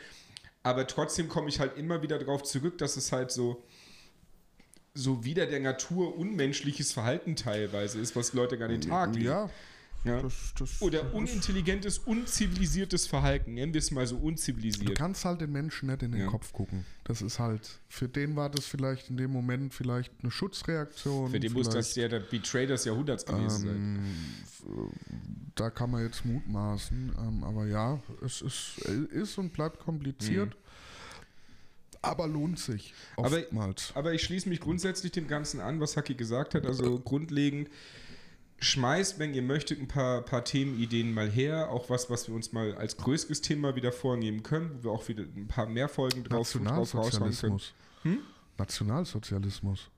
Aber 0.64 0.86
trotzdem 0.86 1.28
komme 1.28 1.50
ich 1.50 1.60
halt 1.60 1.78
immer 1.78 2.04
wieder 2.04 2.20
darauf 2.20 2.44
zurück, 2.44 2.78
dass 2.78 2.96
es 2.96 3.12
halt 3.12 3.32
so, 3.32 3.64
so 4.94 5.24
wieder 5.26 5.48
der 5.48 5.60
Natur 5.60 6.16
unmenschliches 6.16 6.94
Verhalten 6.94 7.36
teilweise 7.36 8.00
ist, 8.00 8.16
was 8.16 8.34
Leute 8.34 8.60
gar 8.60 8.68
nicht 8.68 8.84
den 8.84 8.92
Tag 8.92 9.16
legen. 9.16 9.26
Ja, 9.26 9.50
Ja. 10.04 10.20
das, 10.22 10.54
das, 10.58 10.82
Oder 10.82 11.14
unintelligentes, 11.14 11.99
unzivilisiertes 11.99 13.06
Verhalten. 13.06 13.54
Nennen 13.54 13.74
wir 13.74 13.80
es 13.80 13.91
mal 13.91 14.08
so 14.08 14.18
Du 14.18 14.24
unzivilisiert. 14.28 14.95
kannst 14.97 15.26
halt 15.26 15.41
den 15.41 15.52
Menschen 15.52 15.89
nicht 15.89 16.02
in 16.02 16.12
den 16.12 16.22
Ja. 16.22 16.28
Kopf 16.28 16.52
gucken. 16.54 16.86
Das 17.04 17.22
ist 17.22 17.38
halt, 17.38 17.70
für 17.88 18.08
den 18.10 18.36
war 18.36 18.49
das 18.49 18.66
vielleicht 18.66 19.10
in 19.12 19.18
dem 19.18 19.32
Moment 19.32 19.74
vielleicht 19.74 20.12
eine 20.22 20.32
Schutzreaktion. 20.32 21.30
Für 21.30 21.39
den 21.39 21.54
muss 21.54 21.68
vielleicht, 21.68 21.78
das 21.89 21.95
ja 21.95 22.08
der 22.08 22.20
Betray 22.22 22.66
des 22.66 22.86
Jahrhunderts 22.86 23.26
gewesen 23.26 23.68
sein. 23.68 23.76
ähm, 23.76 24.16
f- 24.43 24.64
Da 25.56 25.70
kann 25.70 25.91
man 25.91 26.04
jetzt 26.04 26.26
mutmaßen. 26.26 27.16
Ähm, 27.20 27.43
aber 27.43 27.68
ja, 27.68 27.99
es 28.26 28.41
ist, 28.41 28.80
ist 28.88 29.38
und 29.38 29.54
bleibt 29.54 29.80
kompliziert. 29.80 30.56
Aber 32.02 32.28
lohnt 32.28 32.58
sich. 32.58 32.93
Mhm. 33.18 33.24
Aber- 33.26 33.38
Oftmals. 33.38 33.91
Aber 33.93 34.14
ich 34.14 34.24
schließe 34.24 34.49
mich 34.49 34.60
grundsätzlich 34.60 35.12
dem 35.12 35.28
Ganzen 35.28 35.60
an, 35.60 35.80
was 35.80 35.95
Haki 35.97 36.16
gesagt 36.16 36.56
hat. 36.56 36.66
Also 36.66 36.99
grundlegend, 36.99 37.70
schmeißt, 38.62 39.20
wenn 39.20 39.34
ihr 39.34 39.41
möchtet, 39.41 39.80
ein 39.80 39.88
paar, 39.88 40.22
paar 40.22 40.43
Themenideen 40.45 41.14
mal 41.14 41.30
her. 41.30 41.70
Auch 41.70 41.89
was, 41.89 42.09
was 42.09 42.28
wir 42.28 42.36
uns 42.36 42.53
mal 42.53 42.74
als 42.76 42.95
größeres 42.95 43.41
Thema 43.41 43.76
wieder 43.76 43.91
vornehmen 43.91 44.43
können, 44.43 44.72
wo 44.80 44.84
wir 44.84 44.91
auch 44.91 45.07
wieder 45.07 45.24
ein 45.24 45.47
paar 45.47 45.66
mehr 45.68 45.89
Folgen 45.89 46.24
drauf, 46.24 46.51
drauf 46.53 46.62
raushauen 46.95 47.09
können. 47.12 47.57
Nationalsozialismus. 47.57 47.74
Hm? 48.03 48.20
Nationalsozialismus. 48.57 49.89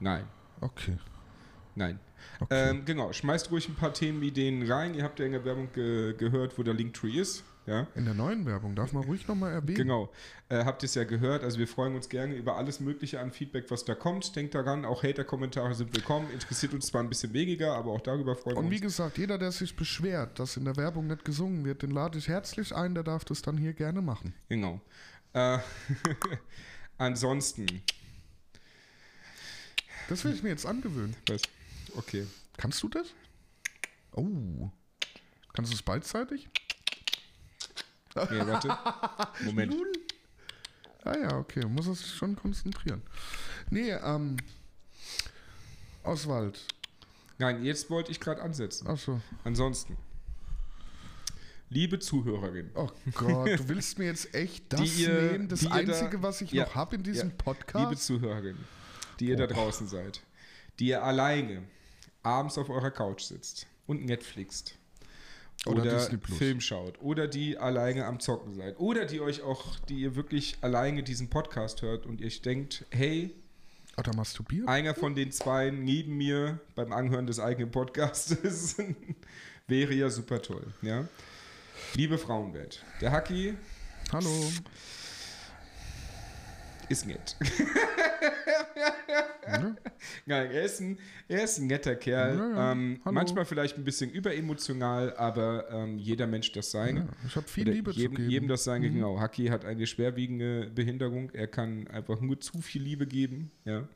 Nein, 0.00 0.24
Okay. 0.60 0.96
nein. 1.74 1.98
okay. 2.40 2.70
Ähm, 2.70 2.84
genau, 2.84 3.12
schmeißt 3.12 3.50
ruhig 3.50 3.68
ein 3.68 3.74
paar 3.74 3.92
Themenideen 3.92 4.70
rein. 4.70 4.94
Ihr 4.94 5.02
habt 5.02 5.18
ja 5.18 5.26
in 5.26 5.32
der 5.32 5.44
Werbung 5.44 5.68
ge 5.72 6.14
gehört, 6.16 6.58
wo 6.58 6.62
der 6.62 6.74
Linktree 6.74 7.18
ist. 7.18 7.44
Ja, 7.66 7.86
in 7.94 8.04
der 8.04 8.12
neuen 8.12 8.44
Werbung 8.44 8.74
darf 8.76 8.92
man 8.92 9.04
ruhig 9.04 9.26
nochmal 9.26 9.52
erwähnen. 9.52 9.78
genau. 9.78 10.12
Äh, 10.50 10.66
habt 10.66 10.82
ihr 10.82 10.86
es 10.86 10.94
ja 10.96 11.04
gehört. 11.04 11.42
Also 11.42 11.58
wir 11.58 11.66
freuen 11.66 11.94
uns 11.94 12.10
gerne 12.10 12.34
über 12.34 12.56
alles 12.56 12.78
Mögliche 12.78 13.20
an 13.20 13.32
Feedback, 13.32 13.70
was 13.70 13.86
da 13.86 13.94
kommt. 13.94 14.36
Denkt 14.36 14.54
daran, 14.54 14.84
auch 14.84 15.02
Hater-Kommentare 15.02 15.74
sind 15.74 15.94
willkommen. 15.94 16.30
Interessiert 16.30 16.74
uns 16.74 16.86
zwar 16.88 17.02
ein 17.02 17.08
bisschen 17.08 17.32
weniger, 17.32 17.74
aber 17.74 17.92
auch 17.92 18.02
darüber 18.02 18.36
freuen 18.36 18.58
Und 18.58 18.64
wir 18.64 18.70
wie 18.72 18.74
uns. 18.76 18.82
gesagt, 18.96 19.16
jeder, 19.16 19.38
der 19.38 19.50
sich 19.50 19.74
beschwert, 19.76 20.38
dass 20.38 20.58
in 20.58 20.66
der 20.66 20.76
Werbung 20.76 21.06
nicht 21.06 21.24
gesungen 21.24 21.64
wird, 21.64 21.80
den 21.82 21.90
lade 21.90 22.18
ich 22.18 22.28
herzlich 22.28 22.74
ein, 22.74 22.94
der 22.94 23.02
darf 23.02 23.24
das 23.24 23.40
dann 23.40 23.56
hier 23.56 23.72
gerne 23.72 24.02
machen. 24.02 24.34
Genau. 24.50 24.82
Äh, 25.32 25.58
ansonsten, 26.98 27.66
Das 30.08 30.22
will 30.24 30.34
ich 30.34 30.42
mir 30.42 30.50
jetzt 30.50 30.66
angewöhnen. 30.66 31.16
was? 31.28 31.40
Okay. 31.96 32.26
Kannst 32.58 32.82
du 32.82 32.88
das? 32.88 33.06
Oh. 34.12 34.70
Kannst 35.54 35.72
du 35.72 35.76
es 35.76 35.82
beidseitig? 35.82 36.48
Nee, 38.14 38.46
warte. 38.46 38.76
Moment. 39.44 39.74
Ah 41.04 41.16
ja, 41.18 41.36
okay. 41.36 41.64
Muss 41.66 41.86
es 41.86 42.08
schon 42.12 42.36
konzentrieren. 42.36 43.02
Nee, 43.70 43.90
ähm. 43.90 44.36
Oswald. 46.02 46.60
Nein, 47.38 47.64
jetzt 47.64 47.90
wollte 47.90 48.10
ich 48.10 48.20
gerade 48.20 48.40
ansetzen. 48.42 48.86
Achso. 48.86 49.20
Ansonsten. 49.42 49.96
Liebe 51.70 51.98
Zuhörerin, 51.98 52.70
Oh 52.74 52.90
Gott, 53.14 53.48
du 53.58 53.68
willst 53.68 53.98
mir 53.98 54.04
jetzt 54.04 54.32
echt 54.34 54.64
das 54.72 54.96
ihr- 54.96 55.32
nehmen? 55.32 55.48
Das 55.48 55.62
ihr 55.62 55.70
da- 55.70 55.74
Einzige, 55.74 56.22
was 56.22 56.40
ich 56.40 56.52
Ja, 56.52 56.64
noch 56.66 56.74
habe 56.76 56.96
in 56.96 57.02
diesem 57.02 57.30
ja. 57.30 57.34
Podcast? 57.36 57.84
liebe 57.84 57.96
Zuhörerin, 58.00 58.56
die 59.18 59.26
ihr 59.26 59.36
da 59.36 59.46
draußen 59.48 59.88
seid, 59.88 60.20
die 60.78 60.88
ihr 60.88 61.02
alleine 61.02 61.62
abends 62.22 62.58
auf 62.58 62.68
eurer 62.70 62.90
Couch 62.92 63.22
sitzt 63.22 63.66
und 63.86 64.04
Netflixt 64.04 64.76
Oder 65.66 65.82
oder, 65.82 65.96
Disney 65.96 66.18
Plus. 66.18 66.36
Film 66.36 66.60
schaut 66.60 67.00
oder 67.00 67.26
die 67.26 67.56
alleine 67.56 68.04
am 68.04 68.20
Zocken 68.20 68.54
seid 68.54 68.78
oder 68.78 69.06
die 69.06 69.20
euch 69.20 69.42
auch, 69.42 69.78
die 69.88 70.00
ihr 70.00 70.14
wirklich 70.14 70.58
alleine 70.60 71.02
diesen 71.02 71.30
Podcast 71.30 71.80
hört 71.82 72.04
und 72.06 72.20
ihr 72.20 72.30
denkt, 72.30 72.84
hey, 72.90 73.34
Oder 73.96 74.14
masturbiert? 74.14 74.68
einer 74.68 74.94
von 74.94 75.14
den 75.14 75.32
zwei 75.32 75.70
neben 75.70 76.16
mir 76.16 76.60
beim 76.74 76.92
Anhören 76.92 77.26
des 77.26 77.40
eigenen 77.40 77.70
Podcastes 77.70 78.76
wäre 79.66 79.94
ja 79.94 80.10
super 80.10 80.42
toll. 80.42 80.66
Ja? 80.82 81.08
Liebe 81.94 82.18
Frauenwelt, 82.18 82.84
der 83.00 83.12
Haki 83.12 83.54
Hallo. 84.12 84.30
Ist 86.88 87.06
nett. 87.06 87.36
Ja? 89.46 89.76
Nein, 90.26 90.50
er 90.50 90.62
ist 90.62 90.80
ein, 90.80 90.98
er 91.28 91.44
ist 91.44 91.58
ein 91.58 91.66
netter 91.66 91.94
Kerl. 91.96 92.38
Ja, 92.38 92.50
ja. 92.50 92.72
Ähm, 92.72 93.00
manchmal 93.04 93.44
vielleicht 93.44 93.76
ein 93.76 93.84
bisschen 93.84 94.10
überemotional, 94.10 95.14
aber 95.16 95.70
ähm, 95.70 95.98
jeder 95.98 96.26
Mensch 96.26 96.52
das 96.52 96.70
seine. 96.70 97.00
Ja, 97.00 97.06
ich 97.26 97.36
habe 97.36 97.46
viel 97.46 97.68
Liebe 97.68 97.90
jedem, 97.92 98.12
zu 98.12 98.16
geben. 98.16 98.30
jedem 98.30 98.48
das 98.48 98.64
seine, 98.64 98.90
genau. 98.90 99.20
Haki 99.20 99.46
hat 99.46 99.64
eine 99.64 99.86
schwerwiegende 99.86 100.70
Behinderung. 100.74 101.30
Er 101.30 101.46
kann 101.46 101.86
einfach 101.88 102.20
nur 102.20 102.40
zu 102.40 102.60
viel 102.60 102.82
Liebe 102.82 103.06
geben. 103.06 103.50
Ja. 103.64 103.86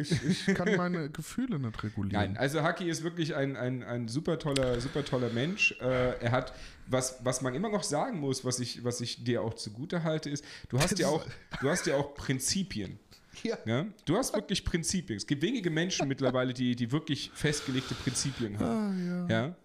Ich, 0.00 0.48
ich 0.48 0.54
kann 0.54 0.76
meine 0.76 1.10
Gefühle 1.10 1.58
nicht 1.58 1.82
regulieren. 1.82 2.20
Nein, 2.20 2.36
also 2.36 2.62
Haki 2.62 2.88
ist 2.88 3.02
wirklich 3.02 3.34
ein, 3.34 3.56
ein, 3.56 3.82
ein 3.82 4.08
super 4.08 4.38
toller, 4.38 4.80
super 4.80 5.04
toller 5.04 5.30
Mensch. 5.30 5.72
Äh, 5.80 6.18
er 6.20 6.32
hat, 6.32 6.52
was, 6.86 7.24
was 7.24 7.42
man 7.42 7.54
immer 7.54 7.68
noch 7.68 7.82
sagen 7.82 8.20
muss, 8.20 8.44
was 8.44 8.60
ich, 8.60 8.84
was 8.84 9.00
ich 9.00 9.24
dir 9.24 9.42
auch 9.42 9.54
zugute 9.54 10.04
halte, 10.04 10.30
ist, 10.30 10.44
du 10.68 10.78
hast 10.78 10.98
ja 10.98 11.08
auch, 11.08 11.24
du 11.60 11.68
hast 11.68 11.86
ja 11.86 11.96
auch 11.96 12.14
Prinzipien. 12.14 12.98
Ja. 13.42 13.58
Ja? 13.66 13.86
Du 14.04 14.16
hast 14.16 14.34
wirklich 14.34 14.64
Prinzipien. 14.64 15.16
Es 15.16 15.26
gibt 15.26 15.42
wenige 15.42 15.70
Menschen 15.70 16.08
mittlerweile, 16.08 16.52
die, 16.52 16.74
die 16.74 16.90
wirklich 16.92 17.30
festgelegte 17.34 17.94
Prinzipien 17.94 18.58
haben. 18.58 19.28
Ah, 19.28 19.28
ja. 19.28 19.42
Ja? 19.46 19.56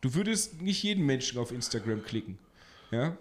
Du 0.00 0.14
würdest 0.14 0.62
nicht 0.62 0.82
jeden 0.82 1.04
Menschen 1.04 1.38
auf 1.38 1.50
Instagram 1.50 2.02
klicken. 2.04 2.38
Ja? 2.90 3.16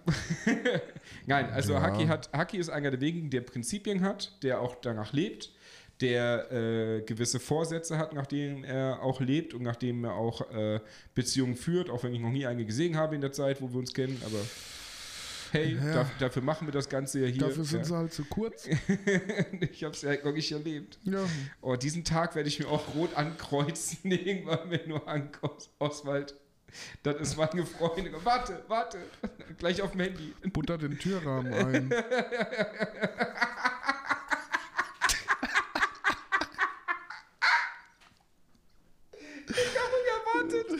Nein, 1.26 1.50
also 1.50 1.74
Ja. 1.74 1.82
Haki, 1.82 2.06
hat, 2.06 2.32
Haki 2.34 2.58
ist 2.58 2.70
einer 2.70 2.92
der 2.92 3.02
wenigen, 3.02 3.30
der 3.30 3.42
Prinzipien 3.42 4.02
hat, 4.02 4.32
der 4.44 4.62
auch 4.62 4.76
danach 4.76 5.14
lebt, 5.14 5.52
der 6.02 6.52
äh, 6.52 7.02
gewisse 7.04 7.40
Vorsätze 7.40 7.98
hat, 7.98 8.14
nach 8.14 8.26
denen 8.26 8.64
er 8.64 9.02
auch 9.02 9.22
lebt 9.22 9.54
und 9.54 9.64
nach 9.64 9.76
denen 9.78 10.04
er 10.04 10.14
auch 10.16 10.50
äh, 10.52 10.80
Beziehungen 11.14 11.56
führt, 11.56 11.90
auch 11.90 12.04
wenn 12.04 12.14
ich 12.14 12.20
noch 12.20 12.32
nie 12.32 12.46
eine 12.46 12.66
gesehen 12.66 12.98
habe 12.98 13.16
in 13.16 13.22
der 13.22 13.32
Zeit, 13.32 13.62
wo 13.62 13.72
wir 13.72 13.80
uns 13.80 13.94
kennen, 13.94 14.22
aber 14.26 14.38
hey, 15.52 15.76
Ja. 15.76 16.02
daf- 16.02 16.18
dafür 16.20 16.42
machen 16.42 16.68
wir 16.68 16.74
das 16.74 16.90
Ganze 16.90 17.22
ja 17.22 17.28
hier. 17.28 17.40
Dafür 17.48 17.64
sind 17.64 17.80
ja. 17.80 17.86
sie 17.86 17.96
halt 17.96 18.14
so 18.14 18.24
kurz. 18.26 18.68
ich 19.62 19.84
habe 19.86 19.94
es 19.96 20.02
ja 20.02 20.32
nicht 20.32 20.52
erlebt. 20.52 21.00
ja. 21.04 21.24
Oh, 21.62 21.76
diesen 21.78 22.04
Tag 22.04 22.36
werde 22.36 22.50
ich 22.50 22.60
mir 22.60 22.68
auch 22.68 22.94
rot 22.94 23.16
ankreuzen, 23.16 24.00
irgendwann, 24.12 24.70
wenn 24.70 24.90
du 24.90 24.98
ankommst, 24.98 25.70
Oswald. 25.80 26.36
Das 27.04 27.16
ist 27.22 27.38
meine 27.38 27.66
Freundin. 27.66 28.14
Warte, 28.26 28.66
warte. 28.68 28.98
Gleich 29.60 29.82
auf 29.82 29.92
dem 29.92 30.02
Handy. 30.02 30.34
Butter 30.52 30.78
den 30.78 31.00
Türrahmen 31.00 31.54
ein. 31.54 31.94
Ich 39.48 39.78
gewartet. 40.48 40.72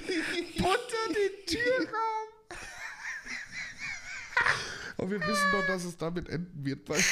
Unter 0.58 1.14
den 1.14 1.46
Türrahmen. 1.46 2.30
Aber 4.98 5.12
wir 5.12 5.20
wissen 5.22 5.52
doch, 5.52 5.68
dass 5.68 5.84
es 5.84 5.98
damit 5.98 6.30
enden 6.30 6.66
wird. 6.66 6.88
Weil 6.88 7.04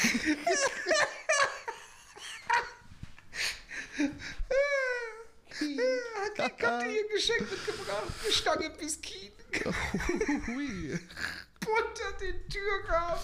hat 6.38 6.60
dir 6.60 6.90
ihr 6.90 7.08
Geschenk 7.08 7.50
mitgebracht. 7.50 8.02
Eine 8.22 8.32
Stange 8.32 8.70
Biskin. 8.70 9.32
Hui. 10.46 10.98
Unter 11.66 12.12
den 12.20 12.48
Türrahmen. 12.48 13.20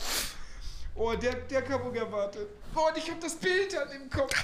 Oh, 0.94 1.14
der, 1.14 1.34
der 1.34 1.62
kann 1.62 1.82
wohl 1.84 1.96
erwartet. 1.96 2.48
Oh, 2.74 2.88
und 2.88 2.96
ich 2.96 3.10
habe 3.10 3.20
das 3.20 3.36
Bild 3.36 3.76
an 3.76 3.90
dem 3.90 4.10
Kopf. 4.10 4.34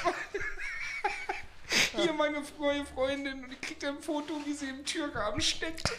Hier 1.96 2.12
meine 2.12 2.42
neue 2.58 2.84
Freundin 2.84 3.44
und 3.44 3.50
die 3.50 3.56
kriegt 3.56 3.84
ein 3.84 3.98
Foto, 3.98 4.34
wie 4.44 4.52
sie 4.52 4.68
im 4.68 4.84
Türrahmen 4.84 5.40
steckt. 5.40 5.90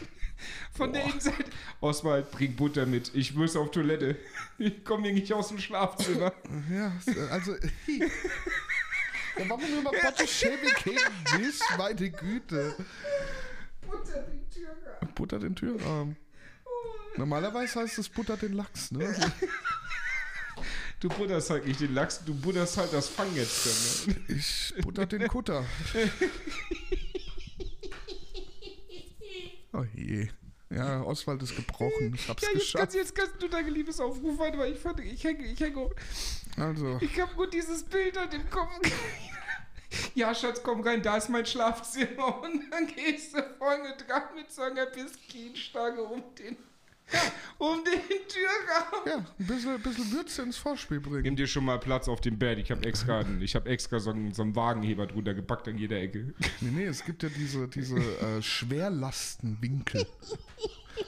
Von 0.73 0.93
der 0.93 1.05
Innenseite. 1.05 1.49
Oswald, 1.81 2.31
bring 2.31 2.55
Butter 2.55 2.85
mit. 2.85 3.13
Ich 3.15 3.33
muss 3.33 3.55
auf 3.55 3.71
Toilette. 3.71 4.17
Ich 4.59 4.85
komme 4.85 5.03
hier 5.03 5.13
nicht 5.13 5.33
aus 5.33 5.47
dem 5.47 5.57
Schlafzimmer. 5.57 6.31
Ja, 6.71 6.91
also. 7.31 7.55
Ja, 7.55 9.49
warum 9.49 9.63
immer 9.65 9.91
Botticelli 9.91 10.71
gegen 10.83 11.41
mich? 11.41 11.59
Meine 11.77 12.11
Güte. 12.11 12.75
Butter 13.81 14.21
den 14.23 14.49
Türrahmen. 14.49 15.13
Butter 15.15 15.39
den 15.39 15.55
Türrahmen. 15.55 16.17
Normalerweise 17.17 17.79
heißt 17.79 17.97
es 17.97 18.09
Butter 18.09 18.37
den 18.37 18.53
Lachs, 18.53 18.91
ne? 18.91 19.15
Du 20.99 21.09
butterst 21.09 21.49
halt 21.51 21.65
nicht 21.67 21.79
den 21.79 21.93
Lachs, 21.93 22.23
du 22.25 22.33
butterst 22.33 22.77
halt 22.77 22.91
das 22.91 23.07
Fangnetz. 23.07 24.05
Dann, 24.05 24.15
ne? 24.15 24.35
Ich 24.39 24.73
butter 24.81 25.05
den 25.05 25.27
Kutter. 25.27 25.63
Oh 29.73 29.85
je. 29.93 30.27
Ja, 30.69 31.01
Oswald 31.03 31.41
ist 31.43 31.55
gebrochen. 31.55 32.13
Ich 32.15 32.27
hab's 32.27 32.41
Ja, 32.43 32.49
jetzt 32.49 32.59
geschafft. 32.59 32.81
kannst, 32.81 32.95
jetzt 32.95 33.15
kannst 33.15 33.41
du 33.41 33.47
deine 33.47 33.69
Liebesaufruf 33.69 34.37
weiter, 34.39 34.57
weil 34.57 34.73
ich, 34.73 34.79
fand, 34.79 34.99
ich 34.99 35.23
hänge, 35.23 35.45
ich 35.45 35.59
hänge. 35.59 35.89
Also, 36.57 36.97
Ich 36.99 37.19
habe 37.19 37.33
nur 37.35 37.49
dieses 37.49 37.83
Bild 37.83 38.17
an 38.17 38.29
dem 38.29 38.49
Kopf. 38.49 38.69
Ja, 40.15 40.35
Schatz, 40.35 40.61
komm 40.61 40.81
rein, 40.81 41.01
da 41.01 41.15
ist 41.15 41.29
mein 41.29 41.45
Schlafzimmer. 41.45 42.41
Und 42.41 42.69
dann 42.71 42.87
gehst 42.87 43.33
du 43.33 43.41
vorne 43.57 43.95
dran 44.05 44.23
mit 44.35 44.51
so 44.51 44.61
einer 44.63 44.85
Biskinstange 44.87 46.01
um 46.01 46.21
den, 46.35 46.57
um 47.58 47.84
den 47.84 48.01
Türrahmen. 48.28 49.05
ja, 49.05 49.18
ein 49.18 49.45
bisschen, 49.45 49.76
ein 49.76 49.82
bisschen 49.82 50.12
Würze 50.12 50.41
ins 50.41 50.58
Vorspiel 50.58 50.99
bringen. 50.99 51.24
Nimm 51.24 51.36
dir 51.36 51.47
schon 51.47 51.66
mal 51.66 51.80
Platz 51.80 52.08
auf 52.08 52.22
dem 52.22 52.38
Bett. 52.38 52.60
Ich 52.60 52.72
habe 52.72 52.86
extra, 52.86 53.24
ich 53.39 53.55
hab 53.55 53.68
extra 53.68 53.99
so, 53.99 54.12
einen, 54.12 54.34
so 54.34 54.43
einen 54.43 54.55
Wagenheber 54.55 55.08
drunter 55.08 55.34
gepackt 55.34 55.68
an 55.68 55.78
jeder 55.78 55.97
Ecke. 55.97 56.34
Nee, 56.62 56.72
nee, 56.72 56.86
es 56.86 57.03
gibt 57.03 57.24
ja 57.24 57.30
diese, 57.30 57.68
diese 57.68 57.97
äh, 57.97 58.41
Schwerlastenwinkel. 58.41 60.05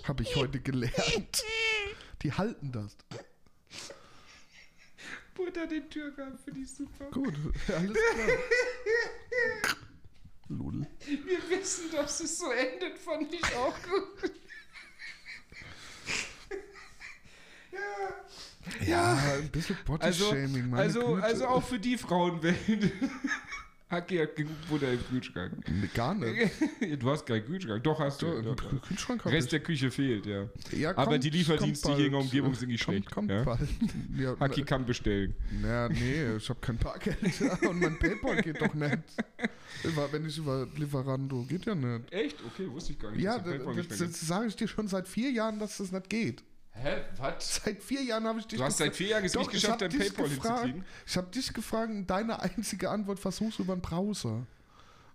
Habe 0.04 0.24
ich 0.24 0.36
heute 0.36 0.60
gelernt. 0.60 1.44
Die 2.22 2.34
halten 2.34 2.72
das. 2.72 2.96
Butter 5.34 5.68
den 5.68 5.90
Türrahmen, 5.90 6.38
finde 6.38 6.60
ich 6.62 6.70
super. 6.72 7.06
Gut, 7.12 7.34
alles 7.70 7.94
klar. 7.94 8.28
Lul. 10.50 10.88
Wir 11.06 11.50
wissen, 11.50 11.92
dass 11.92 12.20
es 12.20 12.40
so 12.40 12.52
endet, 12.52 12.98
fand 12.98 13.32
ich 13.34 13.44
auch 13.56 13.76
gut. 13.84 14.32
Ja. 17.80 18.88
Ja, 18.88 19.18
ein 19.40 19.50
bisschen 19.50 19.78
Also, 20.00 20.26
Body-Shaming, 20.32 20.70
meine 20.70 20.82
also, 20.84 21.16
Güte. 21.16 21.24
also 21.24 21.48
auch 21.48 21.64
für 21.64 21.80
die 21.80 21.98
Frauenwelt. 21.98 22.56
Haki 23.90 24.18
hat 24.18 24.36
genug 24.36 24.54
Butter 24.70 24.92
im 24.94 25.04
Kühlschrank. 25.08 25.54
Gar 25.96 26.14
nicht. 26.14 26.52
Du 27.00 27.10
hast 27.10 27.26
keinen 27.26 27.44
Kühlschrank. 27.44 27.84
Doch, 27.84 28.00
hast 28.00 28.22
du. 28.22 28.40
Doch, 28.44 28.72
Im 28.72 28.80
Kühlschrank 28.82 29.26
Rest 29.26 29.48
ich. 29.48 29.50
der 29.50 29.60
Küche 29.62 29.90
fehlt, 29.90 30.28
ja. 30.28 30.48
Ja, 30.72 30.92
aber 30.92 31.06
kommt- 31.14 31.24
die 31.24 31.32
Lieferdienste 31.32 31.96
hier 31.96 32.06
in 32.06 32.12
der. 32.12 32.22
Umgebung 32.22 32.54
sind 32.54 32.70
nicht 32.70 32.84
schlecht, 32.84 33.10
Kommt 33.10 33.32
ja? 33.32 33.42
bald. 33.44 33.62
Ja, 34.16 34.40
Haki 34.40 34.62
kann 34.64 34.86
bestellen. 34.86 35.34
na, 35.60 35.90
nee, 35.90 36.36
ich 36.38 36.48
habe 36.50 36.60
kein 36.60 36.78
Bargeld 36.78 37.18
und 37.68 37.80
mein 37.82 37.98
Paypal 37.98 38.40
geht 38.44 38.62
doch 38.62 38.74
nicht. 38.76 39.00
Über- 39.84 40.12
Wenn 40.14 40.28
ich 40.28 40.38
über 40.38 40.68
Lieferando, 40.78 41.44
geht 41.50 41.66
ja 41.66 41.74
nicht. 41.74 42.12
Echt? 42.14 42.38
Okay, 42.46 42.70
wusste 42.70 42.92
ich 42.94 43.00
gar 43.00 43.10
nicht. 43.12 43.24
Ja, 43.24 43.40
das, 43.40 43.88
das, 43.88 43.98
gibt. 43.98 44.14
sage 44.16 44.48
ich 44.50 44.56
dir 44.56 44.68
schon 44.68 44.88
seit 44.88 45.08
vier 45.08 45.32
Jahren, 45.32 45.58
dass 45.58 45.78
das 45.78 45.92
nicht 45.92 46.10
geht. 46.12 46.44
Hä? 46.82 47.02
Was? 47.18 47.56
Seit 47.66 47.84
vier 47.84 48.04
Jahren 48.04 48.26
habe 48.26 48.40
ich 48.40 48.48
dich 48.48 48.60
Du 48.60 48.66
hast 48.66 48.78
seit 48.78 48.96
vier 48.96 49.08
Jahren 49.10 49.26
es 49.26 49.34
nicht 49.36 49.46
ich 49.48 49.52
geschafft, 49.62 49.82
dein 49.82 49.90
PayPal 49.92 50.30
gefragt- 50.30 50.60
hinzukriegen. 50.62 50.86
Ich 51.06 51.18
habe 51.18 51.28
dich 51.32 51.54
gefragt, 51.54 51.90
und 51.92 52.08
deine 52.08 52.40
einzige 52.42 52.90
Antwort 52.90 53.20
versuchst 53.20 53.60
du 53.60 53.64
über 53.64 53.76
den 53.76 53.82
Browser. 53.82 54.46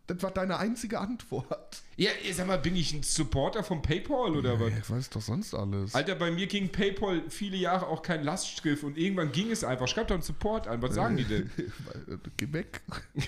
Das 0.06 0.22
war 0.22 0.30
deine 0.30 0.58
einzige 0.58 1.00
Antwort. 1.00 1.82
Ja, 1.96 2.10
sag 2.34 2.46
mal, 2.46 2.58
bin 2.58 2.76
ich 2.76 2.92
ein 2.92 3.02
Supporter 3.02 3.64
von 3.64 3.80
PayPal 3.80 4.36
oder 4.36 4.60
was? 4.60 4.70
Ich 4.78 4.90
weiß 4.90 5.08
doch 5.08 5.22
sonst 5.22 5.54
alles. 5.54 5.94
Alter, 5.94 6.14
bei 6.16 6.30
mir 6.30 6.46
ging 6.46 6.68
PayPal 6.70 7.22
viele 7.30 7.56
Jahre 7.56 7.86
auch 7.86 8.02
kein 8.02 8.22
Lastschrift 8.22 8.84
und 8.84 8.98
irgendwann 8.98 9.32
ging 9.32 9.50
es 9.50 9.64
einfach. 9.64 9.88
Schreib 9.88 10.08
doch 10.08 10.14
einen 10.16 10.22
Support 10.22 10.68
an. 10.68 10.82
Was 10.82 10.94
sagen 10.96 11.16
die 11.16 11.24
denn? 11.24 11.50
Geh 12.36 12.52
weg. 12.52 12.82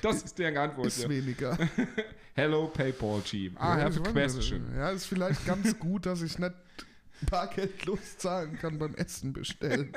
Das 0.00 0.22
ist 0.22 0.36
deren 0.38 0.56
Antwort. 0.56 0.86
Ist 0.88 1.02
Ja. 1.02 1.08
weniger. 1.08 1.56
Hello, 2.34 2.66
PayPal 2.66 3.20
Team. 3.20 3.52
I 3.52 3.56
Ja, 3.60 3.76
have 3.82 4.00
a 4.00 4.10
question. 4.10 4.62
Ja, 4.74 4.90
ist 4.90 5.04
vielleicht 5.06 5.46
ganz 5.46 5.78
gut, 5.78 6.06
dass 6.06 6.22
ich 6.22 6.38
nicht 6.40 6.52
bargeldlos 7.30 8.18
zahlen 8.18 8.58
kann 8.58 8.78
beim 8.78 8.94
Essen 8.94 9.32
bestellen. 9.32 9.92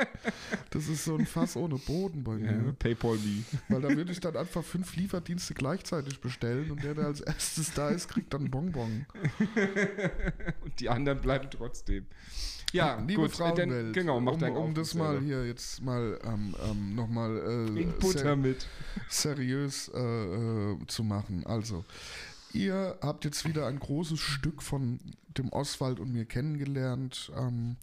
Das 0.70 0.88
ist 0.88 1.06
so 1.06 1.16
ein 1.16 1.26
Fass 1.26 1.56
ohne 1.56 1.76
Boden 1.76 2.24
bei 2.24 2.34
mir. 2.34 2.52
Ja, 2.52 2.72
PayPal 2.78 3.18
me. 3.18 3.44
Weil 3.70 3.82
da 3.82 3.90
würde 3.90 4.12
ich 4.12 4.20
dann 4.20 4.36
einfach 4.36 4.64
fünf 4.64 4.96
Lieferdienste 4.96 5.54
gleichzeitig 5.54 6.20
bestellen 6.20 6.72
und 6.72 6.84
der, 6.84 6.96
der 6.96 7.06
als 7.06 7.22
erstes 7.22 7.74
da 7.74 7.90
ist, 7.90 8.08
kriegt 8.10 8.34
dann 8.34 8.50
Bonbon. 8.50 9.06
Und 10.64 10.80
die 10.80 10.90
anderen 10.90 11.22
bleiben 11.22 11.50
trotzdem. 11.50 12.06
Ja, 12.76 13.00
Liebe 13.08 13.22
gut. 13.22 13.32
Frauenwelt, 13.32 13.70
Dann, 13.72 13.94
genau, 13.94 14.20
mach 14.20 14.34
um, 14.34 14.40
deinen 14.40 14.58
um 14.58 14.74
das 14.74 14.94
mal 14.96 15.22
hier 15.22 15.46
jetzt 15.46 15.82
mal 15.82 16.20
ähm, 16.24 16.56
ähm, 16.70 16.96
nochmal 16.96 17.68
äh, 17.70 18.02
ser 18.02 18.38
seriös 19.08 19.90
äh, 19.94 20.00
äh, 20.00 20.78
zu 20.88 21.04
machen. 21.04 21.46
Also, 21.46 21.86
ihr 22.56 22.98
habt 23.02 23.26
jetzt 23.26 23.46
wieder 23.48 23.68
ein 23.68 23.80
großes 23.80 24.20
Stück 24.20 24.64
von 24.64 25.00
dem 25.38 25.50
Oswald 25.50 26.00
und 26.00 26.12
mir 26.12 26.26
kennengelernt. 26.26 27.32
Ähm, 27.38 27.76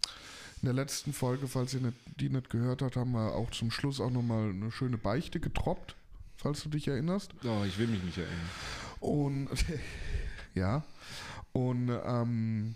in 0.63 0.67
der 0.67 0.75
letzten 0.75 1.13
Folge, 1.13 1.49
falls 1.49 1.75
ihr 1.75 1.81
nicht, 1.81 1.97
die 2.21 2.31
nicht 2.31 2.49
gehört 2.49 2.83
habt, 2.83 2.97
haben 2.97 3.13
wir 3.13 3.35
auch 3.35 3.51
zum 3.51 3.71
Schluss 3.71 4.01
auch 4.01 4.11
nochmal 4.11 4.51
eine 4.51 4.71
schöne 4.71 4.97
Beichte 4.97 5.41
getroppt, 5.41 5.97
falls 6.37 6.63
du 6.63 6.69
dich 6.69 6.89
erinnerst. 6.89 7.33
Oh, 7.45 7.65
ich 7.67 7.79
will 7.79 7.89
mich 7.89 8.03
nicht 8.03 8.19
erinnern. 8.19 8.51
Und 9.01 9.49
ja, 10.55 10.85
und 11.53 11.91
ähm, 12.05 12.75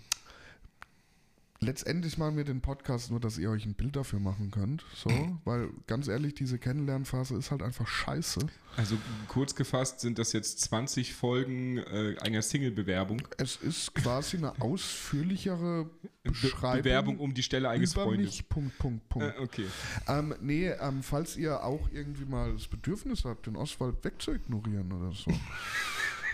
letztendlich 1.66 2.16
machen 2.16 2.36
wir 2.36 2.44
den 2.44 2.60
Podcast 2.60 3.10
nur, 3.10 3.20
dass 3.20 3.36
ihr 3.36 3.50
euch 3.50 3.66
ein 3.66 3.74
Bild 3.74 3.96
dafür 3.96 4.20
machen 4.20 4.50
könnt. 4.50 4.84
So, 4.94 5.10
weil 5.44 5.70
ganz 5.86 6.08
ehrlich, 6.08 6.34
diese 6.34 6.58
Kennenlernphase 6.58 7.36
ist 7.36 7.50
halt 7.50 7.62
einfach 7.62 7.86
scheiße. 7.86 8.40
Also 8.76 8.96
kurz 9.28 9.54
gefasst 9.54 10.00
sind 10.00 10.18
das 10.18 10.32
jetzt 10.32 10.60
20 10.60 11.14
Folgen 11.14 11.78
äh, 11.78 12.16
einer 12.20 12.42
Single-Bewerbung. 12.42 13.22
Es 13.38 13.56
ist 13.56 13.94
quasi 13.94 14.36
eine 14.36 14.52
ausführlichere 14.60 15.90
Be 16.22 16.30
Beschreibung 16.30 16.82
Bewerbung 16.82 17.18
um 17.18 17.34
die 17.34 17.42
Stelle 17.42 17.68
eines 17.68 17.94
über 17.94 18.04
Freundes. 18.04 18.26
mich. 18.26 18.48
Punkt, 18.48 18.78
Punkt, 18.78 19.08
Punkt. 19.08 19.36
Äh, 19.36 19.42
okay. 19.42 19.66
Ähm, 20.08 20.34
nee, 20.40 20.68
ähm, 20.68 21.02
falls 21.02 21.36
ihr 21.36 21.62
auch 21.64 21.88
irgendwie 21.92 22.24
mal 22.24 22.52
das 22.52 22.68
Bedürfnis 22.68 23.24
habt, 23.24 23.46
den 23.46 23.56
Oswald 23.56 24.04
wegzuignorieren 24.04 24.92
oder 24.92 25.12
so. 25.12 25.32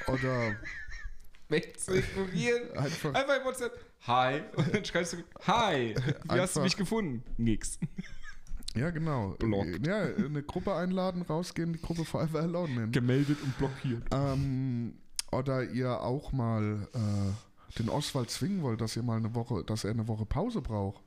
oder 0.12 0.56
Weg 1.52 1.78
zu 1.78 1.94
ignorieren. 1.96 2.70
einfach 2.76 3.14
Einfach 3.14 3.36
in 3.38 3.44
WhatsApp. 3.44 3.78
Hi. 4.06 4.42
Und 4.56 4.74
dann 4.74 4.84
schreibst 4.84 5.12
du, 5.12 5.18
hi. 5.46 5.94
Wie 5.94 6.00
hast 6.00 6.26
du 6.26 6.32
Einfach- 6.40 6.62
mich 6.62 6.76
gefunden? 6.76 7.22
Nix. 7.36 7.78
Ja, 8.74 8.90
genau. 8.90 9.36
Blockt. 9.38 9.86
Ja, 9.86 10.02
eine 10.02 10.42
Gruppe 10.42 10.74
einladen, 10.74 11.22
rausgehen, 11.22 11.74
die 11.74 11.80
Gruppe 11.80 12.04
Forever 12.04 12.40
Alone 12.40 12.72
nennen. 12.74 12.92
Gemeldet 12.92 13.36
und 13.42 13.56
blockiert. 13.58 14.02
Ähm, 14.12 14.94
oder 15.30 15.62
ihr 15.70 16.00
auch 16.00 16.32
mal 16.32 16.88
äh, 16.94 17.78
den 17.78 17.88
Oswald 17.90 18.30
zwingen 18.30 18.62
wollt, 18.62 18.80
dass 18.80 18.96
ihr 18.96 19.02
mal 19.02 19.18
eine 19.18 19.34
Woche, 19.34 19.62
dass 19.64 19.84
er 19.84 19.90
eine 19.90 20.08
Woche 20.08 20.24
Pause 20.26 20.62
braucht. 20.62 21.02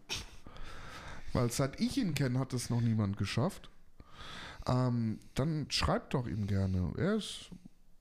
Weil 1.33 1.51
seit 1.51 1.81
ich 1.81 1.97
ihn 1.97 2.13
kenne, 2.13 2.39
hat 2.39 2.53
es 2.53 2.69
noch 2.69 2.81
niemand 2.81 3.17
geschafft. 3.17 3.69
Ähm, 4.67 5.19
dann 5.33 5.65
schreibt 5.69 6.13
doch 6.13 6.27
ihm 6.27 6.47
gerne. 6.47 6.93
Er 6.97 7.15
ist, 7.15 7.49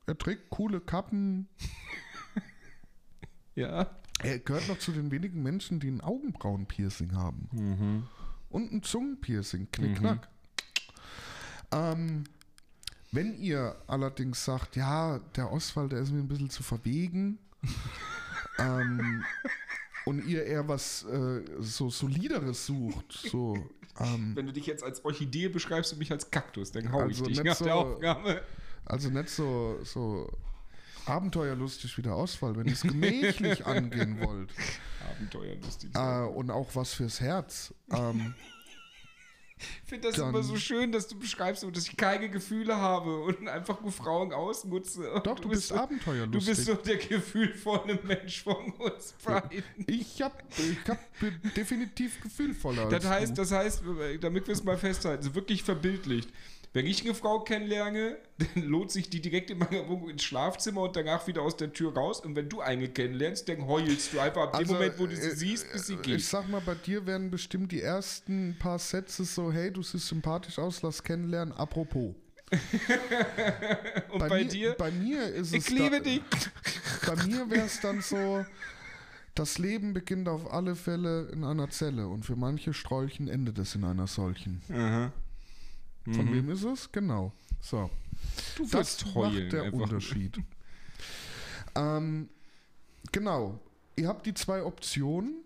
er 0.06 0.16
trägt 0.16 0.50
coole 0.50 0.80
Kappen. 0.80 1.48
Ja. 3.54 3.90
Er 4.22 4.38
gehört 4.38 4.68
noch 4.68 4.78
zu 4.78 4.92
den 4.92 5.10
wenigen 5.10 5.42
Menschen, 5.42 5.80
die 5.80 5.88
ein 5.90 6.00
Augenbrauenpiercing 6.00 7.14
haben. 7.16 7.48
Mhm. 7.52 8.06
und 8.50 8.72
ein 8.72 8.82
Zungenpiercing, 8.82 9.68
knickknack. 9.72 10.28
Ähm, 11.72 12.24
wenn 13.12 13.34
ihr 13.38 13.76
allerdings 13.86 14.44
sagt, 14.44 14.76
ja, 14.76 15.18
der 15.36 15.50
Oswald, 15.52 15.92
der 15.92 16.00
ist 16.00 16.12
mir 16.12 16.20
ein 16.20 16.28
bisschen 16.28 16.50
zu 16.50 16.62
verwegen, 16.62 17.38
ähm, 18.58 19.24
und 20.06 20.24
ihr 20.26 20.44
eher 20.44 20.68
was 20.68 21.04
äh, 21.04 21.42
so 21.60 21.90
solideres 21.90 22.66
sucht, 22.66 23.12
so, 23.30 23.56
ähm, 23.98 24.32
Wenn 24.36 24.46
du 24.46 24.52
dich 24.52 24.66
jetzt 24.66 24.82
als 24.84 25.04
Orchidee 25.04 25.48
beschreibst 25.48 25.92
und 25.92 25.98
mich 25.98 26.12
als 26.12 26.30
Kaktus, 26.30 26.72
dann 26.72 26.92
hau 26.92 27.00
Also 27.00 27.10
ich 27.24 27.28
dich 27.28 27.38
nicht 27.38 27.44
nach 27.46 27.56
so- 27.56 27.64
der 27.64 27.74
Aufgabe. 27.76 28.42
also 28.84 29.08
nicht 29.10 29.30
so, 29.30 29.78
so 29.84 30.30
abenteuerlustig 31.06 31.96
wie 31.98 32.02
der 32.02 32.16
Oswald, 32.16 32.56
wenn 32.56 32.66
ihr 32.66 32.72
es 32.72 32.82
gemächlich 32.82 33.64
angehen 33.66 34.20
wollt 34.20 34.50
Abenteuerlustig. 35.16 35.90
äh, 35.94 36.24
und 36.26 36.50
auch 36.50 36.70
was 36.74 36.94
fürs 36.94 37.20
Herz. 37.20 37.72
Ähm, 37.90 38.34
Ich 39.56 39.88
finde 39.88 40.08
das 40.08 40.16
Dann- 40.16 40.30
immer 40.30 40.42
so 40.42 40.56
schön, 40.56 40.90
dass 40.92 41.06
du 41.06 41.18
beschreibst, 41.18 41.62
dass 41.62 41.86
ich 41.88 41.96
keine 41.96 42.28
Gefühle 42.28 42.76
habe 42.76 43.20
und 43.22 43.48
einfach 43.48 43.80
nur 43.80 43.92
Frauen 43.92 44.32
ausnutze. 44.32 45.08
Doch, 45.22 45.38
du 45.38 45.48
bist 45.48 45.68
so, 45.68 45.76
Du 45.76 45.80
abenteuerlustig. 45.82 46.56
bist 46.56 46.66
so 46.66 46.74
der 46.74 46.96
gefühlvolle 46.96 47.98
Mensch 48.02 48.42
von 48.42 48.72
uns 48.72 49.14
beiden. 49.24 49.62
Ich 49.86 50.20
hab, 50.20 50.42
ich 50.58 50.88
hab 50.88 50.98
bin 51.20 51.40
definitiv 51.56 52.20
gefühlvoller. 52.20 52.88
Das 52.88 53.04
als 53.04 53.14
heißt, 53.14 53.30
du. 53.32 53.42
das 53.42 53.52
heißt, 53.52 53.82
damit 54.20 54.46
wir 54.48 54.52
es 54.54 54.64
mal 54.64 54.76
festhalten, 54.76 55.22
so 55.22 55.34
wirklich 55.34 55.62
verbildlicht. 55.62 56.28
Wenn 56.74 56.86
ich 56.86 57.02
eine 57.04 57.14
Frau 57.14 57.38
kennenlerne, 57.40 58.18
dann 58.38 58.64
lohnt 58.64 58.90
sich 58.90 59.08
die 59.08 59.20
direkt 59.22 59.50
in 59.50 59.58
meiner 59.58 59.88
Wohnung 59.88 60.10
ins 60.10 60.24
Schlafzimmer 60.24 60.82
und 60.82 60.96
danach 60.96 61.26
wieder 61.28 61.40
aus 61.42 61.56
der 61.56 61.72
Tür 61.72 61.94
raus. 61.94 62.20
Und 62.20 62.34
wenn 62.34 62.48
du 62.48 62.60
eine 62.60 62.88
kennenlernst, 62.88 63.48
dann 63.48 63.66
heulst 63.66 64.12
du 64.12 64.18
einfach 64.18 64.42
ab 64.42 64.52
dem 64.52 64.58
Also, 64.58 64.74
Moment, 64.74 64.98
wo 64.98 65.06
du 65.06 65.14
sie 65.16 65.28
äh, 65.28 65.36
siehst, 65.36 65.72
bis 65.72 65.86
sie 65.86 65.94
Ich 65.94 66.02
geht. 66.02 66.22
sag 66.22 66.48
mal, 66.48 66.60
bei 66.60 66.74
dir 66.74 67.06
werden 67.06 67.30
bestimmt 67.30 67.70
die 67.70 67.80
ersten 67.80 68.56
paar 68.58 68.80
Sätze 68.80 69.24
so, 69.24 69.52
hey, 69.52 69.72
du 69.72 69.82
siehst 69.82 70.08
sympathisch 70.08 70.58
aus, 70.58 70.82
lass 70.82 71.02
kennenlernen, 71.02 71.54
apropos. 71.54 72.14
Und 74.10 74.18
bei, 74.18 74.28
mir, 74.42 74.44
dir, 74.44 74.74
Bei 74.76 74.90
mir 74.90 75.26
ist 75.28 75.54
es 75.54 75.66
ich 75.66 75.70
liebe 75.70 76.00
dich. 76.00 76.20
Bei 77.06 77.16
mir 77.24 77.48
wäre 77.50 77.66
es 77.66 77.80
dann 77.80 78.00
so, 78.02 78.44
das 79.34 79.58
Leben 79.58 79.94
beginnt 79.94 80.28
auf 80.28 80.52
alle 80.52 80.74
Fälle 80.74 81.28
in 81.32 81.44
einer 81.44 81.70
Zelle 81.70 82.08
und 82.08 82.24
für 82.24 82.36
manche 82.36 82.72
Strolchen 82.72 83.28
endet 83.28 83.58
es 83.58 83.74
in 83.74 83.84
einer 83.84 84.06
solchen. 84.06 84.60
Aha. 84.72 85.12
Von 86.04 86.26
Mhm. 86.26 86.34
wem 86.34 86.50
ist 86.50 86.64
es? 86.64 86.90
Genau. 86.92 87.32
So. 87.60 87.90
Du 88.56 88.62
Das 88.64 88.72
wirst 88.72 89.14
heulen. 89.14 89.42
macht 89.44 89.52
der 89.52 89.62
einfach. 89.64 89.78
Unterschied. 89.80 90.38
ähm, 91.74 92.28
genau. 93.12 93.58
Ihr 93.96 94.08
habt 94.08 94.26
die 94.26 94.34
zwei 94.34 94.62
Optionen. 94.62 95.36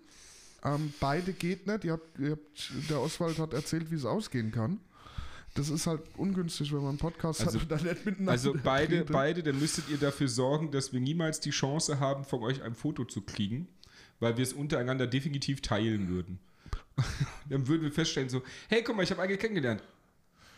Ähm, 0.65 0.93
beide 1.01 1.33
geht 1.33 1.67
nicht. 1.67 1.85
Ihr 1.85 1.93
habt, 1.93 2.19
ihr 2.19 2.33
habt, 2.33 2.73
der 2.91 3.01
Oswald 3.01 3.39
hat 3.39 3.53
erzählt, 3.53 3.91
wie 3.91 3.95
es 3.95 4.05
ausgehen 4.05 4.51
kann. 4.51 4.81
Das 5.55 5.71
ist 5.71 5.87
halt 5.87 6.03
ungünstig, 6.17 6.73
wenn 6.73 6.81
man 6.81 6.91
einen 6.91 6.99
Podcast 6.99 7.41
Also- 7.41 7.55
hat 7.59 7.63
und 7.63 7.71
dann 7.71 7.83
nicht 7.85 8.05
miteinander 8.05 8.33
Also 8.33 8.55
beide, 8.63 8.93
redet. 8.97 9.13
beide, 9.13 9.43
dann 9.43 9.59
müsstet 9.59 9.89
ihr 9.89 9.99
dafür 9.99 10.29
sorgen, 10.29 10.71
dass 10.71 10.93
wir 10.93 11.01
niemals 11.01 11.41
die 11.41 11.51
Chance 11.51 12.01
haben, 12.01 12.25
von 12.25 12.43
euch 12.43 12.63
ein 12.63 12.75
Foto 12.75 13.05
zu 13.05 13.23
kriegen, 13.23 13.67
weil 14.21 14.37
wir 14.37 14.43
es 14.43 14.53
untereinander 14.53 15.07
definitiv 15.07 15.61
teilen 15.63 16.09
würden. 16.09 16.39
dann 17.49 17.67
würden 17.67 17.83
wir 17.83 17.93
feststellen 17.93 18.29
so, 18.29 18.43
hey, 18.69 18.83
guck 18.83 18.97
mal, 18.97 19.03
ich 19.03 19.11
habe 19.11 19.23
eine 19.23 19.37
kennengelernt. 19.37 19.83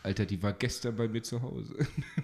Alter, 0.02 0.24
die 0.24 0.43
war 0.43 0.55
gestern 0.55 0.97
bei 0.97 1.06
mir 1.09 1.22
zu 1.22 1.43
Hause. 1.43 1.74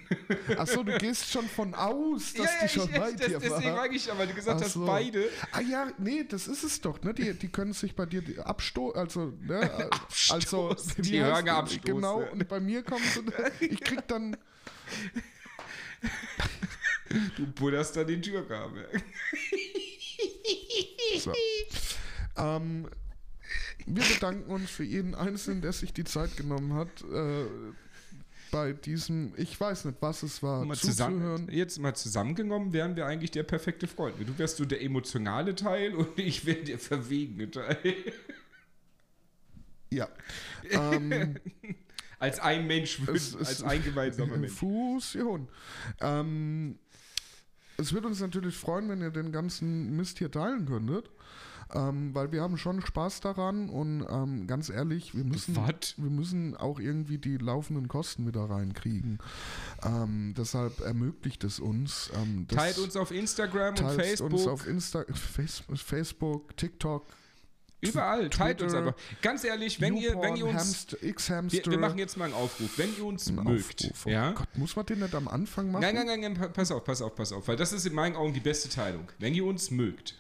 Achso, 0.57 0.83
du 0.83 0.97
gehst 0.97 1.31
schon 1.31 1.47
von 1.47 1.75
aus, 1.75 2.33
dass 2.33 2.49
die 2.63 2.69
schon 2.71 2.89
ich, 2.91 2.99
bei 2.99 3.13
das, 3.13 3.27
dir 3.27 3.39
deswegen 3.39 3.65
war. 3.65 3.77
frage 3.77 3.97
ich 3.97 4.11
aber, 4.11 4.27
du 4.27 4.33
gesagt 4.33 4.61
Ach 4.61 4.65
hast, 4.65 4.73
so. 4.73 4.87
beide. 4.87 5.29
Ah 5.53 5.61
ja, 5.61 5.93
nee, 5.99 6.25
das 6.25 6.49
ist 6.49 6.63
es 6.65 6.81
doch, 6.81 7.03
ne? 7.03 7.13
Die, 7.13 7.35
die 7.35 7.49
können 7.49 7.75
sich 7.75 7.95
bei 7.95 8.07
dir 8.07 8.23
abstoßen, 8.47 8.99
also, 8.99 9.33
ne? 9.43 9.91
Also, 10.31 10.71
Abstoßen. 10.71 10.97
wie 10.97 11.03
Die 11.03 11.21
hören 11.23 11.49
Abstoß, 11.49 11.83
Genau, 11.85 12.23
ja. 12.23 12.31
und 12.31 12.49
bei 12.49 12.61
mir 12.61 12.83
kommt 12.83 13.05
so, 13.15 13.21
ich 13.61 13.81
krieg 13.81 14.07
dann, 14.09 14.37
Du 17.37 17.47
budderst 17.47 17.97
dann 17.97 18.07
den 18.07 18.23
Türrahmen. 18.23 18.85
so. 21.19 21.33
ähm, 22.37 22.89
wir 23.87 24.03
bedanken 24.05 24.51
uns 24.51 24.71
für 24.71 24.85
jeden 24.85 25.15
Einzelnen, 25.15 25.63
der 25.63 25.73
sich 25.73 25.93
die 25.93 26.05
Zeit 26.05 26.37
genommen 26.37 26.75
hat, 26.75 26.89
äh, 27.13 27.45
bei 28.53 28.73
diesem, 28.73 29.33
ich 29.37 29.59
weiß 29.59 29.87
nicht, 29.87 29.99
was 30.01 30.23
es 30.23 30.43
war, 30.43 30.65
Mal 30.65 30.77
zuzuhören. 30.77 31.19
zusammen, 31.21 31.49
jetzt 31.51 31.79
mal 31.81 31.95
zusammengenommen 31.95 32.73
wären 32.73 32.95
wir 32.97 33.07
eigentlich 33.07 33.33
der 33.33 33.43
perfekte 33.43 33.87
Freund. 33.89 34.15
Du 34.21 34.39
wärst 34.39 34.57
so 34.59 34.65
der 34.65 34.83
emotionale 34.83 35.55
Teil 35.55 35.95
und 35.95 36.09
ich 36.19 36.47
wäre 36.47 36.63
der 36.63 36.79
verwegene 36.79 37.51
Teil. 37.51 37.95
Ja. 39.93 40.09
ähm, 40.71 41.37
Als 42.19 42.41
ein 42.41 42.67
Mensch, 42.67 43.01
es- 43.09 43.37
als 43.37 43.63
ein 43.63 43.83
gemeinsamer 43.83 44.37
Mensch. 44.37 44.53
Fusion. 44.55 45.49
Ähm, 46.01 46.79
es 47.77 47.93
würde 47.93 48.07
uns 48.09 48.21
natürlich 48.21 48.57
freuen, 48.57 48.89
wenn 48.89 49.01
ihr 49.03 49.11
den 49.11 49.33
ganzen 49.33 49.97
Mist 49.97 50.19
hier 50.19 50.31
teilen 50.31 50.67
könntet. 50.67 51.11
Ähm, 51.75 52.15
weil 52.15 52.31
wir 52.31 52.43
haben 52.43 52.57
schon 52.59 52.81
Spaß 52.81 53.21
daran 53.21 53.69
und 53.69 54.07
ähm, 54.09 54.47
ganz 54.47 54.69
ehrlich, 54.69 55.17
wir 55.17 55.25
müssen, 55.25 55.57
wir 55.57 56.11
müssen 56.11 56.57
auch 56.57 56.79
irgendwie 56.79 57.19
die 57.19 57.39
laufenden 57.39 57.89
Kosten 57.89 58.25
wieder 58.27 58.49
reinkriegen. 58.49 59.19
Ähm, 59.85 60.33
deshalb 60.37 60.81
ermöglicht 60.81 61.43
es 61.43 61.59
uns. 61.59 62.11
Ähm, 62.15 62.47
Teilt 62.49 62.79
uns 62.79 62.95
auf 62.97 63.11
Instagram 63.11 63.71
und 63.71 63.79
teilt 63.79 64.01
Facebook. 64.01 64.33
uns 64.33 64.47
auf 64.47 64.67
Insta, 64.67 65.05
Face, 65.13 65.65
Facebook, 65.75 66.57
TikTok, 66.57 67.05
Überall, 67.81 68.31
teilt 68.31 68.63
uns 68.63 68.73
Twitter, 68.73 68.87
einfach. 68.89 69.01
Ganz 69.21 69.45
ehrlich, 69.45 69.81
wenn 69.81 69.97
ihr, 69.97 70.15
wenn 70.21 70.35
ihr 70.37 70.47
uns. 70.47 70.57
Hamster. 70.57 70.97
Wir, 71.03 71.67
wir 71.67 71.79
machen 71.79 71.99
jetzt 71.99 72.17
mal 72.17 72.25
einen 72.25 72.35
Aufruf. 72.35 72.79
Wenn 72.79 72.97
ihr 72.97 73.05
uns 73.05 73.31
mögt, 73.31 73.85
Aufruf. 73.85 74.07
Oh 74.07 74.11
ja? 74.11 74.33
Gott, 74.33 74.49
muss 74.57 74.75
man 74.77 74.87
den 74.87 75.01
nicht 75.01 75.15
am 75.15 75.29
Anfang 75.29 75.71
machen? 75.71 75.83
Nein, 75.83 75.95
nein, 75.95 76.07
nein, 76.07 76.21
nein, 76.21 76.35
pa- 76.35 76.49
pass 76.49 76.71
auf, 76.71 76.85
pass 76.85 77.03
auf, 77.03 77.15
pass 77.15 77.33
auf. 77.33 77.47
Weil 77.49 77.57
das 77.57 77.73
ist 77.73 77.85
in 77.87 77.93
meinen 77.95 78.17
Augen 78.17 78.33
die 78.33 78.41
beste 78.41 78.69
Teilung. 78.71 79.09
Wenn 79.19 79.35
ihr 79.35 79.45
uns 79.45 79.71
mögt, 79.71 80.15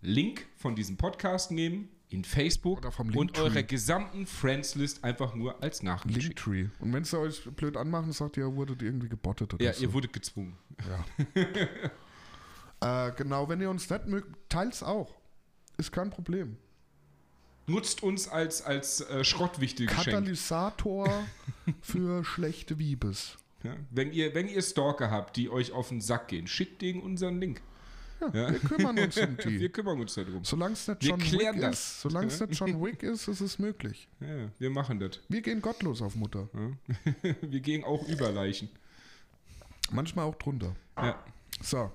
Link 0.00 0.46
von 0.56 0.74
diesem 0.76 0.96
Podcast 0.96 1.50
nehmen 1.50 1.88
in 2.10 2.24
Facebook 2.24 2.84
und 2.98 3.14
Linktree. 3.14 3.42
eure 3.42 3.64
gesamten 3.64 4.26
Friends-List 4.26 5.04
einfach 5.04 5.34
nur 5.34 5.62
als 5.62 5.82
Nachricht 5.82 6.14
schicken. 6.22 6.26
Linktree. 6.52 6.68
Und 6.80 6.92
wenn 6.92 7.04
sie 7.04 7.18
euch 7.18 7.44
blöd 7.50 7.76
anmachen, 7.76 8.12
sagt 8.12 8.36
ihr, 8.36 8.44
ihr 8.44 8.54
wurdet 8.56 8.80
irgendwie 8.82 9.08
gebottet 9.08 9.52
oder 9.54 9.64
Ja, 9.64 9.72
so. 9.74 9.82
ihr 9.82 9.92
wurdet 9.92 10.12
gezwungen. 10.12 10.56
Ja. 11.34 13.08
äh, 13.08 13.12
genau, 13.12 13.48
wenn 13.48 13.60
ihr 13.60 13.68
uns 13.70 13.90
nicht 13.90 14.06
mögt, 14.06 14.28
teilt's 14.48 14.82
auch. 14.82 15.14
Ist 15.76 15.92
kein 15.92 16.10
Problem. 16.10 16.56
Nutzt 17.66 18.02
uns 18.02 18.28
als, 18.28 18.62
als 18.62 19.02
äh, 19.02 19.22
Schrottwichtelgeschenk. 19.22 20.06
Katalysator 20.06 21.26
für 21.82 22.24
schlechte 22.24 22.78
Wiebes. 22.78 23.36
Ja? 23.62 23.76
Wenn, 23.90 24.12
ihr, 24.12 24.34
wenn 24.34 24.48
ihr 24.48 24.62
Stalker 24.62 25.10
habt, 25.10 25.36
die 25.36 25.50
euch 25.50 25.72
auf 25.72 25.90
den 25.90 26.00
Sack 26.00 26.28
gehen, 26.28 26.46
schickt 26.46 26.80
denen 26.80 27.02
unseren 27.02 27.38
Link. 27.38 27.60
Ja. 28.20 28.50
Wir 28.52 28.58
kümmern 28.58 28.98
uns 28.98 29.16
um 29.16 29.36
die. 29.44 29.60
Wir 29.60 29.68
kümmern 29.70 30.00
uns 30.00 30.14
darum. 30.14 30.44
Solange 30.44 30.72
es 30.72 30.88
nicht 30.88 31.02
John 31.04 31.20
Wick 31.20 31.60
das. 31.60 31.78
ist, 31.78 32.00
solange 32.00 32.26
es 32.26 32.40
nicht 32.40 32.58
John 32.58 32.82
Wick 32.84 33.02
ist, 33.02 33.28
ist 33.28 33.40
es 33.40 33.58
möglich. 33.58 34.08
Ja, 34.20 34.50
wir 34.58 34.70
machen 34.70 34.98
das. 34.98 35.20
Wir 35.28 35.40
gehen 35.42 35.62
gottlos 35.62 36.02
auf 36.02 36.14
Mutter. 36.16 36.48
Wir 37.40 37.60
gehen 37.60 37.84
auch 37.84 38.06
über 38.08 38.30
Leichen. 38.32 38.68
Manchmal 39.90 40.24
auch 40.26 40.34
drunter. 40.34 40.74
Ja. 40.96 41.22
So. 41.62 41.90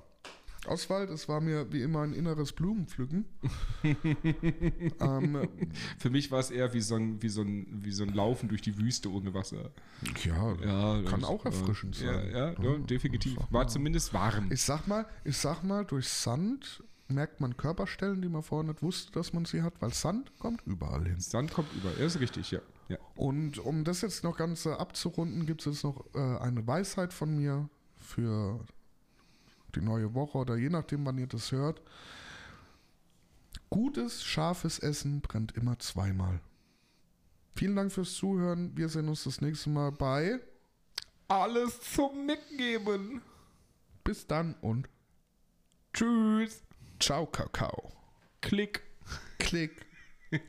Oswald, 0.67 1.09
es 1.09 1.27
war 1.27 1.41
mir 1.41 1.71
wie 1.71 1.81
immer 1.81 2.01
ein 2.01 2.13
inneres 2.13 2.53
Blumenpflücken. 2.53 3.25
ähm, 4.99 5.47
Für 5.97 6.09
mich 6.09 6.31
war 6.31 6.39
es 6.39 6.51
eher 6.51 6.73
wie 6.73 6.81
so, 6.81 6.95
ein, 6.95 7.21
wie, 7.21 7.29
so 7.29 7.41
ein, 7.41 7.67
wie 7.83 7.91
so 7.91 8.03
ein 8.03 8.13
Laufen 8.13 8.49
durch 8.49 8.61
die 8.61 8.77
Wüste 8.77 9.11
ohne 9.11 9.33
Wasser. 9.33 9.71
ja, 10.23 10.53
Ja, 10.63 11.01
kann 11.09 11.21
das, 11.21 11.29
auch 11.29 11.45
erfrischend 11.45 11.99
ja, 11.99 12.13
sein. 12.13 12.31
Ja, 12.31 12.51
ja, 12.61 12.77
definitiv. 12.77 13.35
sag 13.35 13.51
War 13.51 13.63
mal. 13.63 13.69
zumindest 13.69 14.13
warm. 14.13 14.51
Ich 14.51 14.61
sag 14.61 14.87
mal, 14.87 15.05
ich 15.23 15.37
sag 15.37 15.63
mal, 15.63 15.85
durch 15.85 16.07
Sand 16.07 16.83
merkt 17.07 17.41
man 17.41 17.57
Körperstellen, 17.57 18.21
die 18.21 18.29
man 18.29 18.43
vorher 18.43 18.71
nicht 18.71 18.81
wusste, 18.81 19.11
dass 19.11 19.33
man 19.33 19.45
sie 19.45 19.61
hat, 19.61 19.73
weil 19.81 19.93
Sand 19.93 20.31
kommt 20.39 20.61
überall 20.65 21.03
hin. 21.05 21.19
Sand 21.19 21.53
kommt 21.53 21.73
über. 21.73 21.91
Ja, 21.99 22.05
ist 22.05 22.19
richtig, 22.19 22.51
ja. 22.51 22.59
ja. 22.87 22.97
Und 23.15 23.59
um 23.59 23.83
das 23.83 24.01
jetzt 24.01 24.23
noch 24.23 24.37
ganz 24.37 24.65
äh, 24.65 24.71
abzurunden, 24.71 25.45
gibt 25.45 25.61
es 25.61 25.65
jetzt 25.65 25.83
noch 25.83 26.05
äh, 26.15 26.37
eine 26.39 26.65
Weisheit 26.65 27.13
von 27.13 27.35
mir 27.35 27.69
für 27.97 28.65
die 29.75 29.81
neue 29.81 30.13
Woche 30.13 30.37
oder 30.37 30.55
je 30.55 30.69
nachdem, 30.69 31.05
wann 31.05 31.17
ihr 31.17 31.27
das 31.27 31.51
hört. 31.51 31.81
Gutes, 33.69 34.23
scharfes 34.23 34.79
Essen 34.79 35.21
brennt 35.21 35.53
immer 35.57 35.79
zweimal. 35.79 36.39
Vielen 37.55 37.75
Dank 37.75 37.91
fürs 37.91 38.13
Zuhören. 38.13 38.75
Wir 38.75 38.89
sehen 38.89 39.07
uns 39.09 39.23
das 39.23 39.41
nächste 39.41 39.69
Mal 39.69 39.91
bei. 39.91 40.39
Alles 41.27 41.79
zum 41.81 42.25
Mitgeben. 42.25 43.21
Bis 44.03 44.27
dann 44.27 44.55
und 44.61 44.89
Tschüss. 45.93 46.63
ciao, 46.99 47.25
Kakao. 47.25 47.91
Klick. 48.41 48.83
Klick. 49.39 49.85